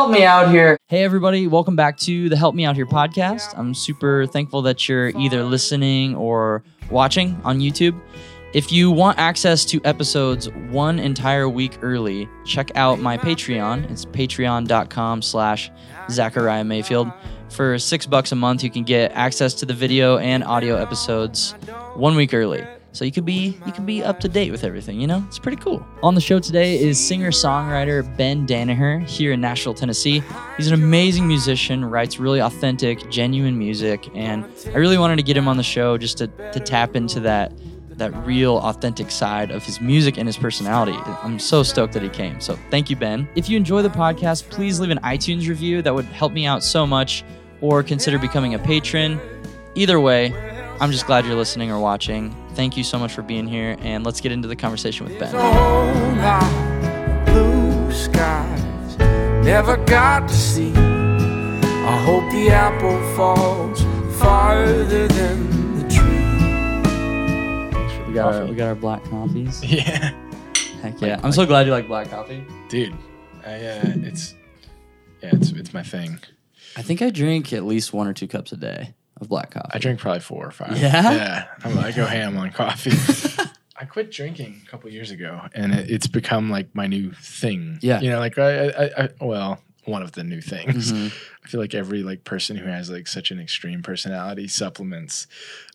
help 0.00 0.10
me 0.10 0.24
out 0.24 0.50
here. 0.50 0.78
Hey, 0.88 1.04
everybody, 1.04 1.46
welcome 1.46 1.76
back 1.76 1.98
to 1.98 2.30
the 2.30 2.36
Help 2.36 2.54
Me 2.54 2.64
Out 2.64 2.74
Here 2.74 2.86
podcast. 2.86 3.52
I'm 3.58 3.74
super 3.74 4.24
thankful 4.24 4.62
that 4.62 4.88
you're 4.88 5.08
either 5.08 5.44
listening 5.44 6.14
or 6.14 6.62
watching 6.90 7.38
on 7.44 7.58
YouTube. 7.60 8.00
If 8.54 8.72
you 8.72 8.90
want 8.90 9.18
access 9.18 9.62
to 9.66 9.80
episodes 9.84 10.48
one 10.70 10.98
entire 10.98 11.50
week 11.50 11.76
early, 11.82 12.30
check 12.46 12.74
out 12.76 12.98
my 12.98 13.18
Patreon. 13.18 13.90
It's 13.90 14.06
patreon.com 14.06 15.20
slash 15.20 15.70
Zachariah 16.08 16.64
Mayfield. 16.64 17.12
For 17.50 17.78
six 17.78 18.06
bucks 18.06 18.32
a 18.32 18.36
month, 18.36 18.64
you 18.64 18.70
can 18.70 18.84
get 18.84 19.12
access 19.12 19.52
to 19.52 19.66
the 19.66 19.74
video 19.74 20.16
and 20.16 20.42
audio 20.42 20.76
episodes 20.76 21.52
one 21.94 22.16
week 22.16 22.32
early. 22.32 22.64
So 22.92 23.04
you 23.04 23.12
could 23.12 23.24
be 23.24 23.56
you 23.66 23.72
can 23.72 23.86
be 23.86 24.02
up 24.02 24.20
to 24.20 24.28
date 24.28 24.50
with 24.50 24.64
everything, 24.64 25.00
you 25.00 25.06
know? 25.06 25.22
It's 25.28 25.38
pretty 25.38 25.60
cool. 25.62 25.84
On 26.02 26.14
the 26.14 26.20
show 26.20 26.38
today 26.38 26.78
is 26.78 26.98
singer-songwriter 26.98 28.16
Ben 28.16 28.46
Danaher 28.46 29.06
here 29.06 29.32
in 29.32 29.40
Nashville, 29.40 29.74
Tennessee. 29.74 30.22
He's 30.56 30.66
an 30.66 30.74
amazing 30.74 31.26
musician, 31.28 31.84
writes 31.84 32.18
really 32.18 32.40
authentic, 32.40 33.08
genuine 33.10 33.56
music, 33.58 34.08
and 34.14 34.44
I 34.66 34.78
really 34.78 34.98
wanted 34.98 35.16
to 35.16 35.22
get 35.22 35.36
him 35.36 35.46
on 35.46 35.56
the 35.56 35.62
show 35.62 35.96
just 35.98 36.18
to, 36.18 36.26
to 36.26 36.60
tap 36.60 36.96
into 36.96 37.20
that 37.20 37.52
that 37.90 38.14
real 38.26 38.56
authentic 38.58 39.10
side 39.10 39.50
of 39.50 39.62
his 39.62 39.78
music 39.80 40.16
and 40.16 40.26
his 40.26 40.38
personality. 40.38 40.96
I'm 41.22 41.38
so 41.38 41.62
stoked 41.62 41.92
that 41.92 42.02
he 42.02 42.08
came. 42.08 42.40
So 42.40 42.58
thank 42.70 42.88
you, 42.88 42.96
Ben. 42.96 43.28
If 43.34 43.50
you 43.50 43.58
enjoy 43.58 43.82
the 43.82 43.90
podcast, 43.90 44.48
please 44.48 44.80
leave 44.80 44.90
an 44.90 45.00
iTunes 45.00 45.46
review. 45.48 45.82
That 45.82 45.94
would 45.94 46.06
help 46.06 46.32
me 46.32 46.46
out 46.46 46.64
so 46.64 46.86
much. 46.86 47.24
Or 47.60 47.82
consider 47.82 48.18
becoming 48.18 48.54
a 48.54 48.58
patron. 48.58 49.20
Either 49.74 50.00
way, 50.00 50.32
I'm 50.80 50.90
just 50.90 51.04
glad 51.06 51.26
you're 51.26 51.34
listening 51.34 51.70
or 51.70 51.78
watching. 51.78 52.34
Thank 52.54 52.76
you 52.76 52.84
so 52.84 52.98
much 52.98 53.12
for 53.12 53.22
being 53.22 53.46
here, 53.46 53.76
and 53.80 54.04
let's 54.04 54.20
get 54.20 54.32
into 54.32 54.48
the 54.48 54.56
conversation 54.56 55.06
with 55.06 55.18
Ben. 55.18 55.32
never 59.50 59.76
got 59.84 60.28
to 60.28 60.34
see. 60.34 60.72
I 60.72 61.96
hope 62.04 62.30
the 62.30 62.50
apple 62.50 63.00
falls 63.16 63.82
farther 64.18 65.08
than 65.08 65.78
the 65.78 65.88
tree. 65.88 66.26
We 68.06 68.14
got 68.14 68.34
our 68.34 68.46
we 68.46 68.54
got 68.54 68.68
our 68.68 68.74
black 68.74 69.02
coffees. 69.04 69.62
Yeah, 69.64 70.12
Heck 70.82 71.00
yeah! 71.00 71.20
I'm 71.22 71.32
so 71.32 71.44
glad 71.46 71.66
you 71.66 71.72
like 71.72 71.88
black 71.88 72.10
coffee. 72.10 72.44
dude. 72.68 72.94
I 73.44 73.54
uh, 73.54 73.82
it's 74.02 74.34
yeah, 75.22 75.30
it's 75.32 75.50
it's 75.52 75.74
my 75.74 75.82
thing. 75.82 76.18
I 76.76 76.82
think 76.82 77.02
I 77.02 77.10
drink 77.10 77.52
at 77.52 77.64
least 77.64 77.92
one 77.92 78.06
or 78.06 78.12
two 78.12 78.28
cups 78.28 78.52
a 78.52 78.56
day 78.56 78.94
of 79.20 79.28
black 79.28 79.50
coffee. 79.52 79.70
I 79.72 79.78
drink 79.78 80.00
probably 80.00 80.20
four 80.20 80.46
or 80.46 80.50
five. 80.50 80.76
Yeah? 80.78 81.12
yeah. 81.12 81.46
I'm, 81.64 81.78
I 81.78 81.92
go 81.92 82.06
ham 82.06 82.36
on 82.38 82.50
coffee. 82.52 82.92
I 83.76 83.84
quit 83.86 84.10
drinking 84.10 84.60
a 84.66 84.70
couple 84.70 84.90
years 84.90 85.10
ago, 85.10 85.40
and 85.54 85.72
it, 85.72 85.90
it's 85.90 86.06
become 86.06 86.50
like 86.50 86.74
my 86.74 86.86
new 86.86 87.12
thing. 87.12 87.78
Yeah. 87.80 88.00
you 88.00 88.10
know, 88.10 88.18
like 88.18 88.36
I, 88.38 88.68
I, 88.68 89.04
I 89.04 89.08
well, 89.20 89.58
one 89.86 90.02
of 90.02 90.12
the 90.12 90.22
new 90.22 90.42
things. 90.42 90.92
Mhm. 90.92 91.12
I 91.42 91.48
feel 91.48 91.60
like 91.60 91.74
every 91.74 92.02
like 92.02 92.24
person 92.24 92.56
who 92.56 92.66
has 92.68 92.90
like 92.90 93.08
such 93.08 93.30
an 93.30 93.40
extreme 93.40 93.82
personality 93.82 94.48
supplements 94.48 95.26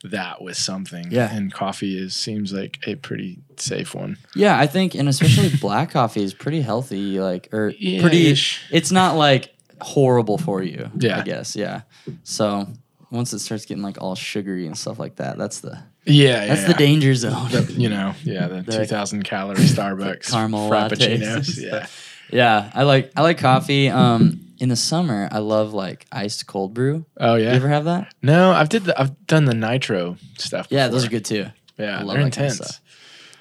that 0.03 0.41
with 0.41 0.55
something. 0.57 1.07
Yeah. 1.11 1.35
and 1.35 1.51
coffee 1.51 1.97
is 1.97 2.15
seems 2.15 2.53
like 2.53 2.77
a 2.85 2.93
pretty 2.95 3.39
safe 3.57 3.95
one. 3.95 4.17
Yeah, 4.35 4.59
I 4.59 4.67
think, 4.67 4.93
and 4.93 5.09
especially 5.09 5.49
black 5.59 5.89
coffee 5.91 6.23
is 6.23 6.33
pretty 6.35 6.61
healthy. 6.61 7.19
Like, 7.19 7.49
or 7.51 7.71
pretty. 7.71 7.87
Yeah-ish. 8.19 8.61
It's 8.71 8.91
not 8.91 9.15
like 9.15 9.53
horrible 9.81 10.37
for 10.37 10.61
you. 10.61 10.91
Yeah. 10.95 11.19
I 11.19 11.23
guess. 11.23 11.55
Yeah. 11.55 11.81
So 12.23 12.67
once 13.15 13.33
it 13.33 13.39
starts 13.39 13.65
getting 13.65 13.83
like 13.83 14.01
all 14.01 14.15
sugary 14.15 14.67
and 14.67 14.77
stuff 14.77 14.99
like 14.99 15.15
that, 15.17 15.37
that's 15.37 15.61
the 15.61 15.79
Yeah, 16.05 16.45
that's 16.47 16.61
yeah, 16.61 16.67
the 16.67 16.71
yeah. 16.73 16.77
danger 16.77 17.15
zone. 17.15 17.49
The- 17.51 17.73
you 17.77 17.89
know, 17.89 18.13
yeah, 18.23 18.47
the, 18.47 18.61
The- 18.65 18.77
2000 18.77 19.23
calorie 19.23 19.55
Starbucks 19.75 20.29
caramel 20.31 20.69
frappuccinos. 20.69 21.59
Yeah. 21.61 21.87
yeah, 22.31 22.71
I 22.73 22.83
like 22.83 23.11
I 23.15 23.21
like 23.21 23.37
coffee. 23.37 23.89
Um, 23.89 24.41
in 24.57 24.69
the 24.69 24.75
summer, 24.77 25.27
I 25.31 25.39
love 25.39 25.73
like 25.73 26.05
iced 26.11 26.47
cold 26.47 26.73
brew. 26.73 27.05
Oh 27.17 27.35
yeah, 27.35 27.49
You 27.49 27.55
ever 27.57 27.67
have 27.67 27.85
that? 27.85 28.13
no, 28.21 28.51
I've 28.51 28.69
did 28.69 28.85
the, 28.85 28.99
I've 28.99 29.27
done 29.27 29.45
the 29.45 29.53
nitro 29.53 30.15
stuff. 30.37 30.67
Yeah, 30.69 30.87
those 30.87 31.05
are 31.05 31.09
good 31.09 31.25
too. 31.25 31.47
Yeah, 31.77 31.99
I 31.99 32.03
love 32.03 32.15
they're 32.15 32.23
that 32.23 32.33
kind 32.35 32.47
of 32.47 32.53
intense. 32.53 32.79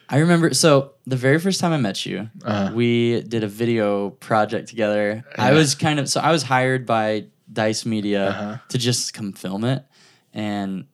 I 0.09 0.19
remember 0.19 0.53
so 0.55 0.93
the 1.07 1.17
very 1.17 1.39
first 1.39 1.61
time 1.61 1.73
I 1.73 1.77
met 1.79 2.05
you, 2.05 2.29
Uh-huh. 2.45 2.73
we 2.75 3.23
did 3.23 3.43
a 3.45 3.49
video 3.49 4.11
project 4.11 4.69
together. 4.69 5.25
I 5.39 5.53
was 5.53 5.75
kind 5.77 5.99
of 6.01 6.09
so 6.09 6.21
I 6.21 6.31
was 6.33 6.43
hired 6.43 6.85
by 6.85 7.27
Dice 7.53 7.85
Media 7.87 8.29
Uh-huh. 8.29 8.57
to 8.71 8.79
just 8.79 9.13
come 9.15 9.33
film 9.33 9.65
it, 9.65 9.85
and 10.33 10.87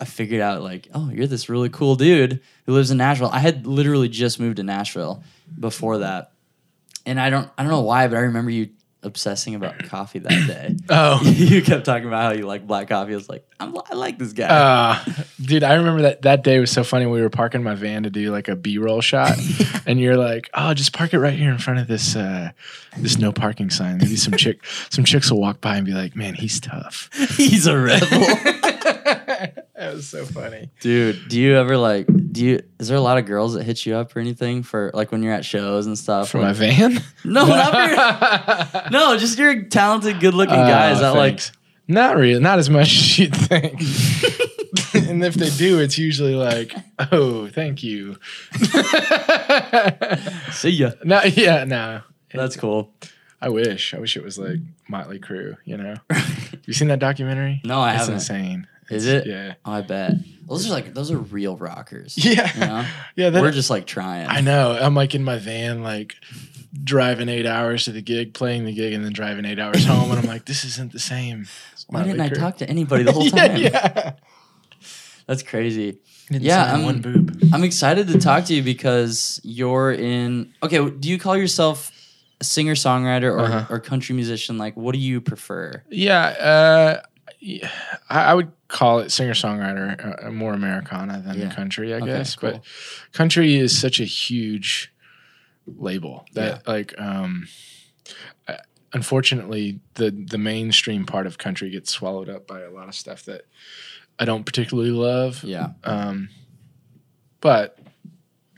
I 0.00 0.04
figured 0.04 0.40
out 0.40 0.62
like, 0.62 0.88
oh, 0.94 1.10
you're 1.10 1.26
this 1.28 1.48
really 1.48 1.68
cool 1.68 1.94
dude 1.96 2.40
who 2.66 2.72
lives 2.72 2.90
in 2.90 2.98
Nashville. 2.98 3.30
I 3.32 3.38
had 3.38 3.66
literally 3.66 4.08
just 4.08 4.40
moved 4.40 4.56
to 4.56 4.62
Nashville 4.64 5.22
before 5.58 5.98
that, 5.98 6.32
and 7.06 7.20
I 7.20 7.30
don't 7.30 7.48
I 7.56 7.62
don't 7.62 7.70
know 7.70 7.82
why, 7.82 8.08
but 8.08 8.16
I 8.16 8.20
remember 8.22 8.50
you 8.50 8.70
obsessing 9.02 9.54
about 9.54 9.78
coffee 9.84 10.20
that 10.20 10.46
day. 10.46 10.76
Oh. 10.88 11.22
you 11.24 11.62
kept 11.62 11.84
talking 11.86 12.06
about 12.06 12.22
how 12.22 12.32
you 12.32 12.46
like 12.46 12.66
black 12.66 12.88
coffee. 12.88 13.12
I 13.12 13.16
was 13.16 13.28
like, 13.28 13.46
I'm, 13.58 13.74
I 13.90 13.94
like 13.94 14.18
this 14.18 14.32
guy. 14.32 14.46
Uh, 14.46 14.98
dude, 15.40 15.62
I 15.62 15.74
remember 15.74 16.02
that 16.02 16.22
that 16.22 16.44
day 16.44 16.58
was 16.58 16.70
so 16.70 16.84
funny. 16.84 17.06
We 17.06 17.22
were 17.22 17.30
parking 17.30 17.62
my 17.62 17.74
van 17.74 18.02
to 18.02 18.10
do 18.10 18.30
like 18.30 18.48
a 18.48 18.56
B 18.56 18.78
roll 18.78 19.00
shot, 19.00 19.38
and 19.86 20.00
you're 20.00 20.16
like, 20.16 20.50
"Oh, 20.54 20.74
just 20.74 20.92
park 20.92 21.14
it 21.14 21.18
right 21.18 21.38
here 21.38 21.50
in 21.50 21.58
front 21.58 21.78
of 21.78 21.86
this 21.86 22.16
uh, 22.16 22.50
this 22.98 23.18
no 23.18 23.32
parking 23.32 23.70
sign." 23.70 23.98
Maybe 23.98 24.16
some 24.16 24.34
chick 24.34 24.64
some 24.90 25.04
chicks 25.04 25.30
will 25.30 25.40
walk 25.40 25.60
by 25.60 25.76
and 25.76 25.86
be 25.86 25.92
like, 25.92 26.16
"Man, 26.16 26.34
he's 26.34 26.60
tough." 26.60 27.08
He's 27.36 27.66
a 27.66 27.78
rebel. 27.78 28.08
that 28.08 29.64
was 29.94 30.08
so 30.08 30.26
funny. 30.26 30.70
Dude, 30.80 31.28
do 31.28 31.40
you 31.40 31.56
ever 31.56 31.76
like 31.76 32.06
do 32.32 32.44
you 32.44 32.60
is 32.80 32.88
there 32.88 32.96
a 32.96 33.00
lot 33.00 33.18
of 33.18 33.26
girls 33.26 33.52
that 33.54 33.62
hit 33.64 33.84
you 33.84 33.94
up 33.94 34.16
or 34.16 34.20
anything 34.20 34.62
for 34.62 34.90
like 34.94 35.12
when 35.12 35.22
you're 35.22 35.34
at 35.34 35.44
shows 35.44 35.86
and 35.86 35.98
stuff? 35.98 36.30
For 36.30 36.38
my 36.38 36.48
Like- 36.48 36.56
van? 36.56 36.98
No, 37.24 37.46
not 37.46 37.72
for 37.72 38.80
your, 38.80 38.90
No, 38.90 39.16
just 39.18 39.38
you're 39.38 39.62
talented, 39.64 40.18
good 40.20 40.34
looking 40.34 40.54
uh, 40.56 40.66
guys 40.66 40.98
Oh, 40.98 41.00
that 41.02 41.14
like 41.14 41.40
not 41.88 42.16
really, 42.16 42.40
not 42.40 42.58
as 42.58 42.70
much 42.70 42.88
as 42.96 43.18
you'd 43.18 43.36
think. 43.36 43.74
and 45.08 45.22
if 45.24 45.34
they 45.34 45.50
do, 45.50 45.78
it's 45.80 45.98
usually 45.98 46.34
like, 46.36 46.74
"Oh, 47.10 47.48
thank 47.48 47.82
you." 47.82 48.16
see 50.52 50.70
ya. 50.70 50.92
no, 51.04 51.22
yeah, 51.24 51.64
no. 51.64 52.02
That's 52.32 52.56
cool. 52.56 52.92
I 53.40 53.48
wish. 53.48 53.92
I 53.94 53.98
wish 53.98 54.16
it 54.16 54.22
was 54.24 54.38
like 54.38 54.58
Motley 54.88 55.18
Crue. 55.18 55.56
You 55.64 55.76
know, 55.76 55.94
you 56.66 56.72
seen 56.72 56.88
that 56.88 57.00
documentary? 57.00 57.60
No, 57.64 57.80
I 57.80 57.90
it's 57.92 58.00
haven't. 58.02 58.14
insane. 58.14 58.66
Is 58.92 59.06
it? 59.06 59.26
Yeah. 59.26 59.54
I 59.64 59.80
bet. 59.80 60.12
Those 60.48 60.66
are 60.68 60.70
like 60.72 60.92
those 60.94 61.10
are 61.10 61.18
real 61.18 61.56
rockers. 61.56 62.16
Yeah. 62.22 62.52
You 62.54 62.60
know? 62.60 62.86
Yeah. 63.16 63.30
That, 63.30 63.42
We're 63.42 63.52
just 63.52 63.70
like 63.70 63.86
trying. 63.86 64.26
I 64.28 64.40
know. 64.40 64.72
I'm 64.80 64.94
like 64.94 65.14
in 65.14 65.22
my 65.24 65.38
van, 65.38 65.82
like 65.82 66.14
driving 66.84 67.28
eight 67.28 67.46
hours 67.46 67.84
to 67.84 67.92
the 67.92 68.02
gig, 68.02 68.34
playing 68.34 68.64
the 68.64 68.72
gig, 68.72 68.92
and 68.92 69.04
then 69.04 69.12
driving 69.12 69.44
eight 69.44 69.58
hours 69.58 69.84
home, 69.86 70.10
and 70.10 70.18
I'm 70.18 70.26
like, 70.26 70.46
this 70.46 70.64
isn't 70.64 70.92
the 70.92 70.98
same. 70.98 71.46
Why 71.88 72.02
didn't 72.02 72.20
I 72.20 72.28
talk 72.30 72.56
to 72.58 72.68
anybody 72.68 73.04
the 73.04 73.12
whole 73.18 73.28
time? 73.28 73.56
yeah. 73.56 74.12
That's 75.26 75.42
crazy. 75.42 75.98
Yeah, 76.30 76.64
I'm- 76.64 76.84
one 76.84 77.00
boob. 77.00 77.38
I'm 77.52 77.62
excited 77.64 78.08
to 78.08 78.18
talk 78.18 78.44
to 78.46 78.54
you 78.54 78.62
because 78.62 79.40
you're 79.44 79.92
in. 79.92 80.52
Okay, 80.62 80.88
do 80.90 81.08
you 81.08 81.18
call 81.18 81.36
yourself 81.36 81.90
a 82.40 82.44
singer 82.44 82.74
songwriter 82.74 83.32
or, 83.32 83.40
Uh-huh. 83.40 83.66
or 83.70 83.80
country 83.80 84.14
musician? 84.14 84.56
Like, 84.58 84.76
what 84.76 84.92
do 84.94 84.98
you 84.98 85.20
prefer? 85.20 85.82
Yeah, 85.90 86.22
uh, 86.24 87.02
yeah, 87.44 87.70
I, 88.08 88.24
I 88.30 88.34
would 88.34 88.52
call 88.68 89.00
it 89.00 89.10
singer 89.10 89.34
songwriter, 89.34 90.24
uh, 90.26 90.30
more 90.30 90.54
Americana 90.54 91.20
than 91.26 91.38
Yeah. 91.40 91.54
country, 91.54 91.92
I 91.92 91.96
Okay, 91.98 92.06
guess. 92.06 92.36
cool. 92.36 92.52
But 92.52 92.62
country 93.12 93.56
is 93.56 93.76
such 93.76 93.98
a 94.00 94.04
huge 94.04 94.92
label 95.66 96.24
that, 96.34 96.66
like, 96.68 96.94
um, 97.00 97.48
uh, 98.46 98.56
unfortunately, 98.92 99.80
the 99.94 100.10
the 100.10 100.38
mainstream 100.38 101.04
part 101.04 101.26
of 101.26 101.36
country 101.38 101.70
gets 101.70 101.90
swallowed 101.90 102.28
up 102.28 102.46
by 102.46 102.60
a 102.60 102.70
lot 102.70 102.88
of 102.88 102.94
stuff 102.94 103.24
that 103.24 103.42
I 104.18 104.24
don't 104.24 104.44
particularly 104.44 104.90
love. 104.92 105.42
Yeah, 105.42 105.70
Um, 105.84 106.28
but 107.40 107.76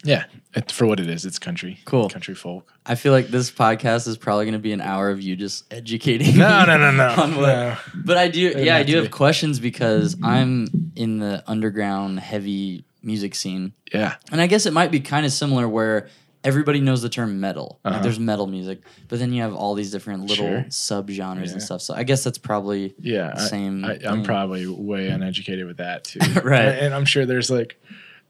yeah, 0.05 0.25
it, 0.55 0.71
for 0.73 0.87
what 0.87 1.01
it 1.01 1.09
is, 1.09 1.25
it's 1.25 1.39
country. 1.39 1.79
Cool. 1.85 2.09
country 2.09 2.35
folk. 2.35 2.73
I 2.87 2.95
feel 2.95 3.13
like 3.13 3.29
this 3.29 3.51
podcast 3.51 4.07
is 4.09 4.17
probably 4.17 4.45
going 4.45 4.53
to 4.55 4.59
be 4.59 4.73
an 4.73 4.81
hour 4.81 5.11
of 5.11 5.21
you 5.21 5.37
just 5.37 5.73
educating. 5.73 6.37
No, 6.39 6.61
me 6.61 6.67
no, 6.67 6.79
no, 6.79 6.91
no. 6.93 7.09
on 7.23 7.37
what- 7.37 7.47
no. 7.47 7.77
But 7.95 8.17
I 8.19 8.29
do, 8.29 8.41
yeah, 8.57 8.77
I 8.77 8.83
do 8.83 8.97
have 8.97 9.05
be. 9.07 9.11
questions 9.11 9.59
because 9.61 10.17
I'm 10.23 10.93
in 10.97 11.19
the 11.19 11.43
underground 11.47 12.21
heavy 12.21 12.85
music 13.03 13.35
scene, 13.35 13.73
Yeah, 13.93 14.15
and 14.33 14.41
I 14.41 14.47
guess 14.47 14.65
it 14.67 14.73
might 14.73 14.91
be 14.91 15.01
kind 15.01 15.27
of 15.27 15.33
similar 15.33 15.69
where 15.69 16.09
everybody 16.43 16.81
knows 16.81 17.01
the 17.03 17.09
term 17.09 17.41
metal. 17.41 17.81
Uh-huh. 17.85 18.01
there's 18.03 18.19
metal 18.21 18.47
music, 18.47 18.83
but 19.09 19.19
then 19.19 19.33
you 19.33 19.43
have 19.43 19.55
all 19.55 19.75
these 19.75 19.91
different 19.91 20.27
little 20.27 20.47
Sure. 20.47 20.65
subgenres 20.69 21.47
Yeah. 21.47 21.53
and 21.53 21.63
stuff. 21.63 21.81
So 21.83 21.95
I 21.95 22.03
guess 22.05 22.23
that's 22.25 22.39
probably 22.39 22.95
yeah. 22.99 23.35
Same. 23.37 23.85
I, 23.85 23.93
I'm 23.95 23.99
thing. 24.01 24.25
probably 24.25 24.67
way 24.67 25.09
uneducated 25.09 25.67
with 25.67 25.79
that 25.79 26.05
too. 26.05 26.21
Right. 26.45 26.65
And 26.67 26.95
I'm 26.95 27.05
sure 27.07 27.25
there's 27.27 27.51
like 27.51 27.81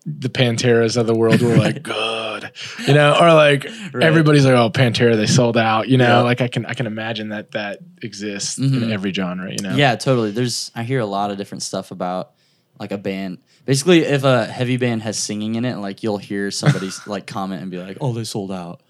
the 0.07 0.29
Panteras 0.29 0.97
of 0.99 1.07
the 1.07 1.15
world 1.15 1.41
were 1.41 1.57
like 1.57 1.83
good, 1.95 2.51
you 2.87 2.93
know, 2.93 3.17
or 3.19 3.33
like 3.33 3.65
Right. 3.93 4.03
everybody's 4.05 4.45
like, 4.45 4.55
oh, 4.55 4.69
Pantera, 4.71 5.17
they 5.17 5.27
sold 5.27 5.57
out, 5.57 5.89
you 5.89 5.97
know. 5.97 6.19
Yeah. 6.19 6.21
Like 6.21 6.41
I 6.43 6.49
can 6.49 6.67
I 6.67 6.75
can 6.75 6.87
imagine 6.87 7.31
that 7.31 7.53
that 7.53 7.79
exists 8.03 8.59
Mhm. 8.59 8.83
in 8.83 8.93
every 8.93 9.13
genre, 9.15 9.51
you 9.51 9.59
know. 9.63 9.75
Yeah, 9.75 9.97
totally. 9.97 10.31
There's 10.31 10.71
I 10.75 10.83
hear 10.83 11.01
a 11.01 11.07
lot 11.07 11.31
of 11.31 11.39
different 11.39 11.63
stuff 11.63 11.91
about 11.91 12.33
like 12.79 12.93
a 12.93 12.99
band. 12.99 13.39
Basically, 13.65 14.01
if 14.01 14.25
a 14.25 14.45
heavy 14.45 14.77
band 14.77 15.03
has 15.03 15.17
singing 15.17 15.55
in 15.55 15.65
it, 15.65 15.77
like 15.79 16.03
you'll 16.03 16.19
hear 16.19 16.51
somebody 16.51 16.91
like 17.07 17.27
comment 17.27 17.63
and 17.63 17.71
be 17.71 17.79
like, 17.79 17.97
"Oh, 18.01 18.13
they 18.13 18.25
sold 18.25 18.53
out." 18.53 18.83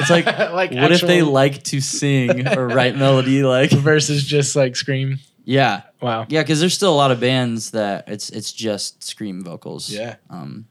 It's 0.00 0.08
like, 0.10 0.24
Like 0.52 0.72
what 0.72 0.92
if 0.92 1.02
they 1.02 1.20
like 1.22 1.62
to 1.64 1.80
sing 1.82 2.48
or 2.48 2.68
write 2.68 2.96
melody? 2.96 3.42
Like, 3.42 3.70
versus 3.70 4.24
just 4.24 4.56
like 4.56 4.76
scream. 4.76 5.18
Yeah, 5.44 5.82
Wow. 6.00 6.26
yeah, 6.28 6.42
because 6.42 6.60
there's 6.60 6.74
still 6.74 6.92
a 6.92 6.96
lot 6.96 7.10
of 7.10 7.20
bands 7.20 7.70
that 7.72 8.08
it's 8.08 8.30
it's 8.30 8.52
just 8.52 9.02
scream 9.04 9.42
vocals. 9.42 9.90
Yeah. 9.90 10.16
Um, 10.30 10.66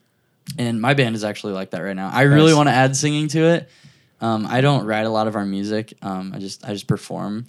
and 0.58 0.82
my 0.82 0.94
band 0.94 1.16
is 1.16 1.24
actually 1.24 1.54
like 1.54 1.72
that 1.72 1.82
right 1.82 1.96
now. 1.96 2.10
I 2.12 2.24
really 2.24 2.54
want 2.54 2.68
to 2.70 2.74
add 2.74 2.96
singing 2.96 3.28
to 3.30 3.40
it. 3.46 3.70
Um, 4.20 4.46
I 4.48 4.62
don't 4.62 4.86
write 4.86 5.06
a 5.06 5.10
lot 5.10 5.28
of 5.28 5.36
our 5.36 5.46
music. 5.46 5.94
Um, 6.02 6.34
I 6.36 6.40
just 6.40 6.66
I 6.66 6.74
just 6.74 6.88
perform. 6.88 7.46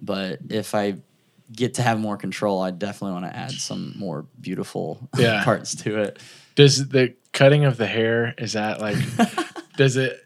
But 0.00 0.40
if 0.50 0.74
I 0.74 0.94
get 1.52 1.74
to 1.74 1.82
have 1.82 1.98
more 1.98 2.16
control, 2.16 2.60
I 2.62 2.70
definitely 2.70 3.20
want 3.20 3.24
to 3.32 3.36
add 3.36 3.52
some 3.52 3.94
more 3.96 4.26
beautiful 4.40 5.08
Yeah. 5.18 5.42
parts 5.44 5.74
to 5.82 6.00
it. 6.02 6.18
Does 6.54 6.88
the 6.88 7.14
cutting 7.32 7.64
of 7.64 7.76
the 7.76 7.86
hair 7.86 8.34
is 8.38 8.52
that 8.54 8.80
like 8.80 8.96
does 9.76 9.96
it 9.96 10.20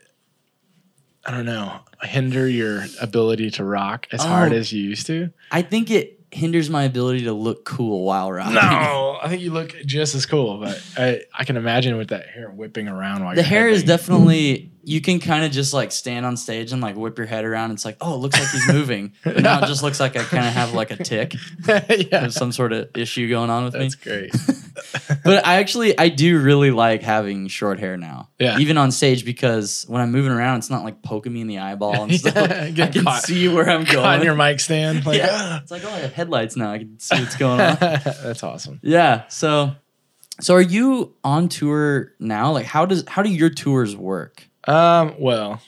I 1.24 1.30
don't 1.30 1.46
know, 1.46 1.78
hinder 2.02 2.48
your 2.48 2.84
ability 3.00 3.50
to 3.52 3.64
rock 3.64 4.08
as 4.12 4.22
hard 4.24 4.52
Oh. 4.52 4.56
as 4.56 4.72
you 4.72 4.82
used 4.82 5.06
to? 5.06 5.30
I 5.52 5.62
think 5.62 5.90
it 5.90 6.20
hinders 6.32 6.70
my 6.70 6.84
ability 6.84 7.24
to 7.24 7.32
look 7.32 7.64
cool 7.64 8.04
while 8.04 8.32
riding. 8.32 8.54
No, 8.54 9.18
I 9.22 9.28
think 9.28 9.42
you 9.42 9.52
look 9.52 9.74
just 9.84 10.14
as 10.14 10.26
cool, 10.26 10.58
but 10.58 10.82
I, 10.96 11.22
I 11.32 11.44
can 11.44 11.56
imagine 11.56 11.96
with 11.96 12.08
that 12.08 12.26
hair 12.28 12.50
whipping 12.50 12.88
around 12.88 13.24
while 13.24 13.34
the 13.34 13.42
hair 13.42 13.68
is 13.68 13.84
definitely 13.84 14.71
you 14.84 15.00
can 15.00 15.20
kind 15.20 15.44
of 15.44 15.52
just 15.52 15.72
like 15.72 15.92
stand 15.92 16.26
on 16.26 16.36
stage 16.36 16.72
and 16.72 16.82
like 16.82 16.96
whip 16.96 17.16
your 17.16 17.26
head 17.26 17.44
around. 17.44 17.70
It's 17.70 17.84
like, 17.84 17.96
oh, 18.00 18.14
it 18.14 18.18
looks 18.18 18.38
like 18.38 18.48
he's 18.50 18.66
moving. 18.68 19.12
But 19.24 19.40
now 19.42 19.62
it 19.62 19.66
just 19.66 19.82
looks 19.82 20.00
like 20.00 20.16
I 20.16 20.24
kind 20.24 20.46
of 20.46 20.52
have 20.52 20.74
like 20.74 20.90
a 20.90 20.96
tick. 20.96 21.34
yeah, 21.68 21.78
There's 22.20 22.34
some 22.34 22.50
sort 22.52 22.72
of 22.72 22.88
issue 22.96 23.28
going 23.28 23.48
on 23.50 23.64
with 23.64 23.74
me. 23.74 23.80
that's 23.80 23.94
great. 23.94 24.32
but 25.24 25.46
I 25.46 25.56
actually 25.56 25.96
I 25.98 26.08
do 26.08 26.40
really 26.40 26.70
like 26.70 27.02
having 27.02 27.46
short 27.48 27.78
hair 27.78 27.96
now. 27.96 28.30
Yeah. 28.38 28.58
Even 28.58 28.76
on 28.78 28.90
stage 28.90 29.24
because 29.24 29.84
when 29.88 30.00
I'm 30.02 30.10
moving 30.10 30.32
around, 30.32 30.58
it's 30.58 30.70
not 30.70 30.82
like 30.84 31.02
poking 31.02 31.32
me 31.32 31.40
in 31.42 31.46
the 31.46 31.58
eyeball 31.58 32.02
and 32.02 32.10
Yeah, 32.12 32.18
stuff. 32.18 32.50
I 32.50 32.72
can 32.72 33.04
caught- 33.04 33.22
see 33.22 33.48
where 33.48 33.68
I'm 33.70 33.84
going. 33.84 33.98
on 34.04 34.22
your 34.24 34.34
mic 34.34 34.60
stand, 34.60 35.06
like 35.06 35.18
yeah. 35.18 35.28
Ah. 35.30 35.60
It's 35.62 35.70
like 35.70 35.84
oh, 35.84 35.90
I 35.90 35.98
have 35.98 36.12
headlights 36.12 36.56
now. 36.56 36.72
I 36.72 36.78
can 36.78 36.98
see 36.98 37.18
what's 37.20 37.36
going 37.36 37.60
on. 37.60 37.76
that's 37.80 38.42
awesome. 38.42 38.80
yeah. 38.82 39.28
So, 39.28 39.72
so 40.40 40.54
are 40.54 40.60
you 40.60 41.14
on 41.22 41.48
tour 41.48 42.12
now? 42.18 42.52
Like, 42.52 42.66
how 42.66 42.86
does 42.86 43.04
how 43.06 43.22
do 43.22 43.30
your 43.30 43.50
tours 43.50 43.94
work? 43.96 44.48
Um, 44.64 45.14
well, 45.18 45.60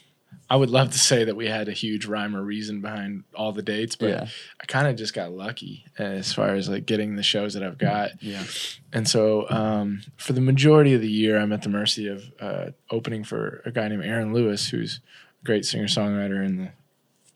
I 0.50 0.56
would 0.56 0.70
love 0.70 0.90
to 0.90 0.98
say 0.98 1.24
that 1.24 1.36
we 1.36 1.46
had 1.46 1.68
a 1.68 1.72
huge 1.72 2.04
rhyme 2.06 2.36
or 2.36 2.42
reason 2.42 2.80
behind 2.80 3.24
all 3.34 3.52
the 3.52 3.62
dates, 3.62 3.96
but 3.96 4.10
Yeah. 4.10 4.26
I 4.60 4.66
kind 4.66 4.86
of 4.86 4.94
just 4.96 5.14
got 5.14 5.32
lucky 5.32 5.86
as 5.98 6.32
far 6.32 6.54
as 6.54 6.68
like 6.68 6.86
getting 6.86 7.16
the 7.16 7.22
shows 7.22 7.54
that 7.54 7.62
I've 7.62 7.78
got. 7.78 8.22
Yeah. 8.22 8.44
And 8.92 9.08
so, 9.08 9.48
um, 9.50 10.02
for 10.16 10.32
the 10.34 10.40
majority 10.42 10.92
of 10.94 11.00
the 11.00 11.10
year, 11.10 11.38
I'm 11.38 11.52
at 11.52 11.62
the 11.62 11.70
mercy 11.70 12.08
of 12.08 12.30
uh, 12.40 12.66
opening 12.90 13.24
for 13.24 13.62
a 13.64 13.70
guy 13.70 13.88
named 13.88 14.04
Aaron 14.04 14.32
Lewis, 14.34 14.68
who's 14.68 15.00
a 15.42 15.44
great 15.44 15.64
singer 15.64 15.86
songwriter 15.86 16.44
in 16.44 16.56
the 16.58 16.68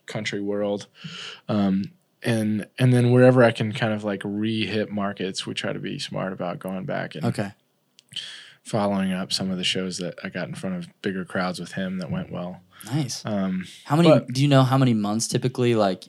country 0.05 0.39
world. 0.39 0.87
Um, 1.47 1.91
and 2.21 2.67
and 2.77 2.93
then 2.93 3.11
wherever 3.11 3.43
I 3.43 3.51
can 3.51 3.71
kind 3.71 3.93
of 3.93 4.03
like 4.03 4.21
re-hit 4.23 4.91
markets, 4.91 5.45
we 5.47 5.53
try 5.53 5.73
to 5.73 5.79
be 5.79 5.99
smart 5.99 6.31
about 6.33 6.59
going 6.59 6.85
back 6.85 7.15
and 7.15 7.25
Okay. 7.25 7.51
Following 8.69 9.11
up 9.11 9.33
some 9.33 9.49
of 9.51 9.57
the 9.57 9.63
shows 9.63 9.97
that 9.97 10.15
I 10.23 10.29
got 10.29 10.47
in 10.47 10.55
front 10.55 10.75
of 10.77 10.87
bigger 11.01 11.25
crowds 11.25 11.59
with 11.59 11.73
him 11.73 11.97
that 11.99 12.11
went 12.11 12.31
well. 12.31 12.61
Nice. 12.85 13.25
Um, 13.25 13.65
How 13.85 13.95
many 13.95 14.09
but- 14.09 14.27
do 14.27 14.41
you 14.41 14.47
know 14.47 14.63
how 14.63 14.77
many 14.77 14.93
months 14.93 15.27
typically 15.27 15.75
like 15.75 16.05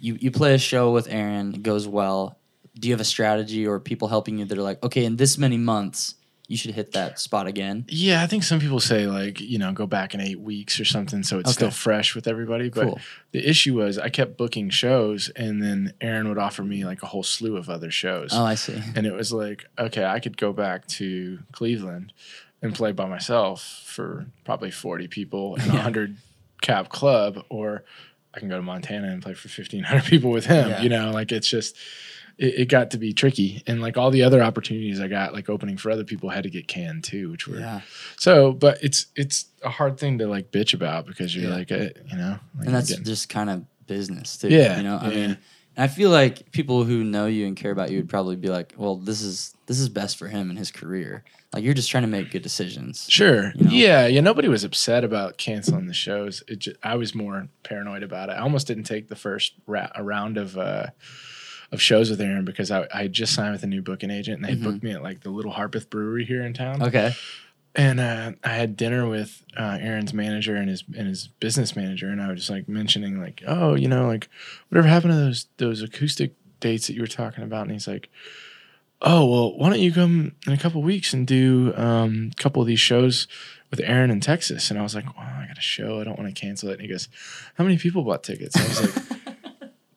you 0.00 0.18
you 0.20 0.30
play 0.30 0.52
a 0.54 0.58
show 0.58 0.92
with 0.92 1.06
Aaron, 1.08 1.54
it 1.54 1.62
goes 1.62 1.88
well. 1.88 2.38
Do 2.78 2.88
you 2.88 2.94
have 2.94 3.00
a 3.00 3.04
strategy 3.04 3.66
or 3.66 3.78
people 3.80 4.08
helping 4.08 4.38
you 4.38 4.44
that 4.44 4.58
are 4.58 4.62
like, 4.62 4.82
okay, 4.82 5.04
in 5.04 5.16
this 5.16 5.38
many 5.38 5.56
months, 5.56 6.16
you 6.46 6.56
should 6.58 6.72
hit 6.74 6.92
that 6.92 7.18
spot 7.18 7.46
again? 7.46 7.86
yeah, 7.88 8.22
I 8.22 8.26
think 8.26 8.42
some 8.44 8.60
people 8.60 8.80
say 8.80 9.06
like 9.06 9.40
you 9.40 9.58
know 9.58 9.72
go 9.72 9.86
back 9.86 10.14
in 10.14 10.20
eight 10.20 10.40
weeks 10.40 10.78
or 10.78 10.84
something, 10.84 11.22
so 11.22 11.38
it's 11.38 11.48
Okay. 11.50 11.54
still 11.54 11.70
fresh 11.70 12.14
with 12.14 12.26
everybody. 12.28 12.68
But 12.68 12.84
Cool. 12.84 13.00
the 13.32 13.48
issue 13.48 13.74
was 13.78 13.98
I 13.98 14.10
kept 14.10 14.36
booking 14.36 14.68
shows, 14.70 15.30
and 15.36 15.62
then 15.62 15.94
Aaron 16.00 16.28
would 16.28 16.38
offer 16.38 16.62
me 16.62 16.84
like 16.84 17.02
a 17.02 17.06
whole 17.06 17.22
slew 17.22 17.56
of 17.56 17.70
other 17.70 17.90
shows. 17.90 18.30
Oh, 18.32 18.44
I 18.44 18.56
see. 18.56 18.80
and 18.94 19.06
it 19.06 19.14
was 19.14 19.32
like 19.32 19.64
okay 19.78 20.04
i 20.04 20.20
could 20.20 20.36
go 20.36 20.52
back 20.52 20.86
to 20.86 21.38
cleveland 21.52 22.12
and 22.62 22.74
play 22.74 22.92
by 22.92 23.06
myself 23.06 23.62
for 23.86 24.26
probably 24.44 24.70
40 24.70 25.08
people 25.08 25.54
in 25.56 25.62
a 25.62 25.66
Yeah. 25.66 25.72
100 25.74 26.16
cap 26.62 26.88
club 26.88 27.44
or 27.50 27.84
i 28.34 28.38
can 28.40 28.48
go 28.48 28.56
to 28.56 28.62
montana 28.62 29.08
and 29.08 29.22
play 29.22 29.34
for 29.34 29.48
1500 29.48 30.04
people 30.04 30.30
with 30.30 30.46
him 30.46 30.68
Yeah. 30.70 30.80
you 30.82 30.88
know 30.88 31.10
like 31.10 31.30
it's 31.32 31.48
just 31.48 31.76
it, 32.38 32.54
it 32.60 32.68
got 32.68 32.90
to 32.90 32.98
be 32.98 33.12
tricky 33.12 33.62
and 33.66 33.80
like 33.80 33.96
all 33.96 34.10
the 34.10 34.22
other 34.22 34.42
opportunities 34.42 35.00
i 35.00 35.06
got 35.08 35.32
like 35.32 35.48
opening 35.48 35.76
for 35.76 35.90
other 35.90 36.04
people 36.04 36.30
had 36.30 36.42
to 36.44 36.50
get 36.50 36.66
canned 36.68 37.04
too 37.04 37.30
which 37.30 37.46
were 37.46 37.58
Yeah. 37.58 37.80
so 38.16 38.52
but 38.52 38.82
it's 38.82 39.06
it's 39.16 39.46
a 39.62 39.70
hard 39.70 39.98
thing 39.98 40.18
to 40.18 40.26
like 40.26 40.50
bitch 40.50 40.74
about 40.74 41.06
because 41.06 41.34
you're 41.34 41.50
Yeah. 41.50 41.56
like 41.56 41.72
uh, 41.72 41.88
you 42.10 42.16
know 42.16 42.38
like 42.58 42.66
And 42.66 42.74
that's 42.74 42.88
getting- 42.90 43.04
just 43.04 43.28
kind 43.28 43.50
of 43.50 43.64
business 43.86 44.36
too. 44.38 44.48
Yeah, 44.48 44.78
You 44.78 44.82
know, 44.82 44.96
I 45.00 45.08
mean 45.10 45.38
I 45.76 45.88
feel 45.88 46.10
like 46.10 46.52
people 46.52 46.84
who 46.84 47.02
know 47.02 47.26
you 47.26 47.46
and 47.48 47.56
care 47.56 47.72
about 47.72 47.90
you 47.90 47.96
would 47.98 48.08
probably 48.08 48.36
be 48.36 48.48
like, 48.48 48.74
Well, 48.78 48.96
this 48.96 49.20
is 49.22 49.54
this 49.66 49.78
is 49.80 49.88
best 49.88 50.16
for 50.16 50.28
him 50.28 50.48
and 50.48 50.56
his 50.58 50.70
career. 50.70 51.24
Like 51.52 51.64
you're 51.64 51.74
just 51.74 51.90
trying 51.90 52.04
to 52.04 52.08
make 52.08 52.30
good 52.30 52.42
decisions. 52.42 53.06
Sure. 53.10 53.52
you 53.56 53.64
know? 53.64 53.70
Yeah. 53.72 54.06
Yeah. 54.06 54.20
Nobody 54.20 54.46
was 54.48 54.62
upset 54.64 55.02
about 55.04 55.36
canceling 55.36 55.86
the 55.86 55.92
shows. 55.94 56.42
It 56.48 56.60
just, 56.60 56.76
I 56.82 56.94
was 56.94 57.14
more 57.14 57.48
paranoid 57.64 58.02
about 58.04 58.28
it. 58.28 58.32
I 58.32 58.38
almost 58.38 58.66
didn't 58.68 58.84
take 58.84 59.08
the 59.08 59.16
first 59.16 59.54
ra- 59.66 59.90
round 60.00 60.36
of 60.38 60.56
uh, 60.56 60.86
of 61.74 61.82
shows 61.82 62.08
with 62.10 62.20
Aaron 62.20 62.44
because 62.44 62.70
I, 62.70 62.86
I 62.94 63.02
had 63.02 63.12
just 63.12 63.34
signed 63.34 63.52
with 63.52 63.62
a 63.62 63.66
new 63.66 63.82
booking 63.82 64.10
agent 64.10 64.36
and 64.38 64.44
they 64.48 64.54
Mhm. 64.58 64.62
booked 64.64 64.82
me 64.82 64.92
at 64.92 65.02
like 65.02 65.20
the 65.20 65.30
Little 65.30 65.52
Harpeth 65.52 65.90
Brewery 65.90 66.24
here 66.24 66.42
in 66.42 66.54
town. 66.54 66.82
Okay. 66.82 67.12
And 67.76 67.98
uh, 68.00 68.32
I 68.44 68.50
had 68.50 68.76
dinner 68.76 69.08
with 69.08 69.42
uh, 69.56 69.78
Aaron's 69.80 70.14
manager 70.14 70.54
and 70.54 70.68
his 70.70 70.84
and 70.96 71.08
his 71.08 71.26
business 71.26 71.74
manager, 71.74 72.08
and 72.08 72.22
I 72.22 72.28
was 72.28 72.38
just 72.38 72.50
like 72.50 72.68
mentioning 72.68 73.18
like, 73.20 73.42
oh, 73.48 73.74
you 73.74 73.88
know, 73.88 74.06
like 74.06 74.28
whatever 74.68 74.86
happened 74.86 75.12
to 75.12 75.16
those 75.16 75.46
those 75.56 75.82
acoustic 75.82 76.34
dates 76.60 76.86
that 76.86 76.94
you 76.94 77.00
were 77.00 77.08
talking 77.08 77.42
about? 77.42 77.62
And 77.62 77.72
he's 77.72 77.88
like, 77.88 78.08
oh, 79.02 79.26
well, 79.26 79.58
why 79.58 79.70
don't 79.70 79.80
you 79.80 79.92
come 79.92 80.36
in 80.46 80.52
a 80.52 80.56
couple 80.56 80.82
weeks 80.82 81.12
and 81.12 81.26
do 81.26 81.74
um, 81.76 82.30
a 82.32 82.40
couple 82.40 82.62
of 82.62 82.68
these 82.68 82.78
shows 82.78 83.26
with 83.70 83.80
Aaron 83.80 84.10
in 84.12 84.20
Texas? 84.20 84.70
And 84.70 84.78
I 84.78 84.82
was 84.82 84.94
like, 84.94 85.06
well, 85.16 85.26
I 85.26 85.46
got 85.48 85.58
a 85.58 85.60
show, 85.60 86.00
I 86.00 86.04
don't 86.04 86.16
want 86.18 86.32
to 86.32 86.40
cancel 86.40 86.68
it. 86.70 86.74
And 86.74 86.82
he 86.82 86.86
goes, 86.88 87.08
how 87.56 87.64
many 87.64 87.76
people 87.76 88.02
bought 88.04 88.22
tickets? 88.22 88.54
And 88.54 88.64
I 88.64 88.68
was 88.68 88.80
like. 88.96 89.03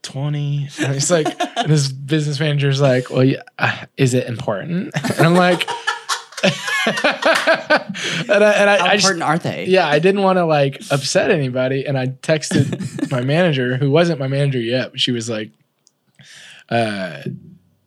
20 0.07 0.69
and 0.79 0.93
he's 0.93 1.11
like 1.11 1.27
and 1.57 1.69
his 1.69 1.91
business 1.91 2.39
manager's 2.39 2.79
like 2.79 3.09
well 3.09 3.23
yeah, 3.23 3.41
uh, 3.59 3.85
is 3.97 4.13
it 4.13 4.25
important 4.27 4.91
and 5.17 5.27
i'm 5.27 5.33
like 5.35 5.67
and 6.43 6.93
I, 8.43 8.53
and 8.55 8.69
I, 8.69 8.77
How 8.77 8.85
I 8.85 8.95
just, 8.97 9.07
important 9.09 9.23
are 9.23 9.37
they? 9.39 9.65
yeah, 9.65 9.87
I 9.87 9.99
didn't 9.99 10.21
want 10.21 10.37
to 10.37 10.45
like 10.45 10.79
upset 10.91 11.31
anybody, 11.31 11.85
and 11.85 11.97
I 11.97 12.07
texted 12.07 13.11
my 13.11 13.21
manager, 13.21 13.75
who 13.75 13.89
wasn't 13.89 14.19
my 14.19 14.27
manager 14.27 14.59
yet. 14.59 14.91
But 14.91 14.99
she 15.01 15.11
was 15.11 15.29
like, 15.29 15.49
uh, 16.69 17.23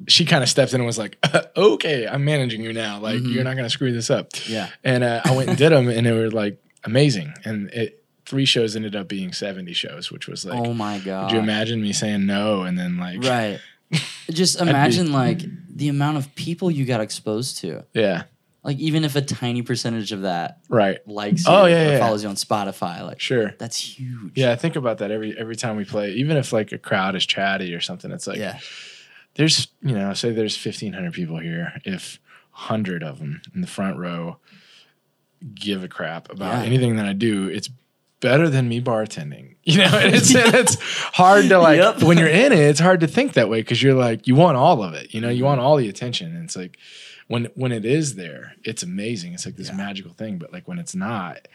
she 0.09 0.25
kind 0.25 0.43
of 0.43 0.49
stepped 0.49 0.73
in 0.75 0.81
and 0.81 0.87
was 0.87 0.99
like, 0.99 1.17
"Okay, 1.57 2.07
I'm 2.09 2.25
managing 2.25 2.63
you 2.63 2.73
now. 2.73 2.99
Like, 2.99 3.21
Mhm. 3.21 3.33
you're 3.33 3.45
not 3.45 3.55
gonna 3.57 3.71
screw 3.71 3.93
this 3.93 4.11
up." 4.11 4.31
Yeah. 4.49 4.69
And 4.83 5.05
uh, 5.05 5.21
I 5.25 5.35
went 5.37 5.49
and 5.51 5.57
did 5.57 5.71
them, 5.71 5.89
and 5.89 6.05
they 6.05 6.13
were 6.13 6.31
like 6.31 6.59
amazing. 6.85 7.33
And 7.45 7.71
it 7.71 8.00
three 8.31 8.45
shows 8.45 8.77
ended 8.77 8.95
up 8.95 9.09
being 9.09 9.33
seventy 9.33 9.73
shows, 9.73 10.11
which 10.13 10.29
was 10.29 10.45
like, 10.45 10.57
oh 10.59 10.73
my 10.73 10.99
god. 11.01 11.29
could 11.29 11.35
you 11.35 11.41
imagine 11.43 11.83
me 11.83 11.93
saying 11.93 12.25
no 12.27 12.63
and 12.63 12.79
then 12.79 12.97
like, 12.97 13.23
Right. 13.25 13.59
Just 14.31 14.61
be- 14.63 14.69
imagine 14.69 15.13
like 15.13 15.41
the 15.69 15.89
amount 15.89 16.17
of 16.17 16.33
people 16.37 16.71
you 16.71 16.85
got 16.85 17.01
exposed 17.01 17.59
to. 17.59 17.85
yeah, 17.93 18.23
Like 18.63 18.79
even 18.79 19.03
if 19.05 19.17
a 19.17 19.21
tiny 19.21 19.63
percentage 19.63 20.13
of 20.13 20.23
that 20.23 20.61
right, 20.69 20.99
likes 21.09 21.45
oh, 21.49 21.51
you 21.51 21.59
Oh, 21.63 21.67
yeah, 21.67 21.89
or 21.89 21.93
yeah, 21.95 21.99
follows 21.99 22.23
you 22.23 22.29
on 22.29 22.37
Spotify, 22.37 23.03
like 23.05 23.19
sure." 23.21 23.55
that's 23.59 23.77
huge. 23.99 24.33
Yeah, 24.39 24.53
I 24.53 24.57
think 24.57 24.77
about 24.77 24.99
that 24.99 25.11
every 25.11 25.37
every 25.37 25.57
time 25.57 25.75
we 25.77 25.85
play. 25.85 26.13
Even 26.13 26.37
if 26.37 26.53
like 26.53 26.71
a 26.71 26.79
crowd 26.79 27.17
is 27.17 27.27
chatty 27.27 27.75
or 27.75 27.81
something, 27.81 28.13
it's 28.13 28.29
like 28.29 28.39
yeah. 28.39 28.61
there's 29.35 29.67
you 29.83 29.95
know 29.95 30.15
say 30.15 30.31
there's 30.31 30.57
1500 30.65 31.13
people 31.13 31.39
here 31.41 31.73
if 31.85 32.21
100 32.53 33.03
of 33.03 33.19
them 33.19 33.41
in 33.55 33.61
the 33.61 33.67
front 33.67 33.97
row 33.99 34.37
give 35.55 35.83
a 35.83 35.89
crap 35.89 36.31
about 36.31 36.59
Yeah. 36.61 36.65
anything 36.65 36.97
that 36.97 37.07
i 37.07 37.13
do 37.15 37.49
it's 37.49 37.71
better 38.21 38.49
than 38.49 38.69
me 38.69 38.81
bartending 38.81 39.55
you 39.65 39.79
know 39.79 39.85
and 39.99 40.15
it's 40.15 40.31
it's 40.35 40.77
hard 40.81 41.49
to 41.49 41.59
like 41.59 41.79
Yep. 41.79 42.03
when 42.03 42.19
you're 42.19 42.29
in 42.29 42.53
it 42.53 42.59
it's 42.59 42.81
hard 42.81 43.01
to 43.01 43.07
think 43.07 43.33
that 43.35 43.49
way 43.49 43.61
because 43.61 43.83
you're 43.83 43.95
like 43.95 44.27
you 44.27 44.35
want 44.35 44.57
all 44.57 44.83
of 44.83 44.95
it 44.95 45.15
you 45.15 45.21
know 45.21 45.29
you 45.31 45.45
want 45.45 45.61
all 45.61 45.77
the 45.77 45.89
attention 45.89 46.35
and 46.35 46.45
it's 46.45 46.57
like 46.57 46.79
when 47.29 47.47
when 47.55 47.73
it 47.73 47.85
is 47.85 48.15
there 48.17 48.55
it's 48.65 48.83
amazing 48.83 49.33
it's 49.35 49.47
like 49.47 49.57
this 49.57 49.69
Yeah. 49.69 49.77
magical 49.77 50.13
thing 50.13 50.39
but 50.39 50.53
like 50.53 50.67
when 50.69 50.79
it's 50.79 50.95
not 50.95 51.49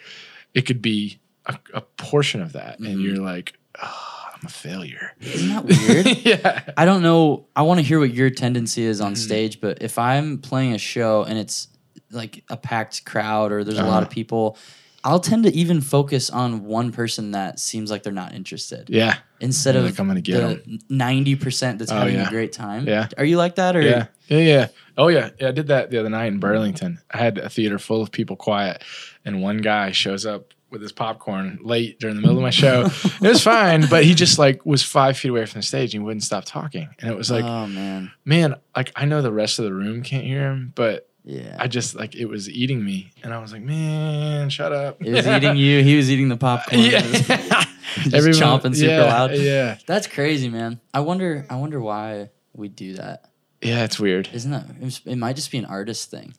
it 0.53 0.63
could 0.63 0.81
be 0.81 1.19
a, 1.45 1.57
a 1.73 1.81
portion 1.81 2.41
of 2.41 2.53
that 2.53 2.79
and 2.79 2.97
Mhm. 2.97 3.03
you're 3.03 3.17
like 3.23 3.53
oh, 3.81 4.23
i'm 4.33 4.45
a 4.45 4.49
failure 4.49 5.11
Isn't 5.21 5.49
that 5.49 5.65
weird? 5.65 6.05
yeah 6.25 6.61
I 6.77 6.85
don't 6.85 7.01
know. 7.03 7.45
I 7.55 7.61
want 7.61 7.79
to 7.79 7.83
hear 7.85 7.99
what 7.99 8.13
your 8.13 8.29
tendency 8.29 8.83
is 8.83 8.99
on 9.01 9.13
Mhm. 9.13 9.17
stage, 9.17 9.61
but 9.61 9.81
if 9.81 9.97
I'm 9.97 10.39
playing 10.39 10.73
a 10.73 10.77
show 10.77 11.23
and 11.23 11.37
it's 11.39 11.67
like 12.11 12.43
a 12.49 12.57
packed 12.57 13.05
crowd 13.05 13.51
or 13.51 13.63
there's 13.63 13.77
a 13.79 13.83
lot 13.83 13.89
Uh-huh. 13.97 14.01
of 14.03 14.09
people, 14.09 14.57
I'll 15.05 15.19
tend 15.21 15.43
to 15.45 15.53
even 15.53 15.79
focus 15.81 16.29
on 16.29 16.65
one 16.65 16.91
person 16.91 17.31
that 17.31 17.59
seems 17.59 17.89
like 17.91 18.03
they're 18.03 18.11
not 18.11 18.33
interested 18.33 18.89
yeah 18.89 19.17
instead 19.39 19.75
of 19.75 19.85
like, 19.85 19.99
I'm 19.99 20.07
gonna 20.07 20.21
get 20.21 20.65
the 20.65 20.79
ninety 20.89 21.35
percent 21.35 21.79
that's 21.79 21.91
Oh, 21.91 21.95
having 21.95 22.15
yeah. 22.15 22.27
a 22.27 22.29
great 22.29 22.51
time. 22.51 22.87
Yeah. 22.87 23.07
Are 23.17 23.25
you 23.25 23.37
like 23.37 23.55
that 23.55 23.75
or? 23.75 23.81
Yeah, 23.81 24.07
yeah, 24.27 24.39
yeah. 24.39 24.67
Oh 24.97 25.07
yeah, 25.09 25.29
yeah. 25.39 25.49
I 25.49 25.51
did 25.51 25.67
that 25.67 25.91
the 25.91 25.99
other 25.99 26.09
night 26.09 26.25
in 26.27 26.39
Burlington. 26.39 26.99
I 27.11 27.17
had 27.19 27.37
a 27.37 27.49
theater 27.49 27.77
full 27.79 28.01
of 28.01 28.11
people 28.11 28.35
quiet, 28.35 28.83
and 29.23 29.41
one 29.41 29.57
guy 29.57 29.91
shows 29.91 30.25
up 30.25 30.53
with 30.71 30.81
his 30.81 30.91
popcorn 30.91 31.59
late 31.61 31.99
during 31.99 32.15
the 32.15 32.21
middle 32.21 32.37
of 32.37 32.41
my 32.41 32.49
show. 32.49 32.87
it 33.03 33.21
was 33.21 33.43
fine, 33.43 33.85
but 33.89 34.03
he 34.03 34.13
just 34.15 34.39
like 34.39 34.65
was 34.65 34.83
five 34.83 35.17
feet 35.17 35.29
away 35.29 35.45
from 35.45 35.59
the 35.59 35.65
stage 35.65 35.93
and 35.93 36.01
he 36.01 36.05
wouldn't 36.05 36.23
stop 36.23 36.43
talking. 36.45 36.89
And 36.99 37.11
it 37.11 37.15
was 37.15 37.29
like, 37.29 37.45
oh 37.45 37.67
man, 37.67 38.11
man, 38.25 38.55
like 38.75 38.91
I 38.95 39.05
know 39.05 39.21
the 39.21 39.31
rest 39.31 39.59
of 39.59 39.65
the 39.65 39.73
room 39.73 40.01
can't 40.01 40.25
hear 40.25 40.49
him, 40.49 40.71
but 40.75 41.07
yeah. 41.25 41.57
I 41.59 41.67
just 41.67 41.95
like 41.95 42.15
it 42.15 42.25
was 42.25 42.49
eating 42.49 42.83
me, 42.85 43.11
and 43.23 43.33
I 43.33 43.39
was 43.39 43.51
like, 43.51 43.61
man, 43.63 44.49
shut 44.49 44.71
up. 44.71 45.01
it 45.01 45.11
was 45.11 45.27
eating 45.35 45.57
you. 45.57 45.83
He 45.83 45.97
was 45.97 46.09
eating 46.09 46.29
the 46.29 46.37
popcorn. 46.37 46.81
Yeah, 46.81 47.01
Just 47.95 48.13
Everyone- 48.13 48.41
chomping 48.61 48.75
super 48.75 48.91
yeah, 48.91 49.03
loud. 49.03 49.31
Yeah, 49.35 49.77
That's 49.87 50.07
crazy, 50.07 50.49
man. 50.49 50.79
I 50.93 50.99
wonder. 51.01 51.45
I 51.49 51.55
wonder 51.55 51.79
why 51.81 52.29
we 52.53 52.67
do 52.69 52.93
that. 52.95 53.29
yeah, 53.61 53.83
it's 53.83 53.99
weird. 53.99 54.29
Isn't 54.33 54.51
that? 54.51 54.65
It 55.05 55.17
might 55.17 55.35
just 55.35 55.51
be 55.51 55.57
an 55.57 55.65
artist 55.65 56.11
thing. 56.11 56.33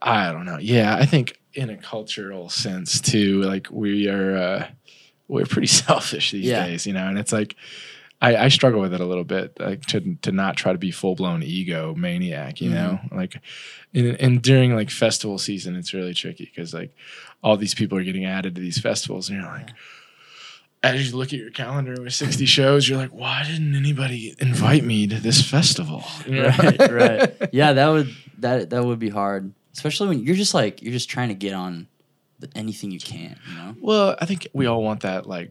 I 0.00 0.32
don't 0.32 0.44
know. 0.44 0.58
Yeah, 0.60 0.96
I 0.96 1.06
think 1.06 1.38
in 1.54 1.70
a 1.70 1.76
cultural 1.76 2.48
sense 2.48 3.00
too, 3.00 3.42
like 3.42 3.68
we 3.70 4.08
are 4.08 4.36
uh 4.36 4.68
we're 5.28 5.46
pretty 5.46 5.66
selfish 5.84 6.30
these 6.32 6.44
Yeah. 6.46 6.66
days, 6.66 6.86
you 6.86 6.92
know, 6.92 7.06
and 7.06 7.18
it's 7.18 7.32
like 7.32 7.56
I, 8.22 8.44
I 8.44 8.48
struggle 8.48 8.80
with 8.80 8.94
it 8.94 9.00
a 9.00 9.04
little 9.04 9.24
bit, 9.24 9.58
like 9.58 9.84
to 9.86 10.14
to 10.22 10.30
not 10.30 10.56
try 10.56 10.70
to 10.70 10.78
be 10.78 10.92
full 10.92 11.16
blown 11.16 11.42
ego 11.42 11.92
maniac, 11.96 12.60
you 12.60 12.70
mm-hmm. 12.70 12.76
know, 12.76 13.00
like, 13.10 13.40
and, 13.92 14.16
and 14.20 14.40
during 14.40 14.76
like 14.76 14.90
festival 14.90 15.38
season, 15.38 15.74
it's 15.74 15.92
really 15.92 16.14
tricky 16.14 16.44
because 16.44 16.72
like 16.72 16.94
all 17.42 17.56
these 17.56 17.74
people 17.74 17.98
are 17.98 18.04
getting 18.04 18.24
added 18.24 18.54
to 18.54 18.60
these 18.60 18.78
festivals, 18.78 19.28
and 19.28 19.40
you're 19.40 19.50
like, 19.50 19.70
as 20.84 21.10
you 21.10 21.16
look 21.16 21.32
at 21.32 21.38
your 21.40 21.50
calendar 21.50 22.00
with 22.00 22.14
60 22.14 22.46
shows, 22.46 22.88
you're 22.88 22.98
like, 22.98 23.10
why 23.10 23.42
didn't 23.44 23.74
anybody 23.74 24.36
invite 24.38 24.84
me 24.84 25.08
to 25.08 25.16
this 25.16 25.42
festival? 25.42 26.04
You 26.24 26.42
know? 26.42 26.54
right, 26.58 26.92
right. 26.92 27.48
Yeah, 27.52 27.72
that 27.72 27.88
would 27.88 28.14
that 28.38 28.70
that 28.70 28.84
would 28.84 29.00
be 29.00 29.08
hard, 29.08 29.52
especially 29.74 30.06
when 30.06 30.20
you're 30.20 30.36
just 30.36 30.54
like 30.54 30.80
you're 30.80 30.92
just 30.92 31.10
trying 31.10 31.28
to 31.28 31.34
get 31.34 31.54
on 31.54 31.88
the, 32.38 32.48
anything 32.54 32.92
you 32.92 33.00
can. 33.00 33.36
You 33.48 33.54
know. 33.56 33.76
Well, 33.80 34.16
I 34.20 34.26
think 34.26 34.46
we 34.52 34.66
all 34.66 34.84
want 34.84 35.00
that 35.00 35.26
like 35.26 35.50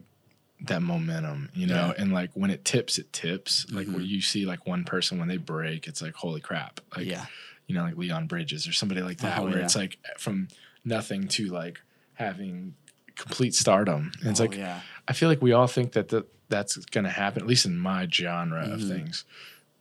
that 0.66 0.80
momentum, 0.82 1.48
you 1.54 1.66
know, 1.66 1.88
Yeah. 1.96 2.02
and 2.02 2.12
like 2.12 2.30
when 2.34 2.50
it 2.50 2.64
tips, 2.64 2.98
it 2.98 3.12
tips. 3.12 3.66
Like 3.70 3.86
Mhm. 3.86 3.94
where 3.94 4.02
you 4.02 4.20
see 4.20 4.46
like 4.46 4.66
one 4.66 4.84
person 4.84 5.18
when 5.18 5.28
they 5.28 5.36
break, 5.38 5.86
it's 5.88 6.00
like 6.02 6.14
holy 6.14 6.40
crap. 6.40 6.80
Like 6.96 7.06
yeah. 7.06 7.26
you 7.66 7.74
know, 7.76 7.84
like 7.84 7.96
Leon 7.96 8.26
Bridges 8.26 8.66
or 8.68 8.72
somebody 8.72 9.00
like 9.02 9.18
that, 9.18 9.38
Oh, 9.38 9.44
where 9.44 9.58
yeah. 9.58 9.64
it's 9.64 9.76
like 9.76 9.98
from 10.18 10.48
nothing 10.84 11.28
to 11.28 11.46
like 11.46 11.80
having 12.14 12.74
complete 13.16 13.54
stardom. 13.54 14.12
And 14.20 14.30
it's 14.30 14.40
Oh, 14.40 14.44
like 14.44 14.56
yeah. 14.56 14.80
I 15.08 15.12
feel 15.12 15.28
like 15.28 15.40
we 15.42 15.52
all 15.52 15.66
think 15.66 15.92
that 15.92 16.08
the, 16.08 16.26
that's 16.48 16.76
going 16.76 17.04
to 17.04 17.10
happen, 17.10 17.40
at 17.42 17.48
least 17.48 17.64
in 17.64 17.78
my 17.78 18.06
genre 18.10 18.62
of 18.64 18.80
Mhm. 18.80 18.88
things. 18.88 19.24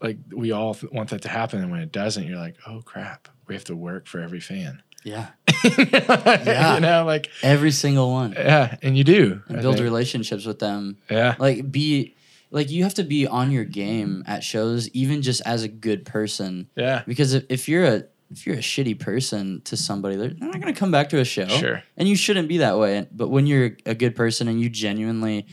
Like 0.02 0.18
we 0.32 0.52
all 0.52 0.74
th- 0.74 0.92
want 0.92 1.10
that 1.10 1.22
to 1.24 1.30
happen, 1.30 1.60
and 1.62 1.70
when 1.72 1.82
it 1.82 1.92
doesn't, 1.92 2.26
you're 2.26 2.38
like, 2.40 2.56
oh 2.66 2.82
crap, 2.82 3.28
we 3.48 3.56
have 3.56 3.64
to 3.66 3.76
work 3.76 4.08
for 4.08 4.20
every 4.20 4.40
fan. 4.40 4.82
Yeah. 5.04 5.30
you 5.78 6.80
know, 6.82 7.04
like 7.06 7.30
Every 7.44 7.72
single 7.72 8.12
one. 8.12 8.34
yeah, 8.34 8.78
and 8.82 8.98
you 8.98 9.04
do 9.04 9.42
And 9.48 9.58
I 9.58 9.62
build 9.62 9.76
think. 9.76 9.84
relationships 9.86 10.46
with 10.46 10.60
them. 10.60 10.98
Yeah, 11.10 11.36
Like 11.40 11.72
be 11.72 12.16
like 12.50 12.70
you 12.70 12.84
have 12.84 12.96
to 12.96 13.04
be 13.04 13.28
on 13.28 13.52
your 13.52 13.64
game 13.64 14.24
at 14.28 14.44
shows, 14.44 14.90
even 14.90 15.22
just 15.22 15.42
as 15.46 15.64
a 15.64 15.68
good 15.70 16.06
person. 16.06 16.68
yeah, 16.76 17.04
Because 17.08 17.34
if, 17.34 17.46
if 17.50 17.70
you're 17.70 17.86
a 17.86 18.04
if 18.32 18.46
you're 18.48 18.56
a 18.56 18.60
shitty 18.60 18.98
person 18.98 19.62
to 19.66 19.76
somebody, 19.76 20.16
they're 20.16 20.34
not 20.40 20.60
gonna 20.60 20.74
come 20.74 20.90
back 20.92 21.10
to 21.10 21.20
a 21.20 21.26
show. 21.26 21.48
sure. 21.48 21.84
and 21.98 22.08
you 22.08 22.16
shouldn't 22.16 22.48
be 22.48 22.58
that 22.60 22.78
way 22.78 23.06
but 23.12 23.28
when 23.30 23.46
you're 23.46 23.72
a 23.86 23.94
good 23.96 24.16
person 24.16 24.48
and 24.48 24.60
you 24.62 24.70
genuinely 24.70 25.46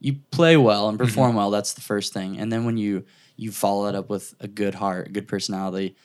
you 0.00 0.16
play 0.30 0.56
well 0.58 0.88
and 0.90 0.98
perform 0.98 1.30
Mm-hmm. 1.30 1.38
well 1.38 1.50
that's 1.50 1.72
the 1.72 1.80
first 1.80 2.12
thing 2.12 2.38
and 2.38 2.52
then 2.52 2.64
when 2.66 2.76
you 2.76 3.04
you 3.36 3.50
follow 3.52 3.86
that 3.86 3.94
up 3.94 4.10
with 4.10 4.34
a 4.40 4.48
good 4.48 4.74
heart 4.74 5.08
a 5.08 5.10
good 5.10 5.26
personality 5.28 5.96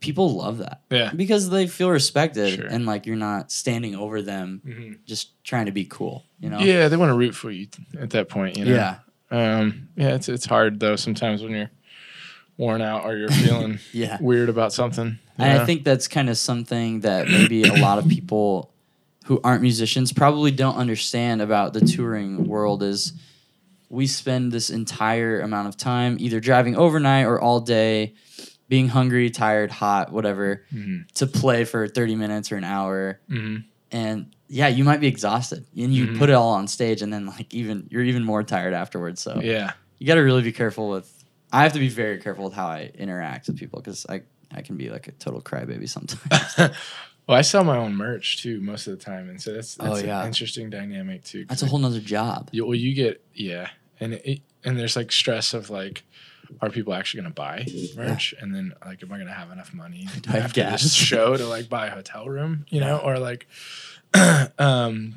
people 0.00 0.36
love 0.36 0.58
that 0.58 0.82
Yeah. 0.90 1.12
because 1.14 1.50
they 1.50 1.66
feel 1.66 1.90
respected 1.90 2.54
Sure. 2.54 2.66
and 2.66 2.86
like 2.86 3.04
you're 3.06 3.16
not 3.16 3.50
standing 3.50 3.94
over 3.96 4.22
them 4.22 4.62
hmm 4.64 4.92
just 5.06 5.42
trying 5.44 5.66
to 5.66 5.72
be 5.72 5.84
cool 5.84 6.24
you 6.40 6.48
know 6.50 6.60
Yeah, 6.60 6.88
they 6.88 6.96
want 6.96 7.10
to 7.10 7.16
root 7.16 7.34
for 7.34 7.50
you 7.50 7.66
at 8.00 8.10
that 8.10 8.28
point. 8.28 8.56
You 8.56 8.64
know? 8.66 8.74
yeah 8.74 8.98
Um, 9.30 9.88
yeah, 9.96 10.14
it's 10.14 10.28
it's 10.28 10.46
hard 10.46 10.78
though 10.80 10.96
sometimes 10.96 11.42
when 11.42 11.52
you're 11.52 11.70
worn 12.56 12.80
out 12.82 13.04
or 13.04 13.16
you're 13.16 13.30
feeling 13.30 13.78
yeah 13.92 14.18
weird 14.20 14.48
about 14.48 14.72
something. 14.72 15.18
And 15.38 15.56
know? 15.56 15.62
I 15.62 15.66
think 15.66 15.84
that's 15.84 16.08
kind 16.08 16.28
of 16.30 16.36
something 16.38 17.00
that 17.00 17.28
maybe 17.28 17.64
a 17.64 17.74
lot 17.74 17.98
of 17.98 18.08
people 18.08 18.72
who 19.26 19.40
aren't 19.44 19.62
musicians 19.62 20.12
probably 20.12 20.50
don't 20.50 20.76
understand 20.76 21.42
about 21.42 21.72
the 21.74 21.80
touring 21.80 22.48
world 22.48 22.82
is 22.82 23.12
we 23.90 24.06
spend 24.06 24.52
this 24.52 24.70
entire 24.70 25.40
amount 25.40 25.68
of 25.68 25.76
time 25.76 26.16
either 26.18 26.40
driving 26.40 26.76
overnight 26.76 27.26
or 27.26 27.40
all 27.40 27.60
day 27.60 28.14
being 28.68 28.88
hungry, 28.88 29.30
tired, 29.30 29.70
hot, 29.70 30.12
whatever, 30.12 30.64
Mhm. 30.74 31.10
to 31.14 31.26
play 31.26 31.64
for 31.64 31.88
30 31.88 32.16
minutes 32.16 32.52
or 32.52 32.56
an 32.56 32.64
hour. 32.64 33.20
Mhm. 33.30 33.64
And 33.90 34.34
yeah, 34.48 34.68
you 34.68 34.84
might 34.84 35.00
be 35.00 35.06
exhausted 35.08 35.64
and 35.76 35.92
you 35.94 36.08
Mhm. 36.08 36.18
put 36.18 36.28
it 36.28 36.34
all 36.34 36.50
on 36.54 36.68
stage 36.68 37.00
and 37.02 37.12
then 37.12 37.26
like 37.26 37.52
even 37.54 37.86
you're 37.90 38.02
even 38.02 38.22
more 38.24 38.42
tired 38.42 38.74
afterwards. 38.74 39.22
So 39.22 39.40
yeah, 39.42 39.72
you 39.98 40.06
got 40.06 40.14
to 40.16 40.20
really 40.20 40.42
be 40.42 40.52
careful 40.52 40.88
with 40.90 41.14
I 41.50 41.62
have 41.62 41.72
to 41.72 41.78
be 41.78 41.88
very 41.88 42.18
careful 42.18 42.44
with 42.44 42.52
how 42.52 42.66
I 42.66 42.90
interact 42.94 43.46
with 43.46 43.56
people 43.58 43.80
because 43.80 44.04
I 44.08 44.22
I 44.50 44.60
can 44.62 44.76
be 44.76 44.90
like 44.90 45.08
a 45.08 45.12
total 45.12 45.40
crybaby 45.42 45.88
sometimes. 45.88 46.54
well, 47.26 47.38
I 47.38 47.42
sell 47.42 47.64
my 47.64 47.76
own 47.78 47.94
merch 47.94 48.42
too 48.42 48.60
most 48.60 48.86
of 48.86 48.98
the 48.98 49.02
time, 49.04 49.28
and 49.30 49.40
so 49.40 49.52
that's, 49.54 49.76
Oh, 49.80 49.96
yeah. 49.98 50.20
an 50.22 50.26
interesting 50.26 50.68
dynamic 50.70 51.24
too. 51.24 51.44
That's 51.46 51.62
a 51.62 51.66
whole 51.66 51.78
nother 51.78 52.00
job. 52.00 52.48
You, 52.52 52.64
well, 52.66 52.74
you 52.74 52.94
get 52.94 53.22
yeah, 53.34 53.68
and 54.00 54.14
it, 54.14 54.40
and 54.64 54.78
there's 54.78 54.96
like 54.96 55.10
stress 55.12 55.52
of 55.54 55.68
like, 55.70 56.04
are 56.60 56.70
people 56.70 56.94
actually 56.94 57.22
going 57.22 57.32
to 57.32 57.34
buy 57.34 57.66
merch? 57.96 58.34
And 58.40 58.54
then 58.54 58.72
like, 58.84 59.02
am 59.02 59.12
I 59.12 59.16
going 59.16 59.26
to 59.28 59.32
have 59.32 59.50
enough 59.50 59.72
money 59.74 60.06
Do 60.22 60.30
I 60.30 60.34
have 60.40 60.44
after 60.46 60.62
this 60.70 60.92
show 60.94 61.36
to 61.36 61.46
like 61.46 61.68
buy 61.68 61.86
a 61.88 61.90
hotel 61.90 62.26
room? 62.26 62.64
You 62.68 62.80
know, 62.80 62.98
or 62.98 63.18
like, 63.18 63.46
um, 64.58 65.16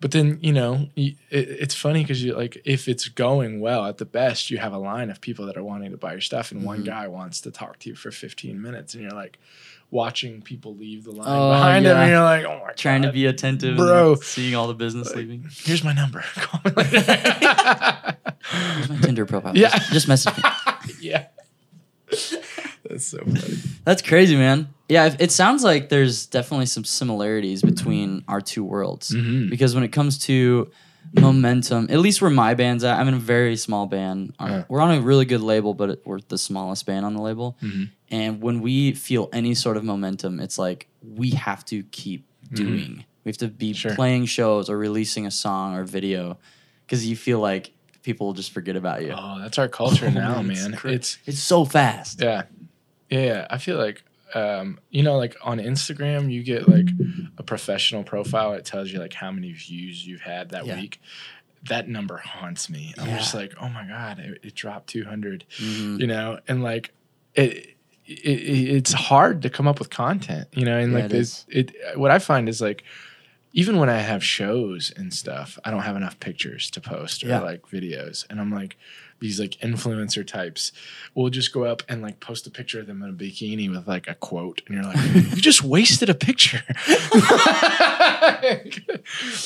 but 0.00 0.12
then 0.12 0.38
you 0.40 0.52
know, 0.52 0.88
it, 0.96 1.16
it's 1.30 1.74
funny 1.74 2.02
because 2.02 2.22
you 2.22 2.34
like 2.34 2.60
if 2.64 2.86
it's 2.88 3.08
going 3.08 3.60
well 3.60 3.84
at 3.86 3.98
the 3.98 4.04
best, 4.04 4.50
you 4.50 4.58
have 4.58 4.72
a 4.72 4.78
line 4.78 5.10
of 5.10 5.20
people 5.20 5.46
that 5.46 5.56
are 5.56 5.64
wanting 5.64 5.90
to 5.90 5.96
buy 5.96 6.12
your 6.12 6.20
stuff, 6.20 6.52
and 6.52 6.62
one 6.64 6.82
Mhm. 6.82 6.86
guy 6.86 7.08
wants 7.08 7.40
to 7.42 7.50
talk 7.50 7.78
to 7.80 7.88
you 7.90 7.96
for 7.96 8.10
15 8.10 8.60
minutes, 8.60 8.94
and 8.94 9.02
you're 9.02 9.12
like. 9.12 9.38
Watching 9.90 10.42
people 10.42 10.76
leave 10.76 11.04
the 11.04 11.12
line 11.12 11.26
Oh, 11.26 11.48
behind 11.50 11.86
him, 11.86 11.96
yeah. 11.96 12.02
and 12.02 12.10
you're 12.10 12.20
like, 12.22 12.44
"Oh 12.44 12.62
my 12.62 12.72
Trying 12.74 13.00
to 13.02 13.10
be 13.10 13.24
attentive, 13.24 13.78
Bro. 13.78 14.16
seeing 14.16 14.54
all 14.54 14.66
the 14.68 14.74
business 14.74 15.06
Like, 15.08 15.16
leaving. 15.16 15.48
Here's 15.50 15.82
my 15.82 15.94
number. 15.94 16.22
Call 16.34 16.60
me 16.62 16.72
later. 16.76 17.00
Here's 18.50 18.88
my 18.90 18.96
Tinder 19.00 19.24
profile. 19.24 19.56
Yeah. 19.56 19.70
Just, 19.70 19.92
just 19.92 20.08
message 20.08 20.36
me. 20.36 20.42
Yeah. 21.00 21.26
That's 22.88 23.04
so 23.06 23.18
funny. 23.18 23.56
That's 23.84 24.02
crazy, 24.02 24.36
man. 24.36 24.68
Yeah, 24.88 25.06
it- 25.06 25.16
it 25.20 25.32
sounds 25.32 25.62
like 25.62 25.88
there's 25.90 26.26
definitely 26.26 26.66
some 26.66 26.84
similarities 26.84 27.60
between 27.62 28.24
our 28.28 28.40
two 28.40 28.64
worlds 28.64 29.10
Mhm. 29.10 29.50
because 29.50 29.74
when 29.74 29.84
it 29.84 29.92
comes 29.92 30.16
to 30.20 30.70
momentum, 31.20 31.86
at 31.90 31.98
least 32.00 32.20
where 32.22 32.30
my 32.30 32.54
band's 32.54 32.84
at, 32.84 32.98
I'm 32.98 33.08
in 33.08 33.14
a 33.14 33.18
very 33.18 33.56
small 33.56 33.86
band. 33.86 34.34
Uh, 34.38 34.46
Yeah. 34.48 34.64
We're 34.68 34.80
on 34.80 34.90
a 34.92 35.00
really 35.00 35.24
good 35.24 35.40
label, 35.40 35.74
but 35.74 36.00
we're 36.06 36.20
the 36.28 36.38
smallest 36.38 36.86
band 36.86 37.04
on 37.04 37.14
the 37.14 37.22
label. 37.22 37.56
Mhm. 37.62 37.90
And 38.10 38.40
when 38.42 38.60
we 38.60 38.92
feel 38.92 39.28
any 39.32 39.54
sort 39.54 39.76
of 39.76 39.84
momentum, 39.84 40.40
it's 40.40 40.58
like 40.58 40.88
we 41.02 41.30
have 41.30 41.64
to 41.66 41.82
keep 41.84 42.24
doing. 42.52 43.04
We 43.24 43.30
have 43.30 43.38
to 43.38 43.48
be 43.48 43.70
Mm-hmm. 43.70 43.74
Sure. 43.74 43.94
playing 43.94 44.26
shows 44.26 44.70
or 44.70 44.78
releasing 44.78 45.26
a 45.26 45.30
song 45.30 45.74
or 45.74 45.84
video 45.84 46.38
because 46.86 47.06
you 47.06 47.16
feel 47.16 47.40
like 47.40 47.72
people 48.08 48.26
will 48.28 48.34
just 48.42 48.52
forget 48.52 48.74
about 48.74 49.02
you. 49.02 49.14
Oh, 49.14 49.38
that's 49.40 49.58
our 49.58 49.68
culture 49.68 50.10
now, 50.24 50.36
Oh, 50.38 50.42
man. 50.42 50.72
cra- 50.74 50.92
It's 50.92 51.18
it's 51.26 51.40
so 51.40 51.64
fast. 51.66 52.20
yeah, 52.22 52.44
yeah. 53.10 53.20
yeah. 53.24 53.46
I 53.50 53.58
feel 53.58 53.76
like 53.76 54.02
um, 54.34 54.78
you 54.90 55.02
know, 55.02 55.16
like 55.18 55.36
on 55.42 55.58
Instagram, 55.58 56.30
you 56.32 56.42
get 56.42 56.68
like 56.68 56.88
a 57.38 57.42
professional 57.42 58.02
profile. 58.02 58.54
It 58.54 58.64
tells 58.64 58.90
you 58.92 58.98
like 58.98 59.12
how 59.14 59.30
many 59.30 59.52
views 59.52 60.06
you've 60.06 60.20
had 60.22 60.50
that 60.50 60.64
Yeah. 60.66 60.76
week. 60.80 61.00
That 61.64 61.88
number 61.88 62.16
haunts 62.18 62.70
me. 62.70 62.94
I'm 62.98 63.08
just 63.18 63.34
like, 63.34 63.52
oh 63.60 63.68
my 63.68 63.84
god, 63.86 64.18
it, 64.20 64.40
it 64.42 64.54
dropped 64.54 64.86
200. 64.88 65.44
Mhm. 65.58 66.00
You 66.00 66.06
know, 66.06 66.38
and 66.48 66.62
like 66.62 66.92
it. 67.34 67.74
It, 68.10 68.20
it, 68.24 68.68
it's 68.76 68.92
hard 68.94 69.42
to 69.42 69.50
come 69.50 69.68
up 69.68 69.78
with 69.78 69.90
content, 69.90 70.48
you 70.54 70.64
know, 70.64 70.78
and 70.78 70.92
Yeah, 70.92 70.98
like 71.00 71.10
this, 71.10 71.44
it. 71.50 71.74
What 71.94 72.10
I 72.10 72.18
find 72.18 72.48
is 72.48 72.58
like, 72.58 72.82
even 73.52 73.78
when 73.78 73.88
I 73.88 73.98
have 74.00 74.22
shows 74.22 74.92
and 74.96 75.12
stuff, 75.12 75.58
I 75.64 75.70
don't 75.70 75.82
have 75.82 75.96
enough 75.96 76.20
pictures 76.20 76.70
to 76.72 76.80
post 76.80 77.24
or 77.24 77.28
Yeah. 77.28 77.40
like 77.40 77.62
videos. 77.70 78.24
And 78.28 78.40
I'm 78.40 78.52
like, 78.52 78.76
these 79.20 79.40
like 79.40 79.52
influencer 79.62 80.24
types 80.24 80.70
will 81.14 81.28
just 81.28 81.52
go 81.52 81.64
up 81.64 81.82
and 81.88 82.00
like 82.02 82.20
post 82.20 82.46
a 82.46 82.50
picture 82.50 82.78
of 82.78 82.86
them 82.86 83.02
in 83.02 83.10
a 83.10 83.12
bikini 83.12 83.68
with 83.68 83.88
like 83.88 84.06
a 84.06 84.14
quote. 84.14 84.62
And 84.66 84.76
you're 84.76 84.84
like, 84.84 84.96
you 85.14 85.40
just 85.40 85.64
wasted 85.64 86.08
a 86.08 86.14
picture. 86.14 86.62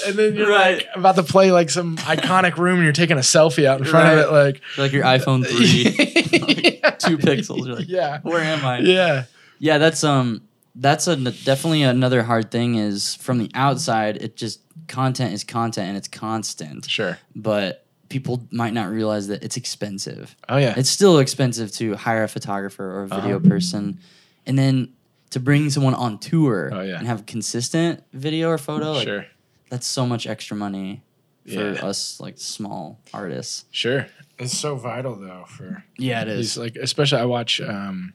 and 0.06 0.14
then 0.14 0.34
you're 0.34 0.48
Right. 0.50 0.76
like 0.78 0.86
about 0.94 1.14
to 1.16 1.22
play 1.22 1.52
like 1.52 1.70
some 1.70 1.96
iconic 1.98 2.56
room 2.56 2.76
and 2.76 2.84
you're 2.84 2.92
taking 2.92 3.16
a 3.16 3.20
selfie 3.20 3.64
out 3.66 3.80
in 3.80 3.86
front 3.86 4.08
of 4.08 4.18
it. 4.18 4.30
Like, 4.32 4.60
Like 4.76 4.92
your 4.92 5.04
iPhone 5.04 5.46
3, 5.46 5.66
Yeah. 6.82 6.90
two 6.90 7.18
pixels. 7.18 7.66
You're 7.66 7.76
like, 7.76 7.88
yeah. 7.88 8.20
where 8.22 8.40
am 8.40 8.64
I? 8.64 8.80
Yeah. 8.80 9.24
Yeah, 9.58 9.78
that's 9.78 10.02
um 10.04 10.42
that's 10.74 11.06
a 11.06 11.16
definitely 11.16 11.82
another 11.82 12.22
hard 12.22 12.50
thing 12.50 12.76
is 12.76 13.14
from 13.16 13.38
the 13.38 13.50
outside 13.54 14.16
it 14.18 14.36
just 14.36 14.60
content 14.88 15.32
is 15.34 15.44
content 15.44 15.88
and 15.88 15.96
it's 15.96 16.08
constant. 16.08 16.88
Sure. 16.88 17.18
But 17.36 17.86
people 18.08 18.46
might 18.50 18.72
not 18.72 18.90
realize 18.90 19.28
that 19.28 19.42
it's 19.42 19.56
expensive. 19.56 20.34
Oh, 20.48 20.56
yeah. 20.58 20.74
It's 20.76 20.90
still 20.90 21.18
expensive 21.18 21.72
to 21.72 21.94
hire 21.96 22.24
a 22.24 22.28
photographer 22.28 22.84
or 22.84 23.02
a 23.04 23.08
video 23.08 23.36
Uh-huh. 23.36 23.48
person 23.48 23.98
and 24.46 24.58
then 24.58 24.92
to 25.30 25.40
bring 25.40 25.70
someone 25.70 25.94
on 25.94 26.18
tour 26.18 26.70
Oh, 26.72 26.80
yeah. 26.82 26.98
and 26.98 27.06
have 27.06 27.24
consistent 27.26 28.02
video 28.12 28.48
or 28.50 28.58
photo 28.58 28.92
like 28.92 29.04
sure. 29.08 29.26
that's 29.70 29.86
so 29.86 30.04
much 30.06 30.26
extra 30.26 30.56
money 30.56 31.02
for 31.46 31.72
Yeah. 31.72 31.86
us 31.86 32.20
like 32.20 32.34
small 32.38 33.00
artists. 33.14 33.64
Sure. 33.70 34.06
It's 34.38 34.56
so 34.58 34.76
vital 34.76 35.16
though 35.16 35.44
for 35.48 35.84
Yeah, 35.96 36.22
it 36.22 36.28
is 36.28 36.36
these 36.54 36.58
like 36.58 36.76
especially 36.76 37.20
I 37.20 37.24
watch 37.26 37.60
um 37.60 38.12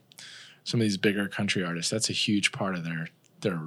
some 0.68 0.82
of 0.82 0.86
these 0.86 0.98
bigger 0.98 1.28
country 1.30 1.64
artists. 1.64 1.90
That's 1.90 2.10
a 2.10 2.14
huge 2.14 2.52
part 2.52 2.76
of 2.76 2.84
their 2.84 3.08
their 3.42 3.60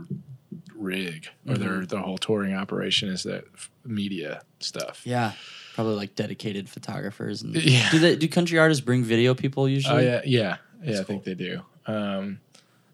rig 0.74 1.28
or 1.46 1.54
Mm-hmm. 1.54 1.62
their 1.62 1.86
their 1.86 2.00
whole 2.00 2.18
touring 2.18 2.54
operation 2.54 3.08
is 3.08 3.22
that 3.24 3.44
media 3.84 4.42
stuff. 4.60 5.02
Yeah, 5.04 5.32
probably 5.74 5.94
like 5.94 6.14
dedicated 6.14 6.68
photographers. 6.68 7.42
And 7.42 7.54
Yeah. 7.76 7.90
do 7.90 7.98
they 7.98 8.16
do 8.16 8.28
country 8.28 8.58
artists 8.58 8.84
bring 8.84 9.02
video 9.02 9.34
people 9.34 9.64
Oh 9.64 9.66
usually? 9.66 10.04
yeah, 10.04 10.20
yeah. 10.24 10.56
Yeah, 10.82 10.86
That's 10.86 11.00
I 11.00 11.04
think 11.04 11.24
they 11.24 11.34
do. 11.34 11.62
Um 11.86 12.40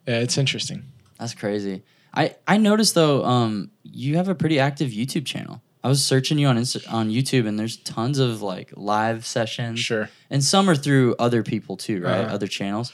yeah, 0.07 0.21
it's 0.21 0.39
interesting. 0.39 0.85
That's 1.19 1.35
crazy. 1.35 1.83
I 2.15 2.37
I 2.47 2.57
noticed 2.59 2.95
though, 2.95 3.25
um, 3.25 3.71
you 3.83 4.17
have 4.17 4.29
a 4.29 4.35
pretty 4.35 4.59
active 4.61 4.91
YouTube 4.91 5.27
channel. 5.27 5.63
I 5.85 5.89
was 5.89 6.05
searching 6.05 6.39
you 6.39 6.49
on 6.49 6.57
Insta- 6.59 6.93
on 6.93 7.11
YouTube, 7.11 7.47
and 7.47 7.57
there's 7.59 7.77
tons 7.77 8.19
of 8.19 8.43
like 8.43 8.73
live 8.77 9.25
sessions, 9.25 9.79
Sure. 9.79 10.09
and 10.31 10.43
some 10.43 10.69
are 10.69 10.75
through 10.75 11.15
other 11.19 11.43
people 11.45 11.77
too, 11.77 12.01
right? 12.03 12.25
Uh-huh. 12.25 12.35
Other 12.35 12.49
channels. 12.49 12.93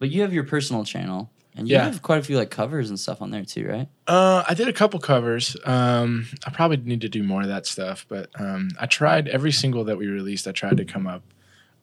But 0.00 0.10
you 0.10 0.22
have 0.22 0.32
your 0.32 0.42
personal 0.44 0.84
channel, 0.84 1.30
and 1.54 1.68
you 1.68 1.76
Yeah. 1.76 1.84
have 1.84 2.02
quite 2.02 2.18
a 2.18 2.22
few 2.22 2.36
like 2.36 2.50
covers 2.50 2.88
and 2.90 2.98
stuff 2.98 3.20
on 3.22 3.30
there 3.30 3.44
too, 3.44 3.68
right? 3.68 3.88
Uh, 4.08 4.42
I 4.48 4.54
did 4.54 4.66
a 4.66 4.72
couple 4.72 4.98
covers. 4.98 5.56
Um, 5.64 6.26
I 6.44 6.50
probably 6.50 6.78
need 6.78 7.02
to 7.02 7.08
do 7.08 7.22
more 7.22 7.42
of 7.42 7.48
that 7.48 7.66
stuff, 7.66 8.06
but 8.08 8.30
um, 8.40 8.70
I 8.80 8.86
tried 8.86 9.28
every 9.28 9.52
single 9.52 9.84
that 9.84 9.98
we 9.98 10.06
released. 10.08 10.48
I 10.48 10.52
tried 10.52 10.78
to 10.78 10.84
come 10.84 11.06
up 11.06 11.22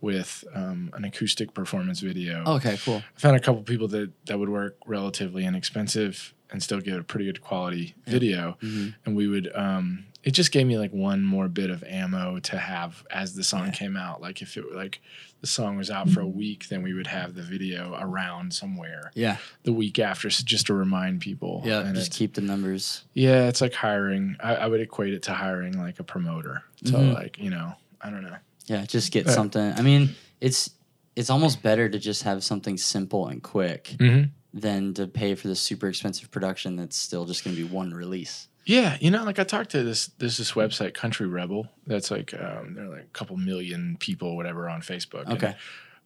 with 0.02 0.44
um, 0.54 0.90
an 0.94 1.06
acoustic 1.06 1.54
performance 1.54 2.00
video. 2.02 2.44
Okay, 2.46 2.78
cool. 2.84 2.98
I 3.16 3.20
found 3.20 3.36
a 3.36 3.40
couple 3.40 3.62
people 3.62 3.88
that 3.90 4.12
that 4.26 4.38
would 4.40 4.50
work 4.50 4.78
relatively 4.86 5.46
inexpensive 5.46 6.34
and 6.50 6.62
still 6.64 6.80
get 6.80 6.98
a 6.98 7.04
pretty 7.04 7.26
good 7.26 7.42
quality 7.42 7.94
video. 8.08 8.58
Mhm. 8.62 8.96
And 9.06 9.16
we 9.16 9.28
would. 9.28 9.52
Um, 9.56 10.06
it 10.24 10.32
just 10.32 10.52
gave 10.52 10.68
me 10.68 10.78
like 10.78 10.92
one 10.92 11.24
more 11.24 11.48
bit 11.48 11.70
of 11.70 11.84
ammo 11.84 12.40
to 12.40 12.58
have 12.58 13.06
as 13.12 13.34
the 13.36 13.44
song 13.44 13.72
came 13.72 13.96
out. 13.96 14.22
Like 14.22 14.42
if 14.42 14.58
it 14.58 14.66
were 14.70 14.76
like 14.76 15.02
the 15.42 15.48
song 15.48 15.78
was 15.78 15.92
out 15.92 16.10
for 16.10 16.22
a 16.22 16.28
week, 16.28 16.68
then 16.70 16.82
we 16.82 16.94
would 16.94 17.08
have 17.08 17.36
the 17.36 17.42
video 17.44 17.96
around 18.00 18.54
somewhere 18.54 19.12
Yeah, 19.16 19.38
the 19.64 19.72
week 19.74 20.00
after, 20.00 20.30
so 20.30 20.44
just 20.44 20.66
to 20.68 20.74
remind 20.74 21.22
people. 21.22 21.62
yeah. 21.66 21.82
And 21.82 21.96
just 21.96 22.12
keep 22.14 22.34
the 22.34 22.42
numbers. 22.42 23.04
yeah, 23.14 23.48
it's 23.48 23.62
like 23.62 23.74
hiring. 23.74 24.36
I, 24.40 24.56
I 24.56 24.68
would 24.68 24.82
equate 24.82 25.14
it 25.14 25.24
to 25.24 25.34
hiring 25.34 25.78
like 25.78 26.00
a 26.00 26.04
promoter. 26.04 26.64
So 26.86 26.94
Mhm. 26.98 27.14
like 27.14 27.38
you 27.38 27.50
know, 27.52 27.74
I 28.02 28.10
don't 28.10 28.24
know. 28.24 28.36
Yeah, 28.66 28.86
just 28.86 29.12
get 29.12 29.28
Uh, 29.28 29.32
something. 29.32 29.74
I 29.74 29.82
mean, 29.82 30.10
it's 30.42 30.72
it's 31.16 31.30
almost 31.30 31.62
better 31.64 31.88
to 31.90 31.98
just 32.00 32.24
have 32.24 32.44
something 32.44 32.78
simple 32.78 33.28
and 33.28 33.42
quick 33.42 33.96
Mm-hmm. 34.00 34.30
than 34.60 34.94
to 34.96 35.08
pay 35.08 35.36
for 35.36 35.48
the 35.48 35.56
super 35.56 35.88
expensive 35.88 36.30
production 36.32 36.76
that's 36.76 36.96
still 36.98 37.26
just 37.26 37.44
going 37.44 37.56
to 37.56 37.62
be 37.62 37.68
one 37.68 37.94
release. 37.94 38.48
Yeah, 38.68 38.98
you 39.00 39.12
know, 39.12 39.24
like 39.24 39.40
I 39.40 39.44
talked 39.46 39.70
to 39.72 39.84
this 39.84 40.08
this 40.20 40.38
this 40.38 40.52
website 40.52 40.94
Country 40.94 41.26
Rebel. 41.26 41.70
That's 41.88 42.12
like 42.12 42.34
um, 42.34 42.74
they're 42.76 42.90
like 42.90 43.04
a 43.06 43.14
couple 43.14 43.38
million 43.38 43.96
people, 44.00 44.36
whatever, 44.36 44.68
on 44.70 44.82
Facebook. 44.82 45.24
And, 45.26 45.34
Okay. 45.42 45.56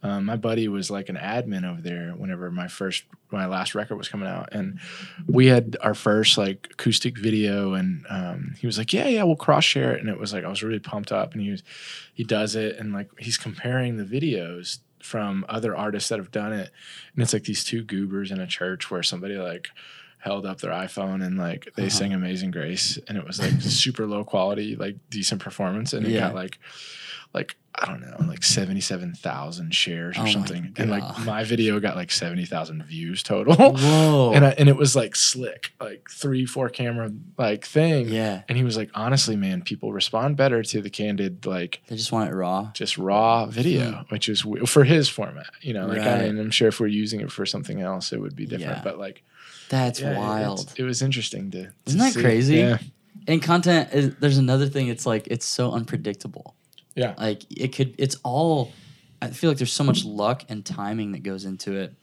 um, 0.04 0.26
my 0.26 0.36
buddy 0.36 0.68
was 0.68 0.92
like 0.92 1.10
an 1.10 1.16
admin 1.16 1.66
over 1.68 1.82
there 1.82 2.12
whenever 2.12 2.52
my 2.52 2.68
first 2.68 3.04
my 3.32 3.48
last 3.48 3.74
record 3.74 3.96
was 3.96 4.10
coming 4.10 4.28
out, 4.28 4.50
and 4.52 4.80
we 5.28 5.48
had 5.48 5.76
our 5.82 5.96
first 5.96 6.38
like 6.38 6.68
acoustic 6.74 7.18
video, 7.18 7.74
and 7.74 8.06
um, 8.10 8.54
he 8.60 8.68
was 8.68 8.78
like, 8.78 8.94
"Yeah, 8.94 9.08
yeah, 9.08 9.24
we'll 9.24 9.36
cross 9.36 9.64
share 9.64 9.94
it," 9.96 10.00
and 10.00 10.08
it 10.10 10.20
was 10.20 10.32
like 10.32 10.44
I 10.46 10.48
was 10.48 10.62
really 10.62 10.80
pumped 10.80 11.12
up, 11.12 11.34
and 11.34 11.42
he 11.42 11.50
was 11.50 11.64
he 12.14 12.24
does 12.24 12.56
it, 12.56 12.78
and 12.78 12.94
like 12.94 13.10
he's 13.18 13.38
comparing 13.38 13.98
the 13.98 14.06
videos 14.06 14.78
from 15.02 15.44
other 15.50 15.76
artists 15.76 16.10
that 16.10 16.20
have 16.20 16.30
done 16.30 16.54
it, 16.54 16.70
and 17.16 17.24
it's 17.24 17.34
like 17.34 17.46
these 17.46 17.64
two 17.64 17.82
goobers 17.84 18.30
in 18.30 18.40
a 18.40 18.46
church 18.46 18.92
where 18.92 19.02
somebody 19.02 19.36
like 19.36 19.70
held 20.22 20.46
up 20.46 20.60
their 20.62 20.72
iPhone 20.72 21.24
and 21.26 21.38
like 21.38 21.70
they 21.76 21.84
Uh-huh. 21.84 21.90
sang 21.90 22.14
Amazing 22.14 22.52
Grace 22.52 22.98
and 23.08 23.18
it 23.18 23.26
was 23.26 23.40
like 23.40 23.52
super 23.62 24.06
low 24.06 24.24
quality, 24.24 24.76
like 24.76 24.96
decent 25.10 25.42
performance. 25.42 25.94
And 25.94 26.06
it 26.06 26.12
Yeah. 26.12 26.22
got 26.28 26.36
like 26.36 26.60
like 27.34 27.56
I 27.74 27.86
don't 27.86 28.02
know, 28.02 28.18
like 28.28 28.44
seventy 28.44 28.82
seven 28.82 29.14
thousand 29.14 29.74
shares 29.74 30.18
or 30.18 30.24
Oh 30.24 30.26
something. 30.26 30.74
And 30.78 30.92
like 30.92 31.20
my 31.20 31.46
video 31.46 31.80
got 31.80 31.96
like 31.96 32.12
seventy 32.12 32.44
thousand 32.46 32.84
views 32.84 33.24
total. 33.24 33.56
Whoa. 33.78 34.34
and 34.36 34.46
I, 34.46 34.50
and 34.50 34.68
it 34.68 34.76
was 34.76 34.94
like 34.98 35.16
slick, 35.16 35.72
like 35.80 36.10
three, 36.12 36.46
four 36.46 36.68
camera 36.68 37.10
like 37.38 37.64
thing. 37.66 38.10
yeah, 38.10 38.42
And 38.50 38.58
he 38.58 38.66
was 38.66 38.76
like, 38.76 38.90
honestly, 38.94 39.38
man, 39.38 39.62
people 39.62 39.94
respond 39.94 40.36
better 40.36 40.62
to 40.62 40.82
the 40.82 40.90
candid, 40.90 41.46
like 41.46 41.82
they 41.88 41.96
just 41.96 42.12
want 42.12 42.30
it 42.30 42.36
raw. 42.36 42.72
just 42.74 42.98
raw 42.98 43.46
video, 43.46 44.04
which 44.10 44.28
is 44.28 44.42
for 44.66 44.84
his 44.84 45.08
format. 45.08 45.48
You 45.62 45.74
know, 45.74 45.88
like 45.88 46.00
I 46.00 46.04
Hmm. 46.04 46.10
Right. 46.10 46.32
mean, 46.34 46.40
I'm 46.42 46.52
sure 46.52 46.68
if 46.68 46.82
we're 46.82 46.88
using 46.88 47.22
it 47.22 47.32
for 47.32 47.46
something 47.46 47.80
else, 47.80 48.12
it 48.12 48.20
would 48.20 48.36
be 48.36 48.46
different. 48.46 48.80
Yeah. 48.80 48.84
But 48.84 49.00
like, 49.00 49.24
That's 49.72 50.02
yeah, 50.02 50.18
wild. 50.18 50.74
It, 50.76 50.84
was 50.84 51.02
interesting 51.02 51.50
to. 51.52 51.64
to 51.64 51.72
Isn't 51.88 52.00
that 52.00 52.14
see. 52.14 52.22
crazy? 52.22 52.56
Yeah. 52.58 52.78
And 53.26 53.42
content 53.42 53.94
is 53.94 54.16
there's 54.18 54.38
another 54.38 54.68
thing. 54.68 54.90
It's 54.90 55.06
like 55.06 55.28
it's 55.28 55.46
so 55.46 55.72
unpredictable. 55.72 56.56
Yeah. 56.94 57.16
Like 57.18 57.44
it 57.50 57.70
could. 57.70 57.96
It's 57.98 58.18
all. 58.24 58.74
I 59.22 59.30
feel 59.30 59.50
like 59.50 59.58
there's 59.58 59.72
so 59.72 59.86
much 59.86 60.04
luck 60.04 60.44
and 60.50 60.66
timing 60.66 61.14
that 61.14 61.24
goes 61.24 61.46
into 61.46 61.78
it. 61.78 61.94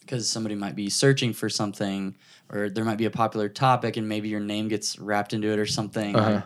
Because 0.00 0.28
somebody 0.28 0.56
might 0.56 0.74
be 0.74 0.90
searching 0.90 1.34
for 1.34 1.48
something, 1.48 2.16
or 2.50 2.68
there 2.68 2.84
might 2.84 2.98
be 2.98 3.04
a 3.04 3.10
popular 3.10 3.48
topic, 3.48 3.96
and 3.96 4.08
maybe 4.08 4.28
your 4.28 4.40
name 4.40 4.66
gets 4.66 4.98
wrapped 4.98 5.34
into 5.34 5.52
it 5.52 5.58
or 5.58 5.66
something. 5.66 6.16
Uh-huh. 6.16 6.42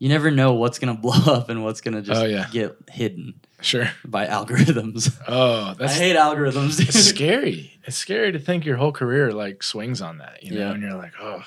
You 0.00 0.08
never 0.08 0.32
know 0.32 0.54
what's 0.54 0.80
gonna 0.80 0.94
blow 1.06 1.32
up 1.32 1.48
and 1.50 1.62
what's 1.62 1.80
gonna 1.80 2.02
just 2.02 2.20
Oh, 2.20 2.24
yeah. 2.24 2.48
get 2.50 2.76
hidden 2.90 3.34
Sure. 3.60 3.88
by 4.04 4.26
algorithms. 4.26 5.16
Oh, 5.28 5.74
that's 5.78 5.92
I 5.94 5.96
hate 5.98 6.16
algorithms. 6.16 6.78
dude. 6.78 6.88
it's 6.88 7.04
scary. 7.04 7.78
It's 7.84 7.96
scary 7.96 8.32
to 8.32 8.38
think 8.40 8.64
your 8.64 8.76
whole 8.76 8.90
career 8.92 9.32
like 9.32 9.62
swings 9.62 10.00
on 10.02 10.18
that, 10.18 10.42
you 10.42 10.52
know, 10.52 10.60
Yeah. 10.60 10.70
and 10.72 10.82
you're 10.82 10.94
like, 10.94 11.12
oh, 11.20 11.44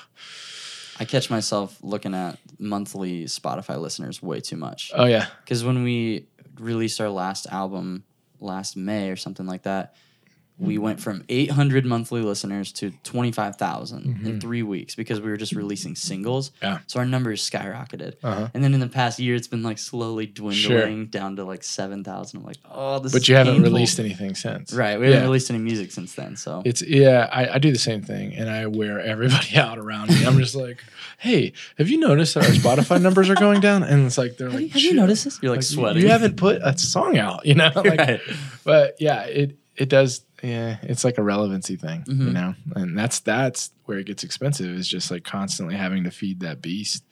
I 0.98 1.04
catch 1.04 1.28
myself 1.28 1.76
looking 1.82 2.14
at 2.14 2.38
monthly 2.58 3.24
Spotify 3.24 3.78
listeners 3.80 4.22
way 4.22 4.40
too 4.40 4.56
much. 4.56 4.92
oh 4.94 5.04
yeah, 5.06 5.26
Because 5.44 5.64
when 5.64 5.82
we 5.82 6.26
released 6.58 7.00
our 7.00 7.10
last 7.10 7.46
album 7.50 8.04
last 8.40 8.76
May 8.76 9.10
or 9.10 9.16
something 9.16 9.46
like 9.46 9.64
that, 9.64 9.94
we 10.58 10.78
went 10.78 11.00
from 11.00 11.24
800 11.28 11.84
monthly 11.84 12.20
listeners 12.22 12.70
to 12.74 12.92
25,000 13.02 14.20
in 14.24 14.40
three 14.40 14.62
weeks 14.62 14.94
because 14.94 15.20
we 15.20 15.28
were 15.30 15.36
just 15.36 15.52
releasing 15.52 15.96
singles. 15.96 16.50
Mm-hmm. 16.50 16.64
Yeah. 16.64 16.78
So 16.86 17.00
our 17.00 17.06
numbers 17.06 17.48
skyrocketed. 17.48 18.14
uh-huh. 18.22 18.48
And 18.54 18.62
then 18.62 18.72
in 18.74 18.80
the 18.80 18.88
past 18.88 19.18
year, 19.18 19.34
it's 19.34 19.48
been 19.48 19.62
like 19.64 19.78
slowly 19.78 20.26
dwindling 20.26 21.06
down 21.06 21.36
to 21.36 21.44
like 21.44 21.64
7,000. 21.64 22.38
I'm 22.38 22.44
like, 22.46 22.58
oh, 22.70 23.00
this 23.00 23.12
But 23.12 23.28
you 23.28 23.34
haven't 23.34 23.54
painful. 23.54 23.72
released 23.72 23.98
anything 23.98 24.34
since, 24.34 24.72
Right. 24.72 24.98
We 24.98 25.06
haven't 25.06 25.24
released 25.24 25.50
any 25.50 25.58
music 25.58 25.90
since 25.90 26.14
then. 26.14 26.36
So 26.36 26.62
It's 26.64 26.82
yeah, 26.82 27.28
I, 27.32 27.54
I 27.54 27.58
do 27.58 27.72
the 27.72 27.78
same 27.78 28.02
thing, 28.02 28.34
and 28.34 28.48
I 28.48 28.66
wear 28.66 29.00
everybody 29.00 29.56
out 29.56 29.78
around 29.78 30.10
me. 30.10 30.24
I'm 30.24 30.38
just 30.38 30.54
like, 30.54 30.82
hey, 31.18 31.52
have 31.78 31.88
you 31.88 31.98
noticed 31.98 32.34
that 32.34 32.44
our 32.44 32.50
Spotify 32.50 33.00
numbers 33.02 33.28
are 33.28 33.34
going 33.34 33.60
down? 33.60 33.82
And 33.82 34.06
it's 34.06 34.18
like 34.18 34.36
they're 34.36 34.48
have, 34.50 34.54
like, 34.60 34.68
you, 34.68 34.68
have 34.70 34.82
you 34.82 34.94
noticed 34.94 35.24
this? 35.24 35.38
You're 35.42 35.50
like, 35.50 35.58
Like, 35.58 35.70
you- 35.70 35.76
sweating. 35.76 36.02
You 36.02 36.08
haven't 36.10 36.36
put 36.36 36.60
a 36.62 36.76
song 36.78 37.18
out, 37.18 37.44
you 37.46 37.54
know. 37.54 37.72
Like, 37.84 37.98
right. 37.98 38.20
But 38.64 38.96
yeah, 39.00 39.22
it 39.24 39.56
it 39.76 39.88
does. 39.88 40.22
Yeah, 40.44 40.76
it's 40.82 41.04
like 41.04 41.16
a 41.18 41.22
relevancy 41.22 41.76
thing, 41.76 42.04
you 42.06 42.14
Mhm. 42.14 42.32
know, 42.32 42.54
and 42.76 42.96
that's 42.98 43.20
that's 43.20 43.70
where 43.86 43.98
it 43.98 44.06
gets 44.06 44.24
expensive. 44.24 44.66
Is 44.76 44.86
just 44.88 45.10
like 45.10 45.24
constantly 45.24 45.74
having 45.76 46.04
to 46.04 46.10
feed 46.10 46.40
that 46.40 46.60
beast. 46.60 47.02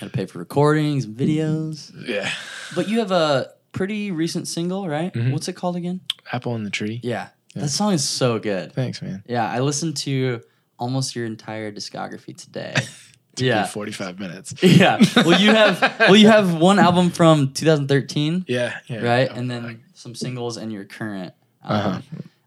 Got 0.00 0.06
to 0.06 0.12
pay 0.12 0.26
for 0.26 0.38
recordings 0.38 1.06
videos. 1.06 1.92
Yeah, 2.08 2.30
But 2.74 2.88
you 2.88 2.98
have 3.00 3.10
a 3.10 3.50
pretty 3.72 4.10
recent 4.12 4.46
single, 4.48 4.88
right? 4.88 5.12
Mhm. 5.12 5.32
What's 5.32 5.48
it 5.48 5.54
called 5.54 5.76
again? 5.76 6.00
apple 6.32 6.54
in 6.56 6.62
the 6.64 6.70
tree. 6.70 7.00
Yeah. 7.02 7.28
Yeah. 7.54 7.62
That 7.62 7.68
song 7.68 7.92
is 7.92 8.02
so 8.02 8.38
good. 8.38 8.72
Thanks, 8.72 9.00
man. 9.02 9.22
Yeah, 9.28 9.48
I 9.48 9.60
listened 9.60 9.96
to 9.98 10.40
almost 10.78 11.14
your 11.14 11.26
entire 11.26 11.70
discography 11.70 12.36
today. 12.36 12.74
Took 13.36 13.46
yeah. 13.46 13.66
45 13.66 14.18
minutes. 14.20 14.54
Yeah. 14.62 14.98
Well, 15.16 15.40
you 15.40 15.50
have 15.50 15.80
well 16.00 16.16
you 16.16 16.28
have 16.28 16.54
one 16.54 16.78
album 16.78 17.10
from 17.10 17.52
2013, 17.52 18.44
Yeah, 18.48 18.74
yeah. 18.86 19.00
right? 19.02 19.28
And 19.30 19.48
like- 19.48 19.62
then 19.62 19.80
some 19.94 20.14
singles 20.14 20.56
and 20.56 20.72
your 20.72 20.84
current. 20.84 21.34
Um, 21.62 21.76
Uh-huh. 21.80 22.00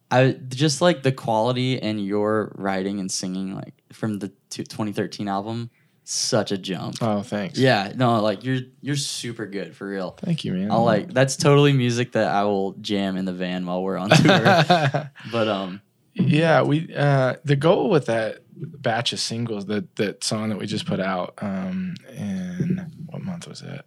I 0.10 0.38
just 0.50 0.82
like 0.82 1.04
the 1.04 1.12
quality 1.12 1.82
and 1.82 2.04
your 2.04 2.54
writing 2.56 3.00
and 3.00 3.12
singing 3.12 3.56
like 3.56 3.74
from 3.92 4.20
the 4.20 4.30
two- 4.50 4.64
2013 4.64 5.28
album. 5.28 5.70
Such 6.10 6.54
a 6.54 6.58
jump. 6.58 6.96
oh, 7.02 7.22
thanks. 7.22 7.60
Yeah, 7.60 7.92
no, 7.94 8.22
like 8.22 8.46
you're 8.46 8.62
you're 8.80 8.96
super 8.96 9.46
good 9.46 9.76
for 9.76 9.86
real. 9.90 10.12
Thank 10.12 10.46
you, 10.46 10.54
man. 10.54 10.72
I'll 10.72 10.86
like 10.86 11.14
that's 11.14 11.36
totally 11.36 11.74
music 11.74 12.14
that 12.14 12.32
I 12.32 12.46
will 12.46 12.72
jam 12.80 13.18
in 13.18 13.26
the 13.26 13.34
van 13.34 13.66
while 13.66 13.84
we're 13.84 13.98
on 13.98 14.10
tour. 14.12 15.12
but 15.32 15.48
um, 15.50 15.82
yeah, 16.14 16.62
we 16.62 16.94
uh 16.96 17.36
the 17.44 17.58
goal 17.58 17.90
with 17.90 18.06
that 18.06 18.40
batch 18.56 19.12
of 19.12 19.20
singles, 19.20 19.66
that 19.66 19.98
that 19.98 20.24
song 20.24 20.48
that 20.48 20.58
we 20.58 20.66
just 20.66 20.86
put 20.86 21.02
out, 21.02 21.34
um, 21.40 21.96
in 22.16 22.90
what 23.08 23.22
month 23.22 23.46
was 23.46 23.60
that? 23.60 23.84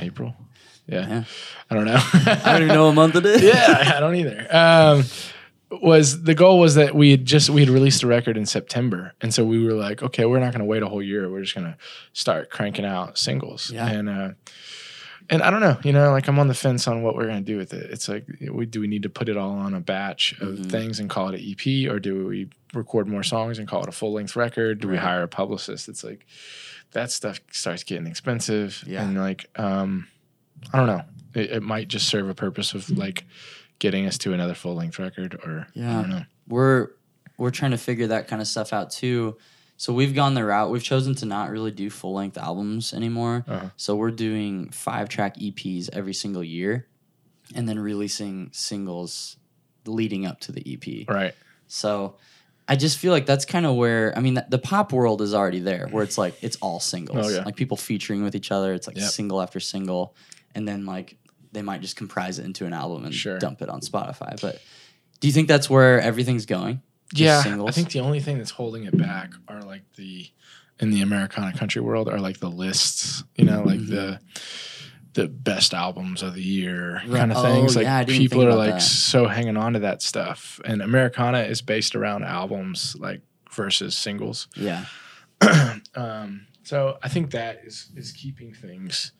April. 0.00 0.34
Yeah, 0.86 1.08
Yeah. 1.08 1.24
I 1.70 1.74
don't 1.74 1.84
know. 1.86 2.00
I 2.00 2.52
don't 2.52 2.62
even 2.62 2.68
know 2.74 2.86
what 2.86 2.94
month 2.94 3.16
it 3.16 3.24
is. 3.26 3.42
yeah, 3.54 3.94
I 3.96 4.00
don't 4.00 4.14
either. 4.16 4.46
Um, 4.50 5.04
was 5.80 6.22
the 6.24 6.34
goal 6.34 6.58
was 6.58 6.74
that 6.74 6.94
we 6.94 7.12
had 7.12 7.24
just 7.24 7.48
we 7.48 7.60
had 7.62 7.70
released 7.70 8.02
a 8.02 8.06
record 8.06 8.36
in 8.36 8.44
September, 8.44 9.14
and 9.22 9.32
so 9.32 9.42
we 9.44 9.64
were 9.64 9.72
like, 9.72 10.02
okay, 10.02 10.26
we're 10.26 10.38
not 10.40 10.52
going 10.52 10.58
to 10.60 10.66
wait 10.66 10.82
a 10.82 10.88
whole 10.88 11.02
year. 11.02 11.30
We're 11.30 11.40
just 11.40 11.54
going 11.54 11.66
to 11.66 11.76
start 12.12 12.50
cranking 12.50 12.84
out 12.84 13.16
singles. 13.16 13.70
Yeah. 13.70 13.88
And 13.88 14.08
uh, 14.08 14.30
and 15.30 15.42
I 15.42 15.50
don't 15.50 15.60
know, 15.60 15.78
you 15.82 15.92
know, 15.92 16.10
like 16.10 16.28
I'm 16.28 16.38
on 16.38 16.48
the 16.48 16.54
fence 16.54 16.86
on 16.88 17.02
what 17.02 17.14
we're 17.14 17.26
gonna 17.28 17.40
do 17.40 17.56
with 17.56 17.72
it. 17.72 17.90
It's 17.90 18.08
like, 18.08 18.26
we, 18.52 18.66
do 18.66 18.80
we 18.80 18.86
need 18.88 19.04
to 19.04 19.08
put 19.08 19.28
it 19.30 19.36
all 19.38 19.52
on 19.52 19.72
a 19.72 19.80
batch 19.80 20.32
of 20.40 20.58
Mhm. 20.58 20.70
things 20.70 20.98
and 21.00 21.08
call 21.08 21.28
it 21.28 21.40
an 21.40 21.40
EP, 21.40 21.88
or 21.90 21.98
do 22.00 22.26
we 22.26 22.48
record 22.74 23.06
more 23.08 23.22
songs 23.22 23.58
and 23.58 23.66
call 23.66 23.82
it 23.84 23.88
a 23.88 23.92
full 23.92 24.12
length 24.12 24.34
record? 24.36 24.80
Do 24.80 24.88
we 24.88 24.96
hire 24.98 25.22
a 25.22 25.28
publicist? 25.28 25.88
It's 25.88 26.02
like 26.04 26.26
that 26.90 27.10
stuff 27.12 27.40
starts 27.50 27.82
getting 27.84 28.06
expensive, 28.08 28.84
Yeah. 28.86 29.04
and 29.04 29.16
like, 29.16 29.48
um, 29.56 30.08
I 30.72 30.78
don't 30.78 30.86
know. 30.86 31.02
It, 31.34 31.50
it 31.50 31.62
might 31.62 31.88
just 31.88 32.08
serve 32.08 32.28
a 32.28 32.34
purpose 32.34 32.74
of 32.74 32.88
like 32.90 33.24
getting 33.78 34.06
us 34.06 34.18
to 34.18 34.32
another 34.32 34.54
full 34.54 34.74
length 34.74 34.98
record, 34.98 35.34
or 35.44 35.66
I 35.74 35.78
Yeah. 35.78 36.00
don't 36.02 36.10
know. 36.10 36.22
we're 36.48 36.88
we're 37.38 37.50
trying 37.50 37.70
to 37.72 37.78
figure 37.78 38.08
that 38.08 38.28
kind 38.28 38.40
of 38.42 38.46
stuff 38.48 38.72
out 38.72 38.90
too. 38.90 39.36
So 39.78 39.92
we've 39.92 40.14
gone 40.14 40.34
the 40.34 40.44
route. 40.44 40.70
We've 40.70 40.82
chosen 40.82 41.14
to 41.16 41.26
not 41.26 41.50
really 41.50 41.72
do 41.72 41.90
full 41.90 42.12
length 42.12 42.38
albums 42.38 42.92
anymore. 42.94 43.44
Uh-huh. 43.48 43.70
So 43.76 43.96
we're 43.96 44.12
doing 44.12 44.68
five 44.70 45.08
track 45.08 45.36
EPs 45.38 45.88
every 45.92 46.14
single 46.14 46.44
year, 46.44 46.86
and 47.54 47.68
then 47.68 47.78
releasing 47.80 48.50
singles 48.52 49.38
leading 49.86 50.24
up 50.26 50.38
to 50.40 50.52
the 50.52 50.62
EP. 50.74 51.08
Right. 51.12 51.34
So 51.66 52.16
I 52.68 52.76
just 52.76 52.98
feel 52.98 53.10
like 53.10 53.26
that's 53.26 53.44
kind 53.44 53.66
of 53.66 53.74
where 53.74 54.16
I 54.16 54.20
mean 54.20 54.34
the, 54.34 54.46
the 54.48 54.58
pop 54.58 54.92
world 54.92 55.20
is 55.22 55.34
already 55.34 55.58
there, 55.60 55.88
where 55.90 56.04
it's 56.04 56.18
like 56.18 56.34
it's 56.42 56.56
all 56.60 56.78
singles, 56.78 57.26
Oh, 57.26 57.30
yeah. 57.30 57.42
like 57.44 57.56
people 57.56 57.76
featuring 57.76 58.22
with 58.22 58.36
each 58.36 58.52
other. 58.52 58.74
It's 58.74 58.86
like 58.86 58.96
Yep. 58.98 59.10
single 59.10 59.42
after 59.42 59.58
single, 59.58 60.14
and 60.54 60.66
then 60.66 60.86
like 60.86 61.16
they 61.52 61.62
might 61.62 61.80
just 61.82 61.96
comprise 61.96 62.38
it 62.38 62.44
into 62.44 62.64
an 62.66 62.72
album 62.72 63.04
and 63.04 63.14
Sure. 63.14 63.38
dump 63.38 63.60
it 63.62 63.68
on 63.68 63.80
Spotify. 63.80 64.40
But 64.40 64.60
do 65.20 65.28
you 65.28 65.32
think 65.32 65.48
that's 65.48 65.68
where 65.68 66.00
everything's 66.00 66.46
going? 66.46 66.80
Just 67.12 67.20
yeah, 67.20 67.42
singles? 67.42 67.68
I 67.68 67.72
think 67.72 67.90
the 67.90 68.00
only 68.00 68.20
thing 68.20 68.38
that's 68.38 68.50
holding 68.52 68.84
it 68.84 68.96
back 68.96 69.32
are 69.48 69.60
like 69.62 69.82
the 69.96 70.30
in 70.80 70.90
the 70.90 71.02
Americana 71.02 71.52
country 71.56 71.82
world 71.82 72.08
are 72.08 72.18
like 72.18 72.38
the 72.40 72.50
lists, 72.50 73.22
you 73.36 73.44
know, 73.44 73.62
like 73.62 73.80
Mm-hmm. 73.80 73.94
the 73.94 74.20
the 75.14 75.28
best 75.28 75.74
albums 75.74 76.22
of 76.22 76.32
the 76.34 76.42
year 76.42 77.02
Right. 77.06 77.18
kind 77.18 77.30
of 77.32 77.36
Oh, 77.36 77.42
things. 77.42 77.76
Like 77.76 77.84
yeah, 77.84 78.02
people 78.04 78.42
are 78.46 78.54
like 78.54 78.76
that. 78.76 78.80
so 78.80 79.26
hanging 79.26 79.58
on 79.58 79.74
to 79.74 79.80
that 79.80 80.00
stuff, 80.00 80.58
and 80.64 80.80
Americana 80.80 81.40
is 81.40 81.60
based 81.60 81.94
around 81.94 82.24
albums 82.24 82.96
like 82.98 83.20
versus 83.54 83.94
singles. 83.94 84.48
Yeah, 84.56 84.86
um, 85.94 86.46
so 86.62 86.98
I 87.02 87.08
think 87.08 87.30
that 87.32 87.60
is 87.64 87.90
is 87.96 88.12
keeping 88.12 88.54
things 88.54 89.12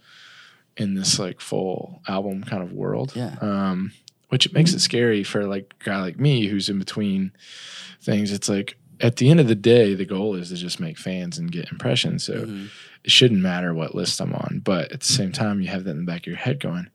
in 0.76 0.94
this 0.94 1.18
like 1.18 1.40
full 1.40 2.02
album 2.08 2.42
kind 2.44 2.62
of 2.62 2.72
world. 2.72 3.12
Yeah. 3.14 3.36
Um, 3.40 3.92
which 4.28 4.46
it 4.46 4.54
makes 4.54 4.72
it 4.72 4.80
scary 4.80 5.22
for 5.24 5.44
like 5.46 5.74
a 5.80 5.84
guy 5.84 6.00
like 6.00 6.18
me 6.18 6.46
who's 6.46 6.68
in 6.70 6.78
between 6.78 7.32
things. 8.00 8.32
It's 8.32 8.48
like 8.48 8.76
at 9.00 9.16
the 9.16 9.28
end 9.30 9.40
of 9.40 9.48
the 9.48 9.54
day, 9.54 9.94
the 9.94 10.04
goal 10.06 10.34
is 10.36 10.48
to 10.48 10.54
just 10.54 10.80
make 10.80 10.96
fans 10.96 11.36
and 11.36 11.52
get 11.52 11.70
impressions. 11.70 12.24
So 12.24 12.46
Mhm. 12.46 12.68
it 13.04 13.10
shouldn't 13.10 13.40
matter 13.40 13.74
what 13.74 13.94
list 13.94 14.20
I'm 14.20 14.32
on. 14.32 14.62
But 14.64 14.90
at 14.92 15.00
the 15.00 15.06
same 15.06 15.32
time, 15.32 15.60
you 15.60 15.68
have 15.68 15.84
that 15.84 15.90
in 15.90 15.98
the 15.98 16.04
back 16.10 16.22
of 16.22 16.26
your 16.28 16.36
head 16.36 16.60
going, 16.60 16.86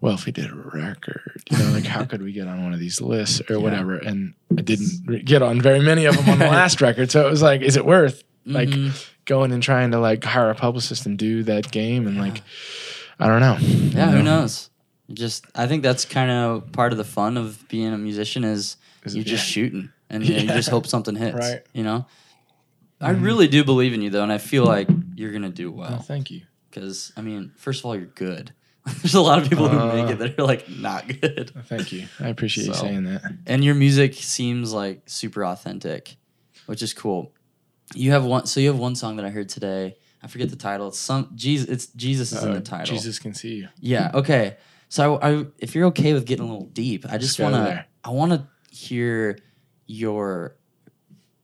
well, 0.00 0.14
if 0.14 0.26
we 0.26 0.30
did 0.32 0.50
a 0.50 0.54
record, 0.54 1.42
you 1.50 1.58
know, 1.58 1.70
like 1.72 1.86
how 1.86 2.04
could 2.10 2.22
we 2.22 2.32
get 2.32 2.46
on 2.46 2.62
one 2.62 2.72
of 2.74 2.78
these 2.78 3.00
lists 3.00 3.40
or 3.50 3.54
Yeah. 3.54 3.62
whatever? 3.62 3.96
And 3.96 4.34
I 4.56 4.60
didn't 4.62 4.90
re- 5.06 5.22
get 5.22 5.42
on 5.42 5.60
very 5.60 5.80
many 5.80 6.04
of 6.04 6.16
them 6.16 6.28
on 6.28 6.38
the 6.38 6.44
last 6.60 6.80
record. 6.80 7.10
So 7.10 7.26
it 7.26 7.30
was 7.30 7.42
like, 7.42 7.62
is 7.62 7.76
it 7.76 7.84
worth 7.86 8.22
like 8.44 8.68
Mhm. 8.68 9.06
Going 9.26 9.52
and 9.52 9.62
trying 9.62 9.90
to 9.90 9.98
like 9.98 10.24
hire 10.24 10.48
a 10.50 10.54
publicist 10.54 11.04
and 11.06 11.18
do 11.18 11.42
that 11.44 11.70
game? 11.70 12.06
And 12.06 12.16
like, 12.18 12.42
I 13.20 13.26
don't 13.28 13.40
know. 13.40 13.56
yeah. 13.60 14.10
You 14.10 14.16
Who 14.18 14.22
knows? 14.22 14.70
Just 15.12 15.44
I 15.54 15.66
think 15.66 15.82
that's 15.82 16.04
kind 16.04 16.30
of 16.30 16.72
part 16.72 16.92
of 16.92 16.98
the 16.98 17.04
fun 17.04 17.36
of 17.36 17.68
being 17.68 17.92
a 17.92 17.98
musician 17.98 18.42
is 18.44 18.76
Is 19.04 19.14
you're 19.14 19.22
it- 19.22 19.26
just 19.28 19.44
yeah. 19.48 19.52
shooting 19.62 19.90
and 20.10 20.24
you, 20.26 20.34
you 20.34 20.46
just 20.48 20.68
hope 20.68 20.86
something 20.86 21.14
hits. 21.14 21.36
Right. 21.38 21.62
You 21.72 21.84
know. 21.84 22.06
I 23.00 23.12
Mhm. 23.12 23.22
really 23.22 23.46
do 23.46 23.62
believe 23.62 23.92
in 23.92 24.00
you 24.00 24.08
though, 24.10 24.22
and 24.22 24.32
I 24.32 24.38
feel 24.38 24.64
like 24.64 24.88
you're 25.14 25.30
gonna 25.32 25.50
do 25.50 25.68
Oh, 25.68 25.76
well. 25.76 25.98
thank 25.98 26.30
you. 26.30 26.42
Because 26.70 27.12
I 27.16 27.20
mean, 27.20 27.52
first 27.56 27.80
of 27.80 27.86
all, 27.86 27.94
you're 27.96 28.06
good. 28.06 28.52
There's 29.02 29.14
a 29.14 29.20
lot 29.20 29.40
of 29.42 29.48
people 29.50 29.68
who 29.68 29.78
make 29.92 30.06
Uh. 30.08 30.12
it 30.12 30.18
that 30.18 30.38
are 30.38 30.44
like 30.44 30.68
not 30.68 31.06
good, 31.20 31.52
Oh, 31.56 31.60
Thank 31.66 31.92
you. 31.92 32.06
I 32.20 32.28
appreciate 32.28 32.68
you 32.68 32.74
saying 32.74 33.04
that. 33.04 33.22
and 33.46 33.64
your 33.64 33.74
music 33.74 34.14
seems 34.14 34.72
like 34.72 35.02
super 35.06 35.44
authentic, 35.44 36.16
which 36.66 36.82
is 36.82 36.94
cool. 36.94 37.32
You 37.94 38.10
have 38.12 38.24
one, 38.24 38.46
so 38.46 38.60
you 38.60 38.68
have 38.68 38.78
one 38.78 38.94
song 38.96 39.16
that 39.16 39.24
I 39.24 39.30
heard 39.30 39.48
today. 39.48 39.96
I 40.22 40.26
forget 40.28 40.50
the 40.50 40.56
title. 40.56 40.88
It's 40.88 40.98
some 40.98 41.30
Jesus. 41.34 41.68
It's 41.68 41.86
Jesus 41.88 42.32
is 42.32 42.42
in 42.42 42.50
Uh, 42.50 42.54
the 42.54 42.60
title. 42.60 42.94
Jesus 42.94 43.18
can 43.18 43.32
see 43.34 43.56
you. 43.56 43.68
Yeah. 43.80 44.10
Okay. 44.14 44.56
So 44.88 45.16
I, 45.16 45.30
I, 45.30 45.46
if 45.58 45.74
you're 45.74 45.86
okay 45.86 46.12
with 46.14 46.26
getting 46.26 46.44
a 46.44 46.48
little 46.50 46.66
deep, 46.68 47.06
I 47.08 47.18
just 47.18 47.38
want 47.38 47.54
to. 47.54 47.84
I 48.04 48.10
want 48.10 48.32
to 48.32 48.46
hear 48.70 49.38
your 49.86 50.56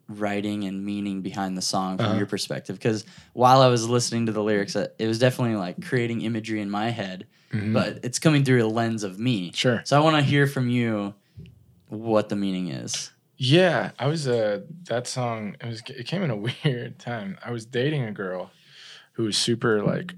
writing 0.08 0.64
and 0.64 0.84
meaning 0.84 1.22
behind 1.22 1.56
the 1.56 1.62
song 1.62 1.96
from 1.96 2.06
Uh-huh. 2.06 2.16
your 2.18 2.26
perspective. 2.26 2.76
Because 2.76 3.04
while 3.34 3.62
I 3.62 3.68
was 3.68 3.88
listening 3.88 4.26
to 4.26 4.32
the 4.32 4.42
lyrics, 4.42 4.74
uh, 4.76 4.88
it 4.98 5.06
was 5.06 5.18
definitely 5.18 5.56
like 5.56 5.80
creating 5.82 6.22
imagery 6.22 6.60
in 6.60 6.68
my 6.70 6.90
head, 6.90 7.26
Mhm. 7.52 7.72
but 7.72 8.00
it's 8.02 8.18
coming 8.18 8.44
through 8.44 8.64
a 8.64 8.68
lens 8.68 9.04
of 9.04 9.18
me. 9.18 9.52
Sure. 9.54 9.80
So 9.84 9.96
I 9.96 10.00
want 10.00 10.16
to 10.16 10.22
hear 10.22 10.46
from 10.46 10.68
you 10.68 11.14
what 11.88 12.28
the 12.28 12.36
meaning 12.36 12.68
is. 12.68 13.11
Yeah, 13.36 13.90
I 13.98 14.06
was 14.06 14.28
uh 14.28 14.60
that 14.84 15.06
song 15.06 15.56
it 15.60 15.66
was 15.66 15.82
it 15.88 16.06
came 16.06 16.22
in 16.22 16.30
a 16.30 16.36
weird 16.64 16.98
time. 16.98 17.38
I 17.44 17.50
was 17.50 17.66
dating 17.66 18.04
a 18.04 18.12
girl 18.12 18.50
who 19.12 19.24
was 19.24 19.36
super 19.36 19.82
like 19.82 20.14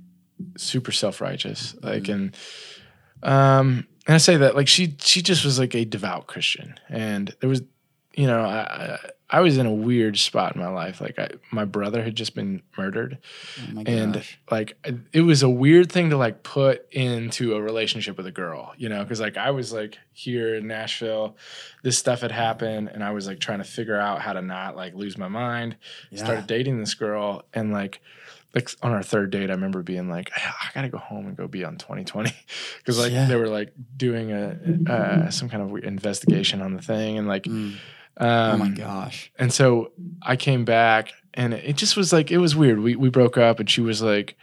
super 0.56 0.92
self-righteous. 0.92 1.76
Like 1.82 2.08
and 2.08 2.36
um 3.22 3.86
and 4.06 4.14
I 4.14 4.18
say 4.18 4.36
that 4.36 4.54
like 4.54 4.68
she 4.68 4.96
she 5.00 5.22
just 5.22 5.44
was 5.44 5.58
like 5.58 5.74
a 5.74 5.84
devout 5.84 6.26
Christian. 6.26 6.78
And 6.88 7.34
there 7.40 7.48
was 7.48 7.62
you 8.16 8.26
know, 8.26 8.40
I 8.42 8.98
I, 9.30 9.40
was 9.40 9.58
in 9.58 9.66
a 9.66 9.72
weird 9.72 10.16
spot 10.18 10.54
in 10.54 10.60
my 10.62 10.68
life. 10.68 11.00
Like 11.00 11.18
I 11.18 11.28
my 11.50 11.64
brother 11.64 12.02
had 12.02 12.14
just 12.14 12.34
been 12.34 12.62
murdered 12.78 13.18
Oh 13.76 13.82
and 13.86 14.14
gosh. 14.14 14.38
like 14.50 14.76
it 15.12 15.22
was 15.22 15.42
a 15.42 15.48
weird 15.48 15.90
thing 15.90 16.10
to 16.10 16.16
like 16.16 16.42
put 16.42 16.86
into 16.92 17.54
a 17.54 17.60
relationship 17.62 18.16
with 18.16 18.26
a 18.26 18.30
girl 18.32 18.72
you 18.76 18.88
know 18.88 19.02
because 19.02 19.20
like 19.20 19.36
i 19.36 19.50
was 19.50 19.72
like 19.72 19.98
here 20.12 20.54
in 20.56 20.66
nashville 20.66 21.36
this 21.82 21.96
stuff 21.98 22.20
had 22.20 22.32
happened 22.32 22.88
and 22.92 23.02
i 23.04 23.10
was 23.12 23.26
like 23.26 23.38
trying 23.40 23.58
to 23.58 23.64
figure 23.64 23.98
out 23.98 24.20
how 24.20 24.32
to 24.32 24.42
not 24.42 24.76
like 24.76 24.94
lose 24.94 25.16
my 25.18 25.28
mind 25.28 25.76
Yeah. 26.10 26.24
started 26.24 26.46
dating 26.46 26.78
this 26.78 26.94
girl 26.94 27.44
and 27.54 27.72
like 27.72 28.00
like 28.54 28.70
on 28.82 28.92
our 28.92 29.02
third 29.02 29.30
date 29.30 29.50
i 29.50 29.54
remember 29.54 29.82
being 29.82 30.08
like 30.08 30.30
i 30.36 30.68
gotta 30.74 30.88
go 30.88 30.98
home 30.98 31.26
and 31.26 31.36
go 31.36 31.46
be 31.48 31.64
on 31.64 31.76
2020 31.76 32.32
because 32.78 32.98
like 33.02 33.12
Yeah. 33.12 33.26
they 33.26 33.36
were 33.36 33.48
like 33.48 33.72
doing 33.96 34.32
a 34.32 34.58
uh, 34.92 35.30
some 35.30 35.48
kind 35.48 35.62
of 35.62 35.84
investigation 35.84 36.60
on 36.62 36.74
the 36.74 36.82
thing 36.82 37.18
and 37.18 37.26
like 37.28 37.44
Mm. 37.44 37.74
Um, 38.16 38.28
oh 38.28 38.56
my 38.64 38.68
gosh. 38.70 39.32
and 39.38 39.52
so 39.52 39.92
I 40.22 40.36
came 40.36 40.64
back 40.64 41.12
and 41.32 41.52
it 41.54 41.76
just 41.76 41.96
was 41.96 42.12
like 42.12 42.30
it 42.30 42.38
was 42.38 42.54
weird. 42.54 42.80
We 42.80 42.96
we 42.96 43.08
broke 43.10 43.36
up 43.38 43.60
and 43.60 43.68
she 43.68 43.80
was 43.80 44.00
like, 44.02 44.36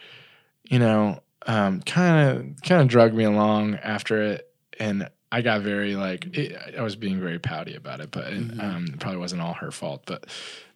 you 0.70 0.80
know, 0.80 1.22
um 1.48 1.82
kind 1.82 2.30
of 2.56 2.62
kind 2.64 2.82
of 2.82 2.88
drugged 2.88 3.16
me 3.16 3.24
along 3.24 3.76
after 3.76 4.22
it 4.22 4.48
and 4.80 5.10
I 5.32 5.42
got 5.42 5.62
very 5.62 5.96
like 5.96 6.26
it, 6.38 6.76
I 6.78 6.82
was 6.82 6.96
being 6.98 7.20
very 7.22 7.40
pouty 7.40 7.76
about 7.76 8.02
it, 8.02 8.12
but 8.12 8.26
Mhm. 8.26 8.62
um 8.62 8.86
it 8.94 9.00
probably 9.00 9.20
wasn't 9.20 9.42
all 9.42 9.54
her 9.54 9.72
fault, 9.72 10.04
but 10.06 10.26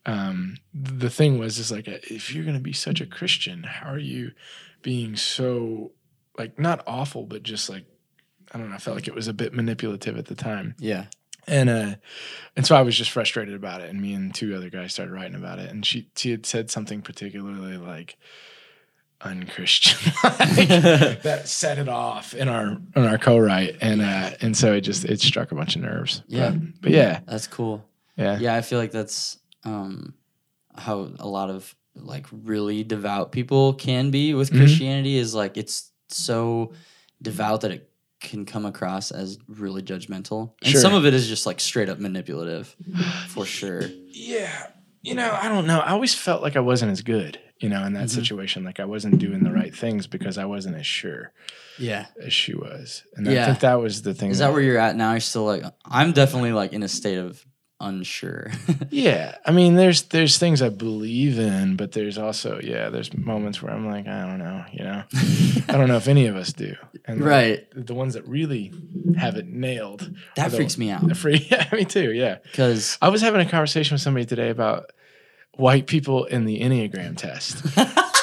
um 0.05 0.58
the 0.73 1.10
thing 1.10 1.38
was 1.38 1.58
just 1.58 1.71
like 1.71 1.88
if 1.88 2.34
you're 2.34 2.43
going 2.45 2.55
to 2.58 2.62
be 2.63 2.73
such 2.73 3.01
a 3.01 3.05
Christian, 3.05 3.63
how 3.63 3.89
are 3.89 3.97
you 3.99 4.31
being 4.81 5.15
so 5.15 5.91
like 6.38 6.58
not 6.60 6.84
awful 6.88 7.25
but 7.25 7.43
just 7.43 7.69
like 7.69 7.86
I 8.53 8.58
don't 8.60 8.69
know, 8.69 8.75
I 8.75 8.79
felt 8.79 8.95
like 8.95 9.08
it 9.08 9.15
was 9.15 9.27
a 9.27 9.34
bit 9.34 9.53
manipulative 9.53 10.17
at 10.17 10.27
the 10.27 10.36
time 10.36 10.75
Yeah. 10.79 11.05
And 11.47 11.69
uh 11.69 11.95
and 12.55 12.65
so 12.65 12.75
I 12.75 12.81
was 12.81 12.97
just 12.97 13.12
frustrated 13.12 13.53
about 13.55 13.81
it 13.81 13.89
and 13.89 14.01
me 14.01 14.13
and 14.13 14.34
two 14.34 14.55
other 14.55 14.69
guys 14.69 14.93
started 14.93 15.12
writing 15.13 15.36
about 15.36 15.60
it 15.60 15.69
and 15.71 15.86
she 15.86 16.10
she 16.15 16.31
had 16.31 16.45
said 16.45 16.69
something 16.71 17.01
particularly 17.01 17.77
like 17.77 18.17
unchristian 19.21 19.97
that 20.23 21.43
set 21.45 21.77
it 21.79 21.88
off 21.89 22.34
in 22.34 22.47
our 22.49 22.77
in 22.95 23.03
our 23.05 23.17
co-write 23.17 23.77
and 23.81 24.01
uh 24.01 24.31
and 24.41 24.55
so 24.58 24.73
it 24.73 24.81
just 24.81 25.05
it 25.05 25.19
struck 25.21 25.51
a 25.51 25.55
bunch 25.55 25.75
of 25.75 25.81
nerves 25.81 26.21
Yeah. 26.27 26.51
but, 26.51 26.81
but 26.81 26.91
yeah 26.91 27.19
That's 27.25 27.47
cool. 27.47 27.84
yeah 28.17 28.38
yeah 28.39 28.55
i 28.55 28.62
feel 28.62 28.77
like 28.77 28.91
that's 28.91 29.38
um 29.63 30.13
how 30.75 31.10
a 31.19 31.27
lot 31.27 31.49
of 31.49 31.73
like 31.95 32.27
really 32.31 32.84
devout 32.84 33.31
people 33.31 33.73
can 33.73 34.12
be 34.12 34.34
with 34.34 34.51
Mhm. 34.51 34.58
christianity 34.58 35.17
is 35.17 35.34
like 35.34 35.55
it's 35.58 35.91
so 36.10 36.73
devout 37.21 37.62
that 37.62 37.71
it 37.71 37.89
can 38.25 38.45
come 38.45 38.65
across 38.65 39.11
as 39.11 39.38
really 39.47 39.81
judgmental. 39.81 40.51
And 40.61 40.71
Sure. 40.71 40.81
some 40.81 40.93
of 40.93 41.05
it 41.05 41.13
is 41.13 41.27
just 41.27 41.45
like 41.45 41.59
straight 41.59 41.88
up 41.89 41.99
manipulative 41.99 42.75
for 43.29 43.45
sure. 43.45 43.83
Yeah. 44.09 44.67
You 45.01 45.13
know 45.15 45.31
i 45.41 45.47
don't 45.47 45.67
know. 45.67 45.79
I 45.79 45.91
always 45.91 46.13
felt 46.15 46.41
like 46.41 46.55
i 46.55 46.59
wasn't 46.59 46.91
as 46.91 47.01
good 47.01 47.39
you 47.59 47.69
know 47.69 47.85
in 47.85 47.93
that 47.93 48.07
Mhm. 48.07 48.15
situation. 48.15 48.63
Like 48.63 48.79
i 48.79 48.85
wasn't 48.85 49.19
doing 49.19 49.43
the 49.43 49.51
right 49.51 49.73
things 49.75 50.07
because 50.07 50.38
i 50.38 50.45
wasn't 50.45 50.75
as 50.75 50.85
sure 50.88 51.31
yeah. 51.79 52.07
as 52.21 52.33
she 52.33 52.53
was. 52.55 53.03
And 53.15 53.25
Yeah. 53.27 53.43
i 53.43 53.45
think 53.45 53.59
that 53.59 53.75
was 53.79 54.01
the 54.01 54.13
thing 54.15 54.31
is 54.31 54.39
that 54.39 54.51
where 54.51 54.61
you're 54.61 54.79
at 54.79 54.95
now? 54.95 55.11
You're 55.11 55.19
still 55.21 55.45
like 55.45 55.63
i'm 55.85 56.11
definitely 56.11 56.51
like 56.53 56.73
in 56.73 56.81
a 56.83 56.88
state 56.88 57.17
of 57.19 57.45
unsure 57.86 58.52
Yeah, 58.89 59.36
I 59.45 59.52
mean, 59.52 59.76
there's 59.76 60.04
there's 60.04 60.38
things 60.38 60.62
I 60.62 60.69
believe 60.69 61.38
in, 61.39 61.76
but 61.76 61.91
there's 61.91 62.17
also 62.17 62.60
yeah, 62.62 62.89
there's 62.89 63.15
moments 63.15 63.62
where 63.62 63.74
I'm 63.74 63.86
like, 63.86 64.08
I 64.08 64.26
don't 64.28 64.39
know, 64.39 64.65
you 64.71 64.84
know, 64.84 65.04
I 65.69 65.74
don't 65.78 65.88
know 65.88 65.98
if 65.98 66.08
any 66.08 66.26
of 66.28 66.36
us 66.36 66.54
do, 66.54 66.76
and 67.06 67.21
right 67.21 67.65
the, 67.74 67.93
ones 67.93 68.13
that 68.15 68.28
really 68.28 68.74
have 69.17 69.36
it 69.36 69.48
nailed, 69.48 70.02
that 70.36 70.45
Although- 70.45 70.58
freaks 70.58 70.78
me 70.78 70.91
out 70.91 71.15
free. 71.17 71.45
Yeah, 71.50 71.67
me 71.71 71.86
too. 71.86 72.12
Yeah, 72.12 72.38
because 72.43 72.98
I 73.02 73.10
was 73.10 73.21
having 73.21 73.41
a 73.41 73.50
conversation 73.50 73.95
with 73.95 74.02
somebody 74.02 74.26
today 74.26 74.50
about 74.50 74.91
white 75.54 75.88
people 75.88 76.26
in 76.26 76.45
the 76.45 76.60
Enneagram 76.60 77.15
test 77.17 77.63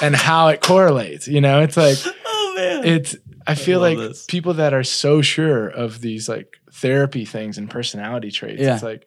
and 0.03 0.15
how 0.15 0.49
it 0.49 0.61
correlates. 0.61 1.29
You 1.29 1.41
know, 1.41 1.61
it's 1.63 1.77
like 1.77 1.99
oh 2.27 2.55
man. 2.57 2.85
it's 2.85 3.17
I 3.47 3.55
feel 3.55 3.81
love 3.81 3.99
like 3.99 4.09
this. 4.09 4.25
people 4.27 4.55
that 4.55 4.73
are 4.75 4.85
so 4.85 5.23
sure 5.23 5.69
of 5.69 6.01
these 6.01 6.29
like 6.29 6.57
therapy 6.73 7.25
things 7.25 7.59
and 7.59 7.69
personality 7.69 8.31
traits. 8.31 8.61
Yeah. 8.61 8.75
It's 8.75 8.83
like 8.83 9.07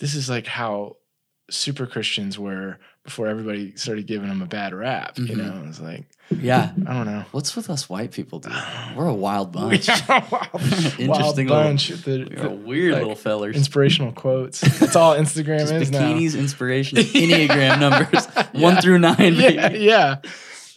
this 0.00 0.14
is 0.16 0.28
like 0.28 0.46
how 0.46 0.96
super 1.50 1.86
Christians 1.86 2.38
were 2.38 2.78
before 3.04 3.26
everybody 3.28 3.74
started 3.76 4.06
giving 4.06 4.28
them 4.28 4.42
a 4.42 4.46
bad 4.46 4.74
rap. 4.74 5.18
You 5.18 5.24
Mhm. 5.26 5.36
know, 5.36 5.64
it's 5.68 5.80
like 5.80 6.04
yeah. 6.30 6.70
I 6.86 6.92
don't 6.94 7.06
know. 7.06 7.24
What's 7.32 7.56
with 7.56 7.68
us 7.70 7.88
white 7.88 8.12
people, 8.12 8.38
dude? 8.40 8.52
We're 8.96 9.06
a 9.06 9.14
wild 9.14 9.50
bunch. 9.52 9.88
wild, 9.88 10.24
Interesting 10.98 11.08
wild 11.08 11.36
bunch. 11.48 11.88
The, 11.88 12.28
We're 12.30 12.42
the 12.42 12.50
weird 12.50 12.92
like, 12.92 13.00
little 13.02 13.16
fellers. 13.16 13.56
inspirational 13.56 14.12
quotes. 14.12 14.60
That's 14.60 14.94
all 14.96 15.14
Instagram 15.16 15.60
Just 15.60 15.72
is 15.74 15.90
now. 15.90 16.00
bikinis, 16.12 16.38
inspiration, 16.38 16.98
Enneagram 16.98 17.80
numbers, 17.80 18.26
Yeah. 18.36 18.46
one 18.52 18.76
through 18.80 18.98
nine. 19.00 19.34
Yeah, 19.34 19.70
yeah. 19.72 20.16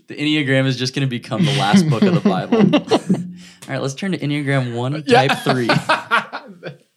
The 0.08 0.16
Enneagram 0.16 0.66
is 0.66 0.76
just 0.78 0.94
going 0.96 1.08
to 1.08 1.10
become 1.10 1.46
the 1.46 1.56
last 1.58 1.88
book 1.90 2.02
of 2.04 2.14
the 2.14 2.20
Bible. 2.30 2.58
All 2.76 3.70
right, 3.70 3.82
let's 3.82 3.94
turn 3.94 4.12
to 4.12 4.18
Enneagram 4.18 4.76
one, 4.76 5.04
Yeah. 5.06 5.28
type 5.28 5.40
three, 5.44 5.68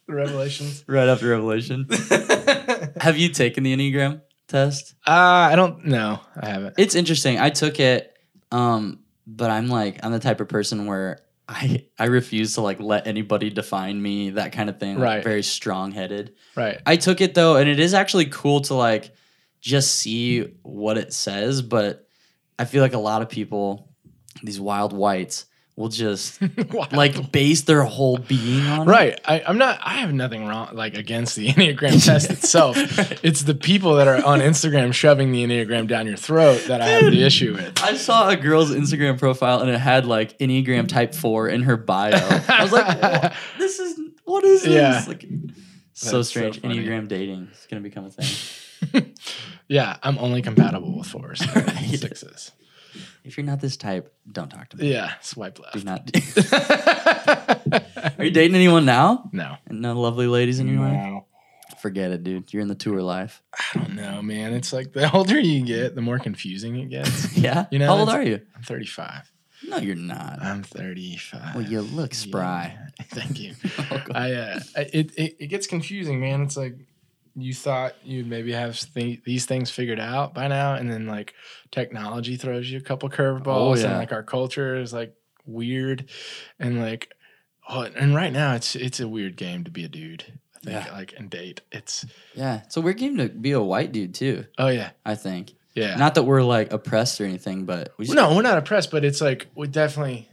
Revelations. 0.07 0.83
right 0.87 1.07
after 1.07 1.29
Revelation. 1.29 1.87
Have 3.01 3.17
you 3.17 3.29
taken 3.29 3.63
the 3.63 3.75
Enneagram 3.75 4.21
test? 4.47 4.95
Uh, 5.05 5.11
I 5.11 5.55
don't 5.55 5.85
know. 5.85 6.19
I 6.39 6.49
haven't. 6.49 6.75
It's 6.77 6.95
interesting. 6.95 7.39
I 7.39 7.49
took 7.49 7.79
it, 7.79 8.15
um, 8.51 8.99
but 9.25 9.49
I'm 9.49 9.67
like 9.67 9.99
I'm 10.03 10.11
the 10.11 10.19
type 10.19 10.39
of 10.41 10.47
person 10.47 10.85
where 10.85 11.19
I 11.47 11.85
I 11.99 12.05
refuse 12.05 12.55
to 12.55 12.61
like 12.61 12.79
let 12.79 13.07
anybody 13.07 13.49
define 13.49 14.01
me, 14.01 14.31
that 14.31 14.51
kind 14.51 14.69
of 14.69 14.79
thing. 14.79 14.95
Like, 14.95 15.03
Right. 15.03 15.23
Very 15.23 15.43
strong 15.43 15.91
headed. 15.91 16.35
Right. 16.55 16.79
I 16.85 16.95
took 16.95 17.21
it 17.21 17.33
though, 17.35 17.57
and 17.57 17.69
it 17.69 17.79
is 17.79 17.93
actually 17.93 18.25
cool 18.25 18.61
to 18.61 18.73
like 18.73 19.13
just 19.59 19.95
see 19.97 20.53
what 20.63 20.97
it 20.97 21.13
says. 21.13 21.61
But 21.61 22.07
I 22.59 22.65
feel 22.65 22.81
like 22.81 22.93
a 22.93 22.99
lot 22.99 23.21
of 23.21 23.29
people, 23.29 23.89
these 24.43 24.59
wild 24.59 24.93
whites, 24.93 25.45
will 25.77 25.87
just 25.89 26.41
like 26.91 27.31
base 27.31 27.61
their 27.61 27.83
whole 27.83 28.17
being 28.17 28.65
on 28.67 28.81
it. 28.87 28.91
Right. 28.91 29.19
I, 29.23 29.41
I'm 29.47 29.57
not. 29.57 29.79
I 29.81 29.93
have 29.99 30.11
nothing 30.11 30.45
wrong 30.45 30.71
like 30.73 30.97
against 30.97 31.35
the 31.37 31.47
Enneagram 31.53 32.03
test 32.03 32.29
itself. 32.29 32.75
It's 33.23 33.43
the 33.43 33.55
people 33.55 33.95
that 33.95 34.07
are 34.07 34.23
on 34.25 34.39
Instagram 34.39 34.93
shoving 34.93 35.31
the 35.31 35.43
Enneagram 35.45 35.87
down 35.87 36.07
your 36.07 36.17
throat 36.17 36.63
that 36.67 36.81
I 36.81 36.87
have 36.87 37.11
the 37.11 37.23
issue 37.23 37.53
with. 37.53 37.81
I 37.81 37.95
saw 37.95 38.27
a 38.29 38.35
girl's 38.35 38.71
Instagram 38.71 39.17
profile 39.19 39.61
and 39.61 39.69
it 39.69 39.77
had 39.79 40.05
like 40.05 40.37
Enneagram 40.39 40.87
Type 40.87 41.13
Four 41.15 41.47
in 41.47 41.61
her 41.63 41.77
bio. 41.77 42.11
I 42.15 42.63
was 42.63 42.71
like, 42.71 43.01
"What? 43.01 43.33
"This 43.59 43.79
is 43.79 43.99
what 44.25 44.43
is 44.43 44.63
this?" 44.63 44.73
Yeah. 44.73 45.03
Like, 45.07 45.25
so 45.93 46.09
so 46.11 46.21
strange. 46.23 46.59
funny. 46.61 46.79
Enneagram 46.79 47.07
dating 47.07 47.49
is 47.53 47.67
gonna 47.69 47.81
become 47.81 48.05
a 48.05 48.09
thing. 48.11 49.13
yeah, 49.67 49.97
I'm 50.03 50.17
only 50.19 50.41
compatible 50.41 50.97
with 50.97 51.07
fours, 51.07 51.41
Right. 51.55 51.69
sixes. 51.99 52.51
If 53.23 53.37
you're 53.37 53.45
not 53.45 53.59
this 53.61 53.77
type, 53.77 54.13
don't 54.31 54.49
talk 54.49 54.69
to 54.69 54.77
me. 54.77 54.91
Yeah, 54.91 55.13
swipe 55.21 55.55
Do 55.73 55.79
left. 55.79 55.85
not. 55.85 56.11
Are 58.17 58.23
you 58.25 58.31
dating 58.31 58.55
anyone 58.55 58.85
now? 58.85 59.29
no. 59.31 59.55
And 59.67 59.81
no 59.81 59.99
lovely 59.99 60.27
ladies 60.27 60.59
in 60.59 60.67
your 60.67 60.81
life? 60.81 60.93
No. 60.93 61.25
Forget 61.81 62.11
it, 62.11 62.23
dude. 62.23 62.51
You're 62.53 62.61
in 62.63 62.67
the 62.69 62.75
tour 62.75 63.01
life. 63.01 63.41
I 63.53 63.77
don't 63.79 63.95
know, 63.95 64.21
man. 64.21 64.53
It's 64.53 64.73
like 64.73 64.93
the 64.93 65.11
older 65.15 65.39
you 65.39 65.63
get, 65.65 65.93
the 65.95 66.01
more 66.01 66.17
confusing 66.19 66.75
it 66.77 66.89
gets. 66.89 67.37
Yeah. 67.37 67.65
You 67.71 67.79
know, 67.79 67.87
How 67.87 67.97
old 67.99 68.09
are 68.09 68.23
you? 68.23 68.41
I'm 68.55 68.63
35. 68.63 69.31
No, 69.67 69.77
you're 69.77 69.95
not. 69.95 70.39
I'm 70.41 70.63
35. 70.63 71.55
Well, 71.55 71.63
you 71.63 71.81
look 71.81 72.13
spry. 72.13 72.75
Yeah. 72.99 73.05
Thank 73.09 73.39
you. 73.39 73.53
I 74.13 74.33
uh, 74.33 74.59
it, 74.75 75.11
it 75.17 75.35
it 75.39 75.47
gets 75.47 75.65
confusing, 75.67 76.19
man. 76.19 76.41
It's 76.41 76.55
like 76.57 76.75
you 77.39 77.53
thought 77.53 77.93
you'd 78.03 78.27
maybe 78.27 78.51
have 78.51 78.79
th- 78.93 79.21
these 79.23 79.45
things 79.45 79.69
figured 79.69 79.99
out 79.99 80.33
by 80.33 80.47
now, 80.47 80.73
and 80.73 80.91
then 80.91 81.05
like 81.05 81.33
technology 81.71 82.35
throws 82.35 82.69
you 82.71 82.77
a 82.79 82.81
couple 82.81 83.09
curveballs, 83.09 83.83
Oh, 83.83 83.87
and 83.87 83.97
like 83.97 84.11
our 84.11 84.23
culture 84.23 84.75
is 84.75 84.91
like 84.93 85.13
weird, 85.45 86.09
and 86.59 86.81
like 86.81 87.13
oh, 87.69 87.81
and 87.81 88.15
right 88.15 88.33
now 88.33 88.55
it's 88.55 88.75
it's 88.75 88.99
a 88.99 89.07
weird 89.07 89.35
game 89.35 89.63
to 89.65 89.71
be 89.71 89.83
a 89.85 89.89
dude. 89.89 90.23
I 90.55 90.59
think 90.71 90.85
Yeah. 90.87 90.91
like 90.93 91.13
and 91.17 91.29
date. 91.29 91.61
It's 91.71 92.05
Yeah. 92.33 92.61
It's 92.65 92.75
a 92.77 92.81
weird 92.81 92.97
game 92.97 93.17
to 93.17 93.29
be 93.29 93.51
a 93.51 93.61
white 93.61 93.91
dude 93.91 94.13
too. 94.15 94.45
oh 94.57 94.67
yeah 94.69 94.89
I 95.05 95.15
think. 95.15 95.53
yeah. 95.75 95.95
Not 95.95 96.15
that 96.15 96.23
we're 96.23 96.41
like 96.43 96.73
oppressed 96.73 97.21
or 97.21 97.25
anything, 97.25 97.65
but 97.65 97.93
we 97.97 98.05
just 98.05 98.15
no, 98.15 98.35
we're 98.35 98.41
not 98.41 98.57
oppressed, 98.57 98.89
but 98.91 99.05
it's 99.05 99.21
like 99.21 99.47
we 99.55 99.67
definitely 99.67 100.27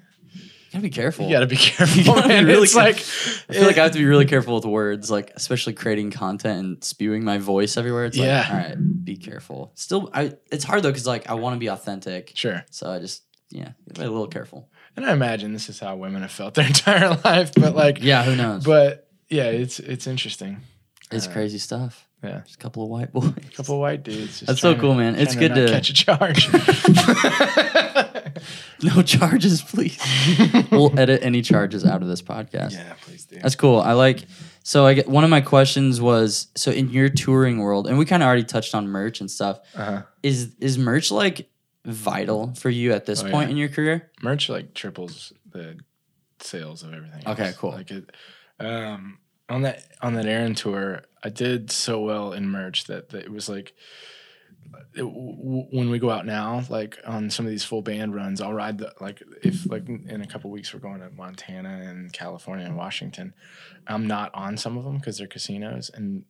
gotta 0.75 0.83
be 0.83 0.91
careful. 0.91 1.27
you 1.27 1.33
got 1.33 1.41
to 1.41 1.47
be 1.47 1.57
careful. 1.57 2.05
gotta 2.05 2.29
be 2.29 2.45
really 2.45 2.63
it's 2.65 2.75
like 2.75 2.97
I 2.97 3.53
feel 3.55 3.63
like 3.67 3.79
I 3.79 3.85
have 3.85 3.93
to 3.93 3.99
be 3.99 4.05
really 4.05 4.25
careful 4.35 4.55
with 4.57 4.65
words, 4.65 5.11
like 5.11 5.33
especially 5.35 5.73
creating 5.73 6.11
content 6.11 6.59
and 6.65 6.85
spewing 6.85 7.25
my 7.25 7.39
voice 7.39 7.77
everywhere. 7.77 8.05
It's 8.07 8.17
Yeah. 8.17 8.39
like, 8.41 8.51
all 8.51 8.57
right, 8.57 9.05
be 9.05 9.17
careful. 9.17 9.73
Still, 9.75 10.11
I 10.13 10.33
it's 10.51 10.65
hard 10.65 10.83
though 10.83 10.91
because 10.91 11.07
like 11.07 11.29
I 11.31 11.35
want 11.35 11.55
to 11.55 11.59
be 11.61 11.69
authentic, 11.69 12.33
sure. 12.35 12.65
so 12.71 12.91
I 12.91 12.99
just 12.99 13.23
yeah, 13.51 13.71
be 13.93 14.03
a 14.03 14.11
little 14.11 14.27
careful. 14.27 14.69
And 14.97 15.05
I 15.07 15.13
imagine 15.13 15.53
this 15.53 15.69
is 15.69 15.79
how 15.81 15.97
women 15.97 16.23
have 16.23 16.33
felt 16.33 16.55
their 16.55 16.67
entire 16.67 17.19
life, 17.25 17.53
but 17.55 17.75
like 17.75 17.99
Yeah, 18.03 18.23
who 18.25 18.37
knows? 18.37 18.65
but 18.65 19.09
yeah, 19.29 19.45
it's 19.45 19.79
it's 19.81 20.07
interesting. 20.07 20.59
it's 21.11 21.27
uh, 21.29 21.33
crazy 21.33 21.59
stuff. 21.59 22.09
Yeah. 22.25 22.41
Just 22.45 22.57
a 22.57 22.59
couple 22.59 22.83
of 22.85 22.89
white 22.89 23.13
boys. 23.13 23.29
A 23.37 23.41
couple 23.57 23.75
of 23.77 23.81
white 23.81 24.03
dudes. 24.03 24.41
That's 24.41 24.61
so 24.61 24.71
trying 24.73 24.81
cool, 24.81 24.95
man. 24.95 25.15
It's 25.17 25.35
trying 25.35 25.49
good 25.53 25.61
not 25.61 25.67
to- 25.67 25.73
catch 25.73 25.91
a 25.91 25.95
charge. 25.95 26.49
no 28.83 29.03
charges, 29.03 29.61
please. 29.63 29.99
we'll 30.71 30.99
edit 30.99 31.23
any 31.23 31.43
charges 31.43 31.85
out 31.85 32.01
of 32.03 32.09
this 32.09 32.23
podcast. 32.23 32.73
yeah, 32.73 32.95
please 33.03 33.25
do. 33.27 33.39
That's 33.41 33.57
cool. 33.57 33.81
I 33.81 33.93
like. 33.93 34.25
So 34.63 34.87
I 34.87 34.95
get 34.95 35.09
one 35.09 35.25
of 35.25 35.31
my 35.31 35.41
questions 35.43 36.01
was 36.01 36.49
so 36.55 36.71
in 36.71 36.89
your 36.91 37.09
touring 37.11 37.59
world, 37.59 37.87
and 37.87 37.99
we 37.99 38.05
kind 38.07 38.23
of 38.23 38.27
already 38.27 38.45
touched 38.45 38.75
on 38.75 38.89
merch 38.89 39.21
and 39.21 39.31
stuff. 39.31 39.61
Uh-huh. 39.75 40.03
Is 40.23 40.55
is 40.61 40.79
merch 40.79 41.11
like 41.11 41.49
vital 41.85 42.55
for 42.55 42.71
you 42.71 42.93
at 42.93 43.05
this 43.07 43.23
Oh, 43.23 43.31
point 43.31 43.49
yeah. 43.49 43.53
in 43.53 43.57
your 43.59 43.69
career? 43.69 44.11
Merch 44.23 44.49
like 44.49 44.73
triples 44.75 45.33
the 45.51 45.79
sales 46.41 46.83
of 46.83 46.95
everything. 46.95 47.23
Okay, 47.27 47.47
else. 47.49 47.57
cool. 47.57 47.73
Like 47.73 47.91
it, 47.91 48.11
um, 48.59 49.19
on 49.49 49.63
that 49.63 49.85
on 50.03 50.15
that 50.15 50.27
Aaron 50.27 50.55
tour, 50.55 51.03
I 51.23 51.29
did 51.29 51.71
so 51.71 52.01
well 52.01 52.33
in 52.33 52.49
merch 52.49 52.85
that, 52.85 53.11
that 53.11 53.25
it 53.25 53.31
was 53.33 53.49
like. 53.49 53.75
it- 54.95 54.99
w- 55.03 55.67
when 55.71 55.91
we 55.91 55.99
go 55.99 56.11
out 56.11 56.25
now, 56.27 56.63
like 56.69 56.99
on 57.07 57.31
some 57.31 57.45
of 57.47 57.51
these 57.51 57.65
full 57.65 57.83
band 57.83 58.15
runs, 58.15 58.41
I'll 58.41 58.55
ride 58.55 58.79
the 58.79 58.93
like 59.01 59.23
if 59.43 59.69
like 59.71 59.89
in 59.89 60.21
a 60.23 60.27
couple 60.27 60.51
weeks 60.51 60.73
we're 60.73 60.81
going 60.81 61.01
to 61.01 61.11
Montana 61.11 61.83
and 61.89 62.13
California 62.13 62.65
and 62.67 62.77
Washington. 62.77 63.35
I'm 63.87 64.07
not 64.07 64.31
on 64.35 64.57
some 64.57 64.77
of 64.79 64.85
them 64.85 64.97
because 64.99 65.19
they're 65.19 65.27
casinos, 65.27 65.91
and 65.93 66.25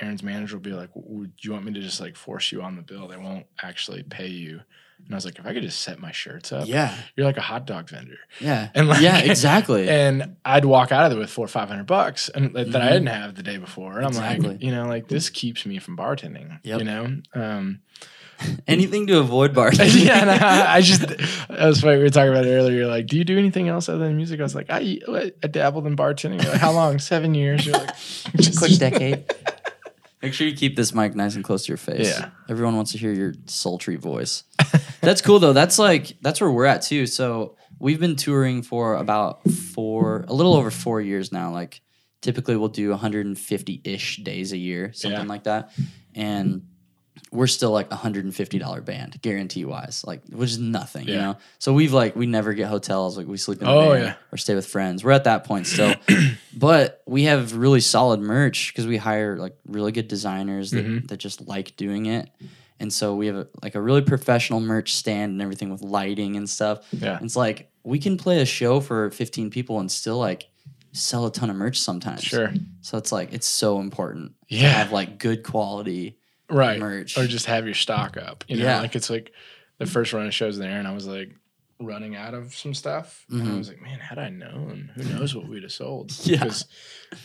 Aaron's 0.00 0.22
manager 0.22 0.56
will 0.56 0.62
be 0.62 0.72
like, 0.72 0.90
"Would 0.94 1.32
you 1.42 1.52
want 1.52 1.64
me 1.64 1.72
to 1.74 1.80
just 1.80 2.00
like 2.00 2.16
force 2.16 2.50
you 2.52 2.62
on 2.62 2.76
the 2.76 2.82
bill? 2.82 3.06
They 3.08 3.16
won't 3.16 3.46
actually 3.62 4.02
pay 4.02 4.28
you." 4.28 4.60
And 5.04 5.14
I 5.14 5.16
was 5.16 5.24
like, 5.24 5.38
"If 5.38 5.46
I 5.46 5.52
could 5.52 5.62
just 5.62 5.80
set 5.82 6.00
my 6.00 6.10
shirts 6.10 6.52
up, 6.52 6.66
Yeah, 6.66 6.96
you're 7.14 7.26
like 7.26 7.36
a 7.36 7.40
hot 7.42 7.66
dog 7.66 7.88
vendor." 7.88 8.18
yeah, 8.40 8.70
And 8.74 8.88
like, 8.88 9.00
yeah, 9.00 9.18
exactly. 9.18 9.88
And 9.88 10.36
I'd 10.44 10.64
walk 10.64 10.90
out 10.92 11.04
of 11.04 11.10
there 11.10 11.20
with 11.20 11.30
four 11.30 11.44
or 11.44 11.48
five 11.48 11.68
hundred 11.68 11.86
bucks, 11.86 12.28
and 12.28 12.54
that, 12.54 12.72
that 12.72 12.82
I 12.82 12.88
didn't 12.88 13.06
have 13.08 13.34
the 13.36 13.42
day 13.44 13.56
before. 13.58 13.98
And 13.98 14.06
I'm 14.06 14.14
like, 14.42 14.62
you 14.62 14.72
know, 14.72 14.86
like 14.86 15.08
this 15.08 15.30
keeps 15.30 15.64
me 15.64 15.78
from 15.78 15.96
bartending. 15.96 16.58
Yep. 16.64 16.78
You 16.80 16.84
know, 16.84 17.16
um, 17.34 17.80
Anything 18.66 19.06
to 19.06 19.18
avoid 19.18 19.54
bartending. 19.54 20.04
yeah. 20.06 20.66
I, 20.68 20.76
I 20.76 20.80
just 20.82 21.00
that 21.02 21.48
was 21.66 21.80
funny. 21.80 21.96
We 21.98 22.02
were 22.02 22.10
talking 22.10 22.32
about 22.32 22.44
it 22.44 22.50
earlier. 22.50 22.76
You're 22.78 22.86
like, 22.86 23.06
do 23.06 23.16
you 23.16 23.24
do 23.24 23.38
anything 23.38 23.68
else 23.68 23.88
other 23.88 24.00
than 24.04 24.16
music? 24.16 24.40
I 24.40 24.42
was 24.42 24.54
like, 24.54 24.66
I, 24.68 24.98
I 25.42 25.46
dabbled 25.46 25.86
in 25.86 25.96
bartending. 25.96 26.42
You're 26.42 26.52
like, 26.52 26.60
how 26.60 26.72
long? 26.72 26.98
Seven 26.98 27.34
years. 27.34 27.64
You're 27.64 27.78
like, 27.78 27.96
just 28.36 28.58
quick 28.58 28.76
decade. 28.78 29.24
Make 30.22 30.34
sure 30.34 30.46
you 30.46 30.56
keep 30.56 30.76
this 30.76 30.92
mic 30.94 31.14
nice 31.14 31.34
and 31.36 31.44
close 31.44 31.64
to 31.66 31.68
your 31.68 31.76
face. 31.76 32.08
Yeah. 32.08 32.30
Everyone 32.48 32.74
wants 32.74 32.92
to 32.92 32.98
hear 32.98 33.12
your 33.12 33.34
sultry 33.46 33.96
voice. 33.96 34.44
That's 35.00 35.20
cool 35.22 35.38
though. 35.38 35.52
That's 35.52 35.78
like 35.78 36.16
that's 36.20 36.40
where 36.40 36.50
we're 36.50 36.64
at 36.66 36.82
too. 36.82 37.06
So 37.06 37.56
we've 37.78 38.00
been 38.00 38.16
touring 38.16 38.62
for 38.62 38.94
about 38.94 39.48
four, 39.50 40.24
a 40.28 40.32
little 40.32 40.54
over 40.54 40.70
four 40.70 41.00
years 41.00 41.32
now. 41.32 41.52
Like 41.52 41.80
typically 42.22 42.56
we'll 42.56 42.68
do 42.68 42.90
150 42.90 43.80
ish 43.84 44.16
days 44.18 44.52
a 44.52 44.56
year, 44.56 44.92
something 44.92 45.20
Yeah. 45.20 45.26
like 45.26 45.44
that, 45.44 45.72
and 46.14 46.62
we're 47.32 47.46
still 47.46 47.70
like 47.70 47.90
a 47.90 47.96
hundred 47.96 48.24
and 48.24 48.34
fifty 48.34 48.58
dollar 48.58 48.80
band, 48.80 49.20
guarantee 49.22 49.64
wise, 49.64 50.04
like 50.06 50.22
which 50.28 50.50
is 50.50 50.58
nothing, 50.58 51.08
you 51.08 51.16
know. 51.16 51.36
So 51.58 51.72
we've 51.72 51.92
like 51.92 52.14
we 52.14 52.26
never 52.26 52.52
get 52.52 52.68
hotels, 52.68 53.16
like 53.16 53.26
we 53.26 53.36
sleep 53.36 53.60
in 53.60 53.66
the 53.66 53.70
Oh, 53.72 53.92
yeah. 53.94 54.14
or 54.32 54.36
stay 54.38 54.54
with 54.54 54.66
friends. 54.66 55.02
We're 55.02 55.12
at 55.12 55.24
that 55.24 55.44
point 55.44 55.66
still, 55.66 55.94
but 56.56 57.02
we 57.06 57.24
have 57.24 57.56
really 57.56 57.80
solid 57.80 58.20
merch 58.20 58.72
because 58.72 58.86
we 58.86 58.96
hire 58.98 59.36
like 59.38 59.56
really 59.66 59.92
good 59.92 60.08
designers 60.08 60.70
that, 60.72 60.84
Mhm. 60.86 61.08
that 61.08 61.16
just 61.18 61.46
like 61.48 61.74
doing 61.76 62.06
it. 62.06 62.28
And 62.78 62.92
so 62.92 63.14
we 63.14 63.26
have 63.28 63.36
a, 63.36 63.48
like 63.62 63.74
a 63.74 63.80
really 63.80 64.02
professional 64.02 64.60
merch 64.60 64.94
stand 64.94 65.32
and 65.32 65.42
everything 65.42 65.70
with 65.70 65.82
lighting 65.82 66.36
and 66.36 66.48
stuff. 66.48 66.86
Yeah. 66.92 67.18
It's 67.22 67.36
like 67.36 67.70
we 67.84 67.98
can 67.98 68.16
play 68.18 68.40
a 68.42 68.44
show 68.46 68.80
for 68.80 69.10
15 69.10 69.50
people 69.50 69.80
and 69.80 69.90
still 69.90 70.18
like 70.18 70.48
sell 70.92 71.26
a 71.26 71.32
ton 71.32 71.48
of 71.50 71.56
merch 71.56 71.80
sometimes. 71.80 72.22
Sure. 72.22 72.52
So 72.82 72.98
it's 72.98 73.12
like 73.12 73.32
it's 73.32 73.46
so 73.46 73.80
important 73.80 74.32
to 74.50 74.56
Yeah. 74.56 74.68
have 74.72 74.92
like 74.92 75.18
good 75.18 75.42
quality 75.42 76.18
Right. 76.50 76.78
merch. 76.78 77.16
Or 77.18 77.26
just 77.26 77.46
have 77.46 77.64
your 77.64 77.74
stock 77.74 78.16
up. 78.16 78.44
You 78.48 78.58
know, 78.58 78.64
Yeah. 78.64 78.80
like 78.80 78.94
it's 78.94 79.10
like 79.10 79.32
the 79.78 79.86
first 79.86 80.12
run 80.12 80.26
of 80.26 80.32
shows 80.34 80.56
there, 80.58 80.78
and 80.78 80.86
I 80.88 80.92
was 80.94 81.06
like 81.06 81.30
running 81.80 82.16
out 82.16 82.32
of 82.34 82.54
some 82.54 82.72
stuff. 82.72 83.24
And 83.30 83.42
I 83.42 83.46
Mhm. 83.46 83.58
was 83.58 83.68
like, 83.68 83.82
man, 83.82 83.98
had 83.98 84.18
I 84.18 84.30
known, 84.30 84.90
who 84.94 85.04
knows 85.04 85.34
what 85.34 85.46
we'd 85.48 85.62
have 85.64 85.72
sold? 85.72 86.12
Yeah. 86.24 86.38
Because 86.38 86.64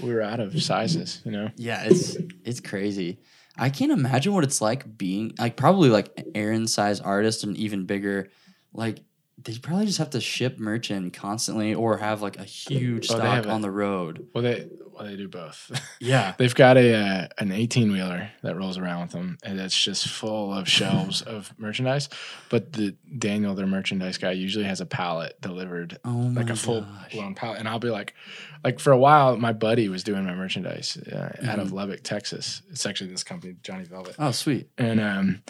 we 0.02 0.12
were 0.14 0.22
out 0.22 0.40
of 0.42 0.62
sizes, 0.62 1.22
you 1.26 1.32
know? 1.32 1.50
Yeah, 1.56 1.84
it's 1.86 2.18
it's 2.44 2.60
crazy. 2.60 3.20
I 3.62 3.70
can't 3.70 3.92
imagine 3.92 4.34
what 4.34 4.44
it's 4.44 4.60
like 4.60 4.98
being 4.98 5.36
like 5.38 5.56
probably 5.56 5.90
like 5.90 6.26
Aaron 6.34 6.66
size 6.68 7.00
artist 7.00 7.44
and 7.44 7.56
even 7.56 7.86
bigger. 7.86 8.30
Like 8.74 9.02
they 9.44 9.56
probably 9.60 9.86
just 9.86 10.00
have 10.00 10.10
to 10.12 10.20
ship 10.20 10.58
merch 10.58 10.90
in 10.90 11.12
constantly 11.12 11.76
or 11.76 11.98
have 11.98 12.24
like 12.24 12.40
a 12.40 12.44
huge 12.44 13.06
stock 13.06 13.46
on 13.46 13.62
the 13.62 13.70
road. 13.70 14.28
Well, 14.34 14.44
they 14.44 14.68
they 15.04 15.16
do 15.16 15.28
both. 15.28 15.72
Yeah. 16.00 16.34
They've 16.38 16.56
got 16.56 16.78
a 16.78 16.94
uh, 16.96 17.28
an 17.38 17.52
eighteen 17.52 17.92
wheeler 17.92 18.32
that 18.42 18.56
rolls 18.56 18.78
around 18.80 19.02
with 19.04 19.12
them, 19.12 19.38
and 19.44 19.60
it's 19.60 19.80
just 19.80 20.08
full 20.08 20.52
of 20.52 20.68
shelves 20.68 21.22
of 21.36 21.54
merchandise. 21.60 22.10
But 22.50 22.74
the 22.74 22.96
Daniel, 23.20 23.54
their 23.54 23.68
merchandise 23.68 24.18
guy, 24.18 24.32
usually 24.32 24.66
has 24.66 24.82
a 24.82 24.86
pallet 24.88 25.40
delivered, 25.42 26.00
Oh 26.04 26.32
like 26.36 26.50
a 26.50 26.56
full 26.56 26.82
gosh. 26.82 27.12
blown 27.14 27.36
pallet. 27.36 27.60
And 27.60 27.68
I'll 27.70 27.78
be 27.80 27.90
like, 27.92 28.16
like 28.64 28.80
for 28.80 28.92
a 28.92 28.98
while, 28.98 29.38
my 29.38 29.54
buddy 29.54 29.90
was 29.90 30.04
doing 30.04 30.26
my 30.26 30.34
merchandise 30.34 30.98
uh, 31.12 31.16
out 31.16 31.36
Mm-hmm. 31.40 31.60
of 31.60 31.72
Lubbock, 31.72 32.02
Texas. 32.04 32.64
It's 32.72 32.86
actually 32.88 33.12
this 33.12 33.24
company, 33.24 33.56
Johnny 33.62 33.84
Velvet, 33.84 34.16
Oh, 34.18 34.32
sweet. 34.32 34.70
and 34.80 35.00
um, 35.00 35.44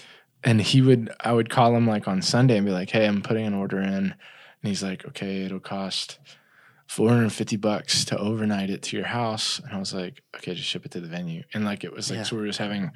and 0.44 0.60
he 0.62 0.82
would, 0.82 1.12
I 1.22 1.32
would 1.34 1.50
call 1.50 1.76
him 1.76 1.88
like 1.88 2.08
on 2.10 2.22
Sunday 2.22 2.58
and 2.58 2.66
be 2.66 2.72
like, 2.74 2.90
hey, 2.90 3.06
I'm 3.08 3.22
putting 3.22 3.46
an 3.46 3.54
order 3.54 3.80
in, 3.80 3.88
and 3.94 4.16
he's 4.64 4.84
like, 4.84 5.06
okay, 5.06 5.44
it'll 5.44 5.60
cost. 5.62 6.20
450 6.92 7.56
bucks 7.56 8.04
to 8.06 8.18
overnight 8.18 8.70
it 8.70 8.82
to 8.84 8.98
your 8.98 9.06
house 9.06 9.60
and 9.60 9.72
i 9.74 9.80
was 9.80 9.94
like 9.94 10.22
okay 10.36 10.54
just 10.54 10.68
ship 10.68 10.86
it 10.86 10.92
to 10.92 11.00
the 11.00 11.08
venue 11.08 11.42
and 11.54 11.64
like 11.64 11.86
it 11.86 11.94
was 11.94 12.10
like 12.10 12.18
Yeah. 12.18 12.24
so 12.24 12.36
we 12.36 12.42
were 12.42 12.48
just 12.48 12.60
having 12.60 12.92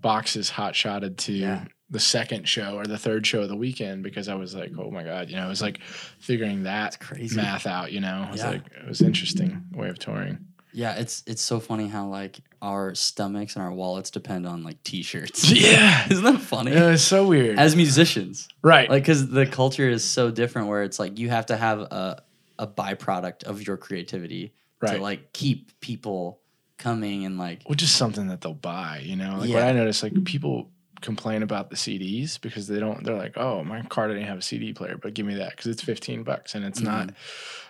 boxes 0.00 0.48
hot 0.48 0.74
shotted 0.74 1.18
to 1.18 1.32
Yeah. 1.34 1.64
the 1.90 2.00
second 2.00 2.48
show 2.48 2.76
or 2.78 2.86
the 2.86 2.96
third 2.96 3.26
show 3.26 3.42
of 3.42 3.50
the 3.50 3.56
weekend 3.56 4.02
because 4.02 4.28
i 4.28 4.34
was 4.34 4.54
like 4.54 4.72
oh 4.78 4.90
my 4.90 5.04
god 5.04 5.28
you 5.28 5.36
know 5.36 5.44
it 5.44 5.50
was 5.50 5.60
like 5.60 5.82
figuring 6.18 6.62
that 6.62 6.98
crazy. 7.00 7.36
math 7.36 7.66
out 7.66 7.92
you 7.92 8.00
know 8.00 8.24
it 8.26 8.32
was 8.32 8.40
Yeah. 8.40 8.48
like 8.50 8.62
it 8.82 8.88
was 8.88 9.02
interesting 9.02 9.62
way 9.72 9.90
of 9.90 9.98
touring 9.98 10.38
Yeah, 10.72 10.94
it's 11.02 11.22
it's 11.26 11.42
so 11.42 11.60
funny 11.60 11.86
how 11.88 12.08
like 12.08 12.40
our 12.62 12.94
stomachs 12.94 13.56
and 13.56 13.62
our 13.62 13.72
wallets 13.72 14.10
depend 14.10 14.46
on 14.46 14.64
like 14.64 14.82
t-shirts. 14.84 15.50
yeah 15.66 16.06
Isn't 16.10 16.24
that 16.24 16.40
funny? 16.40 16.72
it 16.72 16.80
was 16.80 17.04
so 17.04 17.26
weird 17.28 17.58
As 17.58 17.76
musicians, 17.76 18.48
right 18.62 18.88
like 18.90 19.02
because 19.02 19.28
the 19.28 19.46
culture 19.46 19.88
is 19.88 20.02
so 20.02 20.30
different, 20.30 20.68
where 20.68 20.82
it's 20.82 20.98
like 20.98 21.18
you 21.18 21.28
have 21.28 21.46
to 21.46 21.56
have 21.58 21.78
a 21.80 22.22
a 22.58 22.66
byproduct 22.66 23.44
of 23.44 23.66
your 23.66 23.76
creativity 23.76 24.54
to 24.80 24.98
like 24.98 25.32
keep 25.32 25.78
people 25.80 26.40
coming 26.76 27.24
and 27.24 27.38
like 27.38 27.62
which 27.66 27.82
is 27.82 27.90
something 27.90 28.28
that 28.28 28.40
they'll 28.42 28.52
buy 28.52 29.00
you 29.02 29.16
know 29.16 29.36
like 29.38 29.48
Yeah. 29.48 29.54
what 29.54 29.62
i 29.64 29.72
noticed 29.72 30.02
like 30.02 30.24
people 30.24 30.70
complain 31.00 31.42
about 31.42 31.70
the 31.70 31.76
cds 31.76 32.40
because 32.40 32.66
they 32.66 32.80
don't 32.80 33.04
they're 33.04 33.16
like 33.16 33.36
oh 33.36 33.62
my 33.64 33.82
car 33.82 34.08
didn't 34.08 34.24
have 34.24 34.38
a 34.38 34.42
cd 34.42 34.72
player 34.72 34.96
but 35.00 35.14
give 35.14 35.24
me 35.26 35.34
that 35.36 35.50
because 35.50 35.66
it's 35.68 35.82
15 35.82 36.22
bucks 36.24 36.54
and 36.54 36.64
it's 36.64 36.80
not 36.80 37.06
Mm-hmm. 37.08 37.16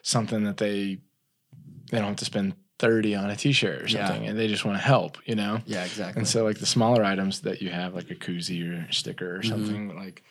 something 0.02 0.44
that 0.44 0.56
they 0.56 0.98
they 1.90 1.98
don't 1.98 2.08
have 2.08 2.16
to 2.16 2.24
spend 2.24 2.54
30 2.78 3.14
on 3.14 3.30
a 3.30 3.36
t-shirt 3.36 3.82
or 3.82 3.86
Yeah. 3.88 4.06
something 4.08 4.26
and 4.26 4.38
they 4.38 4.48
just 4.48 4.64
want 4.64 4.78
to 4.78 4.82
help 4.82 5.18
you 5.26 5.34
know 5.36 5.60
yeah, 5.66 5.84
exactly. 5.84 6.18
and 6.20 6.26
so 6.28 6.44
like 6.44 6.58
the 6.58 6.66
smaller 6.66 7.04
items 7.04 7.40
that 7.42 7.62
you 7.62 7.70
have 7.70 7.94
like 7.94 8.10
a 8.10 8.14
koozie 8.16 8.68
or 8.68 8.86
a 8.88 8.92
sticker 8.92 9.36
or 9.36 9.38
Mm-hmm. 9.40 9.48
something 9.50 9.96
like 9.96 10.22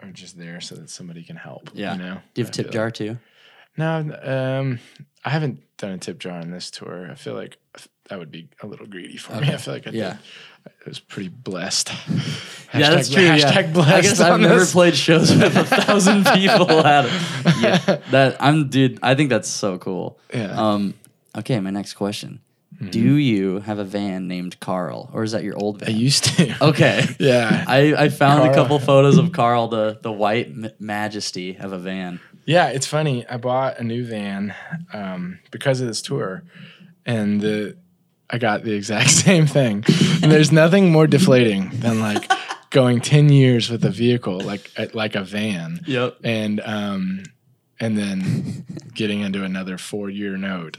are 0.00 0.10
just 0.10 0.36
there 0.38 0.60
so 0.60 0.74
that 0.76 0.90
somebody 0.90 1.22
can 1.24 1.36
help 1.36 1.70
Yeah. 1.74 1.92
you 1.94 1.98
know 1.98 2.14
Do 2.34 2.40
you 2.42 2.44
have 2.44 2.52
tip 2.52 2.70
jar 2.70 2.90
too? 2.90 3.18
No, 3.76 4.18
um, 4.22 4.78
I 5.24 5.30
haven't 5.30 5.60
done 5.78 5.92
a 5.92 5.98
tip 5.98 6.18
jar 6.18 6.38
on 6.38 6.50
this 6.50 6.70
tour. 6.70 7.08
I 7.10 7.14
feel 7.14 7.34
like 7.34 7.58
that 8.08 8.18
would 8.18 8.30
be 8.30 8.48
a 8.62 8.66
little 8.66 8.86
greedy 8.86 9.16
for 9.16 9.32
me. 9.40 9.48
I 9.48 9.56
feel 9.56 9.74
like 9.74 9.86
I 9.86 9.90
Yeah. 9.90 10.10
did. 10.10 10.18
I 10.66 10.88
was 10.88 10.98
pretty 10.98 11.28
blessed. 11.28 11.90
yeah, 12.08 12.90
that's 12.90 13.10
Hashtag- 13.10 13.14
true. 13.14 13.22
yeah. 13.24 13.52
Hashtag 13.52 13.72
blessed. 13.74 13.92
I 13.92 14.00
guess 14.00 14.20
I've 14.20 14.32
on 14.34 14.42
never 14.42 14.60
this. 14.60 14.72
played 14.72 14.96
shows 14.96 15.30
with 15.34 15.56
a 15.56 15.64
thousand 15.82 16.24
people 16.26 16.70
at 16.86 17.04
it. 17.06 17.12
Yeah, 17.60 17.76
that 18.10 18.36
I'm 18.40 18.68
dude. 18.68 18.98
I 19.02 19.14
think 19.14 19.28
that's 19.30 19.48
so 19.48 19.78
cool. 19.78 20.18
Yeah. 20.32 20.52
Um. 20.58 20.94
Okay, 21.36 21.58
my 21.60 21.70
next 21.70 21.94
question: 21.94 22.40
Mm-hmm. 22.76 22.90
Do 22.90 23.00
you 23.00 23.60
have 23.60 23.78
a 23.78 23.84
van 23.84 24.26
named 24.28 24.58
Carl, 24.60 25.10
or 25.12 25.22
is 25.22 25.32
that 25.32 25.44
your 25.44 25.56
old 25.56 25.80
van? 25.80 25.88
I 25.90 25.92
used 25.92 26.24
to. 26.24 26.56
Okay. 26.64 27.04
Yeah. 27.20 27.64
I, 27.68 27.94
I 27.94 28.08
found 28.08 28.48
a 28.50 28.54
couple 28.54 28.78
photos 28.78 29.18
of 29.18 29.32
Carl, 29.32 29.68
the 29.68 29.98
the 30.02 30.12
white 30.12 30.46
m- 30.48 30.70
majesty 30.78 31.56
of 31.58 31.72
a 31.72 31.78
van. 31.78 32.20
Yeah, 32.46 32.68
it's 32.68 32.86
funny. 32.86 33.26
I 33.26 33.36
bought 33.36 33.78
a 33.78 33.84
new 33.84 34.04
van 34.04 34.54
um, 34.92 35.38
because 35.50 35.80
of 35.80 35.86
this 35.86 36.02
tour, 36.02 36.44
and 37.06 37.40
the 37.40 37.76
I 38.30 38.38
got 38.38 38.64
the 38.64 38.72
exact 38.80 39.10
same 39.10 39.46
thing. 39.46 39.84
And 40.22 40.30
there's 40.30 40.52
nothing 40.52 40.90
more 40.92 41.06
deflating 41.06 41.70
than 41.70 42.00
like 42.00 42.30
going 42.70 43.00
ten 43.00 43.28
years 43.30 43.70
with 43.70 43.84
a 43.84 43.90
vehicle 43.90 44.40
like 44.40 44.70
like 44.94 45.14
a 45.14 45.22
van. 45.24 45.80
Yep. 45.86 46.18
and 46.24 46.60
um 46.60 47.22
and 47.80 47.96
then 47.98 48.64
getting 48.94 49.20
into 49.20 49.44
another 49.44 49.76
four 49.78 50.08
year 50.10 50.36
note 50.36 50.78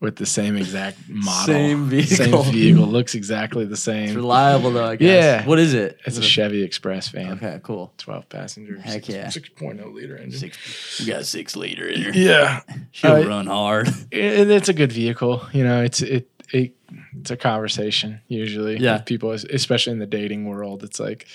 with 0.00 0.16
the 0.16 0.26
same 0.26 0.56
exact 0.56 0.98
model 1.08 1.54
Same 1.54 1.84
vehicle. 1.86 2.42
same 2.42 2.52
vehicle 2.52 2.86
looks 2.86 3.14
exactly 3.14 3.64
the 3.64 3.72
It's 3.72 3.82
same 3.82 4.14
reliable 4.14 4.70
though, 4.72 4.84
I 4.86 4.96
guess. 4.96 5.24
Yeah. 5.42 5.46
What 5.46 5.58
is 5.58 5.72
it? 5.74 5.98
it's 6.04 6.18
a 6.18 6.20
it 6.20 6.24
chevy 6.24 6.62
express 6.62 7.08
van 7.08 7.32
Okay, 7.34 7.60
cool. 7.62 7.92
12 7.98 8.28
passenger 8.28 8.78
Heck 8.80 9.08
yeah. 9.08 9.26
6.0 9.26 9.94
liter 9.94 10.16
engine 10.16 10.38
Six. 10.40 11.00
We 11.00 11.06
got 11.06 11.20
a 11.20 11.24
six 11.24 11.56
liter 11.56 11.86
in 11.86 12.02
here. 12.02 12.12
yeah 12.14 12.60
She'll 12.90 13.12
Uh, 13.12 13.24
run 13.26 13.46
hard. 13.46 13.88
it, 14.10 14.50
it's 14.50 14.68
a 14.68 14.74
good 14.74 14.92
vehicle 14.92 15.46
you 15.52 15.64
know 15.64 15.82
it's 15.82 16.02
it, 16.02 16.28
it 16.33 16.33
it's 17.20 17.30
a 17.30 17.36
conversation 17.36 18.20
usually 18.28 18.78
Yeah. 18.78 18.94
with 18.96 19.06
people 19.06 19.30
especially 19.32 19.92
in 19.92 19.98
the 19.98 20.06
dating 20.06 20.46
world 20.46 20.82
it's 20.84 20.98
like 21.00 21.26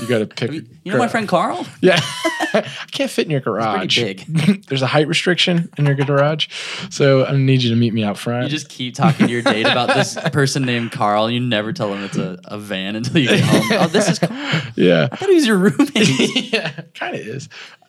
you 0.00 0.06
got 0.06 0.18
to 0.18 0.26
pick 0.26 0.50
You 0.52 0.92
know 0.92 0.98
my 0.98 1.08
friend 1.08 1.28
Carl? 1.28 1.66
Yeah. 1.80 2.00
I 2.00 2.62
can't 2.92 3.10
fit 3.10 3.24
in 3.26 3.30
your 3.32 3.40
garage. 3.40 3.96
big. 4.00 4.20
There's 4.68 4.80
a 4.82 4.86
height 4.86 5.08
restriction 5.08 5.68
in 5.76 5.86
your 5.86 5.96
garage. 5.96 6.46
So 6.88 7.24
I 7.26 7.36
need 7.36 7.62
you 7.62 7.70
to 7.70 7.76
meet 7.76 7.92
me 7.92 8.04
out 8.04 8.16
front. 8.16 8.44
You 8.44 8.48
just 8.48 8.68
keep 8.68 8.94
talking 8.94 9.26
to 9.26 9.32
your 9.32 9.42
date 9.42 9.66
about 9.66 9.88
this 9.94 10.16
person 10.32 10.62
named 10.64 10.92
Carl. 10.92 11.28
You 11.30 11.40
never 11.40 11.72
tell 11.72 11.90
them 11.90 12.04
it's 12.04 12.16
a, 12.16 12.38
a 12.44 12.56
van 12.58 12.94
until 12.96 13.18
you 13.18 13.28
get 13.28 13.40
home. 13.40 13.62
Oh, 13.72 13.86
this 13.88 14.08
is 14.08 14.18
Carl. 14.20 14.32
I 14.32 14.72
yeah. 14.76 15.08
thought 15.08 15.28
he 15.28 15.34
was 15.34 15.46
your 15.46 15.58
roommate. 15.58 16.52
yeah. 16.52 16.80
Kind 16.94 17.16
of 17.16 17.22
is. 17.22 17.48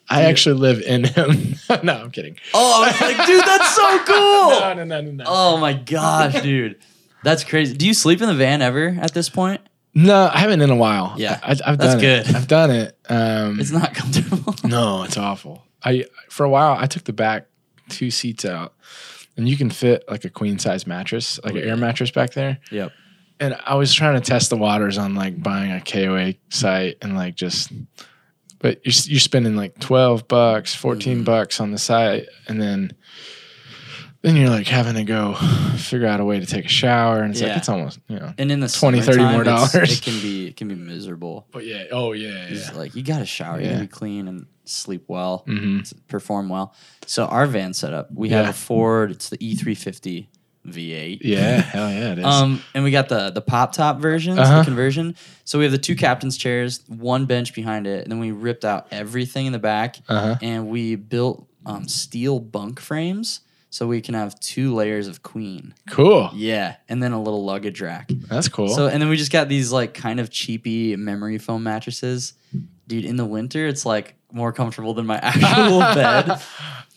I 0.09 0.23
actually 0.23 0.55
live 0.59 0.81
in 0.81 1.03
him. 1.03 1.55
no, 1.83 1.93
I'm 1.95 2.11
kidding. 2.11 2.37
Oh, 2.53 2.83
I 2.83 2.87
was 2.91 3.01
like, 3.01 3.27
dude, 3.27 3.43
that's 3.45 3.75
so 3.75 3.99
cool. 4.05 4.49
No, 4.59 4.73
no, 4.77 4.83
no, 4.83 5.01
no, 5.01 5.11
no. 5.11 5.23
Oh 5.27 5.57
my 5.57 5.73
gosh, 5.73 6.41
dude. 6.41 6.77
That's 7.25 7.43
crazy. 7.43 7.75
Do 7.75 7.85
you 7.85 7.93
sleep 7.93 8.21
in 8.21 8.27
the 8.27 8.33
van 8.35 8.61
ever 8.61 8.95
at 9.01 9.13
this 9.13 9.27
point? 9.29 9.59
No, 9.93 10.29
I 10.33 10.39
haven't 10.39 10.61
in 10.61 10.69
a 10.69 10.75
while. 10.75 11.15
Yeah. 11.17 11.39
I, 11.43 11.51
I've 11.65 11.77
That's 11.77 11.95
done 11.95 11.97
it. 11.97 12.25
good. 12.25 12.35
I've 12.35 12.47
done 12.47 12.71
it. 12.71 12.97
Um, 13.09 13.59
It's 13.59 13.71
not 13.71 13.93
comfortable. 13.99 14.55
no, 14.63 15.03
it's 15.03 15.17
awful. 15.17 15.63
I 15.83 16.05
for 16.29 16.43
a 16.45 16.49
while 16.49 16.77
I 16.79 16.85
took 16.87 17.03
the 17.03 17.13
back 17.13 17.47
two 17.89 18.09
seats 18.11 18.45
out, 18.45 18.73
and 19.37 19.47
you 19.49 19.55
can 19.57 19.69
fit 19.69 20.03
like 20.09 20.23
a 20.25 20.29
queen 20.29 20.57
size 20.59 20.85
mattress, 20.87 21.39
like 21.43 21.53
Oh, 21.53 21.57
an 21.57 21.63
yeah. 21.63 21.69
air 21.71 21.77
mattress 21.77 22.11
back 22.11 22.31
there. 22.33 22.59
Yep. 22.71 22.91
and 23.39 23.55
I 23.65 23.75
was 23.75 23.93
trying 23.93 24.15
to 24.15 24.21
test 24.25 24.49
the 24.49 24.57
waters 24.57 24.97
on 24.97 25.13
like 25.15 25.41
buying 25.41 25.71
a 25.71 25.81
KOA 25.81 26.35
site 26.49 26.97
and 27.01 27.15
like 27.15 27.35
just, 27.35 27.71
but 28.59 28.79
you're 28.85 28.93
you're 29.05 29.19
spending 29.19 29.55
like 29.55 29.79
twelve 29.79 30.27
bucks, 30.27 30.73
14 30.75 31.15
Mm-hmm. 31.17 31.23
bucks 31.23 31.59
on 31.61 31.71
the 31.71 31.77
site, 31.77 32.27
and 32.47 32.61
then 32.61 32.91
then 34.25 34.35
you're 34.35 34.49
like 34.49 34.67
having 34.67 34.95
to 34.95 35.03
go 35.03 35.35
figure 35.77 36.07
out 36.07 36.19
a 36.19 36.25
way 36.25 36.39
to 36.39 36.45
take 36.45 36.65
a 36.65 36.69
shower, 36.69 37.21
and 37.21 37.31
it's 37.31 37.41
Yeah. 37.41 37.49
like 37.49 37.57
it's 37.57 37.69
almost 37.69 37.99
you 38.07 38.19
know. 38.19 38.33
And 38.37 38.51
in 38.51 38.59
the 38.59 38.67
20, 38.67 38.99
30 39.01 39.23
more 39.23 39.43
dollars. 39.43 39.73
It 39.75 40.01
can 40.01 40.19
be 40.21 40.47
it 40.47 40.57
can 40.57 40.67
be 40.67 40.75
miserable. 40.75 41.47
But 41.51 41.65
yeah, 41.65 41.83
oh 41.91 42.13
yeah, 42.13 42.47
It's 42.49 42.71
yeah. 42.71 42.77
like 42.77 42.95
you 42.95 43.03
got 43.03 43.19
to 43.19 43.25
shower, 43.25 43.61
you 43.61 43.67
gotta 43.69 43.81
be 43.81 43.87
clean 43.87 44.27
and 44.27 44.47
sleep 44.65 45.03
well, 45.07 45.43
hmm 45.45 45.81
perform 46.07 46.49
well. 46.49 46.73
So 47.05 47.25
our 47.25 47.45
van 47.45 47.73
setup, 47.75 48.11
we 48.11 48.29
have 48.29 48.49
a 48.49 48.53
Ford. 48.53 49.11
It's 49.11 49.29
the 49.29 49.37
E350 49.37 50.27
V8. 50.67 51.19
Yeah, 51.21 51.61
hell 51.61 51.91
yeah, 51.91 52.13
it 52.13 52.17
is. 52.19 52.25
Um, 52.25 52.63
and 52.73 52.83
we 52.83 52.89
got 52.89 53.07
the 53.09 53.29
the 53.29 53.41
pop 53.41 53.73
top 53.73 53.99
version, 53.99 54.39
Uh-huh. 54.39 54.59
the 54.59 54.63
conversion. 54.65 55.15
So 55.43 55.59
we 55.59 55.65
have 55.65 55.71
the 55.71 55.77
two 55.77 55.95
captain's 55.95 56.35
chairs, 56.37 56.81
one 56.87 57.25
bench 57.27 57.53
behind 57.53 57.85
it, 57.85 58.01
and 58.01 58.11
then 58.11 58.19
we 58.19 58.31
ripped 58.31 58.65
out 58.65 58.87
everything 58.91 59.45
in 59.45 59.51
the 59.53 59.59
back, 59.59 59.97
Uh-huh. 60.09 60.35
and 60.41 60.67
we 60.69 60.95
built 60.95 61.47
um, 61.67 61.87
steel 61.87 62.39
bunk 62.39 62.79
frames 62.79 63.41
so 63.69 63.87
we 63.87 64.01
can 64.01 64.13
have 64.13 64.39
two 64.39 64.73
layers 64.73 65.07
of 65.07 65.21
queen. 65.23 65.73
cool. 65.89 66.29
Yeah, 66.33 66.75
and 66.87 67.01
then 67.03 67.11
a 67.11 67.21
little 67.21 67.43
luggage 67.43 67.81
rack. 67.81 68.09
That's 68.29 68.47
cool. 68.47 68.69
So 68.69 68.87
and 68.87 69.01
then 69.01 69.09
we 69.09 69.17
just 69.17 69.31
got 69.31 69.49
these 69.49 69.71
like 69.71 69.93
kind 69.93 70.19
of 70.19 70.29
cheapy 70.29 70.95
memory 70.95 71.37
foam 71.37 71.63
mattresses. 71.63 72.33
Dude, 72.87 73.05
in 73.05 73.15
the 73.17 73.25
winter 73.25 73.65
it's 73.67 73.85
like 73.85 74.15
more 74.31 74.51
comfortable 74.53 74.93
than 74.93 75.05
my 75.05 75.17
actual 75.21 75.79
bed. 75.95 76.39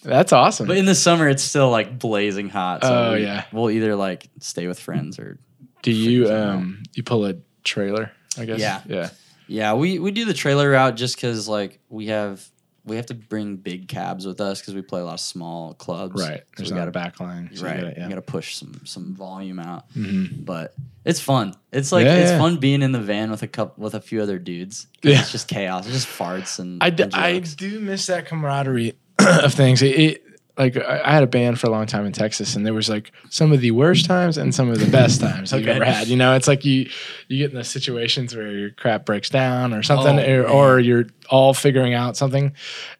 That's 0.02 0.32
awesome. 0.32 0.66
But 0.68 0.76
in 0.76 0.84
the 0.84 0.94
summer 0.94 1.28
it's 1.28 1.42
still 1.42 1.70
like 1.70 1.98
blazing 1.98 2.48
hot. 2.48 2.82
So 2.84 2.88
Oh, 2.94 3.12
we, 3.14 3.22
yeah. 3.22 3.44
We'll 3.52 3.70
either 3.70 3.96
like 3.96 4.28
stay 4.40 4.66
with 4.66 4.78
friends 4.78 5.18
or 5.18 5.38
Do 5.82 5.90
you 5.92 6.30
um 6.32 6.82
you 6.94 7.02
pull 7.02 7.26
a 7.26 7.34
trailer? 7.64 8.12
I 8.36 8.44
guess. 8.44 8.60
Yeah. 8.60 8.82
Yeah. 8.86 9.10
Yeah, 9.50 9.72
we, 9.74 9.98
we 9.98 10.10
do 10.10 10.26
the 10.26 10.34
trailer 10.34 10.70
route 10.70 10.94
just 10.94 11.16
because 11.16 11.48
like 11.48 11.80
we 11.88 12.08
have 12.08 12.46
we 12.88 12.96
have 12.96 13.06
to 13.06 13.14
bring 13.14 13.56
big 13.56 13.86
cabs 13.88 14.26
with 14.26 14.40
us 14.40 14.60
because 14.60 14.74
we 14.74 14.82
play 14.82 15.00
a 15.00 15.04
lot 15.04 15.14
of 15.14 15.20
small 15.20 15.74
clubs. 15.74 16.20
Right. 16.20 16.40
So 16.40 16.44
There's 16.56 16.72
we 16.72 16.76
gotta 16.76 16.88
a 16.88 16.92
back 16.92 17.20
line. 17.20 17.50
so 17.54 17.60
you 17.62 17.66
right. 17.70 17.80
gotta- 17.80 17.94
yeah. 17.96 18.02
We 18.04 18.08
gotta 18.10 18.22
push 18.22 18.56
some 18.56 18.80
some 18.84 19.14
volume 19.14 19.58
out. 19.58 19.92
Mhm. 19.94 20.44
But 20.44 20.74
it's 21.04 21.20
fun. 21.20 21.54
It's 21.72 21.92
like 21.92 22.04
Yeah, 22.06 22.16
it's 22.16 22.30
yeah. 22.32 22.38
fun 22.38 22.56
being 22.58 22.82
in 22.82 22.92
the 22.92 23.00
van 23.00 23.30
with 23.30 23.42
a 23.42 23.46
couple 23.48 23.82
with 23.82 23.94
a 23.94 24.00
few 24.00 24.20
other 24.22 24.38
dudes. 24.38 24.86
Yeah. 25.02 25.20
It's 25.20 25.30
just 25.32 25.48
chaos. 25.48 25.84
It's 25.86 25.94
just 25.94 26.08
farts 26.08 26.58
and, 26.58 26.82
I, 26.82 26.90
d- 26.90 27.04
and 27.04 27.14
I 27.14 27.38
do 27.38 27.80
miss 27.80 28.06
that 28.06 28.26
camaraderie 28.26 28.94
of 29.18 29.54
things. 29.54 29.82
It, 29.82 29.98
it 29.98 30.24
like 30.58 30.76
I, 30.76 31.00
I 31.04 31.10
had 31.12 31.22
a 31.22 31.26
band 31.28 31.58
for 31.60 31.68
a 31.68 31.70
long 31.70 31.86
time 31.86 32.04
in 32.04 32.12
Texas, 32.12 32.56
and 32.56 32.66
there 32.66 32.74
was 32.74 32.88
like 32.88 33.12
some 33.30 33.52
of 33.52 33.60
the 33.60 33.70
worst 33.70 34.06
times 34.06 34.36
and 34.36 34.54
some 34.54 34.68
of 34.70 34.78
the 34.78 34.90
best 34.90 35.20
times 35.20 35.52
you've 35.52 35.66
ever 35.68 35.84
had. 35.84 36.08
You 36.08 36.16
know, 36.16 36.34
it's 36.34 36.48
like 36.48 36.64
you 36.64 36.90
you 37.28 37.38
get 37.38 37.50
in 37.50 37.56
those 37.56 37.68
situations 37.70 38.34
where 38.34 38.50
your 38.50 38.70
crap 38.70 39.06
breaks 39.06 39.30
down 39.30 39.72
or 39.72 39.82
something, 39.82 40.18
Oh, 40.18 40.42
or, 40.42 40.48
or 40.48 40.80
you're 40.80 41.06
all 41.30 41.54
figuring 41.54 41.94
out 41.94 42.16
something, 42.16 42.52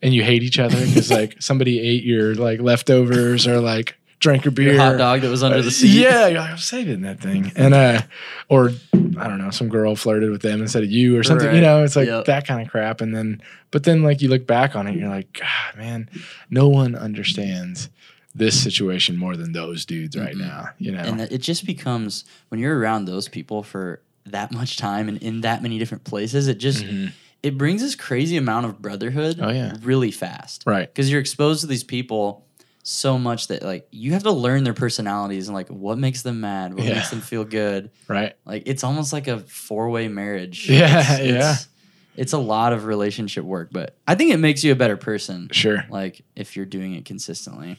and 0.03 0.15
you 0.15 0.23
hate 0.23 0.43
each 0.43 0.59
other 0.59 0.79
because 0.87 1.11
like 1.11 1.37
somebody 1.43 1.81
ate 1.81 2.05
your 2.05 2.35
like 2.35 2.61
leftovers 2.61 3.47
or 3.47 3.61
like 3.61 3.97
drank 4.21 4.45
your 4.45 4.53
beer. 4.53 4.73
Your 4.73 4.83
hot 4.83 4.99
dog 4.99 5.21
that 5.21 5.29
was 5.31 5.43
under 5.43 5.63
the 5.63 5.71
seat. 5.71 5.89
Yeah, 6.01 6.27
you're 6.29 6.41
like, 6.41 6.51
I'm 6.51 6.59
saving 6.59 7.03
that 7.03 7.21
thing. 7.21 7.53
And 7.57 7.75
uh 7.75 8.03
or 8.49 8.71
I 8.95 9.29
don't 9.29 9.39
know, 9.39 9.51
some 9.51 9.69
girl 9.69 9.95
flirted 9.97 10.31
with 10.31 10.43
them 10.43 10.61
instead 10.61 10.83
of 10.83 10.91
you 10.91 11.19
or 11.19 11.23
something. 11.23 11.55
You 11.55 11.61
know, 11.61 11.85
it's 11.85 11.97
like 11.97 12.09
Yep. 12.09 12.25
that 12.27 12.47
kind 12.47 12.61
of 12.63 12.69
crap. 12.71 13.01
And 13.01 13.15
then 13.15 13.41
but 13.71 13.85
then 13.85 14.03
like 14.03 14.21
you 14.23 14.29
look 14.29 14.47
back 14.47 14.75
on 14.77 14.87
it, 14.87 14.97
you're 14.97 15.09
like, 15.09 15.33
God, 15.33 15.77
man, 15.77 16.09
no 16.51 16.69
one 16.69 16.95
understands 16.95 17.89
this 18.35 18.61
situation 18.63 19.17
more 19.17 19.37
than 19.37 19.53
those 19.53 19.85
dudes 19.85 20.17
right 20.17 20.35
Mhm. 20.35 20.41
now. 20.41 20.69
You 20.79 20.93
know? 20.93 21.01
And 21.01 21.21
it 21.21 21.39
just 21.39 21.67
becomes 21.67 22.25
when 22.49 22.61
you're 22.61 22.79
around 22.79 23.05
those 23.07 23.29
people 23.29 23.63
for 23.63 24.01
that 24.27 24.53
much 24.53 24.77
time 24.77 25.09
and 25.09 25.19
in 25.19 25.41
that 25.41 25.63
many 25.63 25.79
different 25.79 26.05
places, 26.05 26.49
it 26.49 26.59
just 26.59 26.85
Mhm. 26.85 27.13
it 27.43 27.57
brings 27.57 27.83
this 27.83 27.95
crazy 27.95 28.37
amount 28.37 28.67
of 28.67 28.83
brotherhood 28.83 29.39
Oh, 29.41 29.49
yeah. 29.51 29.77
really 29.83 30.11
fast. 30.11 30.65
Right. 30.67 30.93
Because 30.93 31.11
you're 31.11 31.21
exposed 31.21 31.61
to 31.61 31.67
these 31.69 31.85
people 31.85 32.45
so 32.91 33.19
much 33.19 33.49
that 33.49 33.63
like 33.63 33.87
you 33.91 34.13
have 34.13 34.23
to 34.23 34.31
learn 34.33 34.65
their 34.65 34.73
personalities 34.73 35.47
and 35.49 35.55
like 35.55 35.69
what 35.69 35.99
makes 35.99 36.23
them 36.23 36.41
mad, 36.41 36.73
what 36.75 36.85
Yeah. 36.85 36.95
makes 36.95 37.11
them 37.11 37.21
feel 37.21 37.45
good. 37.45 37.91
Right. 38.09 38.35
Like 38.47 38.63
it's 38.67 38.83
almost 38.83 39.13
like 39.13 39.29
a 39.29 39.41
four 39.41 39.91
way 39.91 40.09
marriage. 40.09 40.69
Yeah, 40.71 40.99
It's- 41.01 41.21
yeah. 41.21 41.53
It's, 41.53 41.69
it's 42.17 42.33
a 42.33 42.39
lot 42.39 42.73
of 42.73 42.87
relationship 42.87 43.45
work, 43.45 43.69
but 43.71 43.95
I 44.07 44.15
think 44.15 44.33
it 44.33 44.39
makes 44.39 44.65
you 44.65 44.73
a 44.73 44.75
better 44.75 44.97
person. 44.97 45.51
Sure. 45.53 45.85
Like 45.91 46.23
if 46.35 46.57
you're 46.57 46.65
doing 46.67 46.95
it 46.95 47.05
consistently. 47.05 47.79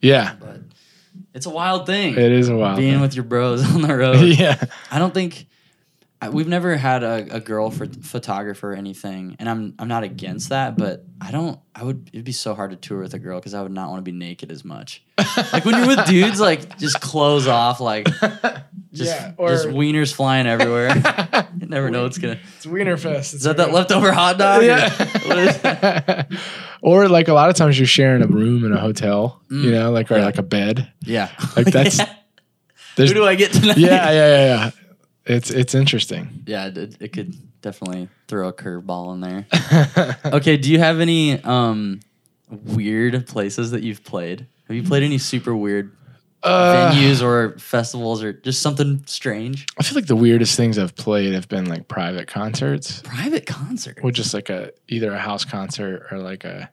Yeah. 0.00 0.36
But 0.38 0.60
it's 1.34 1.46
a 1.46 1.50
wild 1.50 1.84
thing. 1.86 2.14
It 2.14 2.32
is 2.32 2.48
a 2.48 2.56
wild 2.56 2.76
being 2.78 2.92
thing. 2.94 3.00
with 3.00 3.14
your 3.16 3.24
bros 3.24 3.62
on 3.74 3.82
the 3.82 3.94
road. 3.96 4.20
yeah. 4.38 4.62
I 4.90 4.98
don't 5.00 5.12
think 5.12 5.46
I, 6.20 6.30
we've 6.30 6.48
never 6.48 6.76
had 6.76 7.04
a, 7.04 7.36
a 7.36 7.40
girl 7.40 7.70
for 7.70 7.86
photographer 7.86 8.72
or 8.72 8.74
anything, 8.74 9.36
and 9.38 9.48
I'm 9.48 9.74
I'm 9.78 9.86
not 9.86 10.02
against 10.02 10.48
that, 10.48 10.76
but 10.76 11.04
I 11.20 11.30
don't. 11.30 11.60
I 11.76 11.84
would. 11.84 12.10
It'd 12.12 12.24
be 12.24 12.32
so 12.32 12.54
hard 12.54 12.70
to 12.72 12.76
tour 12.76 13.00
with 13.00 13.14
a 13.14 13.20
girl 13.20 13.38
because 13.38 13.54
I 13.54 13.62
would 13.62 13.70
not 13.70 13.90
want 13.90 13.98
to 14.04 14.10
be 14.10 14.16
naked 14.16 14.50
as 14.50 14.64
much. 14.64 15.04
like 15.52 15.64
when 15.64 15.76
you're 15.76 15.86
with 15.86 16.06
dudes, 16.08 16.40
like 16.40 16.76
just 16.78 17.00
clothes 17.00 17.46
off, 17.46 17.78
like 17.80 18.06
just 18.92 19.14
yeah. 19.14 19.32
Or 19.36 19.50
just 19.50 19.68
wieners 19.68 20.12
flying 20.12 20.48
everywhere. 20.48 20.90
you 21.60 21.66
never 21.68 21.88
know 21.88 22.02
what's 22.02 22.18
gonna. 22.18 22.40
it's 22.56 22.66
Wiener 22.66 22.96
Fest. 22.96 23.34
Is 23.34 23.42
that 23.44 23.58
that 23.58 23.72
leftover 23.72 24.10
hot 24.10 24.38
dog? 24.38 24.62
or- 24.62 24.66
Yeah. 24.66 26.24
or 26.82 27.08
like 27.08 27.28
a 27.28 27.32
lot 27.32 27.48
of 27.50 27.54
times 27.56 27.78
you're 27.78 27.86
sharing 27.86 28.22
a 28.22 28.26
room 28.26 28.64
in 28.64 28.72
a 28.72 28.80
hotel, 28.80 29.40
you 29.50 29.70
know, 29.70 29.92
like 29.92 30.10
or 30.10 30.14
Mm. 30.14 30.18
Yeah. 30.18 30.24
like 30.24 30.38
a 30.38 30.42
bed. 30.42 30.92
Yeah. 31.02 31.30
Like 31.56 31.66
that's-. 31.66 32.00
Who 32.96 33.06
do 33.06 33.24
I 33.24 33.36
get 33.36 33.52
tonight? 33.52 33.78
yeah, 33.78 34.10
yeah, 34.10 34.12
yeah, 34.12 34.44
yeah. 34.44 34.70
It's 35.28 35.50
it's 35.50 35.74
interesting. 35.74 36.42
Yeah, 36.46 36.66
it, 36.66 36.96
it- 37.00 37.12
could 37.12 37.34
definitely 37.60 38.08
throw 38.28 38.48
a 38.48 38.52
curveball 38.52 39.14
in 39.14 39.20
there. 39.20 40.16
Okay, 40.24 40.56
do 40.56 40.70
you 40.70 40.78
have 40.78 41.00
any 41.00 41.42
um 41.44 42.00
weird 42.48 43.26
places 43.26 43.70
that 43.72 43.82
you've 43.82 44.04
played? 44.04 44.46
Have 44.68 44.76
you 44.76 44.82
played 44.82 45.02
any 45.02 45.18
super 45.18 45.54
weird 45.56 45.92
Uh, 46.42 46.92
venues 46.92 47.20
or 47.22 47.58
festivals 47.58 48.22
or 48.22 48.32
just 48.32 48.62
something 48.62 49.02
strange? 49.06 49.66
I 49.78 49.82
feel 49.82 49.96
like 49.96 50.06
the 50.06 50.16
weirdest 50.16 50.56
things 50.56 50.78
I've 50.78 50.94
played 50.94 51.34
have 51.34 51.48
been 51.48 51.64
like 51.66 51.88
private 51.88 52.28
concerts, 52.28 53.02
Private 53.02 53.44
concert. 53.46 53.98
or 54.02 54.12
just 54.12 54.32
like 54.34 54.48
a 54.50 54.70
either 54.88 55.12
a 55.12 55.18
house 55.18 55.44
concert 55.44 56.06
or 56.12 56.18
like 56.18 56.44
a 56.44 56.70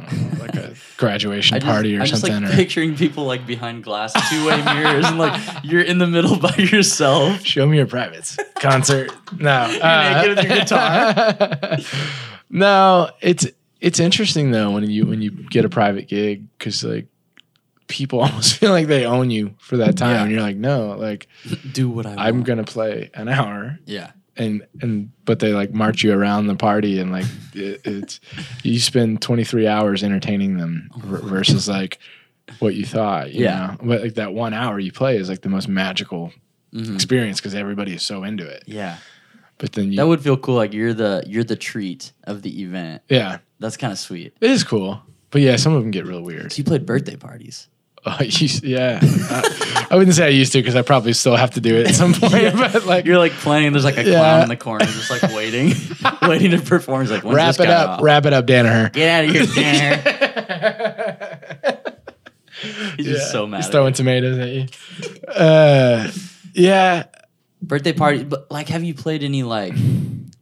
know, 0.00 0.38
like 0.38 0.54
a 0.54 0.74
graduation 0.96 1.54
I 1.56 1.58
just, 1.58 1.70
party 1.70 1.96
or 1.96 2.00
I'm 2.00 2.06
just 2.06 2.22
something. 2.22 2.42
like 2.44 2.52
or 2.52 2.56
picturing 2.56 2.96
people 2.96 3.24
like 3.24 3.46
behind 3.46 3.84
glass 3.84 4.12
two 4.30 4.46
way 4.46 4.62
mirrors 4.64 5.04
and 5.04 5.18
like 5.18 5.38
you're 5.64 5.82
in 5.82 5.98
the 5.98 6.06
middle 6.06 6.38
by 6.38 6.54
yourself. 6.56 7.44
show 7.44 7.66
me 7.66 7.76
your 7.76 7.86
privates 7.86 8.38
concert. 8.60 9.10
No, 9.38 9.50
uh, 9.82 10.22
naked 10.22 10.36
with 10.38 10.46
your 10.48 10.58
guitar. 10.58 11.78
no, 12.50 13.10
it's 13.20 13.46
it's 13.80 14.00
interesting 14.00 14.50
though 14.50 14.70
when 14.70 14.88
you 14.88 15.06
when 15.06 15.20
you 15.20 15.30
get 15.30 15.64
a 15.64 15.68
private 15.68 16.08
gig 16.08 16.46
because 16.58 16.82
like 16.84 17.06
people 17.88 18.20
almost 18.20 18.56
feel 18.56 18.70
like 18.70 18.86
they 18.86 19.04
own 19.04 19.30
you 19.30 19.54
for 19.58 19.76
that 19.78 19.96
time, 19.98 20.10
Yeah. 20.14 20.22
and 20.22 20.30
you're 20.32 20.40
like, 20.40 20.56
no, 20.56 20.96
like 20.98 21.26
Do 21.72 21.90
what 21.90 22.06
I 22.06 22.14
I'm 22.28 22.36
want. 22.36 22.46
gonna 22.46 22.64
play 22.64 23.10
an 23.14 23.28
hour, 23.28 23.78
Yeah. 23.84 24.12
And 24.36 24.66
and 24.80 25.10
but 25.24 25.38
they 25.40 25.52
like 25.52 25.72
march 25.74 26.02
you 26.02 26.12
around 26.12 26.46
the 26.46 26.54
party 26.56 26.98
and 26.98 27.12
like 27.12 27.26
it, 27.54 27.80
it's 27.84 28.20
you 28.62 28.78
spend 28.80 29.20
23 29.20 29.66
hours 29.66 30.02
entertaining 30.02 30.56
them 30.56 30.88
versus 30.96 31.68
like 31.68 31.98
what 32.58 32.74
you 32.74 32.84
thought. 32.84 33.32
You 33.32 33.44
Yeah. 33.44 33.76
know? 33.80 33.86
but 33.88 34.00
like 34.02 34.14
that 34.14 34.32
one 34.34 34.54
hour 34.54 34.78
you 34.78 34.92
play 34.92 35.16
is 35.16 35.28
like 35.28 35.42
the 35.42 35.48
most 35.48 35.68
magical 35.68 36.32
Mhm. 36.74 36.94
experience 36.94 37.38
because 37.40 37.54
everybody 37.54 37.92
is 37.94 38.02
so 38.02 38.24
into 38.24 38.46
it. 38.46 38.64
Yeah. 38.66 38.96
But 39.58 39.72
then 39.72 39.92
you, 39.92 39.96
That 39.98 40.06
would 40.08 40.22
feel 40.22 40.36
cool. 40.38 40.54
Like 40.56 40.72
you're 40.72 40.94
the 40.94 41.22
you're 41.26 41.44
the 41.44 41.54
treat 41.56 42.12
of 42.24 42.40
the 42.42 42.62
event. 42.62 43.02
yeah, 43.08 43.38
That's 43.60 43.76
kind 43.76 43.92
of 43.92 43.98
sweet. 43.98 44.34
it 44.40 44.50
is 44.50 44.64
cool. 44.64 45.02
But 45.30 45.42
yeah, 45.42 45.56
some 45.56 45.74
of 45.74 45.82
them 45.82 45.90
get 45.90 46.06
real 46.06 46.22
weird. 46.22 46.52
So 46.52 46.58
you 46.58 46.64
played 46.64 46.84
birthday 46.86 47.16
parties. 47.16 47.68
Oh, 48.06 48.16
yeah, 48.20 48.98
I, 49.00 49.86
I 49.92 49.96
wouldn't 49.96 50.16
say 50.16 50.26
I 50.26 50.30
used 50.30 50.50
to 50.54 50.58
because 50.58 50.74
I 50.74 50.82
probably 50.82 51.12
still 51.12 51.36
have 51.36 51.52
to 51.52 51.60
do 51.60 51.76
it 51.76 51.86
at 51.86 51.94
some 51.94 52.12
point. 52.12 52.32
But 52.56 52.84
like, 52.84 53.04
You're 53.06 53.18
like 53.18 53.30
playing. 53.30 53.70
There's 53.72 53.84
like 53.84 53.96
a 53.96 54.02
Yeah. 54.04 54.18
clown 54.18 54.42
in 54.42 54.48
the 54.48 54.56
corner, 54.56 54.84
just 54.86 55.08
like 55.08 55.22
waiting, 55.32 55.72
waiting 56.22 56.50
to 56.50 56.58
perform. 56.58 57.02
He's 57.02 57.12
like, 57.12 57.22
wrap 57.22 57.60
it 57.60 57.70
up, 57.70 57.90
off? 57.90 58.02
wrap 58.02 58.26
it 58.26 58.32
up, 58.32 58.44
Danaher. 58.46 58.92
Get 58.92 59.08
out 59.08 59.24
of 59.24 59.30
here, 59.30 59.46
Tanner. 59.46 60.02
He's 62.96 63.06
Yeah, 63.06 63.12
just 63.14 63.32
so 63.32 63.46
mad. 63.46 63.58
He's 63.58 63.68
throwing 63.68 63.92
tomatoes 63.92 64.38
at 64.38 64.48
you. 64.48 64.66
Uh, 65.28 66.10
yeah, 66.54 67.04
birthday 67.60 67.92
party. 67.92 68.24
But 68.24 68.50
like, 68.50 68.68
have 68.68 68.84
you 68.84 68.94
played 68.94 69.22
any 69.22 69.42
like 69.42 69.74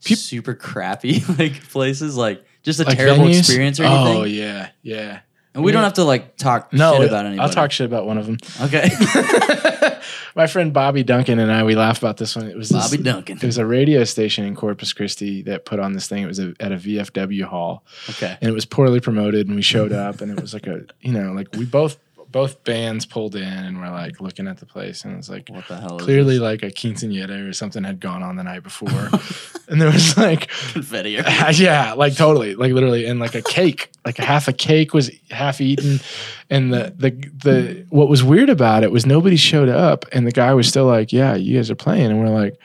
super 0.00 0.54
crappy 0.54 1.22
like 1.38 1.62
places? 1.68 2.16
Like 2.16 2.44
just 2.62 2.80
a 2.80 2.84
like 2.84 2.96
terrible 2.96 3.24
venues? 3.26 3.38
experience 3.40 3.80
or 3.80 3.84
anything? 3.84 4.16
Oh 4.16 4.24
yeah, 4.24 4.70
yeah. 4.82 5.20
And 5.54 5.64
we 5.64 5.72
don't 5.72 5.82
have 5.82 5.94
to 5.94 6.04
like 6.04 6.36
talk 6.36 6.72
No, 6.72 6.96
shit 6.98 7.08
about 7.08 7.26
anybody. 7.26 7.40
I'll 7.48 7.52
talk 7.52 7.72
shit 7.72 7.86
about 7.86 8.06
one 8.06 8.18
of 8.18 8.26
them. 8.26 8.38
Okay, 8.62 8.88
My 10.36 10.46
friend 10.46 10.72
Bobby 10.72 11.02
Duncan 11.02 11.38
and 11.38 11.50
I, 11.50 11.64
we 11.64 11.74
laugh 11.74 11.98
about 11.98 12.16
this 12.16 12.36
one. 12.36 12.46
It 12.48 12.56
was 12.56 12.68
this, 12.68 12.90
Bobby 12.90 13.02
Duncan. 13.02 13.36
It 13.38 13.42
was 13.44 13.58
a 13.58 13.66
radio 13.66 14.04
station 14.04 14.44
in 14.44 14.54
Corpus 14.54 14.92
Christi 14.92 15.42
that 15.42 15.64
put 15.64 15.80
on 15.80 15.92
this 15.92 16.06
thing. 16.08 16.22
It 16.22 16.26
was 16.26 16.38
a, 16.38 16.54
at 16.60 16.72
a 16.72 16.76
VFW 16.76 17.42
hall, 17.44 17.84
Okay. 18.10 18.36
and 18.40 18.48
it 18.48 18.52
was 18.52 18.64
poorly 18.64 19.00
promoted. 19.00 19.46
And 19.48 19.56
we 19.56 19.62
showed 19.62 19.92
up, 19.92 20.20
and 20.20 20.30
it 20.30 20.40
was 20.40 20.54
like 20.54 20.66
a, 20.66 20.82
you 21.00 21.12
know, 21.12 21.32
like 21.32 21.48
we 21.54 21.64
both 21.64 21.98
both 22.30 22.62
bands 22.64 23.06
pulled 23.06 23.34
in, 23.34 23.42
and 23.42 23.80
we're 23.80 23.90
like 23.90 24.20
looking 24.20 24.46
at 24.46 24.58
the 24.58 24.66
place, 24.66 25.04
and 25.04 25.14
it 25.14 25.16
was 25.16 25.28
like 25.30 25.48
What 25.48 25.66
the 25.68 25.76
hell? 25.76 25.98
clearly 25.98 26.38
like 26.38 26.62
a 26.62 26.70
quinceanera 26.70 27.48
or 27.48 27.52
something 27.52 27.84
had 27.84 28.00
gone 28.00 28.22
on 28.22 28.36
the 28.36 28.44
night 28.44 28.62
before, 28.62 28.88
and 29.68 29.80
there 29.80 29.90
was 29.90 30.16
like 30.16 30.48
confetti? 30.72 31.10
yeah, 31.54 31.92
like 31.94 32.16
totally, 32.16 32.54
like 32.54 32.72
literally, 32.72 33.06
and 33.06 33.20
like 33.20 33.34
a 33.34 33.42
cake, 33.42 33.90
like 34.04 34.18
a 34.18 34.24
half 34.24 34.48
a 34.48 34.52
cake 34.52 34.94
was 34.94 35.10
half 35.30 35.60
eaten, 35.60 36.00
and 36.48 36.72
the 36.72 36.94
the 36.96 37.10
the 37.10 37.86
what 37.90 38.08
was 38.08 38.22
weird 38.22 38.48
about 38.48 38.84
it 38.84 38.92
was 38.92 39.06
nobody 39.06 39.36
showed 39.36 39.68
up, 39.68 40.04
and 40.12 40.26
the 40.26 40.32
guy 40.32 40.54
was 40.54 40.68
still 40.68 40.86
like, 40.86 41.12
"Yeah, 41.12 41.34
you 41.34 41.56
guys 41.56 41.70
are 41.70 41.74
playing," 41.76 42.10
and 42.10 42.20
we're 42.20 42.28
like, 42.28 42.58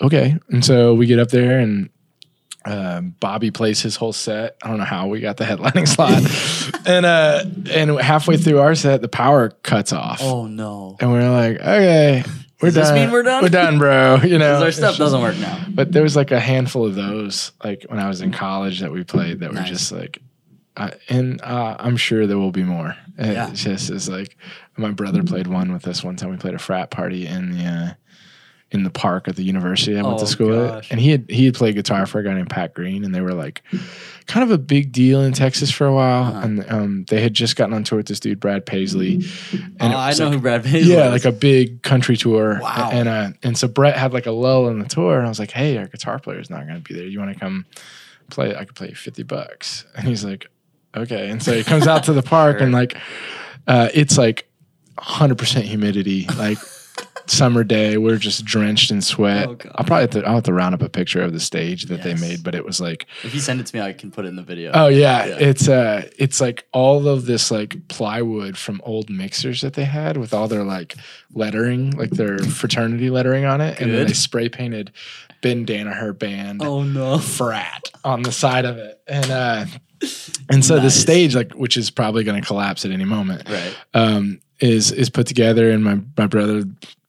"Okay," 0.00 0.36
and 0.48 0.64
so 0.64 0.94
we 0.94 1.06
get 1.06 1.18
up 1.18 1.28
there 1.30 1.58
and. 1.58 1.90
Um, 2.70 3.14
Bobby 3.20 3.50
plays 3.50 3.80
his 3.80 3.96
whole 3.96 4.12
set. 4.12 4.56
I 4.62 4.68
don't 4.68 4.76
know 4.78 4.84
how 4.84 5.06
we 5.06 5.20
got 5.20 5.36
the 5.38 5.44
headlining 5.44 5.88
slot, 6.68 6.86
and 6.86 7.06
uh, 7.06 7.44
and 7.72 7.98
halfway 8.00 8.36
through 8.36 8.58
our 8.60 8.74
set, 8.74 9.00
the 9.00 9.08
power 9.08 9.50
cuts 9.62 9.92
off, 9.92 10.18
Oh 10.22 10.46
no. 10.46 10.96
and 11.00 11.10
we're 11.10 11.30
like, 11.30 11.58
okay, 11.60 12.24
we're 12.60 12.68
Does 12.68 12.74
this 12.74 12.88
done. 12.88 12.94
mean 12.96 13.10
we're 13.10 13.22
done? 13.22 13.42
We're 13.42 13.48
done, 13.48 13.78
bro. 13.78 14.16
You 14.22 14.38
know, 14.42 14.62
our 14.62 14.70
stuff 14.72 14.90
just- 14.90 14.98
doesn't 14.98 15.20
work 15.22 15.38
now. 15.38 15.64
but 15.70 15.92
there 15.92 16.02
was 16.02 16.14
like 16.16 16.30
a 16.30 16.40
handful 16.40 16.84
of 16.84 16.94
those, 16.94 17.52
like 17.64 17.86
when 17.88 17.98
I 18.00 18.08
was 18.08 18.20
in 18.20 18.32
college, 18.32 18.80
that 18.80 18.92
we 18.92 19.02
played 19.04 19.40
that 19.40 19.54
were 19.54 19.62
just 19.62 19.90
like, 19.92 20.20
uh, 20.76 20.90
and 21.08 21.40
uh, 21.42 21.76
I'm 21.78 21.96
sure 21.96 22.26
there 22.26 22.38
will 22.38 22.52
be 22.52 22.64
more. 22.64 22.96
It 23.16 23.32
Yeah. 23.32 23.50
just 23.54 23.88
is 23.90 24.08
like 24.08 24.36
my 24.76 24.90
brother 24.90 25.22
played 25.22 25.46
one 25.46 25.72
with 25.72 25.88
us 25.88 26.04
one 26.04 26.16
time. 26.16 26.30
We 26.30 26.36
played 26.36 26.54
a 26.54 26.58
frat 26.58 26.90
party 26.90 27.26
in 27.26 27.56
the 27.56 27.64
uh, 27.64 27.90
in 28.70 28.82
the 28.82 28.90
park 28.90 29.28
at 29.28 29.36
the 29.36 29.42
university 29.42 29.96
I 29.98 30.02
went 30.02 30.16
Oh, 30.16 30.18
to 30.18 30.26
school 30.26 30.66
gosh. 30.68 30.86
at, 30.86 30.90
and 30.92 31.00
he 31.00 31.10
had 31.10 31.24
he 31.30 31.46
had 31.46 31.54
played 31.54 31.74
guitar 31.74 32.04
for 32.04 32.18
a 32.18 32.22
guy 32.24 32.34
named 32.34 32.50
Pat 32.50 32.74
Green, 32.74 33.02
and 33.04 33.14
they 33.14 33.22
were 33.22 33.32
like 33.32 33.62
kind 34.26 34.44
of 34.44 34.50
a 34.50 34.58
big 34.58 34.92
deal 34.92 35.22
in 35.22 35.32
Texas 35.32 35.70
for 35.70 35.86
a 35.86 35.92
while, 35.94 36.24
Uh-huh. 36.24 36.40
and 36.44 36.70
um, 36.70 37.04
they 37.08 37.22
had 37.22 37.32
just 37.32 37.56
gotten 37.56 37.72
on 37.74 37.82
tour 37.82 37.96
with 37.96 38.08
this 38.08 38.20
dude 38.20 38.40
Brad 38.40 38.66
Paisley, 38.66 39.22
and 39.80 39.94
oh, 39.94 39.96
I 39.96 40.12
know 40.12 40.24
like- 40.26 40.34
who 40.34 40.40
Brad 40.40 40.64
Paisley 40.64 40.92
yeah, 40.94 41.06
is. 41.06 41.12
like 41.12 41.24
a 41.24 41.36
big 41.36 41.82
country 41.82 42.16
tour. 42.18 42.58
Wow. 42.60 42.90
And 42.92 43.08
uh, 43.08 43.30
and 43.42 43.56
so 43.56 43.68
Brett 43.68 43.96
had 43.96 44.12
like 44.12 44.26
a 44.26 44.32
lull 44.32 44.68
in 44.68 44.80
the 44.80 44.84
tour, 44.88 45.16
and 45.16 45.24
I 45.26 45.28
was 45.30 45.38
like, 45.38 45.50
"Hey, 45.50 45.78
our 45.78 45.86
guitar 45.86 46.18
player 46.18 46.38
is 46.38 46.50
not 46.50 46.66
going 46.66 46.76
to 46.76 46.82
be 46.82 46.94
there. 46.94 47.06
You 47.06 47.18
want 47.20 47.32
to 47.32 47.38
come 47.40 47.64
play? 48.30 48.54
I 48.54 48.64
could 48.66 48.74
play 48.76 48.90
you 48.90 48.94
fifty 48.94 49.22
bucks." 49.22 49.86
And 49.96 50.06
he's 50.06 50.24
like, 50.24 50.46
"Okay." 50.94 51.30
And 51.30 51.42
so 51.42 51.54
he 51.54 51.64
comes 51.64 51.86
out 51.86 52.04
to 52.04 52.12
the 52.12 52.22
park, 52.22 52.58
Sure. 52.58 52.64
and 52.64 52.72
like, 52.74 52.98
uh, 53.66 53.88
it's 53.94 54.18
like 54.18 54.46
hundred 54.98 55.38
percent 55.38 55.64
humidity, 55.64 56.26
like. 56.36 56.58
Summer 57.30 57.64
day. 57.64 57.96
We're 57.98 58.16
just 58.18 58.44
drenched 58.44 58.90
in 58.90 59.00
sweat. 59.02 59.48
Oh, 59.48 59.56
I'll 59.76 59.84
probably 59.84 60.00
have 60.02 60.10
to, 60.10 60.24
I'll 60.26 60.34
have 60.36 60.44
to 60.44 60.52
round 60.52 60.74
up 60.74 60.82
a 60.82 60.88
picture 60.88 61.20
of 61.22 61.32
the 61.32 61.40
stage 61.40 61.84
that 61.86 62.04
Yes. 62.04 62.04
they 62.20 62.28
made, 62.28 62.42
but 62.42 62.54
it 62.54 62.64
was 62.64 62.80
like 62.80 63.06
If 63.24 63.34
you 63.34 63.40
send 63.40 63.60
it 63.60 63.66
to 63.66 63.76
me, 63.76 63.82
I 63.82 63.92
can 63.92 64.10
put 64.10 64.24
it 64.24 64.28
in 64.28 64.36
the 64.36 64.42
video. 64.42 64.70
Oh 64.74 64.88
yeah. 64.88 65.26
Yeah. 65.26 65.36
it's 65.38 65.68
uh, 65.68 66.08
it's 66.18 66.40
like 66.40 66.66
all 66.72 67.06
of 67.08 67.26
this 67.26 67.50
like 67.50 67.88
plywood 67.88 68.56
from 68.56 68.80
old 68.84 69.10
mixers 69.10 69.60
that 69.60 69.74
they 69.74 69.84
had 69.84 70.16
with 70.16 70.32
all 70.34 70.48
their 70.48 70.64
like 70.64 70.94
lettering, 71.34 71.90
like 71.92 72.10
their 72.10 72.38
fraternity 72.38 73.10
lettering 73.10 73.44
on 73.44 73.60
it, 73.60 73.80
and 73.80 73.92
then 73.92 74.06
they 74.06 74.12
spray 74.12 74.48
painted 74.48 74.92
Ben 75.40 75.64
Danaher 75.64 76.18
band 76.18 76.62
oh 76.62 76.82
no. 76.82 77.18
frat 77.18 77.90
on 78.04 78.22
the 78.22 78.32
side 78.32 78.64
of 78.64 78.76
it, 78.78 79.00
and 79.06 79.30
uh, 79.30 79.64
and 80.50 80.64
so 80.64 80.80
the 80.80 80.90
stage 80.90 81.34
like 81.36 81.52
which 81.52 81.76
is 81.76 81.90
probably 81.90 82.24
going 82.24 82.40
to 82.40 82.46
collapse 82.46 82.84
at 82.84 82.90
any 82.90 83.04
moment, 83.04 83.48
Right. 83.48 83.76
um, 83.94 84.40
is 84.60 84.90
is 84.90 85.10
put 85.10 85.26
together, 85.28 85.70
and 85.70 85.84
my 85.84 86.00
my 86.16 86.26
brother 86.26 86.64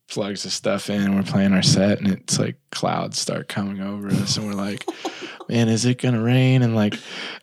plugs 0.09 0.43
the 0.43 0.49
stuff 0.49 0.89
in, 0.89 1.01
and 1.01 1.15
we're 1.15 1.23
playing 1.23 1.53
our 1.53 1.61
set, 1.61 1.99
and 1.99 2.07
it's 2.09 2.39
like 2.39 2.55
clouds 2.71 3.19
start 3.19 3.47
coming 3.47 3.79
over 3.81 4.07
us, 4.09 4.37
and 4.37 4.45
we're 4.47 4.53
like, 4.53 4.85
man, 5.49 5.69
is 5.69 5.85
it 5.85 6.01
gonna 6.01 6.21
rain? 6.21 6.61
And 6.61 6.75
like, 6.75 6.95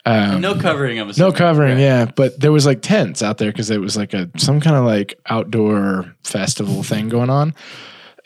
um, 0.05 0.41
no 0.41 0.55
covering. 0.55 0.99
I'm 1.01 1.11
no 1.17 1.33
covering, 1.33 1.75
Right. 1.75 1.81
yeah. 1.81 2.05
But 2.07 2.39
there 2.41 2.53
was 2.53 2.67
like 2.67 2.83
tents 2.83 3.23
out 3.23 3.39
there 3.39 3.51
because 3.53 3.71
it 3.71 3.81
was 3.81 3.97
like 3.97 4.13
a 4.15 4.29
some 4.37 4.61
kind 4.61 4.77
of 4.77 4.85
like 4.85 5.19
outdoor 5.27 6.15
festival 6.25 6.83
thing 6.83 7.09
going 7.09 7.31
on. 7.31 7.55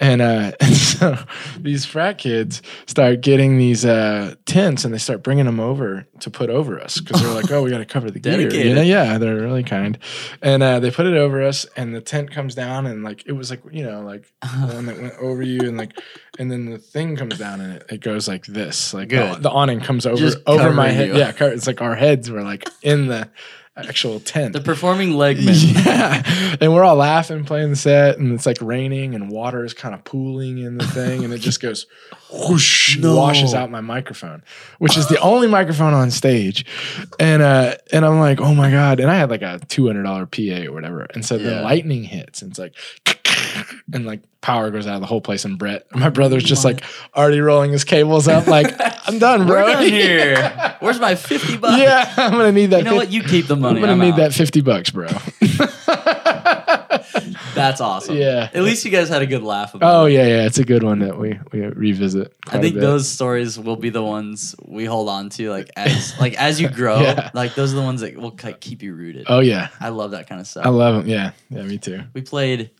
And, 0.00 0.22
uh, 0.22 0.52
and 0.60 0.74
so 0.74 1.16
these 1.58 1.84
frat 1.84 2.18
kids 2.18 2.62
start 2.86 3.20
getting 3.20 3.58
these 3.58 3.84
uh, 3.84 4.34
tents 4.46 4.84
and 4.84 4.92
they 4.92 4.98
start 4.98 5.22
bringing 5.22 5.46
them 5.46 5.60
over 5.60 6.06
to 6.20 6.30
put 6.30 6.50
over 6.50 6.80
us 6.80 7.00
because 7.00 7.22
they're 7.22 7.34
like, 7.34 7.50
oh, 7.50 7.62
we 7.62 7.70
got 7.70 7.78
to 7.78 7.84
cover 7.84 8.10
the 8.10 8.18
gear. 8.18 8.52
You 8.52 8.74
know? 8.74 8.82
Yeah, 8.82 9.18
they're 9.18 9.36
really 9.36 9.62
kind. 9.62 9.98
And 10.42 10.62
uh, 10.62 10.80
they 10.80 10.90
put 10.90 11.06
it 11.06 11.16
over 11.16 11.42
us 11.42 11.66
and 11.76 11.94
the 11.94 12.00
tent 12.00 12.30
comes 12.30 12.54
down 12.54 12.86
and 12.86 13.04
like 13.04 13.24
it 13.26 13.32
was 13.32 13.50
like, 13.50 13.62
you 13.70 13.84
know, 13.84 14.00
like 14.00 14.32
the 14.42 14.74
one 14.74 14.86
that 14.86 15.00
went 15.00 15.14
over 15.20 15.42
you 15.42 15.60
and 15.60 15.76
like, 15.76 15.98
and 16.38 16.50
then 16.50 16.70
the 16.70 16.78
thing 16.78 17.16
comes 17.16 17.38
down 17.38 17.60
and 17.60 17.74
it, 17.74 17.86
it 17.90 18.00
goes 18.00 18.26
like 18.26 18.46
this. 18.46 18.94
Like 18.94 19.10
the, 19.10 19.36
the 19.40 19.50
awning 19.50 19.80
comes 19.80 20.06
over, 20.06 20.16
Just 20.16 20.38
over 20.46 20.72
my 20.72 20.88
head. 20.88 21.08
you. 21.08 21.16
Yeah, 21.16 21.32
it's 21.38 21.66
like 21.66 21.80
our 21.82 21.94
heads 21.94 22.30
were 22.30 22.42
like 22.42 22.68
in 22.82 23.08
the 23.08 23.28
actual 23.86 24.20
tent. 24.20 24.52
The 24.52 24.60
performing 24.60 25.12
leg 25.16 25.36
men. 25.44 25.54
yeah, 25.56 26.56
and 26.60 26.72
we're 26.72 26.84
all 26.84 26.96
laughing, 26.96 27.44
playing 27.44 27.70
the 27.70 27.76
set, 27.76 28.18
and 28.18 28.32
it's 28.32 28.46
like 28.46 28.58
raining, 28.60 29.14
and 29.14 29.30
water 29.30 29.64
is 29.64 29.74
kind 29.74 29.94
of 29.94 30.04
pooling 30.04 30.58
in 30.58 30.78
the 30.78 30.86
thing, 30.86 31.24
and 31.24 31.32
it 31.32 31.38
just 31.38 31.60
goes 31.60 31.86
whoosh, 32.32 32.98
No. 32.98 33.16
washes 33.16 33.54
out 33.54 33.70
my 33.70 33.80
microphone, 33.80 34.42
which 34.78 34.96
is 34.96 35.08
the 35.08 35.18
only 35.20 35.48
microphone 35.48 35.94
on 35.94 36.10
stage, 36.10 36.64
and 37.18 37.42
uh, 37.42 37.74
and 37.92 38.04
I'm 38.04 38.20
like, 38.20 38.40
oh 38.40 38.54
my 38.54 38.70
god, 38.70 39.00
and 39.00 39.10
I 39.10 39.14
had 39.16 39.30
like 39.30 39.42
a 39.42 39.58
two 39.68 39.86
hundred 39.86 40.04
dollar 40.04 40.26
PA 40.26 40.66
or 40.68 40.72
whatever, 40.72 41.06
and 41.14 41.24
so 41.24 41.36
Yeah. 41.36 41.50
the 41.56 41.62
lightning 41.62 42.04
hits, 42.04 42.42
and 42.42 42.50
it's 42.52 42.58
like. 42.58 42.74
And 43.92 44.06
like 44.06 44.20
power 44.40 44.70
goes 44.70 44.86
out 44.86 44.94
of 44.94 45.00
the 45.00 45.06
whole 45.06 45.20
place, 45.20 45.44
and 45.44 45.58
Brett, 45.58 45.84
my 45.94 46.10
brother's 46.10 46.44
just 46.44 46.64
like 46.64 46.84
already 47.16 47.40
rolling 47.40 47.72
his 47.72 47.82
cables 47.84 48.28
up, 48.28 48.46
like 48.46 48.72
I'm 49.08 49.18
done, 49.18 49.46
bro. 49.46 49.64
We're 49.64 49.72
done 49.72 49.82
here. 49.88 50.76
Where's 50.80 51.00
my 51.00 51.14
50 51.16 51.56
bucks? 51.56 51.78
yeah, 51.78 52.14
I'm 52.16 52.30
gonna 52.32 52.52
need 52.52 52.66
that. 52.70 52.78
You 52.78 52.84
know 52.84 52.94
what? 52.96 53.10
You 53.10 53.22
keep 53.24 53.46
the 53.48 53.56
money. 53.56 53.76
I'm 53.76 53.80
gonna 53.80 53.92
I'm 53.92 53.98
need 53.98 54.12
out. 54.12 54.18
that 54.18 54.32
fifty 54.34 54.60
bucks, 54.60 54.90
bro. 54.90 55.08
That's 57.54 57.80
awesome. 57.80 58.16
Yeah. 58.16 58.48
At 58.54 58.62
least 58.62 58.84
you 58.84 58.90
guys 58.90 59.08
had 59.08 59.22
a 59.22 59.26
good 59.26 59.42
laugh 59.42 59.74
about 59.74 59.94
Oh 60.02 60.04
it. 60.06 60.12
yeah, 60.12 60.26
yeah, 60.26 60.46
it's 60.46 60.58
a 60.58 60.64
good 60.64 60.82
one 60.82 61.00
that 61.00 61.18
we 61.18 61.38
we 61.52 61.60
revisit. 61.66 62.34
I 62.48 62.58
think 62.60 62.76
those 62.76 63.08
stories 63.08 63.58
will 63.58 63.76
be 63.76 63.90
the 63.90 64.02
ones 64.02 64.54
we 64.64 64.84
hold 64.84 65.08
on 65.08 65.30
to, 65.30 65.50
like 65.50 65.70
as 65.76 66.18
like 66.20 66.34
as 66.34 66.60
you 66.60 66.68
grow. 66.68 67.00
Yeah. 67.00 67.30
Like 67.34 67.54
those 67.54 67.72
are 67.72 67.76
the 67.76 67.82
ones 67.82 68.00
that 68.02 68.16
will 68.16 68.36
like, 68.42 68.60
keep 68.60 68.82
you 68.82 68.94
rooted. 68.94 69.26
Oh 69.28 69.40
yeah, 69.40 69.68
I 69.80 69.88
love 69.90 70.12
that 70.12 70.28
kind 70.28 70.40
of 70.40 70.46
stuff. 70.46 70.64
I 70.64 70.68
love 70.70 70.94
them. 71.02 71.08
Yeah, 71.08 71.32
yeah, 71.50 71.62
me 71.62 71.78
too. 71.78 72.02
we 72.14 72.22
played 72.22 72.70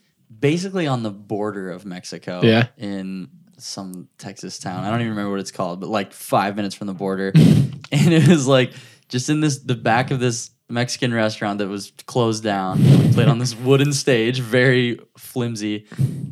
basically 0.40 0.86
on 0.86 1.02
the 1.02 1.10
border 1.10 1.70
of 1.70 1.84
Mexico. 1.84 2.40
Yeah. 2.42 2.68
In 2.76 3.28
some 3.58 4.08
Texas 4.18 4.58
town. 4.58 4.84
I 4.84 4.90
don't 4.90 5.00
even 5.00 5.10
remember 5.10 5.30
what 5.32 5.40
it's 5.40 5.52
called, 5.52 5.80
but 5.80 5.90
like 5.90 6.12
five 6.12 6.56
minutes 6.56 6.74
from 6.74 6.86
the 6.86 6.94
border. 6.94 7.30
and 7.36 7.74
it 7.92 8.26
was 8.26 8.46
like 8.46 8.72
just 9.08 9.28
in 9.28 9.40
this 9.40 9.58
the 9.58 9.74
back 9.74 10.10
of 10.10 10.18
this 10.20 10.50
Mexican 10.68 11.12
restaurant 11.12 11.58
that 11.58 11.68
was 11.68 11.92
closed 12.06 12.42
down. 12.44 12.78
We 12.82 13.12
played 13.12 13.28
on 13.28 13.38
this 13.38 13.54
wooden 13.56 13.92
stage, 13.92 14.40
very 14.40 15.00
flimsy. 15.18 15.86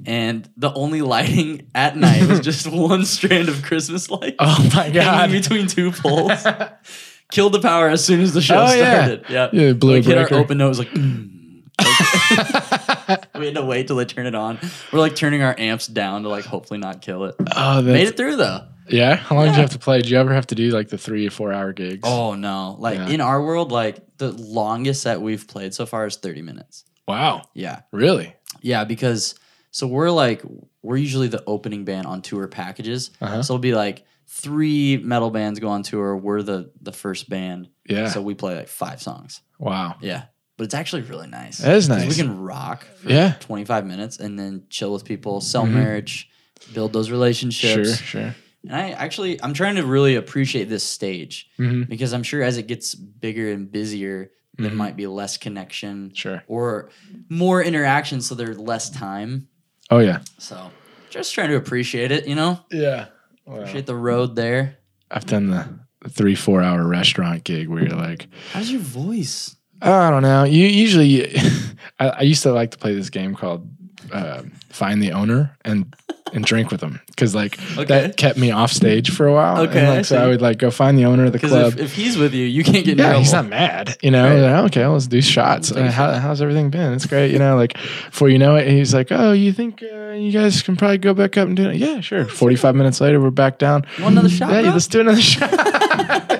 And 0.06 0.48
the 0.56 0.72
only 0.72 1.02
lighting 1.02 1.68
at 1.74 1.96
night 1.96 2.26
was 2.28 2.40
just 2.40 2.66
one 2.70 3.04
strand 3.04 3.48
of 3.48 3.62
Christmas 3.62 4.11
lights 4.11 4.36
Oh 4.38 4.70
my 4.74 4.90
god. 4.90 5.30
between 5.30 5.66
two 5.66 5.90
poles. 5.92 6.46
Killed 7.32 7.52
the 7.52 7.61
power 7.61 7.88
as 7.90 8.02
soon 8.02 8.20
as 8.20 8.32
the 8.32 8.40
show 8.40 8.62
Oh, 8.62 8.66
started. 8.68 9.24
Yeah. 9.28 9.50
Yeah, 9.52 9.62
it 9.70 9.80
blew 9.80 9.96
like 9.96 10.04
hit 10.04 10.16
our 10.16 10.32
open 10.38 10.59
note, 10.59 10.66
it 10.66 10.68
was 10.68 10.78
like, 10.78 10.90
mm. 10.90 11.34
Like, 11.80 12.78
we 13.38 13.46
had 13.46 13.54
to 13.54 13.64
wait 13.64 13.86
till 13.86 13.96
they 13.96 14.04
turn 14.04 14.26
it 14.26 14.34
on. 14.34 14.59
We're 14.92 14.98
like 15.00 15.16
turning 15.16 15.42
our 15.42 15.54
amps 15.59 15.86
down 15.86 16.22
to 16.24 16.28
like 16.28 16.44
hopefully 16.44 16.78
not 16.80 17.00
kill 17.02 17.24
it. 17.24 17.34
oh, 17.56 17.82
that's, 17.82 17.84
Made 17.86 18.09
it 18.09 18.16
through 18.16 18.36
though. 18.36 18.66
Yeah. 18.88 19.16
How 19.16 19.36
long 19.36 19.46
did 19.46 19.56
you 19.56 19.61
have 19.61 19.70
to 19.70 19.78
play? 19.78 20.00
Do 20.00 20.09
you 20.09 20.18
ever 20.18 20.32
have 20.32 20.46
to 20.48 20.54
do 20.54 20.70
like 20.70 20.88
the 20.88 20.96
three 20.98 21.26
or 21.26 21.30
four 21.30 21.52
hour 21.52 21.72
gigs? 21.72 22.00
Oh 22.04 22.34
no. 22.34 22.76
Like 22.78 22.96
Yeah. 22.98 23.09
in 23.09 23.20
our 23.20 23.42
world, 23.42 23.70
like 23.72 23.98
the 24.18 24.32
longest 24.32 25.02
set 25.02 25.20
we've 25.20 25.46
played 25.46 25.74
so 25.74 25.84
far 25.86 26.06
is 26.06 26.16
30 26.16 26.42
minutes. 26.42 26.84
wow. 27.06 27.42
Yeah. 27.54 27.80
Really? 27.92 28.34
Yeah, 28.62 28.84
because 28.84 29.34
so 29.70 29.86
we're 29.86 30.11
like 30.11 30.42
we're 30.82 30.96
usually 30.96 31.28
the 31.28 31.42
opening 31.46 31.84
band 31.84 32.06
on 32.06 32.22
tour 32.22 32.48
packages. 32.48 33.11
Uh-huh. 33.20 33.42
So 33.42 33.54
it'll 33.54 33.61
be 33.61 33.74
like 33.74 34.04
three 34.26 34.96
metal 34.98 35.30
bands 35.30 35.59
go 35.61 35.68
on 35.68 35.82
tour. 35.82 36.16
We're 36.16 36.42
the 36.42 36.70
the 36.80 36.92
first 36.92 37.28
band. 37.28 37.68
Yeah. 37.86 38.09
So 38.09 38.22
we 38.22 38.34
play 38.34 38.54
like 38.56 38.68
five 38.68 39.02
songs. 39.02 39.42
wow. 39.59 39.96
Yeah. 40.00 40.24
But 40.59 40.64
it's 40.64 40.74
actually 40.74 41.02
really 41.02 41.28
nice. 41.28 41.59
That 41.59 41.74
is 41.76 41.86
'Cause 41.88 41.98
nice. 42.00 42.09
We 42.09 42.14
can 42.16 42.36
rock 42.40 42.84
for 42.96 43.09
Yeah. 43.11 43.34
25 43.40 43.86
minutes 43.86 44.18
and 44.18 44.38
then 44.38 44.64
chill 44.68 44.92
with 44.92 45.04
people, 45.06 45.40
sell 45.40 45.64
Mhm. 45.64 45.70
merch, 45.72 46.28
build 46.74 46.92
those 46.92 47.06
Sure. 47.06 47.12
relationships. 47.14 47.96
Sure. 47.98 48.22
Sure. 48.22 48.34
And 48.64 48.74
I 48.74 48.90
actually 48.90 49.40
I'm 49.42 49.54
trying 49.54 49.76
to 49.76 49.86
really 49.86 50.16
appreciate 50.16 50.68
this 50.68 50.82
stage 50.84 51.48
hmm 51.56 51.84
because 51.84 52.12
I'm 52.12 52.24
sure 52.24 52.42
as 52.42 52.59
it 52.59 52.66
gets 52.66 52.94
bigger 52.94 53.50
and 53.52 53.70
busier, 53.70 54.30
there 54.59 54.70
Mhm. 54.72 54.74
might 54.74 54.96
be 54.96 55.06
less 55.06 55.36
connection 55.36 56.11
Sure. 56.12 56.42
or 56.48 56.90
more 57.28 57.62
interaction 57.62 58.20
so 58.20 58.34
there's 58.34 58.59
less 58.59 58.90
time. 58.90 59.46
Oh 59.90 60.00
yeah. 60.00 60.18
So 60.38 60.72
just 61.09 61.32
trying 61.34 61.50
to 61.50 61.56
appreciate 61.56 62.11
it, 62.11 62.26
you 62.26 62.34
know? 62.34 62.59
Yeah. 62.72 63.06
Wow. 63.46 63.59
Appreciate 63.61 63.86
the 63.86 63.94
road 63.94 64.34
there. 64.34 64.76
I've 65.11 65.24
done 65.24 65.46
the 65.50 65.68
three 66.11 66.34
four 66.34 66.61
hour 66.62 66.84
restaurant 66.86 67.44
gig 67.44 67.68
where 67.68 67.84
you're 67.84 67.96
like, 67.96 68.26
How's 68.52 68.70
your 68.72 68.80
voice? 68.80 69.54
Oh, 69.83 69.93
I 69.93 70.11
don't 70.11 70.22
know. 70.22 70.45
You 70.45 70.66
usually, 70.66 71.37
I, 72.01 72.09
I 72.09 72.20
used 72.22 72.43
to 72.43 72.53
like 72.53 72.72
to 72.72 72.79
play 72.79 72.95
this 72.95 73.11
game 73.11 73.35
called 73.35 73.68
uh, 74.12 74.43
Find 74.70 75.03
the 75.03 75.12
Owner 75.12 75.57
and 75.64 75.95
and 76.35 76.45
drink 76.45 76.70
with 76.70 76.81
them 76.81 77.01
because 77.07 77.35
like 77.35 77.59
Okay. 77.79 77.85
that 77.87 78.18
kept 78.18 78.37
me 78.39 78.51
off 78.51 78.70
stage 78.70 79.11
for 79.11 79.26
a 79.26 79.33
while. 79.33 79.62
Okay, 79.62 79.79
and, 79.81 79.89
I 79.89 80.03
so 80.03 80.18
I 80.22 80.26
would 80.26 80.43
like 80.43 80.59
go 80.59 80.70
find 80.70 80.99
the 80.99 81.07
owner 81.07 81.24
of 81.24 81.33
the 81.33 81.39
club. 81.39 81.72
if, 81.74 81.81
if 81.81 81.95
he's 81.95 82.18
with 82.18 82.35
you, 82.35 82.45
you 82.45 82.62
can't 82.62 82.85
get 82.85 82.99
yeah, 82.99 83.14
he's 83.16 83.33
not 83.33 83.47
mad. 83.47 83.97
You 84.03 84.11
know, 84.11 84.29
Right. 84.29 84.41
Like, 84.62 84.64
okay, 84.66 84.87
let's 84.87 85.07
do 85.07 85.22
shots. 85.22 85.72
Uh, 85.72 85.91
how, 85.91 86.12
how's 86.12 86.43
everything 86.43 86.68
been? 86.68 86.93
It's 86.93 87.07
great. 87.07 87.31
You 87.33 87.39
know, 87.39 87.57
like 87.57 87.72
before 87.72 88.29
you 88.29 88.39
know 88.39 88.57
it, 88.57 88.68
he's 88.68 88.93
like, 88.93 89.09
oh, 89.11 89.33
you 89.33 89.55
think 89.55 89.83
uh, 89.83 90.11
you 90.11 90.31
guys 90.31 90.61
can 90.61 90.76
probably 90.76 90.99
go 90.99 91.14
back 91.14 91.39
up 91.39 91.49
and 91.49 91.57
do 91.57 91.70
it? 91.70 91.76
Yeah, 91.76 92.01
sure. 92.01 92.26
Forty 92.26 92.57
five 92.57 92.74
minutes 92.74 93.01
later, 93.01 93.22
we're 93.22 93.31
back 93.31 93.57
down. 93.57 93.87
Want 93.99 94.12
another 94.12 94.29
shot, 94.29 94.51
Yeah, 94.53 94.62
bro? 94.62 94.70
let's 94.72 94.87
do 94.87 95.01
another 95.01 95.22
shot. 95.22 95.49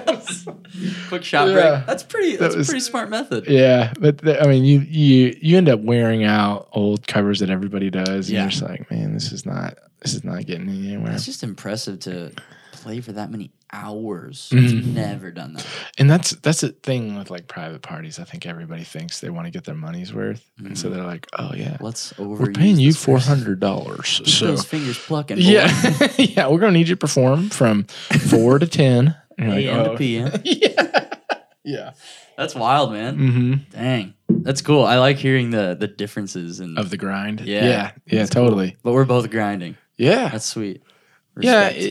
Quick 1.09 1.25
shot 1.25 1.49
Yeah. 1.49 1.55
break. 1.55 1.87
That's 1.87 2.03
pretty. 2.03 2.37
That's 2.37 2.57
was- 2.57 2.69
a 2.69 2.71
pretty 2.71 2.85
smart 2.85 3.11
method. 3.11 3.47
Yeah, 3.49 3.93
but 3.99 4.19
the, 4.19 4.43
I 4.43 4.47
mean, 4.47 4.65
you 4.65 4.81
you 4.81 5.37
you 5.41 5.57
end 5.59 5.69
up 5.69 5.81
wearing 5.81 6.25
out 6.25 6.69
old 6.73 7.07
covers 7.07 7.41
that 7.41 7.51
everybody 7.51 7.91
does, 7.91 8.29
and 8.29 8.35
Yeah. 8.35 8.43
you're 8.43 8.51
just 8.51 8.63
like, 8.63 8.91
man, 8.91 9.15
this 9.15 9.33
is 9.33 9.45
not 9.47 9.75
this 10.03 10.15
is 10.15 10.25
not 10.25 10.45
getting 10.47 10.69
anywhere. 10.69 11.13
It's 11.13 11.25
just 11.27 11.43
impressive 11.43 11.99
to 12.01 12.33
play 12.73 13.01
for 13.01 13.13
that 13.13 13.31
many 13.31 13.51
hours. 13.71 14.49
Mhm. 14.53 14.79
I've 14.79 14.87
never 14.87 15.31
done 15.31 15.53
that. 15.55 15.67
And 15.99 16.09
that's 16.11 16.31
that's 16.37 16.61
the 16.63 16.69
thing 16.71 17.17
with 17.17 17.31
like 17.31 17.49
private 17.49 17.83
parties. 17.83 18.19
I 18.19 18.25
think 18.25 18.47
everybody 18.47 18.85
thinks 18.85 19.21
they 19.21 19.29
want 19.31 19.47
to 19.47 19.51
get 19.51 19.65
their 19.65 19.75
money's 19.75 20.15
worth, 20.15 20.49
and 20.59 20.79
so 20.79 20.89
they're 20.89 21.05
like, 21.05 21.27
oh 21.39 21.51
yeah, 21.55 21.77
Let's 21.81 22.15
over. 22.19 22.45
we're 22.45 22.53
paying 22.53 22.79
you 22.79 22.93
four 22.95 23.19
hundred 23.19 23.61
dollars. 23.61 24.23
So 24.25 24.47
those 24.47 24.65
fingers 24.65 24.99
plucking. 24.99 25.37
boy. 25.37 25.43
yeah, 25.43 26.09
yeah, 26.19 26.49
we're 26.49 26.61
gonna 26.61 26.73
need 26.73 26.89
you 26.89 26.95
to 26.95 26.97
perform 26.99 27.51
from 27.51 27.85
four 27.85 28.59
to 28.59 28.67
ten. 28.67 29.15
And 29.39 29.63
you're 29.63 29.73
AM 29.73 29.79
like, 29.79 29.87
to 29.87 29.93
"Oh." 29.93 29.97
PM. 29.97 30.41
Yeah, 30.45 31.05
yeah. 31.65 31.91
That's 32.37 32.55
wild, 32.55 32.93
man. 32.93 33.17
Mm-hmm. 33.19 33.55
Dang, 33.71 34.15
that's 34.29 34.63
cool. 34.63 34.85
I 34.85 34.99
like 34.99 35.17
hearing 35.17 35.51
the 35.51 35.77
the 35.79 35.89
differences 35.89 36.61
and. 36.61 36.79
Of 36.79 36.91
the 36.91 36.97
grind. 36.97 37.41
Yeah. 37.41 37.65
yeah, 37.65 37.91
yeah, 38.07 38.19
That's 38.21 38.31
cool. 38.35 38.45
totally. 38.45 38.77
but 38.83 38.93
we're 38.93 39.05
both 39.05 39.31
grinding. 39.31 39.77
Yeah, 39.97 40.29
That's 40.29 40.45
sweet. 40.47 40.83
Yeah, 41.41 41.69
Respect. 41.69 41.85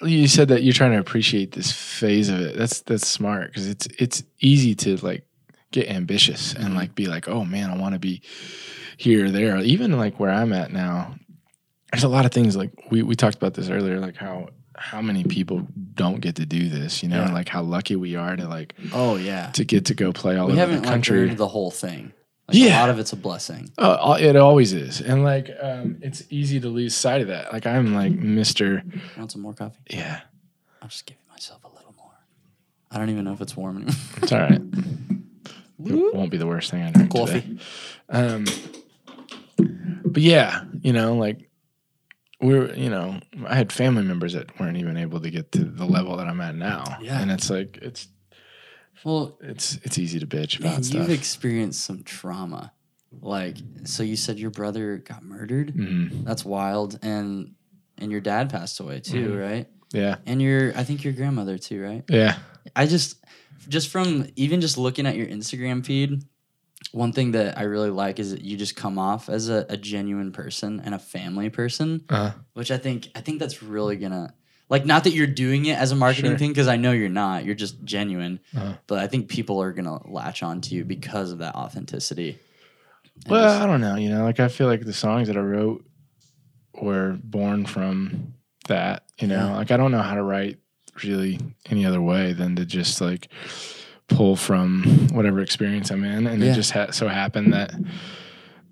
i- 0.00 0.04
i- 0.04 0.08
you 0.08 0.28
said 0.28 0.48
that 0.48 0.62
you're 0.62 0.72
trying 0.72 0.92
to 0.92 0.98
appreciate 0.98 1.52
this 1.52 1.72
phase 1.72 2.28
of 2.28 2.40
it. 2.40 2.56
That's 2.56 2.80
that's 2.82 3.06
smart 3.08 3.48
because 3.48 3.68
it's 3.68 3.86
it's 3.98 4.22
easy 4.40 4.74
to 4.76 4.96
like 5.04 5.26
get 5.72 5.88
ambitious 5.88 6.54
and 6.54 6.68
Mhm. 6.68 6.76
like 6.76 6.94
be 6.94 7.06
like, 7.06 7.26
oh 7.28 7.44
man, 7.44 7.70
I 7.70 7.76
want 7.76 7.94
to 7.94 7.98
be 7.98 8.22
here 8.96 9.26
or 9.26 9.30
there. 9.32 9.58
Even 9.58 9.92
like 9.98 10.20
where 10.20 10.30
I'm 10.30 10.52
at 10.52 10.72
now, 10.72 11.16
there's 11.90 12.04
a 12.04 12.08
lot 12.08 12.24
of 12.24 12.30
things 12.32 12.54
like 12.56 12.70
we 12.90 13.02
we 13.02 13.14
talked 13.16 13.36
about 13.36 13.54
this 13.54 13.68
earlier, 13.68 13.98
like 13.98 14.16
how 14.16 14.48
how 14.76 15.00
many 15.02 15.24
people 15.24 15.66
don't 15.94 16.20
get 16.20 16.36
to 16.36 16.46
do 16.46 16.68
this, 16.68 17.02
you 17.02 17.08
know, 17.08 17.22
Yeah. 17.24 17.32
like 17.32 17.48
how 17.48 17.62
lucky 17.62 17.96
we 17.96 18.16
are 18.16 18.36
to 18.36 18.46
like 18.48 18.74
oh 18.92 19.16
yeah. 19.16 19.50
to 19.52 19.64
get 19.64 19.84
to 19.86 19.94
go 19.94 20.12
play 20.12 20.36
all 20.36 20.46
We 20.46 20.52
over 20.52 20.60
haven't 20.60 20.82
the 20.82 20.88
country. 20.88 21.20
earned 21.22 21.38
the 21.38 21.48
whole 21.48 21.70
thing. 21.70 22.12
Like, 22.48 22.56
Yeah. 22.58 22.78
a 22.78 22.80
lot 22.80 22.90
of 22.90 22.98
it's 22.98 23.12
a 23.12 23.16
blessing. 23.16 23.70
Uh, 23.78 24.16
it 24.20 24.36
always 24.36 24.72
is, 24.72 25.00
and 25.00 25.24
like 25.24 25.50
um, 25.62 25.96
it's 26.02 26.24
easy 26.30 26.60
to 26.60 26.68
lose 26.68 26.94
sight 26.94 27.20
of 27.22 27.28
that. 27.28 27.52
Like 27.52 27.66
I'm 27.66 27.94
like 27.94 28.12
Mister. 28.12 28.82
Want 29.16 29.32
some 29.32 29.40
more 29.42 29.54
coffee? 29.54 29.78
Yeah, 29.90 30.20
I'm 30.82 30.88
just 30.88 31.06
giving 31.06 31.22
myself 31.30 31.64
a 31.64 31.68
little 31.68 31.94
more. 31.96 32.12
I 32.90 32.98
don't 32.98 33.08
even 33.10 33.24
know 33.24 33.32
if 33.32 33.40
it's 33.40 33.56
warm 33.56 33.76
anymore. 33.76 33.94
it's 34.22 34.32
all 34.32 34.40
right. 34.40 34.60
It 35.86 36.14
won't 36.14 36.30
be 36.30 36.38
the 36.38 36.46
worst 36.46 36.70
thing 36.70 36.82
I 36.82 36.90
drink 36.92 37.12
Coffee. 37.12 37.40
today. 37.42 37.58
Um, 38.08 38.44
but 40.04 40.22
yeah, 40.22 40.64
you 40.80 40.92
know, 40.92 41.14
like 41.16 41.50
we're, 42.44 42.74
you 42.74 42.90
know, 42.90 43.20
I 43.46 43.54
had 43.54 43.72
family 43.72 44.02
members 44.04 44.32
that 44.34 44.58
weren't 44.60 44.76
even 44.76 44.96
able 44.96 45.20
to 45.20 45.30
get 45.30 45.50
to 45.52 45.64
the 45.64 45.84
level 45.86 46.16
that 46.18 46.26
I'm 46.26 46.40
at 46.40 46.54
now. 46.54 46.84
Yeah. 47.00 47.20
and 47.20 47.30
it's 47.30 47.48
like 47.50 47.78
it's 47.82 48.08
Well, 49.04 49.36
it's 49.40 49.76
it's 49.82 49.98
easy 49.98 50.18
to 50.20 50.26
bitch 50.26 50.58
about 50.58 50.72
man, 50.72 50.82
stuff. 50.82 51.00
you've 51.08 51.10
experienced 51.18 51.84
some 51.84 52.02
trauma. 52.04 52.72
Like, 53.20 53.56
so 53.84 54.02
you 54.02 54.16
said 54.16 54.38
your 54.38 54.50
brother 54.50 54.98
got 54.98 55.22
murdered. 55.22 55.72
Mhm. 55.74 56.24
That's 56.24 56.44
wild, 56.44 56.98
and 57.02 57.52
and 57.98 58.10
your 58.10 58.20
dad 58.20 58.50
passed 58.50 58.80
away 58.80 59.00
too, 59.00 59.28
Mm-hmm. 59.28 59.36
right? 59.38 59.66
Yeah, 59.92 60.16
And 60.26 60.42
your, 60.42 60.76
I 60.76 60.82
think 60.82 61.04
your 61.04 61.12
grandmother 61.12 61.56
too, 61.58 61.80
right? 61.80 62.02
yeah, 62.08 62.38
I 62.74 62.86
just, 62.86 63.24
just 63.68 63.88
from 63.90 64.26
even 64.34 64.60
just 64.60 64.76
looking 64.76 65.06
at 65.06 65.14
your 65.14 65.28
Instagram 65.28 65.86
feed, 65.86 66.24
one 66.92 67.12
thing 67.12 67.32
that 67.32 67.58
I 67.58 67.62
really 67.62 67.90
like 67.90 68.18
is 68.20 68.30
that 68.32 68.42
you 68.42 68.56
just 68.56 68.76
come 68.76 68.98
off 68.98 69.28
as 69.28 69.48
a, 69.48 69.66
a 69.68 69.76
genuine 69.76 70.30
person 70.32 70.80
and 70.84 70.94
a 70.94 70.98
family 70.98 71.50
person, 71.50 72.04
uh, 72.08 72.32
which 72.52 72.70
I 72.70 72.78
think 72.78 73.08
I 73.14 73.20
think 73.20 73.40
that's 73.40 73.62
really 73.62 73.96
gonna 73.96 74.32
like 74.70 74.86
not 74.86 75.04
that 75.04 75.10
you're 75.10 75.26
doing 75.26 75.66
it 75.66 75.76
as 75.78 75.92
a 75.92 75.96
marketing 75.96 76.32
Sure. 76.32 76.38
thing 76.38 76.50
because 76.50 76.68
I 76.68 76.76
know 76.76 76.92
you're 76.92 77.08
not. 77.08 77.44
You're 77.44 77.54
just 77.54 77.82
genuine, 77.84 78.40
Uh-huh. 78.56 78.74
but 78.86 78.98
I 78.98 79.06
think 79.08 79.28
people 79.28 79.60
are 79.60 79.72
gonna 79.72 80.06
latch 80.08 80.42
on 80.42 80.60
to 80.62 80.74
you 80.74 80.84
because 80.84 81.32
of 81.32 81.38
that 81.38 81.54
authenticity. 81.56 82.38
And 83.24 83.30
Well, 83.30 83.44
just- 83.48 83.60
I 83.62 83.66
don't 83.66 83.80
know. 83.80 83.96
You 83.96 84.10
know, 84.10 84.24
like 84.24 84.40
I 84.40 84.48
feel 84.48 84.66
like 84.68 84.84
the 84.84 84.92
songs 84.92 85.28
that 85.28 85.36
I 85.36 85.40
wrote 85.40 85.84
were 86.80 87.18
born 87.22 87.66
from 87.66 88.34
that. 88.68 89.04
You 89.20 89.28
know, 89.28 89.48
Yeah. 89.48 89.54
like 89.56 89.70
I 89.70 89.76
don't 89.76 89.90
know 89.92 90.02
how 90.02 90.14
to 90.14 90.22
write 90.22 90.58
really 91.02 91.40
any 91.66 91.84
other 91.86 92.00
way 92.00 92.32
than 92.32 92.56
to 92.56 92.64
just 92.64 93.00
like 93.00 93.28
pull 94.08 94.36
from 94.36 95.08
whatever 95.12 95.40
experience 95.40 95.90
I'm 95.90 96.04
in, 96.04 96.26
and 96.26 96.42
Yeah. 96.42 96.52
it 96.52 96.54
just 96.54 96.70
ha- 96.72 96.90
so 96.90 97.08
happened 97.08 97.52
that 97.52 97.72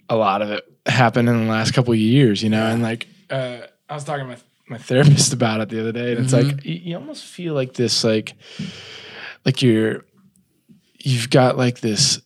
a 0.08 0.16
lot 0.16 0.42
of 0.42 0.50
it 0.50 0.64
happened 0.86 1.28
in 1.28 1.46
the 1.46 1.50
last 1.50 1.72
couple 1.72 1.92
of 1.92 1.98
years. 1.98 2.42
You 2.42 2.50
know, 2.50 2.66
and 2.66 2.82
like 2.82 3.06
uh, 3.30 3.58
I 3.88 3.94
was 3.94 4.04
talking 4.04 4.24
to 4.24 4.30
my 4.30 4.36
my 4.68 4.78
therapist 4.78 5.32
about 5.38 5.60
it 5.60 5.68
the 5.70 5.80
other 5.80 5.92
day, 5.92 6.12
and 6.14 6.24
it's 6.24 6.32
Mm-hmm. 6.32 6.56
like 6.56 6.64
you, 6.64 6.74
you 6.74 6.96
almost 6.96 7.24
feel 7.24 7.54
like 7.54 7.74
this, 7.74 8.04
like 8.04 8.34
like 9.44 9.62
you're 9.62 10.04
you've 11.04 11.30
got 11.30 11.56
like 11.56 11.80
this 11.80 12.20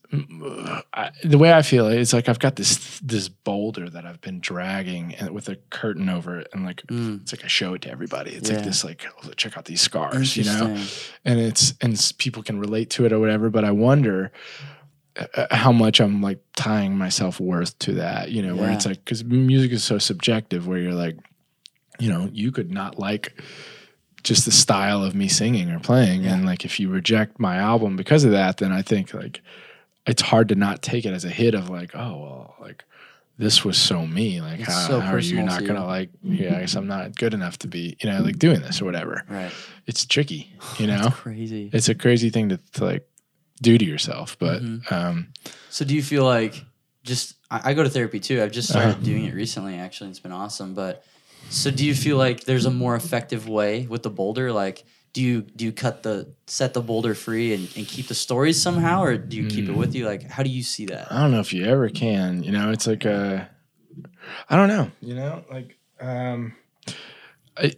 I, 0.95 1.11
the 1.25 1.37
way 1.39 1.53
I 1.53 1.63
feel 1.63 1.89
it, 1.89 1.99
it's 1.99 2.13
like 2.13 2.29
I've 2.29 2.39
got 2.39 2.57
this 2.57 3.01
this 3.01 3.29
boulder 3.29 3.91
that 3.91 4.07
I've 4.07 4.21
been 4.21 4.41
dragging 4.41 5.15
and 5.15 5.31
with 5.31 5.49
a 5.49 5.57
curtain 5.71 6.09
over 6.09 6.39
it, 6.41 6.49
and 6.53 6.65
like 6.65 6.83
Mm. 6.87 7.21
it's 7.23 7.33
like 7.33 7.45
I 7.45 7.49
show 7.49 7.75
it 7.75 7.83
to 7.83 7.91
everybody. 7.91 8.31
It's 8.33 8.49
Yeah. 8.49 8.57
like 8.57 8.65
this, 8.65 8.85
like 8.85 9.07
oh, 9.25 9.31
check 9.37 9.57
out 9.59 9.65
these 9.67 9.81
scars, 9.81 10.37
you 10.37 10.45
know, 10.45 10.77
and 11.25 11.41
it's 11.41 11.75
and 11.81 12.01
people 12.19 12.43
can 12.43 12.59
relate 12.59 12.91
to 12.91 13.05
it 13.05 13.13
or 13.13 13.19
whatever. 13.19 13.51
But 13.51 13.65
I 13.65 13.73
wonder 13.73 14.31
uh, 15.35 15.47
how 15.51 15.73
much 15.73 16.01
I'm 16.01 16.23
like 16.23 16.41
tying 16.57 16.97
my 16.97 17.09
self 17.09 17.41
worth 17.41 17.79
to 17.81 17.95
that, 17.95 18.31
you 18.31 18.43
know, 18.43 18.55
where 18.57 18.71
it's 18.71 18.87
like 18.87 19.05
because 19.05 19.25
music 19.25 19.73
is 19.73 19.83
so 19.85 19.99
subjective, 19.99 20.67
where 20.67 20.79
you're 20.79 20.93
like, 20.95 21.17
you 21.99 22.11
know, 22.11 22.29
you 22.33 22.53
could 22.53 22.71
not 22.71 22.99
like 22.99 23.35
just 24.27 24.45
the 24.45 24.51
style 24.51 25.05
of 25.05 25.15
me 25.15 25.29
singing 25.29 25.71
or 25.71 25.79
playing. 25.79 26.27
And 26.27 26.45
like 26.45 26.65
if 26.65 26.81
you 26.81 26.89
reject 26.91 27.39
my 27.39 27.57
album 27.57 27.95
because 27.97 28.25
of 28.25 28.33
that, 28.33 28.57
then 28.57 28.73
I 28.73 28.83
think 28.83 29.15
like 29.15 29.41
it's 30.07 30.23
hard 30.23 30.49
to 30.49 30.55
not 30.57 30.83
take 30.83 31.05
it 31.05 31.13
as 31.13 31.25
a 31.25 31.29
hit 31.31 31.55
of 31.55 31.71
like, 31.71 31.95
oh 31.95 32.17
well, 32.19 32.55
like 32.61 32.85
this 33.39 33.65
was 33.65 33.79
so 33.79 34.05
me. 34.07 34.41
Like 34.41 34.61
It's 34.61 34.69
how, 34.73 34.87
so 34.89 35.01
how 35.01 35.13
are 35.15 35.19
you 35.21 35.43
not 35.45 35.61
to 35.61 35.67
gonna 35.67 35.81
you. 35.81 35.87
like 35.87 36.11
yeah, 36.23 36.57
I 36.57 36.61
guess 36.61 36.75
I'm 36.75 36.89
not 36.89 37.15
good 37.17 37.35
enough 37.35 37.57
to 37.59 37.69
be, 37.69 37.97
you 38.03 38.11
know, 38.11 38.21
like 38.21 38.39
doing 38.39 38.61
this 38.63 38.83
or 38.83 38.85
whatever. 38.85 39.23
Right. 39.31 39.53
It's 39.87 40.05
tricky, 40.05 40.53
you 40.79 40.87
know? 40.93 41.11
Crazy. 41.13 41.71
it's 41.73 41.89
a 41.89 41.95
crazy 41.95 42.31
thing 42.31 42.49
to, 42.49 42.57
to 42.75 42.85
like 42.85 43.09
do 43.63 43.79
to 43.79 43.85
yourself. 43.85 44.37
But 44.39 44.63
Mm-hmm. 44.63 44.93
um 44.95 45.29
So 45.71 45.85
do 45.85 45.95
you 45.95 46.03
feel 46.03 46.25
like 46.25 46.65
just 47.05 47.37
I, 47.49 47.71
I 47.71 47.75
go 47.75 47.85
to 47.85 47.91
therapy 47.91 48.19
too. 48.19 48.43
I've 48.43 48.51
just 48.51 48.69
started 48.69 48.91
Uh-huh. 48.97 49.05
doing 49.05 49.25
it 49.27 49.35
recently 49.35 49.77
actually. 49.77 50.11
It's 50.11 50.19
been 50.19 50.33
awesome. 50.33 50.75
But 50.75 51.05
so 51.51 51.71
do 51.71 51.85
you 51.85 51.95
feel 51.95 52.17
like 52.17 52.45
there's 52.45 52.67
a 52.67 52.71
more 52.71 52.95
effective 52.95 53.49
way 53.49 53.87
with 53.87 54.03
the 54.03 54.11
boulder? 54.11 54.53
Like 54.53 54.85
do 55.17 55.23
you 55.23 55.41
do 55.41 55.65
you 55.65 55.73
cut 55.73 56.03
the 56.03 56.31
set 56.47 56.75
the 56.75 56.83
boulder 56.83 57.15
free 57.15 57.55
and, 57.55 57.71
and 57.75 57.89
keep 57.89 58.07
the 58.07 58.15
stories 58.15 58.61
somehow 58.61 59.03
or 59.03 59.17
do 59.17 59.39
you 59.39 59.49
keep 59.49 59.67
it 59.67 59.73
with 59.73 59.93
mm. 59.93 60.01
you? 60.01 60.07
Like 60.07 60.25
how 60.25 60.43
do 60.43 60.51
you 60.51 60.63
see 60.63 60.85
that? 60.87 61.11
I 61.11 61.23
don't 61.23 61.31
know 61.31 61.41
if 61.41 61.55
you 61.55 61.65
ever 61.65 61.89
can. 61.89 62.43
You 62.43 62.53
know, 62.53 62.71
it's 62.71 62.87
like 62.87 63.07
a, 63.07 63.49
I 64.51 64.57
don't 64.57 64.69
know. 64.69 64.91
You 65.01 65.15
know, 65.15 65.43
like 65.51 65.79
um, 66.01 66.55
I 67.57 67.73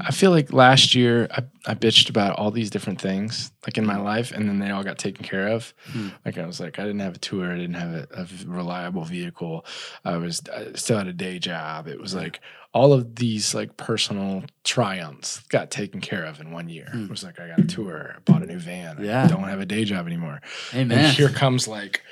I 0.00 0.10
feel 0.10 0.32
like 0.32 0.52
last 0.52 0.96
year 0.96 1.28
I, 1.30 1.44
I 1.64 1.74
bitched 1.76 2.10
about 2.10 2.40
all 2.40 2.50
these 2.50 2.70
different 2.70 3.00
things 3.00 3.52
like 3.64 3.78
in 3.78 3.86
my 3.86 3.94
mm. 3.94 4.02
life, 4.02 4.32
and 4.32 4.48
then 4.48 4.58
they 4.58 4.70
all 4.70 4.82
got 4.82 4.98
taken 4.98 5.24
care 5.24 5.46
of. 5.50 5.72
Hmm. 5.92 6.08
Like 6.24 6.38
I 6.38 6.44
was 6.44 6.58
like, 6.58 6.80
I 6.80 6.82
didn't 6.82 7.02
have 7.02 7.14
a 7.14 7.20
tour, 7.20 7.52
I 7.52 7.56
didn't 7.56 7.74
have 7.74 7.94
a, 7.94 8.08
a 8.14 8.26
reliable 8.46 9.04
vehicle, 9.04 9.64
I 10.04 10.16
was 10.16 10.42
I 10.52 10.72
still 10.72 10.98
had 10.98 11.06
a 11.06 11.12
day 11.12 11.38
job. 11.38 11.86
It 11.86 12.00
was 12.00 12.16
like 12.16 12.40
all 12.74 12.92
of 12.92 13.14
these 13.14 13.54
like 13.54 13.76
personal 13.76 14.42
triumphs 14.64 15.38
got 15.48 15.70
taken 15.70 16.00
care 16.00 16.24
of 16.24 16.40
in 16.40 16.50
one 16.50 16.68
year. 16.68 16.88
Hmm. 16.90 17.04
It 17.04 17.10
was 17.10 17.22
like 17.22 17.38
I 17.40 17.46
got 17.48 17.60
a 17.60 17.66
tour, 17.66 18.16
I 18.16 18.18
bought 18.30 18.42
a 18.42 18.46
new 18.46 18.58
van, 18.58 18.98
Yeah. 19.00 19.22
I 19.24 19.28
don't 19.28 19.44
have 19.44 19.60
a 19.60 19.66
day 19.66 19.84
job 19.84 20.06
anymore. 20.06 20.40
Amen. 20.74 20.98
And 20.98 21.06
here 21.16 21.28
comes 21.28 21.68
like 21.68 22.02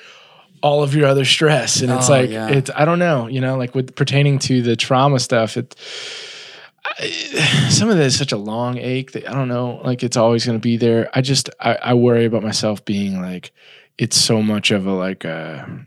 all 0.63 0.85
of 0.85 0.95
your 0.95 1.07
other 1.09 1.25
stress. 1.25 1.83
And 1.83 1.91
it's 1.91 2.09
Oh, 2.09 2.13
like, 2.13 2.31
yeah. 2.31 2.49
it's, 2.49 2.71
I 2.75 2.85
don't 2.85 3.01
know, 3.01 3.27
you 3.27 3.41
know, 3.41 3.57
like 3.59 3.75
with 3.75 3.97
pertaining 3.97 4.39
to 4.41 4.63
the 4.63 4.77
trauma 4.77 5.19
stuff, 5.19 5.57
it, 5.57 5.75
I, 6.85 7.09
some 7.69 7.91
of 7.91 7.97
that 7.97 8.05
is 8.07 8.17
such 8.17 8.31
a 8.31 8.37
long 8.37 8.79
ache 8.79 9.13
that 9.13 9.29
I 9.29 9.33
don't 9.33 9.49
know, 9.49 9.81
like 9.85 10.05
it's 10.05 10.17
always 10.17 10.47
going 10.47 10.59
to 10.59 10.63
be 10.63 10.77
there. 10.77 11.11
I 11.13 11.21
just, 11.21 11.51
I, 11.59 11.75
I 11.75 11.95
worry 11.95 12.25
about 12.25 12.45
myself 12.45 12.85
being 12.85 13.21
like, 13.21 13.51
it's 13.99 14.17
so 14.17 14.41
much 14.43 14.71
of 14.71 14.87
a, 14.87 14.93
like, 14.93 15.25
a 15.25 15.87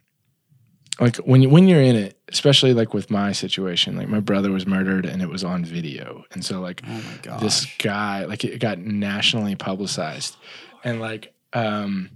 like 0.99 1.17
when 1.17 1.41
you 1.41 1.49
when 1.49 1.67
you're 1.67 1.81
in 1.81 1.95
it, 1.97 2.14
especially 2.29 2.73
like 2.73 2.93
with 2.93 3.11
my 3.11 3.31
situation, 3.31 3.95
like 3.95 4.07
my 4.07 4.19
brother 4.19 4.51
was 4.51 4.65
murdered 4.65 5.05
and 5.05 5.21
it 5.21 5.29
was 5.29 5.43
on 5.43 5.63
video, 5.63 6.23
and 6.31 6.43
so 6.43 6.59
like 6.59 6.81
oh 7.29 7.39
this 7.39 7.65
guy 7.77 8.25
like 8.25 8.43
it 8.43 8.59
got 8.59 8.79
nationally 8.79 9.55
publicized. 9.55 10.35
And 10.83 10.99
like 10.99 11.33
um 11.53 12.11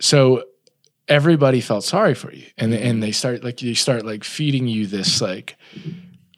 so 0.00 0.44
everybody 1.08 1.60
felt 1.60 1.84
sorry 1.84 2.14
for 2.14 2.32
you. 2.32 2.46
And 2.56 2.72
and 2.74 3.02
they 3.02 3.12
start 3.12 3.42
like 3.42 3.62
you 3.62 3.74
start 3.74 4.04
like 4.04 4.24
feeding 4.24 4.68
you 4.68 4.86
this 4.86 5.20
like 5.20 5.56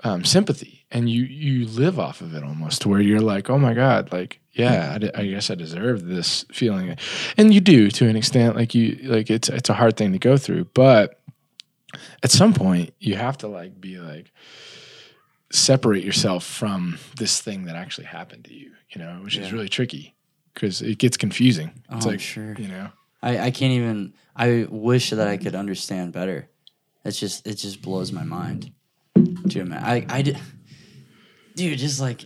um 0.05 0.24
sympathy. 0.24 0.86
And 0.91 1.11
you 1.11 1.24
you 1.24 1.66
live 1.66 1.99
off 1.99 2.22
of 2.22 2.34
it 2.34 2.43
almost 2.43 2.82
to 2.82 2.89
where 2.89 3.01
you're 3.01 3.20
like 3.20 3.51
oh 3.51 3.59
my 3.59 3.74
god 3.74 4.11
like 4.11 4.41
yeah 4.53 4.93
I, 4.95 4.99
di- 4.99 5.14
I 5.14 5.26
guess 5.26 5.51
I 5.51 5.55
deserve 5.55 6.07
this 6.07 6.47
feeling. 6.51 6.97
And 7.36 7.53
you 7.53 7.61
do 7.61 7.91
to 7.91 8.09
an 8.09 8.16
extent 8.16 8.57
like 8.57 8.74
you 8.74 8.99
like 9.03 9.28
it's 9.28 9.51
it's 9.51 9.68
a 9.68 9.74
hard 9.74 9.99
thing 9.99 10.12
to 10.12 10.18
go 10.18 10.39
through. 10.39 10.64
But 10.72 11.18
at 12.22 12.30
some 12.30 12.53
point 12.55 12.93
you 12.99 13.14
have 13.16 13.39
to 13.39 13.49
like 13.49 13.80
be 13.80 13.99
like 13.99 14.30
separate 15.51 16.05
yourself 16.05 16.45
from 16.45 16.99
this 17.16 17.41
thing 17.41 17.64
that 17.64 17.74
actually 17.76 18.07
happened 18.07 18.45
to 18.45 18.55
you, 18.55 18.72
you 18.91 19.01
know, 19.01 19.20
which 19.22 19.36
is 19.39 19.53
really 19.53 19.68
tricky 19.68 20.14
because 20.53 20.82
it 20.82 20.99
gets 20.99 21.16
confusing. 21.16 21.70
It's 21.91 22.05
Oh, 22.05 22.11
like, 22.11 22.20
sure. 22.20 22.55
you 22.59 22.68
know, 22.68 22.89
I, 23.22 23.39
I 23.39 23.51
can't 23.51 23.72
even 23.72 24.12
I 24.36 24.66
wish 24.68 25.11
that 25.11 25.26
I 25.26 25.36
could 25.36 25.55
understand 25.55 26.12
better. 26.12 26.49
It's 27.05 27.18
just 27.18 27.47
it 27.47 27.55
just 27.55 27.80
blows 27.82 28.12
my 28.12 28.24
mind. 28.24 28.72
To 29.51 29.61
imagine, 29.61 29.84
I 30.11 30.18
I 30.18 30.22
did, 30.22 30.39
dude, 31.57 31.78
just 31.78 32.01
like 32.01 32.24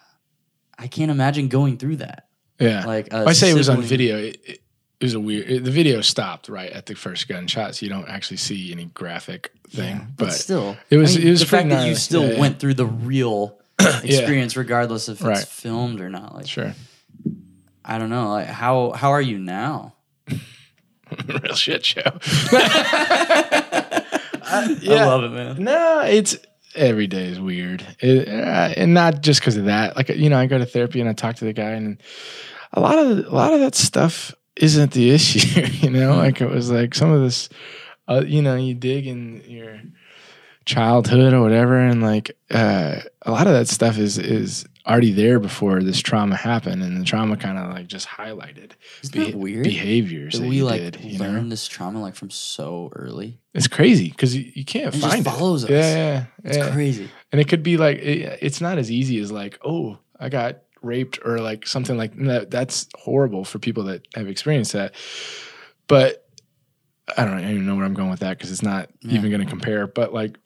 I 0.78 0.86
can't 0.86 1.10
imagine 1.10 1.48
going 1.48 1.76
through 1.76 1.96
that. 1.96 2.28
yeah. 2.58 2.84
Like 2.86 3.12
I 3.12 3.32
say 3.34 3.50
it 3.50 3.54
was 3.54 3.68
on 3.68 3.82
video. 3.82 4.16
It, 4.18 4.40
it, 4.44 4.60
it 5.00 5.04
was 5.04 5.14
a 5.14 5.20
weird. 5.20 5.48
It, 5.48 5.64
the 5.64 5.70
video 5.70 6.00
stopped 6.00 6.48
right 6.48 6.70
at 6.70 6.86
the 6.86 6.94
first 6.94 7.28
gunshot, 7.28 7.76
so 7.76 7.86
you 7.86 7.90
don't 7.90 8.08
actually 8.08 8.38
see 8.38 8.72
any 8.72 8.86
graphic 8.86 9.52
thing. 9.70 9.98
but, 10.16 10.26
but 10.26 10.32
still, 10.32 10.76
it 10.90 10.96
was- 10.96 11.14
I 11.16 11.18
mean, 11.20 11.28
it 11.28 11.30
was 11.30 11.40
the 11.40 11.46
fact 11.46 11.68
pretty 11.68 11.82
that 11.82 11.88
you 11.88 11.94
still 11.94 12.24
Yeah, 12.26 12.32
yeah. 12.34 12.40
went 12.40 12.58
through 12.58 12.74
the 12.74 12.86
real 12.86 13.58
experience, 13.78 14.56
regardless 14.56 15.08
if 15.08 15.22
it's 15.24 15.44
filmed 15.44 16.00
or 16.00 16.08
not. 16.08 16.34
Like 16.34 16.48
sure, 16.48 16.74
I 17.84 17.98
don't 17.98 18.10
know, 18.10 18.30
like 18.30 18.46
how 18.48 18.90
how 18.92 19.10
are 19.10 19.22
you 19.22 19.38
now? 19.38 19.94
real 21.26 21.54
shit 21.54 21.84
show. 21.84 22.02
I 24.50 24.76
love 24.82 25.24
it, 25.24 25.30
man. 25.30 25.62
No, 25.62 26.00
it's 26.00 26.36
every 26.74 27.06
day 27.06 27.26
is 27.26 27.40
weird, 27.40 27.84
It- 28.00 28.28
uh, 28.28 28.72
and 28.76 28.94
not 28.94 29.20
just 29.22 29.40
because 29.40 29.56
of 29.56 29.66
that. 29.66 29.96
Like 29.96 30.08
you 30.08 30.28
know, 30.30 30.38
I 30.38 30.46
go 30.46 30.58
to 30.58 30.66
therapy 30.66 31.00
and 31.00 31.08
I 31.08 31.12
talk 31.12 31.36
to 31.36 31.44
the 31.44 31.52
guy, 31.52 31.70
and 31.70 31.98
a 32.72 32.80
lot 32.80 32.98
of 32.98 33.26
a 33.26 33.30
lot 33.34 33.52
of 33.52 33.60
that 33.60 33.74
stuff 33.74 34.34
isn't 34.60 34.92
the 34.92 35.10
issue. 35.14 35.60
You 35.86 35.90
know, 35.90 36.16
like 36.16 36.40
it 36.40 36.50
was 36.50 36.70
like 36.70 36.94
some 36.94 37.10
of 37.10 37.20
this, 37.22 37.48
uh, 38.08 38.22
you 38.26 38.42
know, 38.42 38.56
you 38.56 38.74
dig 38.74 39.06
in 39.06 39.42
you're 39.46 39.80
childhood 40.64 41.32
or 41.32 41.40
whatever 41.40 41.78
and 41.78 42.02
like 42.02 42.36
uh, 42.50 43.00
a 43.22 43.30
lot 43.30 43.46
of 43.46 43.54
that 43.54 43.68
stuff 43.68 43.96
is 43.96 44.18
is 44.18 44.66
already 44.86 45.12
there 45.12 45.38
before 45.40 45.82
this 45.82 45.98
trauma 46.00 46.36
happened 46.36 46.82
and 46.82 47.00
the 47.00 47.04
trauma 47.04 47.36
kind 47.38 47.56
of 47.58 47.70
like 47.72 47.86
just 47.86 48.06
highlighted 48.06 48.72
that 49.12 49.34
weird? 49.34 49.64
behaviors 49.64 50.38
that 50.38 50.46
we 50.46 50.62
like 50.62 50.80
did, 50.80 51.00
you 51.00 51.18
learn 51.18 51.44
know? 51.44 51.48
this 51.48 51.66
trauma 51.66 52.00
like 52.00 52.14
from 52.14 52.28
so 52.30 52.90
early. 52.94 53.38
it's 53.54 53.66
crazy 53.68 54.10
because 54.10 54.36
you, 54.36 54.50
you 54.54 54.64
can't 54.64 54.94
It 54.94 54.98
just 54.98 55.10
find 55.10 55.24
follows 55.24 55.64
it 55.64 55.70
us. 55.70 55.84
yeah 55.86 55.96
yeah, 55.96 56.24
It's 56.44 56.56
yeah. 56.58 56.70
crazy. 56.72 57.08
and 57.32 57.40
it 57.40 57.48
could 57.48 57.62
be 57.62 57.78
like 57.78 57.96
it, 57.98 58.38
it's 58.42 58.60
not 58.60 58.76
as 58.76 58.90
easy 58.90 59.18
as 59.20 59.32
like 59.32 59.58
oh 59.64 59.98
i 60.20 60.28
got 60.28 60.58
raped 60.82 61.18
or 61.24 61.38
like 61.40 61.66
something 61.66 61.96
like 61.96 62.14
that 62.16 62.50
that's 62.50 62.86
horrible 62.96 63.44
for 63.44 63.58
people 63.58 63.84
that 63.84 64.06
have 64.14 64.28
experienced 64.28 64.72
that 64.72 64.94
but 65.86 66.26
i 67.16 67.24
don't 67.24 67.40
even 67.40 67.66
know 67.66 67.74
where 67.76 67.84
i'm 67.84 67.94
going 67.94 68.10
with 68.10 68.20
that 68.20 68.36
because 68.38 68.50
it's 68.52 68.62
not 68.62 68.88
Yeah. 69.02 69.18
even 69.18 69.30
going 69.30 69.40
to 69.42 69.48
compare 69.48 69.86
but 69.86 70.12
like 70.14 70.38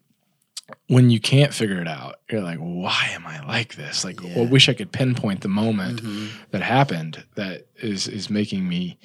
when 0.89 1.11
you 1.11 1.20
can't 1.20 1.53
figure 1.53 1.80
it 1.80 1.89
out 1.89 2.16
you're 2.30 2.41
like 2.43 2.59
why 2.59 3.09
am 3.12 3.26
i 3.26 3.45
like 3.47 3.74
this 3.74 4.05
like 4.05 4.20
Yeah. 4.22 4.41
i 4.43 4.45
wish 4.47 4.68
i 4.68 4.74
could 4.74 4.91
pinpoint 4.93 5.41
the 5.43 5.49
moment 5.49 6.03
Mhm. 6.03 6.28
that 6.51 6.62
happened 6.62 7.24
that 7.35 7.66
is 7.76 8.09
is 8.09 8.30
making 8.30 8.68
me 8.68 8.99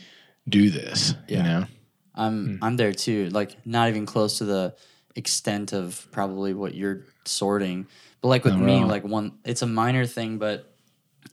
do 0.47 0.69
this 0.69 1.13
Yeah. 1.27 1.37
you 1.37 1.43
know 1.43 1.65
I'm 2.19 2.57
Hmm. 2.57 2.63
I'm 2.63 2.77
there 2.77 2.93
too. 2.93 3.29
Like 3.29 3.55
not 3.63 3.89
even 3.89 4.07
close 4.07 4.39
to 4.39 4.45
the 4.45 4.73
extent 5.15 5.71
of 5.71 6.07
probably 6.11 6.51
what 6.55 6.73
you're 6.73 7.01
sorting. 7.25 7.85
But 8.21 8.29
like 8.29 8.43
with 8.43 8.55
Oh, 8.55 8.57
me, 8.57 8.83
like 8.85 9.03
one, 9.03 9.33
it's 9.45 9.61
a 9.61 9.67
minor 9.67 10.07
thing, 10.07 10.39
but 10.39 10.66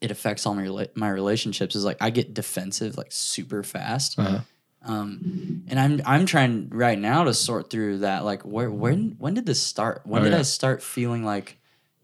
it 0.04 0.10
affects 0.10 0.46
all 0.46 0.54
my 0.54 0.64
rela- 0.64 0.94
my 0.96 1.10
relationships. 1.10 1.74
Is 1.74 1.84
like 1.84 1.96
I 2.00 2.10
get 2.10 2.34
defensive 2.34 2.96
like 2.96 3.10
super 3.12 3.62
fast. 3.62 4.18
Uh-huh. 4.18 4.40
Um, 4.86 5.64
and 5.68 5.80
I'm 5.80 6.00
I'm 6.04 6.26
trying 6.26 6.68
right 6.70 6.98
now 6.98 7.24
to 7.24 7.32
sort 7.32 7.70
through 7.70 7.98
that. 8.00 8.24
Like 8.24 8.42
where 8.42 8.70
when 8.70 9.16
when 9.18 9.32
did 9.34 9.46
this 9.46 9.62
start? 9.62 10.02
When 10.04 10.20
Oh, 10.22 10.24
did 10.26 10.32
yeah. 10.34 10.40
I 10.40 10.42
start 10.42 10.82
feeling 10.82 11.24
like 11.24 11.58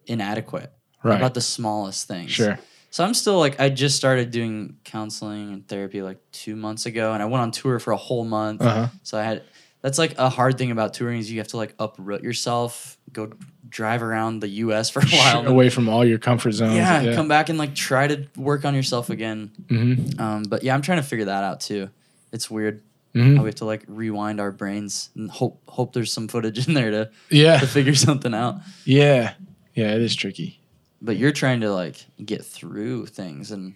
inadequate 0.07 0.73
right 1.03 1.17
about 1.17 1.35
the 1.35 1.41
smallest 1.41 2.09
things? 2.09 2.31
sure 2.33 2.59
So 2.91 3.05
I'm 3.05 3.15
still 3.15 3.39
like 3.39 3.61
I 3.61 3.69
just 3.69 3.97
started 3.97 4.31
doing 4.31 4.77
counseling 4.85 5.53
and 5.53 5.69
therapy 5.69 6.01
like 6.03 6.19
two 6.33 6.57
months 6.57 6.87
ago, 6.87 7.13
and 7.13 7.23
I 7.23 7.27
went 7.27 7.43
on 7.43 7.51
tour 7.51 7.79
for 7.79 7.93
a 7.93 7.97
whole 7.99 8.25
month. 8.25 8.63
uh-huh 8.63 8.89
So 9.03 9.19
I 9.19 9.25
had 9.25 9.43
that's 9.83 9.99
like 9.99 10.19
a 10.19 10.29
hard 10.29 10.59
thing 10.59 10.71
about 10.71 10.95
touring 10.95 11.19
is 11.19 11.31
you 11.31 11.39
have 11.39 11.49
to 11.49 11.57
like 11.57 11.75
uproot 11.79 12.23
yourself, 12.23 12.99
go 13.13 13.33
drive 13.69 14.03
around 14.03 14.41
the 14.41 14.49
U.S. 14.49 14.91
for 14.91 15.01
a 15.01 15.07
while, 15.07 15.47
away 15.47 15.71
from 15.71 15.89
all 15.89 16.05
your 16.05 16.19
comfort 16.19 16.53
zones 16.53 16.75
yeah, 16.75 17.15
come 17.15 17.29
back 17.29 17.49
and 17.49 17.59
like 17.59 17.75
try 17.75 18.07
to 18.07 18.27
work 18.37 18.65
on 18.65 18.75
yourself 18.75 19.11
again. 19.11 19.51
hmm 19.69 19.95
Um, 20.21 20.43
but 20.45 20.63
yeah, 20.63 20.75
I'm 20.75 20.83
trying 20.83 20.99
to 20.99 21.07
figure 21.07 21.27
that 21.27 21.45
out 21.45 21.61
too. 21.61 21.91
It's 22.33 22.51
weird 22.51 22.83
hmm 23.13 23.35
how 23.37 23.43
we 23.43 23.49
have 23.49 23.57
to 23.57 23.65
like 23.65 23.83
rewind 23.89 24.41
our 24.41 24.53
brains 24.53 25.11
and 25.17 25.29
hope 25.29 25.61
hope 25.67 25.93
there's 25.95 26.13
some 26.13 26.29
footage 26.29 26.69
in 26.69 26.75
there 26.75 26.93
to 26.93 27.11
yeah 27.29 27.59
to 27.59 27.67
figure 27.67 27.95
something 27.95 28.35
out. 28.35 28.57
Yeah. 28.85 29.35
Yeah, 29.75 29.95
it 29.95 30.03
is 30.03 30.15
tricky. 30.15 30.61
But 31.03 31.17
you're 31.17 31.33
trying 31.33 31.61
to 31.63 31.73
like 31.73 32.05
get 32.25 32.45
through 32.45 33.07
things 33.07 33.51
and. 33.51 33.75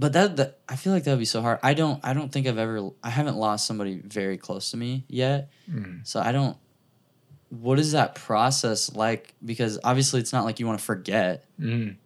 But 0.00 0.14
that, 0.14 0.36
that 0.36 0.60
I 0.66 0.76
feel 0.76 0.94
like 0.94 1.04
that 1.04 1.10
would 1.10 1.18
be 1.18 1.26
so 1.26 1.42
hard. 1.42 1.58
I 1.62 1.74
don't 1.74 2.00
I 2.02 2.14
don't 2.14 2.32
think 2.32 2.46
I've 2.46 2.56
ever 2.56 2.88
I 3.02 3.10
haven't 3.10 3.36
lost 3.36 3.66
somebody 3.66 4.00
very 4.02 4.38
close 4.38 4.70
to 4.70 4.78
me 4.78 5.04
yet. 5.08 5.50
Mm. 5.70 6.06
So 6.08 6.20
I 6.20 6.32
don't. 6.32 6.56
What 7.50 7.78
is 7.78 7.92
that 7.92 8.14
process 8.14 8.94
like? 8.96 9.34
Because 9.44 9.78
obviously 9.84 10.20
it's 10.20 10.32
not 10.32 10.46
like 10.46 10.58
you 10.58 10.66
want 10.66 10.78
to 10.78 10.84
forget. 10.84 11.44
Mm. 11.60 11.96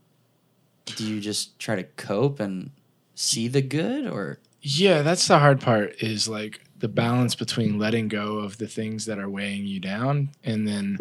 Do 0.87 1.07
you 1.07 1.21
just 1.21 1.57
try 1.61 1.77
to 1.77 1.85
cope 1.85 2.41
and 2.41 2.73
see 3.15 3.47
the 3.47 3.63
good, 3.63 4.09
or 4.09 4.41
Yeah, 4.61 5.03
that's 5.03 5.29
the 5.29 5.39
hard 5.39 5.61
part 5.61 6.03
is 6.03 6.27
like 6.27 6.63
the 6.85 6.89
balance 6.89 7.35
between 7.35 7.79
letting 7.79 8.09
go 8.09 8.37
of 8.41 8.59
the 8.59 8.69
things 8.69 9.07
that 9.07 9.19
are 9.19 9.31
weighing 9.31 9.65
you 9.65 9.81
down 9.81 10.29
and 10.45 10.69
then 10.69 10.99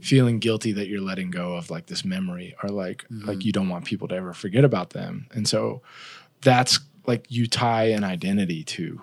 feeling 0.00 0.38
guilty 0.38 0.70
that 0.70 0.86
you're 0.86 1.00
letting 1.00 1.28
go 1.28 1.54
of 1.54 1.70
like 1.70 1.86
this 1.86 2.04
memory 2.04 2.54
or 2.62 2.68
like 2.68 3.04
like 3.10 3.38
Mhm. 3.38 3.44
you 3.46 3.50
don't 3.50 3.68
want 3.68 3.84
people 3.84 4.06
to 4.06 4.14
ever 4.14 4.32
forget 4.32 4.64
about 4.64 4.90
them. 4.90 5.26
And 5.32 5.48
so 5.48 5.82
that's 6.42 6.78
like 7.04 7.26
you 7.28 7.48
tie 7.48 7.86
an 7.86 8.04
identity 8.04 8.62
to 8.62 9.00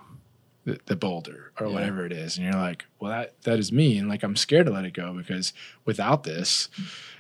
the, 0.63 0.79
the 0.85 0.95
boulder 0.95 1.51
or 1.59 1.67
Yeah. 1.67 1.73
whatever 1.73 2.05
it 2.05 2.13
is 2.13 2.37
and 2.37 2.45
you're 2.45 2.55
like, 2.69 2.85
well 3.01 3.11
that 3.11 3.41
that 3.41 3.59
is 3.59 3.73
me 3.73 3.97
and 3.97 4.07
like 4.07 4.23
I'm 4.23 4.37
scared 4.37 4.67
to 4.67 4.71
let 4.71 4.85
it 4.85 4.93
go 4.93 5.11
because 5.11 5.51
without 5.83 6.23
this 6.23 6.69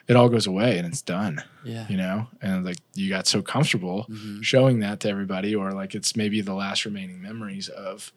it 0.07 0.15
all 0.15 0.29
goes 0.29 0.47
away 0.47 0.77
and 0.77 0.87
it's 0.87 1.01
done. 1.01 1.43
yeah, 1.65 1.85
you 1.89 1.97
know 1.97 2.27
and 2.41 2.63
like 2.63 2.77
you 2.93 3.09
got 3.09 3.27
so 3.27 3.41
comfortable 3.41 4.05
Mhm. 4.09 4.41
showing 4.41 4.79
that 4.79 5.01
to 5.01 5.09
everybody 5.09 5.53
or 5.53 5.73
like 5.73 5.95
it's 5.95 6.15
maybe 6.15 6.39
the 6.39 6.53
last 6.53 6.85
remaining 6.85 7.21
memories 7.21 7.67
of 7.67 8.13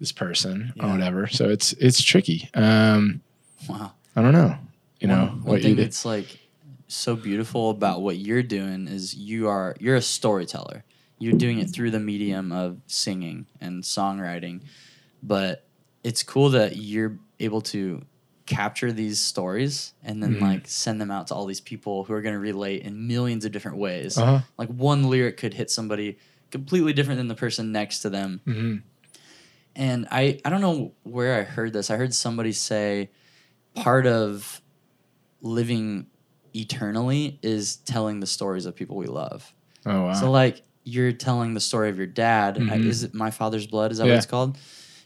this 0.00 0.12
person 0.12 0.72
or 0.80 0.88
whatever 0.90 1.26
so 1.26 1.48
it's 1.48 1.72
it's 1.74 2.02
tricky 2.02 2.48
um 2.54 3.20
wow. 3.68 3.92
i 4.16 4.22
don't 4.22 4.32
know 4.32 4.56
you 5.00 5.08
know 5.08 5.26
one, 5.42 5.60
thing 5.60 5.76
that's 5.76 6.04
like 6.04 6.38
so 6.88 7.14
beautiful 7.14 7.70
about 7.70 8.00
what 8.00 8.16
you're 8.16 8.42
doing 8.42 8.88
is 8.88 9.14
you 9.14 9.48
are 9.48 9.76
you're 9.78 9.96
a 9.96 10.02
storyteller. 10.02 10.84
You're 11.18 11.34
doing 11.34 11.58
it 11.58 11.68
through 11.70 11.90
the 11.90 12.00
medium 12.00 12.52
of 12.52 12.80
singing 12.86 13.46
and 13.60 13.82
songwriting, 13.82 14.62
but 15.22 15.68
it's 16.04 16.22
cool 16.22 16.50
that 16.50 16.76
you're 16.76 17.18
able 17.40 17.60
to 17.60 18.02
capture 18.46 18.92
these 18.92 19.20
stories 19.20 19.92
and 20.02 20.22
then 20.22 20.36
Mhm. 20.36 20.40
like 20.40 20.66
send 20.66 21.00
them 21.00 21.10
out 21.10 21.26
to 21.26 21.34
all 21.34 21.44
these 21.44 21.60
people 21.60 22.04
who 22.04 22.14
are 22.14 22.22
going 22.22 22.34
to 22.34 22.38
relate 22.38 22.82
in 22.82 23.06
millions 23.06 23.44
of 23.44 23.52
different 23.52 23.76
ways. 23.76 24.16
uh-huh 24.16 24.40
Like 24.56 24.70
one 24.70 25.10
lyric 25.10 25.36
could 25.36 25.54
hit 25.54 25.70
somebody 25.70 26.18
completely 26.50 26.94
different 26.94 27.18
than 27.18 27.28
the 27.28 27.34
person 27.34 27.72
next 27.72 27.98
to 28.00 28.10
them. 28.10 28.40
hmm 28.46 28.76
And 29.78 30.06
I, 30.10 30.40
I 30.44 30.50
don't 30.50 30.60
know 30.60 30.92
where 31.04 31.38
I 31.40 31.44
heard 31.44 31.72
this. 31.72 31.88
I 31.90 31.96
heard 31.96 32.12
somebody 32.12 32.52
say 32.52 33.10
part 33.74 34.06
of 34.06 34.60
living 35.40 36.06
eternally 36.54 37.38
is 37.42 37.76
telling 37.76 38.20
the 38.20 38.26
stories 38.26 38.66
of 38.66 38.74
people 38.74 38.96
we 38.96 39.06
love. 39.06 39.54
oh 39.86 40.02
wow 40.06 40.12
So 40.14 40.30
like 40.30 40.62
you're 40.84 41.12
telling 41.12 41.54
the 41.54 41.60
story 41.60 41.90
of 41.90 41.96
your 41.96 42.06
dad. 42.06 42.56
Mhm. 42.56 42.84
Is 42.86 43.04
it 43.04 43.14
My 43.14 43.30
Father's 43.30 43.66
Blood? 43.66 43.92
Is 43.92 43.98
that 43.98 44.06
Yeah. 44.06 44.12
what 44.12 44.16
it's 44.16 44.26
called? 44.26 44.58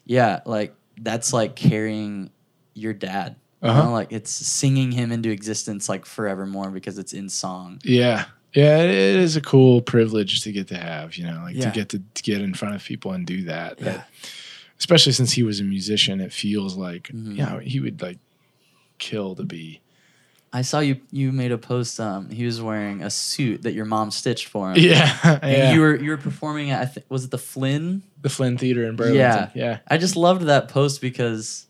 Yeah, 0.07 0.41
like 0.47 0.75
that's 1.01 1.33
like 1.33 1.55
carrying 1.57 2.31
your 2.75 2.93
dad. 2.95 3.37
You 3.63 3.69
Uh-huh. 3.69 3.83
know, 3.85 3.93
like 3.93 4.11
it's 4.13 4.31
singing 4.31 4.91
him 4.93 5.13
into 5.13 5.29
existence 5.31 5.89
like 5.89 6.07
forevermore 6.07 6.71
because 6.71 6.99
it's 6.99 7.13
in 7.13 7.29
song. 7.29 7.79
yeah 7.85 8.25
yeah 8.55 8.79
it, 8.83 8.91
it 8.91 9.17
is 9.17 9.35
a 9.37 9.41
cool 9.41 9.81
privilege 9.81 10.43
to 10.43 10.53
get 10.53 10.69
to 10.69 10.77
have 10.77 11.17
you 11.17 11.25
know 11.25 11.41
like 11.43 11.57
Yeah. 11.57 11.71
to 11.71 11.71
get 11.71 11.89
to, 11.91 12.03
to 12.15 12.23
get 12.23 12.41
in 12.43 12.53
front 12.55 12.75
of 12.75 12.85
people 12.85 13.13
and 13.13 13.27
do 13.27 13.45
that 13.45 13.79
Yeah. 13.81 13.85
that 13.85 14.09
especially 14.83 15.13
since 15.13 15.33
he 15.39 15.43
was 15.51 15.61
a 15.61 15.65
musician 15.77 16.21
it 16.21 16.33
feels 16.33 16.73
like 16.77 17.05
Mhm. 17.15 17.37
you 17.37 17.43
know 17.47 17.59
he 17.73 17.79
would 17.85 17.99
like 18.03 18.19
kill 18.99 19.35
to 19.37 19.45
be 19.45 19.81
I 20.55 20.61
saw 20.63 20.81
you 20.81 20.95
you 21.11 21.33
made 21.33 21.53
a 21.53 21.59
post 21.59 21.99
um 21.99 22.29
he 22.39 22.45
was 22.45 22.61
wearing 22.61 23.03
a 23.03 23.11
suit 23.11 23.63
that 23.65 23.73
your 23.79 23.87
mom 23.95 24.11
stitched 24.11 24.49
for 24.49 24.71
him. 24.71 24.77
yeah 24.79 25.39
And 25.43 25.53
yeah 25.53 25.73
you 25.73 25.81
were 25.81 25.97
you 26.05 26.11
were 26.11 26.23
performing 26.29 26.71
at 26.75 26.81
I 26.83 26.87
think 26.93 27.07
was 27.09 27.25
it 27.25 27.31
the 27.31 27.39
Flynn? 27.53 28.03
the 28.21 28.29
flynn 28.37 28.57
theater 28.59 28.83
in 28.89 28.95
burlington 28.97 29.19
Yeah. 29.21 29.51
yeah 29.65 29.79
I 29.89 29.97
just 29.99 30.15
loved 30.17 30.43
that 30.53 30.69
post 30.69 31.01
because 31.01 31.67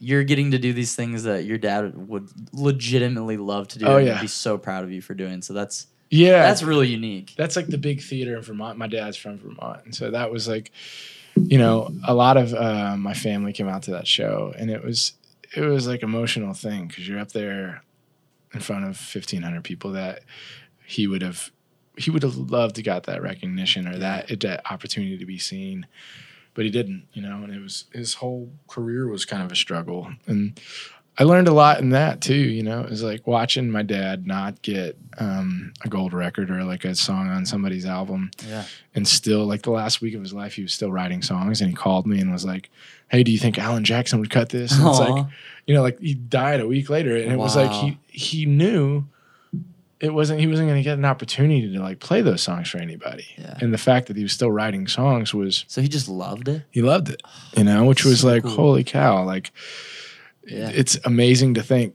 you're 0.00 0.24
getting 0.24 0.50
to 0.52 0.58
do 0.58 0.72
these 0.72 0.94
things 0.96 1.22
that 1.24 1.44
your 1.44 1.58
dad 1.58 1.82
would 2.08 2.28
legitimately 2.52 3.38
love 3.38 3.66
to 3.68 3.78
do. 3.78 3.86
Oh, 3.86 3.96
and 3.96 4.06
yeah. 4.06 4.20
be 4.20 4.26
so 4.26 4.58
proud 4.58 4.84
of 4.84 4.90
you 4.92 5.00
for 5.00 5.14
doing. 5.14 5.40
So 5.42 5.52
that's 5.54 5.86
yeah 6.10 6.42
that's 6.42 6.62
really 6.62 6.88
unique. 6.88 7.32
that's 7.36 7.56
like 7.56 7.66
the 7.68 7.78
big 7.78 8.02
theater 8.02 8.36
in 8.36 8.42
Vermont. 8.42 8.76
My 8.78 8.88
dad's 8.88 9.16
from 9.16 9.38
Vermont, 9.38 9.80
and 9.86 9.94
so 9.94 10.10
that 10.10 10.30
was 10.30 10.46
like, 10.48 10.70
you 11.36 11.58
know, 11.58 11.90
a 12.06 12.14
lot 12.14 12.36
of 12.36 12.54
uh, 12.54 12.96
my 12.96 13.14
family 13.14 13.52
came 13.52 13.68
out 13.68 13.82
to 13.84 13.92
that 13.92 14.06
show, 14.06 14.52
and 14.58 14.70
it 14.70 14.82
was 14.82 15.12
it 15.54 15.60
was 15.60 15.86
like 15.86 16.02
emotional 16.02 16.54
thing 16.54 16.88
because 16.88 17.06
you're 17.08 17.18
up 17.20 17.32
there 17.32 17.82
in 18.54 18.60
front 18.60 18.84
of 18.86 18.96
fifteen 18.96 19.42
hundred 19.42 19.64
people 19.64 19.92
that 19.92 20.22
he 20.84 21.06
would 21.06 21.22
have 21.22 21.50
he 21.96 22.10
would 22.10 22.22
have 22.22 22.36
loved 22.36 22.76
to 22.76 22.82
got 22.82 23.04
that 23.04 23.22
recognition 23.22 23.86
or 23.86 23.98
that 23.98 24.40
that 24.40 24.70
opportunity 24.70 25.18
to 25.18 25.26
be 25.26 25.38
seen, 25.38 25.86
but 26.54 26.64
he 26.64 26.70
didn't, 26.70 27.06
you 27.12 27.22
know, 27.22 27.42
and 27.42 27.54
it 27.54 27.60
was 27.60 27.84
his 27.92 28.14
whole 28.14 28.50
career 28.68 29.06
was 29.06 29.24
kind 29.24 29.42
of 29.42 29.52
a 29.52 29.56
struggle 29.56 30.12
and. 30.26 30.60
I 31.18 31.24
learned 31.24 31.48
a 31.48 31.52
lot 31.54 31.80
in 31.80 31.90
that 31.90 32.20
too, 32.20 32.34
you 32.34 32.62
know. 32.62 32.80
It 32.82 32.90
was 32.90 33.02
like 33.02 33.26
watching 33.26 33.70
my 33.70 33.82
dad 33.82 34.26
not 34.26 34.60
get 34.60 34.98
um, 35.16 35.72
a 35.82 35.88
gold 35.88 36.12
record 36.12 36.50
or 36.50 36.62
like 36.64 36.84
a 36.84 36.94
song 36.94 37.28
on 37.30 37.46
somebody's 37.46 37.86
album 37.86 38.30
Yeah. 38.46 38.64
and 38.94 39.08
still 39.08 39.46
like 39.46 39.62
the 39.62 39.70
last 39.70 40.00
week 40.02 40.14
of 40.14 40.20
his 40.20 40.34
life 40.34 40.54
he 40.54 40.62
was 40.62 40.74
still 40.74 40.92
writing 40.92 41.22
songs 41.22 41.60
and 41.62 41.70
he 41.70 41.76
called 41.76 42.06
me 42.06 42.20
and 42.20 42.30
was 42.30 42.44
like 42.44 42.68
hey 43.08 43.22
do 43.22 43.30
you 43.32 43.38
think 43.38 43.56
alan 43.58 43.82
jackson 43.84 44.20
would 44.20 44.28
cut 44.30 44.50
this 44.50 44.76
and 44.76 44.86
it's 44.86 44.98
like 44.98 45.24
you 45.66 45.74
know 45.74 45.80
like 45.80 45.98
he 46.00 46.12
died 46.12 46.60
a 46.60 46.66
week 46.66 46.90
later 46.90 47.16
and 47.16 47.32
it 47.32 47.38
was 47.38 47.56
like 47.56 47.70
he 47.70 47.98
he 48.08 48.44
knew 48.44 49.04
it 50.00 50.12
wasn't 50.12 50.38
he 50.38 50.46
wasn't 50.46 50.68
going 50.68 50.78
to 50.78 50.84
get 50.84 50.98
an 50.98 51.04
opportunity 51.06 51.72
to 51.72 51.80
like 51.80 51.98
play 51.98 52.20
those 52.20 52.42
songs 52.42 52.68
for 52.68 52.76
anybody 52.76 53.24
Yeah. 53.38 53.56
and 53.62 53.72
the 53.72 53.78
fact 53.78 54.08
that 54.08 54.16
he 54.18 54.22
was 54.22 54.32
still 54.34 54.50
writing 54.52 54.86
songs 54.86 55.32
was 55.32 55.64
So 55.68 55.80
he 55.80 55.88
just 55.88 56.08
loved 56.10 56.48
it. 56.48 56.62
he 56.70 56.82
loved 56.82 57.08
it 57.08 57.22
you 57.56 57.64
know 57.64 57.86
which 57.86 58.04
was 58.04 58.20
So 58.20 58.26
like 58.28 58.42
cool. 58.42 58.50
holy 58.52 58.84
cow 58.84 59.24
like 59.24 59.50
Yeah. 60.46 60.70
it's 60.72 60.96
amazing 61.04 61.54
to 61.54 61.62
think 61.62 61.94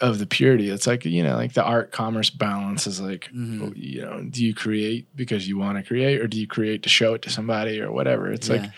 of 0.00 0.18
the 0.18 0.26
purity 0.26 0.70
it's 0.70 0.86
like 0.86 1.04
you 1.04 1.22
know 1.22 1.36
like 1.36 1.52
the 1.52 1.62
art 1.62 1.92
commerce 1.92 2.28
balance 2.30 2.86
is 2.86 3.00
like 3.00 3.30
Mhm. 3.32 3.72
you 3.76 4.02
know 4.02 4.24
do 4.28 4.44
you 4.44 4.52
create 4.54 5.06
because 5.14 5.46
you 5.46 5.56
want 5.58 5.78
to 5.78 5.84
create 5.84 6.20
or 6.20 6.26
do 6.26 6.38
you 6.40 6.46
create 6.48 6.82
to 6.82 6.88
show 6.88 7.14
it 7.14 7.22
to 7.22 7.30
somebody 7.30 7.80
or 7.80 7.92
whatever 7.92 8.32
it's 8.32 8.48
like 8.48 8.68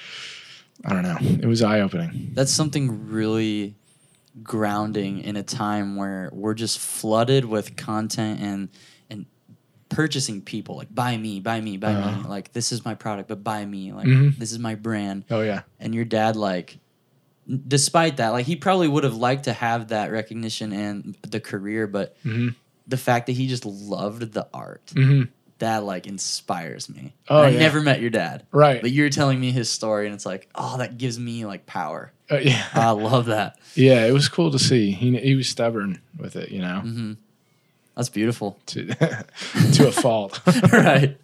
i 0.85 0.93
don't 0.93 1.03
know 1.05 1.17
it 1.21 1.47
was 1.47 1.63
eye-opening 1.63 2.33
That's 2.35 2.53
something 2.53 3.09
really 3.09 3.77
grounding 4.43 5.21
in 5.23 5.37
a 5.37 5.43
time 5.43 5.97
where 5.97 6.29
we're 6.33 6.55
just 6.55 6.79
flooded 6.79 7.45
with 7.47 7.77
content 7.77 8.41
and 8.41 8.69
and 9.09 9.27
purchasing 9.89 10.43
people 10.43 10.77
like 10.77 10.95
buy 10.95 11.17
me, 11.17 11.41
buy 11.41 11.61
me, 11.61 11.77
buy 11.79 11.95
me. 11.95 12.01
Uh-huh. 12.01 12.29
Like 12.29 12.53
this 12.53 12.73
is 12.73 12.85
my 12.85 12.95
product, 12.95 13.29
but 13.29 13.43
buy 13.43 13.65
me. 13.65 13.93
Like 13.93 14.07
Mhm. 14.07 14.37
this 14.37 14.53
is 14.53 14.59
my 14.59 14.75
brand. 14.75 15.25
Oh 15.31 15.41
yeah. 15.43 15.63
And 15.81 15.95
your 15.95 16.05
dad 16.05 16.37
like 16.37 16.79
despite 17.67 18.17
that, 18.19 18.31
like 18.31 18.47
he 18.47 18.57
probably 18.57 18.89
would 18.89 19.05
have 19.05 19.17
liked 19.17 19.45
to 19.45 19.53
have 19.53 19.89
that 19.89 20.11
recognition 20.11 20.73
and 20.73 21.17
the 21.23 21.41
career, 21.41 21.87
but 21.87 22.17
hmm 22.23 22.49
the 22.89 22.97
fact 22.97 23.27
that 23.27 23.33
he 23.33 23.49
just 23.49 23.67
loved 23.67 24.33
the 24.33 24.47
art 24.55 24.93
hmm 24.95 25.23
that 25.59 25.83
like 25.85 26.07
inspires 26.07 26.89
me. 26.89 27.15
Oh, 27.29 27.43
I 27.43 27.49
yeah. 27.49 27.59
never 27.59 27.81
met 27.81 28.01
your 28.01 28.11
dad, 28.11 28.47
Right. 28.53 28.81
but 28.83 28.91
you're 28.91 29.09
telling 29.11 29.41
me 29.41 29.51
his 29.53 29.69
story, 29.71 30.07
and 30.07 30.15
it's 30.15 30.27
like, 30.27 30.49
oh, 30.55 30.77
that 30.79 30.99
gives 30.99 31.19
me 31.19 31.47
like 31.47 31.65
power. 31.67 32.13
Uh, 32.31 32.37
yeah. 32.37 32.65
I 32.75 32.91
love 32.91 33.27
that. 33.27 33.59
yeah. 33.75 34.05
It 34.07 34.13
was 34.13 34.29
cool 34.29 34.51
to 34.51 34.59
see. 34.59 34.91
He 34.93 35.17
he 35.19 35.35
was 35.35 35.49
stubborn 35.49 36.01
with 36.19 36.37
it, 36.37 36.51
you 36.51 36.61
know, 36.61 36.81
hmm 36.81 37.13
That's 37.97 38.09
beautiful. 38.11 38.59
to 38.67 38.87
to 39.73 39.89
a 39.89 39.93
fault. 39.93 40.41
right? 40.73 41.17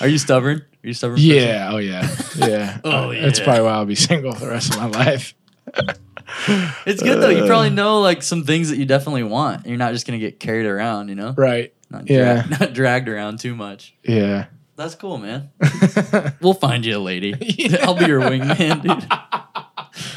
Are 0.00 0.08
you 0.08 0.18
stubborn? 0.18 0.58
Are 0.84 0.86
you 0.86 0.94
stubborn? 0.94 1.16
person? 1.16 1.30
yeah. 1.30 1.70
Oh 1.72 1.78
yeah. 1.78 2.08
Yeah. 2.36 2.78
Oh, 2.84 3.10
yeah. 3.10 3.22
That's 3.22 3.40
probably 3.40 3.62
why 3.62 3.70
I'll 3.72 3.84
be 3.86 3.96
single 3.96 4.32
the 4.34 4.48
rest 4.48 4.72
of 4.74 4.80
my 4.80 4.86
life. 4.86 5.34
It's 6.86 7.02
good 7.02 7.20
though. 7.22 7.28
You 7.28 7.46
probably 7.46 7.68
Uh. 7.68 7.72
know 7.74 8.00
like 8.00 8.22
some 8.22 8.44
things 8.44 8.70
that 8.70 8.78
you 8.78 8.86
definitely 8.86 9.22
want. 9.22 9.66
You're 9.66 9.76
not 9.76 9.92
just 9.92 10.06
gonna 10.06 10.18
get 10.18 10.40
carried 10.40 10.66
around, 10.66 11.08
you 11.08 11.14
know, 11.14 11.34
Right. 11.36 11.72
not 11.90 12.08
Yeah. 12.08 12.42
dra- 12.42 12.58
not 12.60 12.72
dragged 12.74 13.08
around 13.08 13.38
too 13.38 13.54
much. 13.54 13.94
Yeah. 14.02 14.46
That's 14.76 14.94
cool, 14.94 15.18
man. 15.18 15.50
We'll 16.40 16.54
find 16.54 16.84
you 16.86 16.96
a 16.96 16.98
lady. 17.00 17.34
Yeah. 17.40 17.78
I'll 17.84 17.94
be 17.94 18.06
your 18.06 18.20
wingman, 18.22 18.82
dude. 18.82 19.06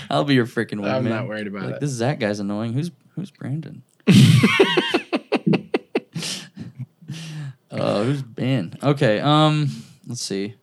I'll 0.10 0.24
be 0.24 0.34
your 0.36 0.46
freaking 0.48 0.80
wingman. 0.80 0.94
I'm 0.96 1.10
not 1.10 1.28
worried 1.28 1.48
about 1.48 1.64
Like 1.66 1.76
it. 1.76 1.82
this 1.82 1.92
Zach 1.92 2.20
guy's 2.20 2.40
annoying. 2.40 2.74
Who's 2.74 2.92
who's 3.16 3.30
Brandon? 3.32 3.84
Uh, 7.72 8.04
who's 8.04 8.22
Ben? 8.24 8.74
Okay. 8.82 9.20
Um, 9.20 9.70
let's 10.08 10.22
see. 10.22 10.56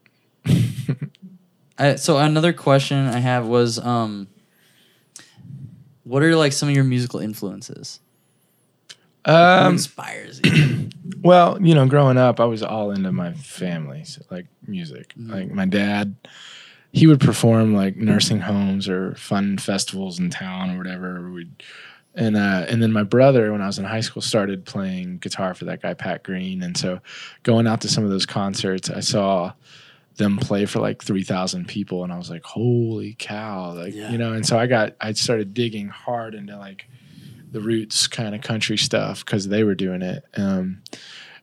I, 1.78 1.97
so 1.97 2.16
another 2.18 2.53
question 2.53 3.07
I 3.07 3.18
have 3.18 3.47
was 3.47 3.78
um, 3.78 4.28
what 6.05 6.22
are 6.22 6.34
like 6.36 6.53
some 6.53 6.68
of 6.68 6.74
your 6.74 6.84
musical 6.84 7.20
influences? 7.20 8.00
Who 9.26 9.32
um, 9.32 9.74
inspires 9.74 10.40
you? 10.44 10.88
Well, 11.22 11.62
you 11.62 11.74
know, 11.74 11.86
growing 11.86 12.16
up, 12.16 12.40
I 12.40 12.46
was 12.46 12.64
all 12.64 12.90
into 12.90 13.12
my 13.12 13.32
family, 13.34 14.03
so, 14.03 14.22
like 14.30 14.46
music. 14.66 15.14
Mhm. 15.16 15.30
Like 15.30 15.50
my 15.53 15.66
dad, 15.66 16.16
he 16.92 17.07
would 17.07 17.20
perform 17.20 17.74
like 17.74 17.96
nursing 17.96 18.40
homes 18.40 18.88
or 18.88 19.14
fun 19.14 19.59
festivals 19.59 20.18
in 20.18 20.30
town 20.30 20.70
or 20.70 20.78
whatever. 20.78 21.30
We'd, 21.30 21.62
and 22.16 22.36
uh, 22.36 22.66
and 22.68 22.82
then 22.82 22.92
my 22.92 23.05
brother, 23.05 23.53
when 23.53 23.62
I 23.62 23.66
was 23.66 23.78
in 23.78 23.84
high 23.84 24.00
school, 24.00 24.20
started 24.20 24.64
playing 24.64 25.18
guitar 25.18 25.55
for 25.55 25.64
that 25.66 25.80
guy 25.80 25.94
Pat 25.94 26.24
Green, 26.24 26.61
and 26.62 26.76
so 26.76 26.98
going 27.44 27.68
out 27.68 27.80
to 27.82 27.88
some 27.88 28.03
of 28.03 28.11
those 28.11 28.26
concerts, 28.26 28.90
I 28.90 29.00
saw 29.00 29.53
them 30.16 30.36
play 30.38 30.66
for 30.66 30.80
like 30.80 31.02
3000 31.02 31.66
people 31.66 32.04
and 32.04 32.12
i 32.12 32.16
was 32.18 32.28
like 32.30 32.44
holy 32.44 33.16
cow 33.18 33.72
like 33.72 33.94
Yeah. 33.94 34.10
you 34.10 34.18
know 34.18 34.32
and 34.32 34.44
so 34.46 34.58
i 34.58 34.66
got 34.66 34.94
i 35.00 35.12
started 35.12 35.54
digging 35.54 35.88
hard 35.88 36.34
into 36.34 36.56
like 36.58 36.86
the 37.50 37.60
roots 37.60 38.06
kind 38.06 38.34
of 38.34 38.40
country 38.42 38.76
stuff 38.78 39.24
because 39.24 39.48
they 39.48 39.64
were 39.64 39.74
doing 39.74 40.02
it 40.02 40.24
um 40.36 40.82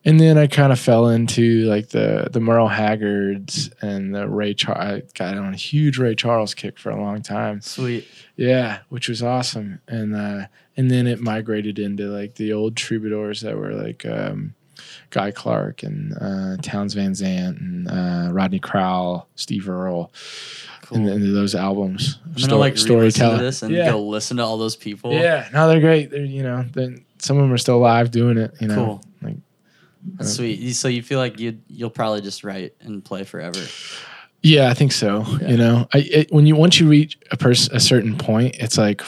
and 0.06 0.18
then 0.18 0.38
I 0.38 0.48
kind 0.48 0.72
of 0.72 0.80
fell 0.80 1.10
into 1.10 1.66
like 1.66 1.90
the 1.90 2.30
the 2.32 2.40
Merle 2.40 2.70
Haggards 2.70 3.70
and 3.82 4.16
the 4.16 4.30
Ray 4.30 4.54
Charles. 4.54 4.80
I 4.82 5.02
got 5.14 5.38
on 5.38 5.54
a 5.54 5.58
huge 5.58 5.98
Ray 5.98 6.16
Charles 6.16 6.54
kick 6.54 6.80
for 6.80 6.90
a 6.90 7.00
long 7.00 7.22
time. 7.22 7.60
Sweet. 7.60 8.08
Yeah, 8.38 8.80
which 8.88 9.10
was 9.10 9.22
awesome. 9.22 9.82
And 9.90 10.16
uh, 10.16 10.46
and 10.78 10.90
then 10.90 11.06
it 11.06 11.20
migrated 11.20 11.80
into 11.80 12.06
like 12.06 12.36
the 12.36 12.54
old 12.54 12.78
troubadours 12.78 13.42
that 13.42 13.58
were 13.58 13.74
like 13.74 14.06
um, 14.06 14.56
Guy 15.10 15.32
Clark 15.32 15.84
and 15.84 16.14
uh, 16.20 16.58
Townes 16.62 16.94
Van 16.94 17.16
Zandt 17.16 17.60
and 17.60 17.88
uh, 17.90 18.30
Rodney 18.32 18.60
Crowell, 18.60 19.28
Steve 19.36 19.70
Earle, 19.70 20.12
Cool. 20.84 20.98
and, 20.98 21.10
and 21.10 21.36
those 21.36 21.56
albums. 21.56 22.20
I'm 22.26 22.34
gonna 22.42 22.56
like 22.56 22.78
storytelling. 22.78 23.40
this 23.40 23.62
and 23.62 23.74
yeah. 23.74 23.92
go 23.92 24.02
listen 24.02 24.38
to 24.38 24.44
all 24.44 24.58
those 24.58 24.76
people. 24.76 25.14
Yeah, 25.14 25.48
no, 25.54 25.68
they're 25.68 25.80
great. 25.82 26.10
They're 26.12 26.24
you 26.24 26.44
know, 26.44 26.66
then 26.74 27.06
some 27.20 27.38
of 27.38 27.44
them 27.44 27.52
are 27.54 27.58
still 27.58 27.78
alive 27.78 28.12
doing 28.12 28.38
it. 28.38 28.54
You 28.60 28.68
know, 28.70 28.76
Cool. 28.76 29.04
like 29.22 29.36
That's 30.16 30.34
sweet. 30.34 30.74
So 30.74 30.88
you 30.88 31.04
feel 31.04 31.20
like 31.20 31.40
you 31.40 31.60
you'll 31.68 31.90
probably 31.90 32.22
just 32.22 32.44
write 32.44 32.74
and 32.82 33.04
play 33.04 33.24
forever. 33.24 33.60
Yeah, 34.42 34.70
I 34.70 34.74
think 34.74 34.92
so. 34.94 35.26
Yeah. 35.42 35.50
You 35.50 35.58
know, 35.58 35.88
I 35.94 35.98
it, 36.00 36.32
when 36.32 36.46
you 36.46 36.56
once 36.56 36.80
you 36.80 36.88
reach 36.88 37.18
a 37.30 37.38
person 37.38 37.76
a 37.76 37.80
certain 37.80 38.18
point, 38.18 38.56
it's 38.58 38.78
like, 38.78 39.02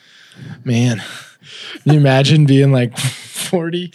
man, 0.64 1.02
can 1.82 1.92
you 1.94 1.98
imagine 1.98 2.46
being 2.46 2.72
like 2.72 2.96
forty 2.98 3.92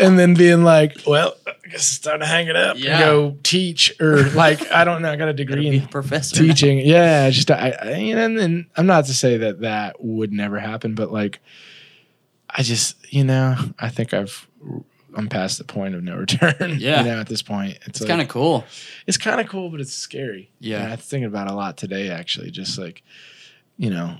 and 0.00 0.18
then 0.18 0.34
being 0.34 0.64
like, 0.64 0.96
well, 1.06 1.34
I 1.46 1.68
guess 1.68 1.88
it's 1.90 1.98
time 1.98 2.20
to 2.20 2.26
hang 2.26 2.48
it 2.48 2.56
up 2.56 2.76
Yeah. 2.78 2.92
and 2.92 3.00
go 3.00 3.36
teach 3.42 3.94
or 4.00 4.22
like 4.30 4.70
I 4.72 4.84
don't 4.84 5.02
know, 5.02 5.12
I 5.12 5.16
got 5.16 5.28
a 5.28 5.32
degree 5.32 5.66
in 5.68 5.86
professor. 5.88 6.36
teaching. 6.36 6.78
Yeah, 6.78 7.24
I 7.26 7.30
just 7.30 7.50
I, 7.50 7.70
I 7.70 7.86
and, 7.90 8.38
and 8.38 8.66
I'm 8.76 8.86
not 8.86 9.04
to 9.06 9.14
say 9.14 9.36
that 9.38 9.60
that 9.60 10.02
would 10.02 10.32
never 10.32 10.58
happen, 10.58 10.94
but 10.94 11.12
like, 11.12 11.40
I 12.48 12.62
just 12.62 12.96
you 13.12 13.24
know 13.24 13.56
I 13.78 13.88
think 13.88 14.12
I've. 14.14 14.46
I'm 15.12 15.28
past 15.28 15.58
the 15.58 15.64
point 15.64 15.96
of 15.96 16.04
no 16.04 16.14
return. 16.18 16.76
Yeah. 16.78 17.00
you 17.02 17.10
know, 17.10 17.18
at 17.18 17.26
this 17.26 17.42
point, 17.42 17.72
it's, 17.78 17.88
It's 17.88 18.00
like, 18.02 18.08
kind 18.10 18.20
of 18.22 18.28
cool. 18.28 18.64
it's 19.08 19.18
kind 19.18 19.40
of 19.40 19.48
cool, 19.48 19.68
but 19.68 19.80
it's 19.80 19.92
scary. 19.92 20.52
Yeah. 20.60 20.84
And 20.84 20.92
I 20.92 20.94
was 20.94 21.04
thinking 21.04 21.26
about 21.26 21.48
it 21.48 21.52
a 21.52 21.56
lot 21.56 21.76
today, 21.76 22.10
actually. 22.10 22.52
Just 22.52 22.78
like, 22.78 23.02
you 23.76 23.90
know, 23.90 24.18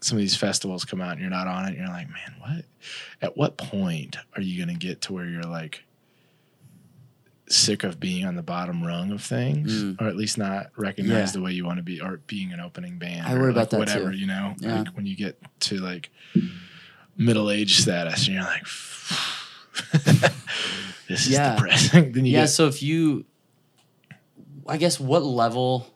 some 0.00 0.16
of 0.18 0.20
these 0.22 0.36
festivals 0.36 0.84
come 0.84 1.00
out 1.00 1.12
and 1.12 1.20
you're 1.20 1.30
not 1.30 1.46
on 1.46 1.64
it. 1.64 1.68
And 1.68 1.78
you're 1.78 1.88
like, 1.88 2.08
man, 2.08 2.34
what? 2.38 2.64
At 3.20 3.36
what 3.36 3.56
point 3.58 4.16
are 4.36 4.42
you 4.42 4.64
going 4.64 4.74
to 4.76 4.86
get 4.86 5.02
to 5.02 5.12
where 5.12 5.26
you're 5.26 5.42
like 5.42 5.84
sick 7.48 7.82
of 7.84 7.98
being 7.98 8.24
on 8.24 8.36
the 8.36 8.42
bottom 8.42 8.82
rung 8.82 9.10
of 9.10 9.20
things, 9.22 9.82
Mm. 9.82 10.00
or 10.00 10.06
at 10.06 10.16
least 10.16 10.38
not 10.38 10.70
recognized 10.76 11.34
Yeah. 11.34 11.40
the 11.40 11.44
way 11.44 11.52
you 11.52 11.64
want 11.64 11.78
to 11.78 11.82
be, 11.82 12.00
or 12.00 12.20
being 12.28 12.52
an 12.52 12.60
opening 12.60 12.96
band? 12.98 13.26
I 13.26 13.32
or, 13.34 13.40
worry 13.40 13.46
like, 13.48 13.56
about 13.56 13.70
that 13.70 13.78
whatever, 13.78 14.12
too. 14.12 14.18
you 14.18 14.26
know, 14.26 14.54
Yeah. 14.60 14.78
like 14.78 14.88
when 14.96 15.04
you 15.06 15.16
get 15.16 15.40
to 15.60 15.78
like 15.78 16.10
middle 17.16 17.50
age 17.50 17.78
status 17.80 18.26
and 18.26 18.34
you're 18.36 18.44
like, 18.44 18.62
this 21.08 21.26
is 21.26 21.30
Yeah. 21.30 21.56
depressing. 21.56 22.12
then 22.14 22.24
you 22.24 22.32
yeah. 22.32 22.42
get 22.42 22.48
So 22.50 22.68
if 22.68 22.82
you, 22.82 23.24
I 24.66 24.76
guess, 24.76 25.00
what 25.00 25.24
level 25.24 25.92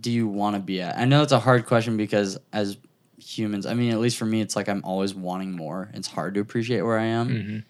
do 0.00 0.10
you 0.10 0.28
want 0.28 0.56
to 0.56 0.60
be 0.60 0.80
at? 0.80 0.96
I 0.98 1.04
know 1.04 1.22
it's 1.22 1.32
a 1.32 1.38
hard 1.40 1.66
question 1.66 1.96
because 1.96 2.38
as 2.52 2.76
humans, 3.18 3.66
I 3.66 3.74
mean, 3.74 3.92
at 3.92 3.98
least 3.98 4.16
for 4.16 4.26
me, 4.26 4.40
it's 4.40 4.56
like 4.56 4.68
I'm 4.68 4.82
always 4.84 5.14
wanting 5.14 5.52
more. 5.52 5.90
It's 5.94 6.08
hard 6.08 6.34
to 6.34 6.40
appreciate 6.40 6.82
where 6.82 6.98
I 6.98 7.04
am. 7.06 7.28
Mhm. 7.28 7.64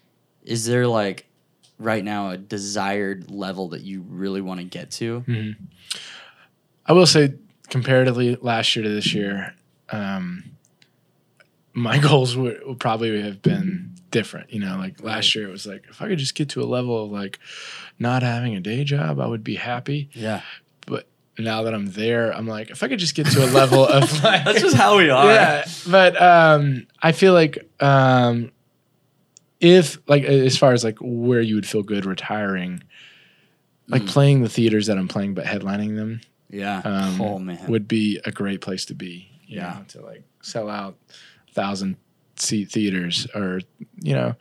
Is 0.44 0.66
there 0.66 0.86
like 0.86 1.26
right 1.78 2.04
now 2.04 2.30
a 2.30 2.36
desired 2.36 3.30
level 3.30 3.68
that 3.68 3.82
you 3.82 4.02
really 4.08 4.40
want 4.40 4.60
to 4.60 4.64
get 4.64 4.90
to? 4.92 5.24
Mhm. 5.26 5.56
I 6.86 6.92
will 6.92 7.06
say, 7.06 7.34
comparatively, 7.68 8.36
last 8.40 8.74
year 8.74 8.82
to 8.82 8.88
this 8.88 9.12
year, 9.14 9.54
um, 9.90 10.44
my 11.74 11.98
goals 12.08 12.36
would, 12.36 12.60
would 12.66 12.80
probably 12.80 13.20
have 13.22 13.42
been 13.42 13.94
different. 14.10 14.52
You 14.52 14.60
know, 14.60 14.76
like 14.78 15.02
last 15.02 15.34
year, 15.34 15.46
it 15.48 15.50
was 15.52 15.66
like 15.66 15.84
if 15.90 16.00
I 16.00 16.08
could 16.08 16.18
just 16.18 16.34
get 16.34 16.48
to 16.50 16.62
a 16.62 16.64
level 16.64 17.04
of 17.04 17.10
like 17.10 17.38
not 17.98 18.22
having 18.22 18.54
a 18.56 18.60
day 18.60 18.84
job, 18.84 19.20
I 19.20 19.26
would 19.26 19.44
be 19.44 19.56
happy. 19.56 20.08
Yeah, 20.14 20.40
But 20.86 21.06
now 21.38 21.62
that 21.64 21.74
I'm 21.74 21.86
there, 21.86 22.32
I'm 22.34 22.46
like, 22.46 22.70
if 22.70 22.82
I 22.82 22.88
could 22.88 22.98
just 22.98 23.14
get 23.14 23.26
to 23.28 23.44
a 23.44 23.50
level 23.50 23.86
of 23.86 24.02
like, 24.24 24.44
that's 24.44 24.60
just 24.60 24.76
how 24.76 24.96
we 24.98 25.08
are. 25.10 25.26
yeah. 25.26 25.64
But 25.88 26.20
um, 26.20 26.86
I 27.02 27.12
feel 27.12 27.32
like 27.32 27.58
um, 27.80 28.50
if 29.60 29.98
like 30.08 30.24
as 30.24 30.56
far 30.56 30.72
as 30.72 30.84
like 30.84 30.98
where 31.00 31.40
you 31.40 31.54
would 31.56 31.66
feel 31.66 31.82
good 31.82 32.04
retiring, 32.04 32.82
like 33.88 34.02
Mm. 34.02 34.08
playing 34.08 34.42
the 34.42 34.48
theaters 34.48 34.86
that 34.86 34.98
I'm 34.98 35.08
playing, 35.08 35.34
but 35.34 35.44
headlining 35.46 35.96
them 35.96 36.20
Yeah. 36.50 36.80
um, 36.84 37.20
oh 37.20 37.38
man. 37.38 37.66
would 37.68 37.88
be 37.88 38.20
a 38.24 38.30
great 38.30 38.60
place 38.60 38.84
to 38.86 38.94
be. 38.94 39.30
Yeah. 39.46 39.78
know, 39.78 39.84
to 39.88 40.02
like 40.04 40.24
sell 40.42 40.68
out 40.68 40.96
thousand 41.54 41.96
seat 42.36 42.70
theaters, 42.70 43.26
or 43.34 43.60
you 44.00 44.12
know, 44.14 44.34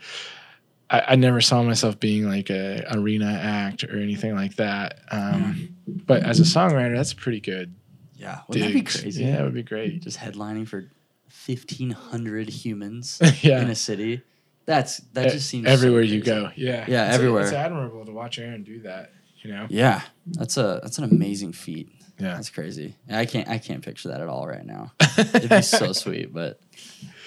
I, 0.89 1.01
I 1.09 1.15
never 1.15 1.41
saw 1.41 1.61
myself 1.63 1.99
being 1.99 2.27
like 2.27 2.49
a 2.49 2.85
arena 2.91 3.27
act 3.41 3.83
or 3.83 3.97
anything 3.99 4.35
like 4.35 4.55
that. 4.55 4.99
Um, 5.11 5.75
But 5.88 6.23
as 6.23 6.39
a 6.39 6.43
songwriter, 6.43 6.95
that's 6.95 7.13
pretty 7.13 7.39
good. 7.41 7.73
yeah. 8.15 8.39
Wouldn't 8.47 8.67
that 8.67 8.73
be 8.73 8.81
crazy? 8.83 9.23
Yeah, 9.25 9.39
it 9.41 9.43
would 9.43 9.53
be 9.53 9.63
great. 9.63 10.01
Just 10.01 10.17
headlining 10.17 10.67
for 10.67 10.89
fifteen 11.29 11.91
hundred 11.91 12.49
humans 12.49 13.19
yeah. 13.41 13.61
in 13.61 13.69
a 13.69 13.75
city. 13.75 14.21
That's 14.65 14.97
that 15.13 15.31
just 15.31 15.49
seems 15.49 15.65
so 15.67 15.71
everywhere 15.71 16.01
you 16.01 16.21
go. 16.21 16.49
Yeah, 16.55 16.85
Yeah, 16.88 17.03
It's- 17.03 17.15
everywhere. 17.15 17.43
It's 17.43 17.53
admirable 17.53 18.05
to 18.05 18.11
watch 18.11 18.38
Aaron 18.39 18.63
do 18.63 18.81
that. 18.81 19.11
You 19.41 19.53
know. 19.53 19.67
Yeah, 19.69 20.01
that's 20.25 20.57
a 20.57 20.79
that's 20.83 20.97
an 20.97 21.05
amazing 21.05 21.53
feat. 21.53 21.89
Yeah. 22.19 22.33
That's 22.33 22.49
crazy. 22.49 22.95
I 23.09 23.25
can't 23.25 23.47
I 23.47 23.59
can't 23.59 23.83
picture 23.83 24.09
that 24.09 24.19
at 24.21 24.27
all 24.27 24.47
right 24.47 24.65
now. 24.65 24.91
It'd 25.17 25.49
be 25.49 25.61
so 25.61 25.93
sweet, 25.93 26.33
but 26.33 26.59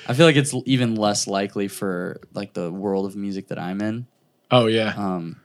I 0.07 0.15
feel 0.15 0.27
like 0.27 0.37
it's 0.37 0.55
even 0.67 0.95
less 0.95 1.27
likely 1.27 1.69
for 1.69 2.21
like 2.33 2.53
the 2.53 2.71
world 2.71 3.07
of 3.07 3.17
music 3.17 3.49
that 3.49 3.59
I'm 3.59 3.81
in. 3.81 4.07
oh 4.51 4.67
yeah. 4.67 4.95
Um, 4.97 5.41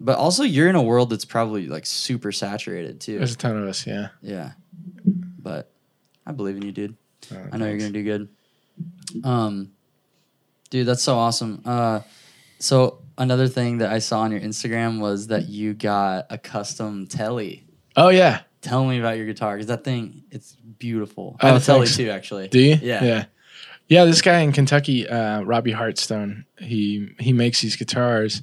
but 0.00 0.16
also 0.16 0.44
you're 0.44 0.68
in 0.68 0.76
a 0.76 0.82
world 0.82 1.10
that's 1.10 1.24
probably 1.26 1.66
like 1.66 1.84
super 1.86 2.32
saturated 2.32 3.00
too. 3.00 3.18
There's 3.18 3.34
a 3.34 3.36
ton 3.36 3.56
of 3.56 3.68
us. 3.68 3.86
Yeah. 3.86 4.08
Yeah, 4.22 4.52
but 5.04 5.70
I 6.26 6.32
believe 6.32 6.56
in 6.56 6.62
you, 6.62 6.72
dude. 6.72 6.96
Oh, 7.32 7.36
I 7.52 7.56
know 7.56 7.66
you're 7.66 7.78
gonna 7.78 7.90
do 7.90 8.02
good. 8.04 8.28
Um, 9.24 9.72
dude, 10.70 10.86
that's 10.86 11.02
so 11.02 11.16
awesome. 11.16 11.62
Uh, 11.64 12.00
so 12.58 13.00
another 13.18 13.48
thing 13.48 13.78
that 13.78 13.92
I 13.92 13.98
saw 13.98 14.20
on 14.20 14.32
your 14.32 14.40
Instagram 14.40 15.00
was 15.00 15.26
that 15.28 15.48
you 15.48 15.74
got 15.74 16.26
a 16.30 16.38
custom 16.38 17.06
telly. 17.06 17.64
Oh 17.96 18.08
yeah. 18.08 18.42
Tell 18.62 18.84
me 18.84 18.98
about 18.98 19.16
your 19.16 19.26
guitar 19.26 19.54
because 19.54 19.66
that 19.68 19.84
thing 19.84 20.24
it's 20.30 20.52
beautiful. 20.78 21.36
Oh, 21.40 21.46
I 21.46 21.52
have 21.52 21.62
a 21.62 21.64
telly 21.64 21.86
thanks. 21.86 21.96
too, 21.96 22.10
actually. 22.10 22.48
Do 22.48 22.58
you? 22.60 22.78
Yeah. 22.80 23.04
Yeah. 23.04 23.24
Yeah, 23.90 24.04
this 24.06 24.22
guy 24.22 24.38
in 24.40 24.52
Kentucky, 24.52 25.06
uh, 25.08 25.42
Robbie 25.42 25.72
Hartstone, 25.74 26.44
he 26.58 27.10
he 27.18 27.32
makes 27.34 27.60
these 27.60 27.76
guitars. 27.76 28.42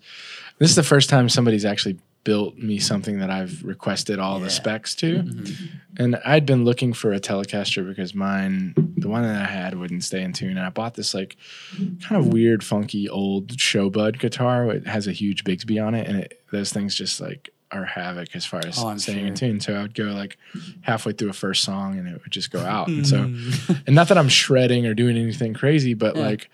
This 0.60 0.70
is 0.70 0.76
the 0.76 0.84
first 0.84 1.10
time 1.10 1.30
somebody's 1.30 1.66
actually 1.66 1.98
built 2.26 2.58
me 2.58 2.78
something 2.78 3.20
that 3.20 3.30
I've 3.30 3.64
requested 3.64 4.20
all 4.20 4.38
Yeah. 4.40 4.44
the 4.44 4.50
specs 4.50 4.94
to. 4.96 5.20
Mhm. 5.24 5.56
And 5.98 6.16
I'd 6.26 6.46
been 6.46 6.66
looking 6.66 6.92
for 6.92 7.14
a 7.14 7.20
Telecaster 7.22 7.88
because 7.88 8.14
mine, 8.14 8.74
the 8.98 9.08
one 9.08 9.24
that 9.24 9.42
I 9.42 9.46
had, 9.46 9.76
wouldn't 9.80 10.04
stay 10.04 10.22
in 10.22 10.34
tune. 10.34 10.58
And 10.58 10.60
I 10.60 10.70
bought 10.70 10.96
this 10.96 11.14
like 11.14 11.38
kind 11.78 12.20
of 12.22 12.28
weird, 12.28 12.64
funky 12.66 13.08
old 13.08 13.56
Showbud 13.56 14.20
guitar. 14.20 14.70
It 14.72 14.86
has 14.88 15.08
a 15.08 15.14
huge 15.14 15.46
Bigsby 15.46 15.82
on 15.82 15.96
it, 15.96 16.06
and 16.08 16.18
it, 16.20 16.42
those 16.52 16.74
things 16.74 16.94
just 16.96 17.22
like 17.22 17.50
are 17.72 17.84
havoc 17.86 18.36
as 18.36 18.46
far 18.46 18.62
as 18.66 18.80
Oh, 18.80 18.90
in 18.90 19.34
tune. 19.36 19.60
So 19.60 19.76
I 19.76 19.82
would 19.82 19.94
go 19.94 20.06
like 20.06 20.38
halfway 20.82 21.12
through 21.14 21.30
a 21.30 21.34
first 21.34 21.64
song, 21.64 21.98
and 21.98 22.08
it 22.08 22.22
would 22.24 22.32
just 22.32 22.50
go 22.52 22.60
out. 22.62 22.88
And 22.88 23.06
so, 23.06 23.18
Mm. 23.26 23.84
and 23.88 23.96
not 23.96 24.08
that 24.08 24.18
I'm 24.18 24.30
shredding 24.30 24.86
or 24.86 24.94
doing 24.94 25.18
anything 25.18 25.54
crazy, 25.54 25.94
but 25.94 26.16
Yeah. 26.16 26.22
like 26.22 26.50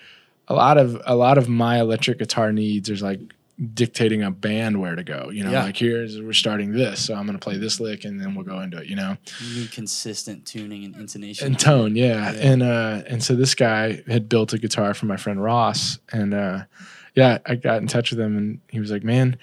a 0.47 0.53
lot 0.55 0.77
of 0.77 0.99
a 1.05 1.15
lot 1.15 1.37
of 1.37 1.47
my 1.47 1.79
electric 1.79 2.17
guitar 2.19 2.51
needs 2.51 2.89
is 2.89 3.01
like 3.01 3.19
dictating 3.75 4.23
a 4.23 4.31
band 4.31 4.81
where 4.81 4.95
to 4.95 5.03
go. 5.03 5.29
You 5.31 5.43
know, 5.43 5.51
Yeah. 5.51 5.63
like 5.65 5.77
here's 5.77 6.19
we're 6.19 6.33
starting 6.33 6.71
this, 6.71 6.99
so 6.99 7.13
I'm 7.13 7.27
gonna 7.27 7.37
play 7.37 7.57
this 7.57 7.79
lick, 7.79 8.03
and 8.03 8.19
then 8.19 8.33
we'll 8.33 8.43
go 8.43 8.59
into 8.61 8.77
it. 8.79 8.87
You 8.87 8.95
know 8.95 9.15
you 9.39 9.61
need 9.61 9.71
consistent 9.71 10.45
tuning 10.47 10.83
and 10.83 10.95
intonation. 10.95 11.45
and 11.47 11.59
tone 11.59 11.95
yeah. 11.95 12.33
Yeah. 12.33 12.39
and 12.51 12.63
uh 12.63 13.03
and 13.07 13.23
so 13.23 13.35
this 13.35 13.53
guy 13.53 14.01
had 14.07 14.27
built 14.27 14.51
a 14.53 14.57
guitar 14.57 14.95
for 14.95 15.05
my 15.05 15.17
friend 15.17 15.41
ross 15.41 15.99
and 16.11 16.33
uh 16.33 16.63
yeah 17.15 17.37
i 17.45 17.53
got 17.55 17.79
in 17.81 17.87
touch 17.87 18.09
with 18.09 18.19
him 18.19 18.35
and 18.35 18.59
he 18.71 18.79
was 18.79 18.89
like 18.89 19.03
man 19.03 19.37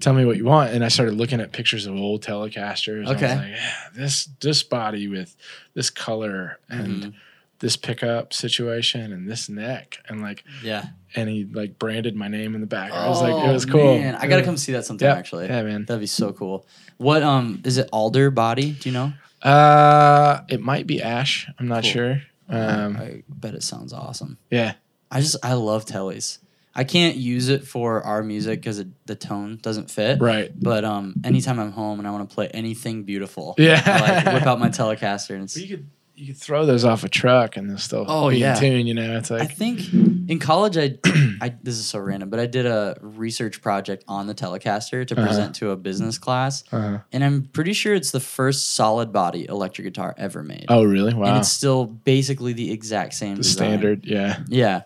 tell 0.00 0.12
me 0.14 0.24
what 0.24 0.36
you 0.36 0.44
want 0.44 0.72
and 0.72 0.84
i 0.84 0.88
started 0.88 1.14
looking 1.14 1.40
at 1.40 1.52
pictures 1.52 1.86
of 1.86 1.94
old 1.96 2.22
telecasters 2.22 3.00
and 3.00 3.08
I 3.08 3.12
was 3.12 3.22
Okay. 3.22 3.36
like, 3.36 3.48
yeah, 3.50 3.72
this 3.94 4.26
this 4.40 4.62
body 4.62 5.08
with 5.08 5.36
this 5.74 5.90
color 5.90 6.58
and 6.68 7.04
Mhm. 7.04 7.14
this 7.60 7.76
pickup 7.76 8.32
situation 8.32 9.12
and 9.12 9.28
this 9.30 9.48
neck 9.48 9.98
and 10.08 10.20
like 10.22 10.44
Yeah. 10.62 10.86
and 11.14 11.28
he 11.28 11.44
like 11.44 11.78
branded 11.78 12.14
my 12.16 12.28
name 12.28 12.54
in 12.54 12.60
the 12.60 12.66
back 12.66 12.92
i 12.92 13.08
was 13.08 13.20
like 13.22 13.36
it 13.36 13.52
was 13.52 13.64
cool 13.66 13.80
Oh, 13.80 13.98
Man, 13.98 14.14
I 14.16 14.26
gotta 14.26 14.42
come 14.42 14.56
see 14.56 14.72
that 14.72 14.84
sometime. 14.84 15.16
Actually, 15.16 15.46
yeah 15.46 15.62
man 15.62 15.84
that'd 15.86 16.00
be 16.00 16.06
so 16.06 16.32
cool. 16.32 16.66
What 16.98 17.22
um 17.22 17.60
is 17.64 17.76
it? 17.78 17.88
Alder 17.92 18.30
body? 18.30 18.72
Do 18.72 18.88
you 18.88 18.92
know? 18.92 19.12
uh 19.42 20.40
it 20.48 20.60
might 20.60 20.86
be 20.86 21.02
ash 21.02 21.48
i'm 21.58 21.68
not 21.68 21.82
Cool. 21.82 21.92
sure 21.92 22.22
um 22.48 22.96
I 22.96 23.22
bet 23.28 23.54
it 23.54 23.62
sounds 23.62 23.92
awesome. 23.92 24.38
yeah 24.50 24.74
I 25.10 25.20
just 25.20 25.36
I 25.44 25.52
love 25.54 25.84
tellies. 25.84 26.38
I 26.76 26.84
can't 26.84 27.16
use 27.16 27.48
it 27.48 27.66
for 27.66 28.02
our 28.02 28.22
music 28.22 28.60
because 28.60 28.82
the 29.06 29.14
tone 29.14 29.58
doesn't 29.62 29.90
fit. 29.90 30.20
right 30.20 30.50
But 30.58 30.84
um, 30.84 31.14
anytime 31.24 31.58
I'm 31.60 31.72
home 31.72 31.98
and 32.00 32.08
I 32.08 32.10
want 32.10 32.28
to 32.28 32.34
play 32.34 32.48
anything 32.48 33.04
beautiful, 33.04 33.54
Yeah. 33.58 33.80
I 33.84 34.00
like 34.24 34.34
whip 34.34 34.46
out 34.46 34.58
my 34.58 34.68
Telecaster 34.70 35.34
and 35.34 35.44
it's. 35.44 35.54
But 35.54 35.62
you 35.62 35.76
could 35.76 35.88
you 36.16 36.28
could 36.28 36.36
throw 36.40 36.64
those 36.64 36.84
off 36.84 37.02
a 37.02 37.08
truck 37.08 37.56
and 37.56 37.68
they'll 37.68 37.76
still 37.76 38.04
Oh, 38.08 38.30
be 38.30 38.38
yeah. 38.38 38.54
in 38.54 38.60
tune. 38.60 38.86
You 38.86 38.94
know, 38.94 39.18
it's 39.18 39.30
like 39.30 39.42
I 39.42 39.46
think 39.46 39.92
in 39.92 40.38
college 40.38 40.76
I, 40.76 40.96
I 41.40 41.54
this 41.62 41.74
is 41.76 41.86
so 41.86 41.98
random, 41.98 42.30
but 42.30 42.38
I 42.38 42.46
did 42.46 42.66
a 42.66 42.96
research 43.00 43.60
project 43.60 44.04
on 44.06 44.28
the 44.28 44.34
Telecaster 44.34 45.04
to 45.06 45.14
Uh-huh. 45.16 45.26
present 45.26 45.56
to 45.56 45.70
a 45.70 45.76
business 45.76 46.16
class, 46.18 46.62
uh, 46.72 46.98
and 47.12 47.24
I'm 47.24 47.42
pretty 47.52 47.72
sure 47.72 47.94
it's 47.96 48.12
the 48.12 48.20
first 48.20 48.74
solid 48.74 49.12
body 49.12 49.46
electric 49.48 49.86
guitar 49.88 50.14
ever 50.16 50.44
made. 50.44 50.66
oh 50.68 50.84
really? 50.84 51.14
Wow! 51.14 51.26
And 51.30 51.38
it's 51.38 51.50
still 51.50 51.86
basically 51.86 52.52
the 52.52 52.70
exact 52.70 53.14
same 53.14 53.34
the 53.36 53.42
design. 53.42 53.68
standard. 53.70 54.04
Yeah, 54.06 54.38
Yeah. 54.48 54.82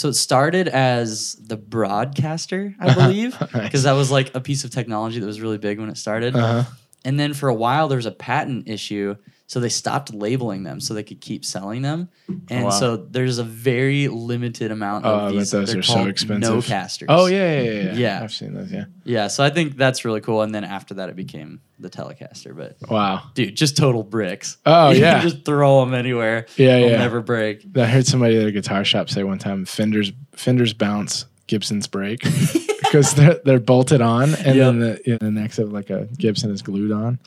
So 0.00 0.08
it 0.08 0.14
started 0.14 0.66
as 0.66 1.34
the 1.34 1.58
broadcaster, 1.58 2.74
I 2.80 2.94
believe, 2.94 3.38
because 3.38 3.54
Nice. 3.54 3.82
that 3.82 3.92
was 3.92 4.10
like 4.10 4.34
a 4.34 4.40
piece 4.40 4.64
of 4.64 4.70
technology 4.70 5.20
that 5.20 5.26
was 5.26 5.42
really 5.42 5.58
big 5.58 5.78
when 5.78 5.90
it 5.90 5.98
started. 5.98 6.34
uh-huh. 6.34 6.64
And 7.04 7.20
then 7.20 7.34
for 7.34 7.50
a 7.50 7.54
while 7.54 7.86
there 7.86 7.96
was 7.96 8.06
a 8.06 8.10
patent 8.10 8.66
issue, 8.66 9.16
so 9.50 9.58
they 9.58 9.68
stopped 9.68 10.14
labeling 10.14 10.62
them 10.62 10.78
so 10.78 10.94
they 10.94 11.02
could 11.02 11.20
keep 11.20 11.44
selling 11.44 11.82
them. 11.82 12.08
Oh, 12.30 12.34
and 12.50 12.64
Wow. 12.66 12.70
so 12.70 12.96
there's 12.96 13.38
a 13.38 13.42
very 13.42 14.06
limited 14.06 14.70
amount 14.70 15.04
Oh, 15.04 15.10
of 15.12 15.32
bet 15.32 15.38
these. 15.40 15.50
those 15.50 15.72
they're 15.72 15.82
so 15.82 16.06
expensive. 16.06 16.54
Nocasters. 16.64 17.06
Oh 17.08 17.26
yeah, 17.26 17.60
yeah, 17.60 17.70
yeah, 17.70 17.82
yeah. 17.82 17.92
Yeah. 17.94 18.20
I've 18.22 18.32
seen 18.32 18.54
those. 18.54 18.70
Yeah. 18.70 18.84
Yeah. 19.02 19.26
So 19.26 19.42
I 19.42 19.50
think 19.50 19.76
that's 19.76 20.04
really 20.04 20.20
cool. 20.20 20.42
And 20.42 20.54
then 20.54 20.62
after 20.62 20.94
that, 20.94 21.08
it 21.08 21.16
became 21.16 21.62
the 21.80 21.90
Telecaster. 21.90 22.56
But 22.56 22.76
Wow. 22.88 23.24
dude, 23.34 23.56
just 23.56 23.76
total 23.76 24.04
bricks. 24.04 24.56
Oh, 24.64 24.90
You 24.90 25.00
can 25.00 25.02
yeah. 25.02 25.20
just 25.22 25.44
throw 25.44 25.80
them 25.80 25.94
anywhere. 25.94 26.46
Yeah, 26.56 26.78
They'll 26.78 26.90
yeah. 26.90 26.98
never 26.98 27.20
break. 27.20 27.66
I 27.76 27.86
heard 27.86 28.06
somebody 28.06 28.38
at 28.40 28.46
a 28.46 28.52
guitar 28.52 28.84
shop 28.84 29.10
say 29.10 29.24
one 29.24 29.38
time, 29.40 29.64
"Fenders, 29.64 30.12
Fenders 30.36 30.72
bounce, 30.74 31.24
Gibsons 31.48 31.88
break," 31.88 32.22
because 32.82 33.14
they're 33.14 33.40
they're 33.44 33.58
bolted 33.58 34.00
on, 34.00 34.32
and 34.36 34.60
then 34.60 34.78
the 34.78 35.18
the 35.20 35.28
necks 35.32 35.58
of 35.58 35.72
like 35.72 35.90
a 35.90 36.06
Gibson 36.16 36.52
is 36.52 36.62
glued 36.62 36.92
on. 36.92 37.18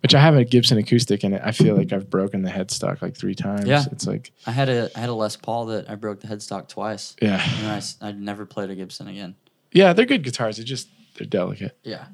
Which 0.00 0.14
I 0.14 0.20
have 0.20 0.36
a 0.36 0.44
Gibson 0.44 0.78
acoustic, 0.78 1.24
and 1.24 1.34
I 1.36 1.50
feel 1.50 1.76
like 1.76 1.92
I've 1.92 2.08
broken 2.08 2.42
the 2.42 2.50
headstock 2.50 3.02
like 3.02 3.16
three 3.16 3.34
times. 3.34 3.66
Yeah. 3.66 3.84
It's 3.90 4.06
like, 4.06 4.32
I 4.46 4.52
had 4.52 4.68
a 4.68 4.90
I 4.94 5.00
had 5.00 5.08
a 5.08 5.14
Les 5.14 5.34
Paul 5.36 5.66
that 5.66 5.90
I 5.90 5.96
broke 5.96 6.20
the 6.20 6.28
headstock 6.28 6.68
twice. 6.68 7.16
yeah, 7.20 7.42
And 7.58 7.66
I, 7.66 8.08
I 8.08 8.12
never 8.12 8.46
played 8.46 8.70
a 8.70 8.74
Gibson 8.76 9.08
again. 9.08 9.34
yeah, 9.72 9.92
they're 9.92 10.06
good 10.06 10.22
guitars. 10.22 10.56
They're 10.56 10.64
just 10.64 10.88
they're 11.16 11.26
delicate. 11.26 11.76
Yeah, 11.82 12.06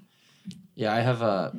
yeah. 0.75 0.95
I 0.95 1.01
have 1.01 1.21
a. 1.23 1.55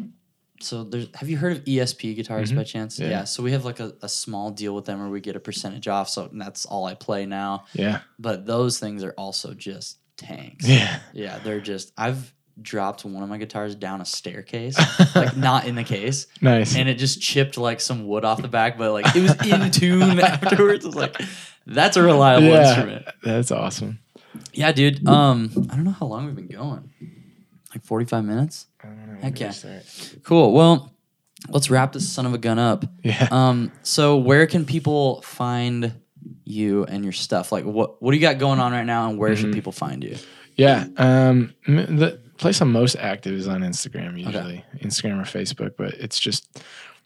So 0.62 0.84
there's. 0.84 1.08
Have 1.16 1.30
you 1.30 1.38
heard 1.38 1.52
of 1.58 1.64
ESP 1.66 2.16
guitars 2.16 2.52
Mhm. 2.52 2.56
by 2.56 2.64
chance? 2.64 2.98
Yeah. 2.98 3.10
Yeah. 3.10 3.24
So 3.26 3.44
we 3.44 3.52
have 3.52 3.64
like 3.66 3.80
a, 3.80 3.94
a 4.02 4.10
small 4.10 4.50
deal 4.52 4.74
with 4.74 4.86
them 4.86 5.00
where 5.00 5.10
we 5.10 5.20
get 5.22 5.36
a 5.36 5.40
percentage 5.40 5.88
off. 5.88 6.10
So 6.10 6.30
that's 6.34 6.66
all 6.66 6.86
I 6.86 6.96
play 6.96 7.26
now. 7.26 7.66
Yeah, 7.74 8.00
But 8.18 8.46
those 8.48 8.80
things 8.80 9.04
are 9.04 9.14
also 9.18 9.54
just 9.54 10.00
tanks. 10.18 10.68
yeah. 10.68 11.02
Yeah, 11.14 11.38
they're 11.40 11.60
just. 11.62 11.92
I've 11.98 12.34
dropped 12.62 13.04
one 13.06 13.22
of 13.24 13.30
my 13.30 13.38
guitars 13.38 13.76
down 13.76 14.02
a 14.02 14.06
staircase, 14.06 14.78
like 15.16 15.36
not 15.36 15.66
in 15.66 15.76
the 15.76 15.84
case, 15.84 16.28
Nice. 16.42 16.76
and 16.76 16.88
it 16.88 16.96
just 16.96 17.22
chipped 17.22 17.58
like 17.58 17.82
some 17.82 18.08
wood 18.08 18.24
off 18.26 18.42
the 18.42 18.48
back, 18.48 18.78
but 18.78 18.92
like 18.92 19.16
it 19.16 19.22
was 19.22 19.34
in 19.48 19.72
tune 19.72 20.20
afterwards. 20.22 20.86
It's 20.86 20.96
like 20.96 21.20
that's 21.66 21.98
a 21.98 22.04
reliable 22.04 22.48
yeah, 22.48 22.68
instrument. 22.68 23.06
that's 23.24 23.52
awesome. 23.52 24.00
Yeah, 24.54 24.72
dude. 24.72 25.08
Um, 25.08 25.50
I 25.72 25.76
don't 25.76 25.84
know 25.86 25.92
how 25.92 26.06
long 26.06 26.26
we've 26.26 26.36
been 26.36 26.48
going. 26.48 26.92
Like 27.74 27.84
forty-five 27.84 28.24
minutes. 28.24 28.68
I 28.84 28.88
don't 28.88 29.22
know. 29.22 29.32
Yeah. 29.36 29.82
Cool. 30.24 30.54
Well, 30.54 30.94
let's 31.50 31.70
wrap 31.70 31.92
this 31.94 32.08
son 32.08 32.26
of 32.26 32.34
a 32.34 32.38
gun 32.38 32.58
up. 32.60 32.86
Yeah. 33.04 33.28
Um, 33.32 33.72
so 33.84 34.18
where 34.18 34.48
can 34.48 34.66
people 34.66 35.22
find 35.24 35.94
you 36.46 36.86
and 36.86 37.04
your 37.04 37.12
stuff? 37.14 37.52
Like, 37.52 37.66
what 37.66 38.02
what 38.02 38.12
do 38.12 38.18
you 38.18 38.22
got 38.22 38.38
going 38.38 38.60
on 38.60 38.72
right 38.72 38.86
now, 38.86 39.10
and 39.10 39.18
where 39.18 39.36
should 39.36 39.52
Mhm. 39.52 39.54
people 39.56 39.72
find 39.74 40.04
you? 40.04 40.16
Yeah. 40.56 40.86
Um, 40.98 41.54
the 41.68 42.22
place 42.38 42.62
I'm 42.62 42.72
most 42.72 42.96
active 42.96 43.34
is 43.34 43.48
on 43.48 43.62
Instagram, 43.62 44.20
usually 44.20 44.66
Instagram 44.80 45.22
or 45.22 45.26
Facebook, 45.26 45.76
but 45.78 45.94
it's 45.96 46.20
just 46.20 46.62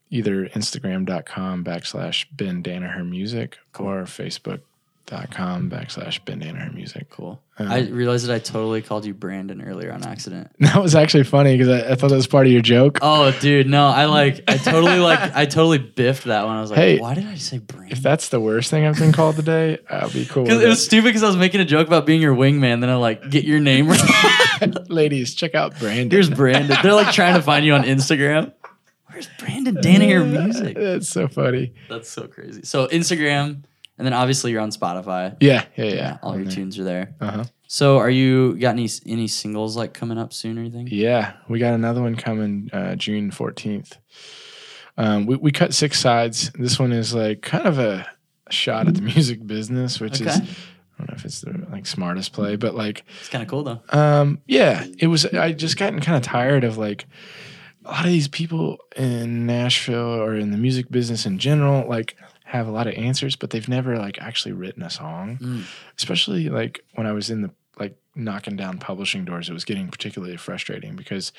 either 0.09 0.47
Instagram.com 0.47 1.63
backslash 1.63 2.25
Ben 2.31 2.63
Danaher 2.63 3.07
Music 3.07 3.57
or 3.77 4.03
Facebook.com 5.09 5.69
backslash 5.69 6.23
Ben 6.25 6.39
Danaher 6.41 6.73
Music. 6.73 7.09
Cool. 7.09 7.41
Um, 7.57 7.69
I 7.69 7.81
realized 7.87 8.27
that 8.27 8.33
I 8.33 8.39
totally 8.39 8.81
called 8.81 9.05
you 9.05 9.13
Brandon 9.13 9.61
earlier 9.61 9.91
on 9.91 10.03
accident. 10.03 10.51
That 10.69 10.81
was 10.83 10.93
actually 10.93 11.23
funny 11.23 11.57
because 11.57 11.67
I, 11.67 11.91
I 11.91 11.95
thought 11.95 12.09
that 12.09 12.15
was 12.15 12.27
part 12.27 12.45
of 12.45 12.53
your 12.53 12.61
joke. 12.61 12.99
Oh, 13.01 13.31
dude, 13.39 13.67
no, 13.67 13.87
I 13.87 14.05
like, 14.05 14.43
I 14.47 14.57
totally 14.57 14.99
like, 14.99 15.35
I 15.35 15.45
totally 15.45 15.79
biffed 15.79 16.25
that 16.25 16.45
one. 16.45 16.57
I 16.57 16.61
was 16.61 16.69
like, 16.69 16.77
Hey, 16.77 16.99
why 16.99 17.15
did 17.15 17.25
I 17.25 17.35
say 17.35 17.57
Brandon? 17.57 17.91
If 17.91 18.03
that's 18.03 18.29
the 18.29 18.39
worst 18.39 18.69
thing 18.69 18.85
I've 18.85 18.99
been 18.99 19.11
called 19.11 19.35
today, 19.35 19.79
I'll 19.89 20.11
be 20.11 20.25
cool. 20.25 20.43
Because 20.49 20.57
with 20.59 20.65
it 20.65 20.69
was 20.69 20.83
stupid 20.85 21.05
because 21.05 21.23
I 21.23 21.27
was 21.27 21.37
making 21.37 21.59
a 21.59 21.65
joke 21.65 21.87
about 21.87 22.05
being 22.05 22.21
your 22.21 22.35
wingman. 22.35 22.81
Then 22.81 22.89
I 22.89 22.95
like 22.95 23.29
get 23.29 23.43
your 23.45 23.59
name 23.59 23.87
right. 23.89 24.89
Ladies, 24.89 25.33
check 25.33 25.55
out 25.55 25.77
Brandon. 25.79 26.11
Here's 26.11 26.29
Brandon. 26.29 26.77
They're 26.81 26.93
like 26.93 27.13
trying 27.13 27.35
to 27.35 27.41
find 27.41 27.65
you 27.65 27.73
on 27.73 27.83
Instagram. 27.83 28.53
Where's 29.07 29.27
Brandon 29.39 29.75
Danaher 29.75 30.25
music? 30.29 30.77
That's 30.77 31.09
so 31.09 31.27
funny. 31.27 31.73
That's 31.89 32.09
so 32.09 32.27
crazy. 32.27 32.61
So 32.63 32.87
Instagram, 32.87 33.63
and 33.99 34.05
then 34.05 34.13
obviously 34.13 34.51
you're 34.51 34.61
on 34.61 34.71
Spotify. 34.71 35.35
Yeah, 35.39 35.65
yeah, 35.75 35.85
yeah. 35.85 36.17
all 36.23 36.35
your 36.39 36.49
tunes 36.49 36.79
are 36.79 36.83
there. 36.83 37.13
Uh 37.21 37.31
huh. 37.31 37.43
So 37.67 37.97
are 37.99 38.09
you 38.09 38.57
got 38.57 38.71
any 38.71 38.89
any 39.05 39.27
singles 39.27 39.77
like 39.77 39.93
coming 39.93 40.17
up 40.17 40.33
soon 40.33 40.57
or 40.57 40.61
anything? 40.61 40.87
Yeah, 40.89 41.33
we 41.47 41.59
got 41.59 41.75
another 41.75 42.01
one 42.01 42.15
coming 42.15 42.69
uh, 42.73 42.95
June 42.95 43.29
14th. 43.29 43.97
Um, 44.97 45.25
we, 45.27 45.35
we 45.35 45.51
cut 45.51 45.73
six 45.73 45.99
sides. 45.99 46.51
This 46.55 46.79
one 46.79 46.91
is 46.91 47.13
like 47.13 47.41
kind 47.41 47.67
of 47.67 47.77
a 47.79 48.07
shot 48.49 48.87
at 48.87 48.95
the 48.95 49.01
music 49.01 49.45
business, 49.45 49.99
which 49.99 50.19
is, 50.19 50.27
I 50.27 50.39
don't 50.97 51.09
know 51.09 51.13
if 51.15 51.23
it's 51.25 51.41
the 51.41 51.67
like 51.71 51.85
smartest 51.85 52.33
play, 52.33 52.55
but 52.55 52.75
like, 52.75 53.05
It's 53.19 53.29
kind 53.29 53.41
of 53.43 53.49
cool 53.49 53.63
though. 53.63 53.81
um, 53.89 54.39
yeah, 54.47 54.85
it 54.97 55.07
was, 55.07 55.25
I 55.27 55.51
just 55.53 55.77
gotten 55.77 55.99
kind 56.01 56.17
of 56.17 56.23
tired 56.23 56.63
of 56.63 56.77
like 56.77 57.05
a 57.85 57.91
lot 57.91 58.05
of 58.05 58.11
these 58.11 58.27
people 58.27 58.77
in 58.97 59.45
Nashville 59.45 60.15
or 60.21 60.35
in 60.35 60.51
the 60.51 60.57
music 60.57 60.89
business 60.91 61.25
in 61.25 61.37
general, 61.39 61.87
like 61.87 62.17
have 62.49 62.67
a 62.67 62.71
lot 62.71 62.87
of 62.87 62.93
answers, 62.95 63.35
but 63.35 63.49
they've 63.51 63.69
never 63.69 63.97
like 63.97 64.19
actually 64.21 64.51
written 64.53 64.83
a 64.83 64.89
song 64.89 65.37
Mm. 65.41 65.63
especially 65.97 66.49
like 66.49 66.83
when 66.95 67.05
I 67.07 67.11
was 67.11 67.29
in 67.29 67.41
the 67.41 67.51
like 67.79 67.95
knocking 68.15 68.57
down 68.57 68.77
publishing 68.79 69.23
doors, 69.23 69.49
it 69.49 69.53
was 69.53 69.63
getting 69.65 69.87
particularly 69.87 70.35
frustrating 70.37 70.95
because 70.95 71.31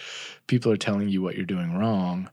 people 0.47 0.73
are 0.73 0.77
telling 0.79 1.09
you 1.09 1.21
what 1.21 1.37
you're 1.37 1.45
doing 1.45 1.77
wrong, 1.77 2.31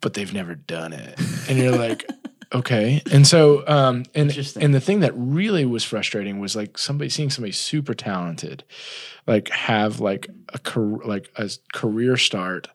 but 0.00 0.14
they've 0.14 0.32
never 0.32 0.54
done 0.54 0.92
it. 0.92 1.18
And 1.48 1.58
you're 1.58 1.76
like, 1.76 2.08
okay. 2.54 3.02
And 3.12 3.26
so, 3.26 3.66
um, 3.68 4.04
and 4.14 4.30
and 4.56 4.74
the 4.74 4.80
thing 4.80 5.00
that 5.00 5.12
really 5.14 5.64
was 5.66 5.84
frustrating 5.84 6.40
was 6.40 6.56
like 6.56 6.78
somebody 6.78 7.10
seeing 7.10 7.30
somebody 7.30 7.52
super 7.52 7.94
talented, 7.94 8.64
like 9.26 9.48
have 9.50 10.00
like 10.00 10.28
a 10.50 10.58
car- 10.58 11.04
like 11.04 11.30
a 11.36 11.50
career 11.74 12.16
start, 12.16 12.68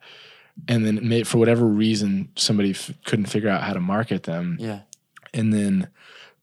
and 0.67 0.85
then 0.85 1.23
for 1.23 1.37
whatever 1.37 1.65
reason 1.65 2.29
somebody 2.35 2.71
f- 2.71 2.91
couldn't 3.05 3.25
figure 3.27 3.49
out 3.49 3.63
how 3.63 3.73
to 3.73 3.79
market 3.79 4.23
them, 4.23 4.57
Yeah. 4.59 4.79
and 5.33 5.53
then 5.53 5.87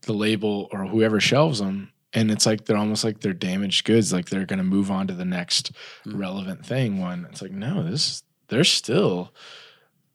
the 0.02 0.12
label 0.12 0.68
or 0.72 0.86
whoever 0.86 1.20
shelves 1.20 1.58
them. 1.58 1.90
And 2.12 2.30
it's 2.30 2.46
like 2.46 2.64
they're 2.66 2.76
almost 2.76 3.02
like 3.04 3.20
they're 3.20 3.32
damaged 3.32 3.84
goods, 3.84 4.12
like 4.12 4.28
they're 4.28 4.46
going 4.46 4.58
to 4.58 4.64
move 4.64 4.90
on 4.90 5.06
to 5.08 5.14
the 5.14 5.24
next 5.24 5.72
Mm. 6.06 6.18
relevant 6.20 6.64
thing. 6.64 7.00
When 7.00 7.24
it's 7.30 7.42
like, 7.42 7.50
no, 7.52 7.82
this 7.82 8.22
they're 8.48 8.62
still 8.64 9.32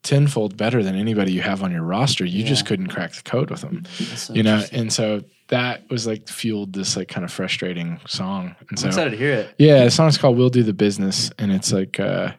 tenfold 0.02 0.56
better 0.56 0.82
than 0.82 0.94
anybody 0.94 1.32
you 1.32 1.42
have 1.42 1.62
on 1.62 1.70
your 1.72 1.82
roster. 1.82 2.24
You 2.24 2.42
just 2.44 2.64
couldn't 2.64 2.86
crack 2.88 3.12
the 3.12 3.22
code 3.22 3.50
with 3.50 3.60
them, 3.60 3.84
so 4.16 4.32
you 4.32 4.42
know. 4.42 4.62
And 4.72 4.90
so 4.92 5.22
that 5.48 5.88
was 5.90 6.06
like 6.06 6.26
fueled 6.28 6.72
this 6.72 6.96
like 6.96 7.08
kind 7.08 7.24
of 7.24 7.30
frustrating 7.32 8.00
song. 8.06 8.54
And 8.60 8.68
I'm 8.70 8.76
so 8.78 8.86
excited 8.88 9.10
to 9.10 9.16
hear 9.16 9.32
it. 9.34 9.54
yeah, 9.58 9.84
the 9.84 9.90
song's 9.90 10.16
called 10.16 10.38
"We'll 10.38 10.48
Do 10.48 10.62
the 10.62 10.72
Business," 10.72 11.30
and 11.38 11.52
it's 11.52 11.70
like 11.72 12.00
uh, 12.00 12.32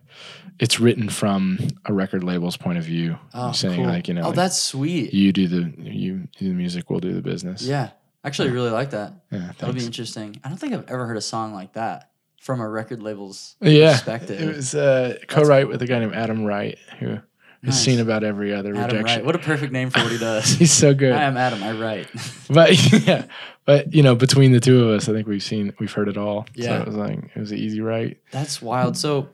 it's 0.62 0.80
written 0.80 1.10
from 1.10 1.60
a 1.86 1.92
record 1.94 2.24
label's 2.24 2.56
point 2.56 2.78
of 2.78 2.86
view, 2.86 3.18
Oh, 3.34 3.52
saying 3.52 3.76
cool. 3.82 3.86
like 3.92 4.08
you 4.08 4.14
know, 4.14 4.22
oh, 4.22 4.28
like, 4.28 4.36
that's 4.36 4.62
sweet. 4.62 5.14
you 5.14 5.34
do 5.34 5.48
the 5.50 5.74
you 5.78 6.30
do 6.40 6.48
the 6.48 6.54
music, 6.54 6.90
we'll 6.90 7.00
do 7.02 7.14
the 7.14 7.22
business. 7.22 7.62
yeah. 7.64 7.90
Actually, 8.24 8.50
I 8.50 8.52
really 8.52 8.70
like 8.70 8.92
that. 8.92 9.14
yeah, 9.32 9.52
That'll 9.58 9.74
be 9.74 9.84
interesting. 9.84 10.40
I 10.44 10.50
don't 10.50 10.58
think 10.60 10.74
I've 10.74 10.88
ever 10.92 11.08
heard 11.08 11.18
a 11.18 11.22
song 11.22 11.54
like 11.56 11.74
that 11.74 12.12
from 12.40 12.62
a 12.62 12.70
record 12.70 13.02
label's 13.02 13.56
Yeah, 13.60 13.94
perspective. 13.94 14.40
it 14.40 14.56
was 14.56 14.76
uh, 14.76 15.18
co-write 15.28 15.68
with 15.68 15.82
a 15.82 15.88
guy 15.88 15.98
named 15.98 16.14
Adam 16.14 16.46
Wright, 16.46 16.78
who 17.00 17.08
has 17.08 17.22
Nice. 17.64 17.82
seen 17.84 18.00
about 18.00 18.24
every 18.24 18.54
other 18.54 18.76
Adam 18.76 18.98
rejection. 18.98 19.06
Wright. 19.22 19.26
What 19.26 19.36
a 19.36 19.40
perfect 19.40 19.74
name 19.74 19.90
for 19.90 20.02
what 20.04 20.12
he 20.12 20.20
does. 20.20 20.52
He's 20.60 20.72
so 20.72 20.94
good. 20.94 21.14
I'm 21.14 21.36
Adam. 21.36 21.64
I 21.64 21.72
write. 21.72 22.10
but 22.50 22.74
yeah, 23.08 23.26
but 23.66 23.92
you 23.92 24.04
know, 24.04 24.14
between 24.14 24.52
the 24.52 24.60
two 24.60 24.84
of 24.88 24.96
us, 24.98 25.10
I 25.10 25.14
think 25.14 25.28
we've 25.28 25.42
seen, 25.42 25.74
we've 25.80 25.92
heard 25.92 26.08
it 26.08 26.18
all. 26.18 26.46
so 26.56 26.64
Yeah. 26.64 26.80
it 26.82 26.86
was 26.86 26.96
like 26.96 27.18
it 27.36 27.40
was 27.40 27.52
an 27.52 27.58
easy 27.58 27.82
write. 27.82 28.20
That's 28.30 28.62
wild. 28.62 28.98
So, 28.98 29.30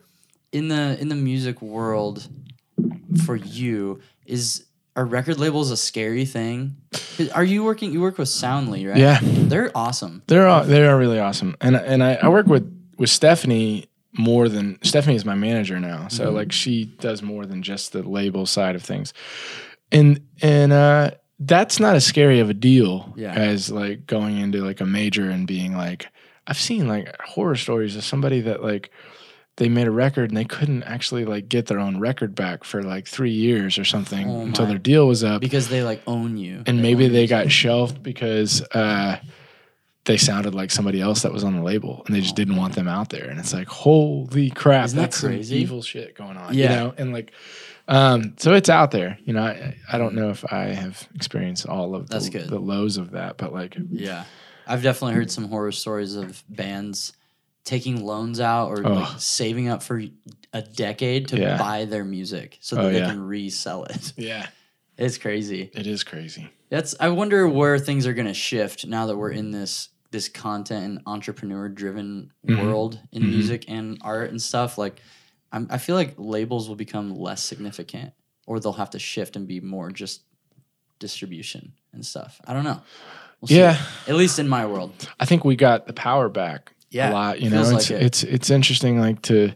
in 0.52 0.68
the 0.68 0.98
in 1.00 1.08
the 1.08 1.14
music 1.14 1.60
world, 1.62 2.28
for 3.24 3.36
you, 3.36 4.00
is 4.26 4.64
are 4.96 5.04
record 5.04 5.38
labels 5.38 5.70
a 5.70 5.76
scary 5.76 6.24
thing? 6.24 6.76
Are 7.34 7.44
you 7.44 7.64
working? 7.64 7.92
You 7.92 8.00
work 8.00 8.18
with 8.18 8.28
Soundly, 8.28 8.86
right? 8.86 8.96
Yeah. 8.96 9.18
they're 9.22 9.70
awesome. 9.76 10.22
They're 10.26 10.48
all, 10.48 10.64
they 10.64 10.84
are 10.86 10.96
really 10.98 11.18
awesome, 11.20 11.56
and 11.60 11.76
and 11.76 12.02
I, 12.02 12.14
I 12.14 12.28
work 12.28 12.46
with 12.46 12.64
with 12.98 13.10
Stephanie 13.10 13.86
more 14.16 14.48
than 14.48 14.78
Stephanie 14.82 15.14
is 15.16 15.24
my 15.24 15.34
manager 15.34 15.78
now, 15.78 16.08
so 16.08 16.30
Mhm. 16.30 16.34
like 16.34 16.52
she 16.52 16.84
does 17.00 17.22
more 17.22 17.46
than 17.46 17.62
just 17.62 17.92
the 17.92 18.02
label 18.02 18.46
side 18.46 18.74
of 18.74 18.82
things, 18.82 19.12
and 19.92 20.20
and 20.42 20.72
uh, 20.72 21.10
that's 21.38 21.78
not 21.78 21.94
as 21.94 22.04
scary 22.06 22.40
of 22.40 22.50
a 22.50 22.54
deal 22.54 23.12
Yeah. 23.16 23.32
as 23.34 23.70
like 23.70 24.06
going 24.06 24.38
into 24.38 24.62
like 24.64 24.80
a 24.80 24.86
major 24.86 25.28
and 25.30 25.46
being 25.46 25.76
like 25.76 26.08
I've 26.46 26.58
seen 26.58 26.88
like 26.88 27.14
horror 27.20 27.54
stories 27.56 27.94
of 27.94 28.02
somebody 28.04 28.40
that 28.40 28.62
like 28.62 28.90
they 29.58 29.68
made 29.68 29.86
a 29.86 29.90
record 29.90 30.30
and 30.30 30.36
they 30.36 30.44
couldn't 30.44 30.82
actually 30.84 31.24
like 31.24 31.48
get 31.48 31.66
their 31.66 31.78
own 31.78 32.00
record 32.00 32.34
back 32.34 32.64
for 32.64 32.82
like 32.82 33.06
three 33.06 33.30
years 33.32 33.78
or 33.78 33.84
something 33.84 34.28
Oh 34.28 34.40
until 34.40 34.66
their 34.66 34.78
deal 34.78 35.06
was 35.06 35.22
up 35.22 35.40
because 35.40 35.68
they 35.68 35.82
like 35.82 36.00
own 36.06 36.36
you. 36.36 36.62
and 36.66 36.80
maybe 36.80 37.06
they 37.08 37.22
you. 37.22 37.28
got 37.28 37.50
shelved 37.52 38.02
because 38.02 38.62
uh, 38.72 39.18
they 40.04 40.16
sounded 40.16 40.54
like 40.54 40.70
somebody 40.70 41.00
else 41.00 41.22
that 41.22 41.32
was 41.32 41.44
on 41.44 41.54
the 41.54 41.62
label, 41.62 42.02
and 42.06 42.14
they 42.16 42.20
just 42.22 42.34
didn't 42.34 42.56
want 42.56 42.74
them 42.74 42.88
out 42.88 43.10
there. 43.10 43.28
And 43.28 43.38
it's 43.38 43.52
like, 43.52 43.68
holy 43.68 44.48
crap, 44.48 44.86
Isn't 44.86 44.96
that 44.96 45.02
that's 45.02 45.18
some 45.18 45.30
crazy? 45.30 45.56
evil 45.58 45.82
shit 45.82 46.14
going 46.14 46.38
on. 46.38 46.54
Yeah. 46.54 46.62
you 46.70 46.76
know, 46.76 46.94
and 46.96 47.12
like, 47.12 47.32
um, 47.88 48.34
so 48.38 48.54
it's 48.54 48.70
out 48.70 48.90
there. 48.90 49.18
You 49.24 49.34
know, 49.34 49.42
I, 49.42 49.76
I 49.92 49.98
don't 49.98 50.14
know 50.14 50.30
if 50.30 50.50
I 50.50 50.66
have 50.68 51.06
experienced 51.14 51.66
all 51.66 51.94
of 51.94 52.08
That's 52.08 52.26
the, 52.26 52.38
good. 52.38 52.48
the 52.48 52.58
lows 52.58 52.96
of 52.96 53.10
that, 53.10 53.36
but 53.36 53.52
like, 53.52 53.76
Yeah, 53.90 54.24
I've 54.66 54.82
definitely 54.82 55.14
heard 55.14 55.30
some 55.30 55.48
horror 55.48 55.72
stories 55.72 56.14
of 56.14 56.42
bands 56.48 57.12
taking 57.68 58.02
loans 58.04 58.40
out 58.40 58.70
or 58.70 58.78
like 58.82 59.20
saving 59.20 59.68
up 59.68 59.82
for 59.82 60.02
a 60.54 60.62
decade 60.62 61.28
to 61.28 61.38
Yeah. 61.38 61.58
buy 61.58 61.84
their 61.84 62.02
music 62.04 62.56
so 62.60 62.76
that 62.76 62.84
Oh, 62.86 62.90
they 62.90 62.98
yeah. 63.00 63.10
can 63.10 63.20
resell 63.20 63.84
it. 63.84 64.14
yeah, 64.16 64.46
It's 64.96 65.18
crazy. 65.18 65.70
it 65.74 65.86
is 65.86 66.02
crazy. 66.02 66.48
That's 66.70 66.94
I 66.98 67.10
wonder 67.10 67.46
where 67.46 67.78
things 67.78 68.06
are 68.06 68.14
going 68.14 68.26
to 68.26 68.32
shift 68.34 68.86
now 68.86 69.06
that 69.06 69.16
we're 69.18 69.32
in 69.32 69.50
this 69.50 69.90
this 70.10 70.30
content 70.30 70.84
and 70.86 71.00
entrepreneur 71.04 71.68
driven 71.68 72.32
Mhm. 72.46 72.62
world 72.62 72.98
in 73.12 73.22
Mhm. 73.22 73.28
music 73.28 73.66
and 73.68 73.98
art 74.00 74.30
and 74.30 74.40
stuff. 74.40 74.78
Like, 74.78 75.02
I'm, 75.52 75.66
I 75.68 75.76
feel 75.76 75.96
like 75.96 76.14
labels 76.16 76.66
will 76.66 76.76
become 76.76 77.14
less 77.14 77.44
significant, 77.44 78.14
or 78.46 78.58
they'll 78.58 78.72
have 78.72 78.88
to 78.90 78.98
shift 78.98 79.36
and 79.36 79.46
be 79.46 79.60
more 79.60 79.90
just 79.90 80.22
distribution 80.98 81.74
and 81.92 82.04
stuff. 82.06 82.40
I 82.46 82.54
don't 82.54 82.64
know. 82.64 82.80
We'll 83.40 83.48
see. 83.48 83.58
Yeah. 83.58 83.78
at 84.06 84.14
least 84.16 84.38
in 84.38 84.48
my 84.48 84.64
world. 84.64 84.92
I 85.20 85.26
think 85.26 85.44
we 85.44 85.56
got 85.56 85.86
the 85.86 85.92
power 85.92 86.30
back 86.30 86.72
Yeah, 86.90 87.10
a 87.10 87.12
lot. 87.12 87.40
You 87.40 87.50
know, 87.50 87.60
it's 87.60 87.90
like 87.90 87.90
it. 87.90 88.02
it's 88.02 88.22
it's 88.24 88.50
interesting 88.50 88.98
like 88.98 89.22
to 89.22 89.52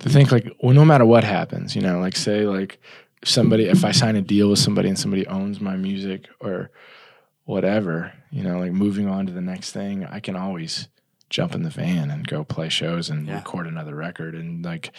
to 0.00 0.08
think 0.08 0.32
like 0.32 0.46
well, 0.62 0.74
no 0.74 0.84
matter 0.84 1.04
what 1.06 1.24
happens, 1.24 1.76
you 1.76 1.82
know, 1.82 2.00
like 2.00 2.16
say 2.16 2.46
like 2.46 2.80
if 3.22 3.28
somebody 3.28 3.64
if 3.66 3.84
I 3.84 3.92
sign 3.92 4.16
a 4.16 4.22
deal 4.22 4.50
with 4.50 4.58
somebody 4.58 4.88
and 4.88 4.98
somebody 4.98 5.26
owns 5.26 5.60
my 5.60 5.76
music 5.76 6.28
or 6.40 6.70
whatever, 7.44 8.12
you 8.30 8.42
know, 8.42 8.58
like 8.58 8.72
moving 8.72 9.08
on 9.08 9.26
to 9.26 9.32
the 9.32 9.40
next 9.40 9.72
thing, 9.72 10.04
I 10.04 10.20
can 10.20 10.36
always 10.36 10.88
jump 11.30 11.54
in 11.54 11.62
the 11.62 11.70
van 11.70 12.10
and 12.10 12.26
go 12.26 12.44
play 12.44 12.68
shows 12.68 13.08
and 13.10 13.26
Yeah. 13.26 13.36
record 13.36 13.66
another 13.66 13.94
record 13.94 14.34
and 14.34 14.64
like 14.64 14.92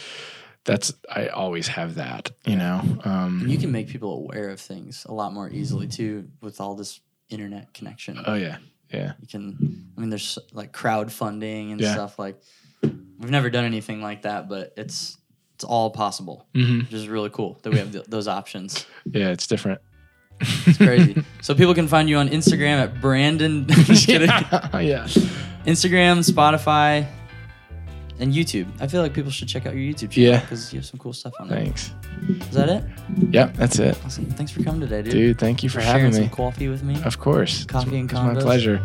that's 0.66 0.94
I 1.14 1.28
always 1.28 1.68
have 1.68 1.96
that, 1.96 2.32
you 2.46 2.56
know. 2.56 2.82
Um 3.04 3.46
you 3.48 3.58
can 3.58 3.72
make 3.72 3.88
people 3.90 4.16
aware 4.18 4.50
of 4.50 4.60
things 4.60 5.06
a 5.10 5.14
lot 5.14 5.34
more 5.34 5.50
easily 5.50 5.88
too 5.88 6.30
with 6.42 6.60
all 6.62 6.76
this 6.76 7.02
internet 7.30 7.74
connection. 7.74 8.20
oh 8.26 8.34
yeah. 8.36 8.58
Yeah. 8.94 9.14
you 9.22 9.28
can, 9.28 9.88
I 9.98 10.02
mean, 10.02 10.10
there's 10.10 10.38
like 10.54 10.72
crowdfunding 10.72 11.72
and 11.72 11.82
Yeah. 11.82 11.94
stuff 11.94 12.20
like. 12.20 12.40
We've 12.82 13.32
never 13.32 13.50
done 13.50 13.64
anything 13.64 14.02
like 14.02 14.24
that, 14.24 14.50
but 14.50 14.74
it's 14.76 15.18
it's 15.56 15.64
all 15.64 15.90
possible, 15.92 16.46
hmm 16.54 16.80
which 16.80 16.94
is 16.94 17.08
really 17.08 17.30
cool 17.30 17.58
that 17.64 17.72
we 17.72 17.80
have 17.80 17.92
th- 17.92 18.06
those 18.06 18.28
options. 18.28 18.86
Yeah, 19.06 19.30
it's 19.30 19.48
different. 19.48 19.80
It's 20.42 20.78
crazy. 20.78 21.24
so 21.42 21.56
people 21.56 21.74
can 21.74 21.88
find 21.88 22.10
you 22.10 22.18
on 22.18 22.28
Instagram 22.30 22.82
at 22.84 23.00
Brandon. 23.00 23.66
Just 23.70 24.08
kidding. 24.08 24.28
yeah. 24.28 24.80
yeah. 24.80 25.08
Instagram, 25.66 26.20
Spotify, 26.30 27.08
and 28.20 28.34
YouTube. 28.34 28.68
I 28.80 28.88
feel 28.88 29.02
like 29.02 29.14
people 29.14 29.32
should 29.32 29.48
check 29.48 29.66
out 29.66 29.76
your 29.76 29.94
YouTube 29.94 30.12
channel 30.12 30.32
Yeah. 30.34 30.40
because 30.42 30.74
you 30.74 30.80
have 30.80 30.86
some 30.86 31.00
cool 31.00 31.14
stuff 31.14 31.34
on 31.40 31.48
there. 31.50 31.60
Thanks. 31.60 31.92
Is 32.30 32.52
that 32.52 32.70
it? 32.70 32.84
Yep, 33.32 33.56
that's 33.56 33.80
it. 33.80 33.98
Awesome. 34.06 34.26
Thanks 34.32 34.52
for 34.52 34.64
coming 34.64 34.82
today, 34.82 35.02
dude. 35.02 35.12
Dude, 35.12 35.40
thank 35.40 35.64
you 35.64 35.70
for, 35.70 35.80
for 35.80 35.86
having 35.86 36.12
some 36.14 36.24
me. 36.24 36.30
coffee 36.30 36.68
with 36.68 36.84
me. 36.84 37.02
Of 37.04 37.20
course. 37.20 37.66
Coffee 37.66 38.00
it's, 38.00 38.12
and 38.12 38.12
it's 38.12 38.14
my 38.14 38.42
pleasure. 38.42 38.82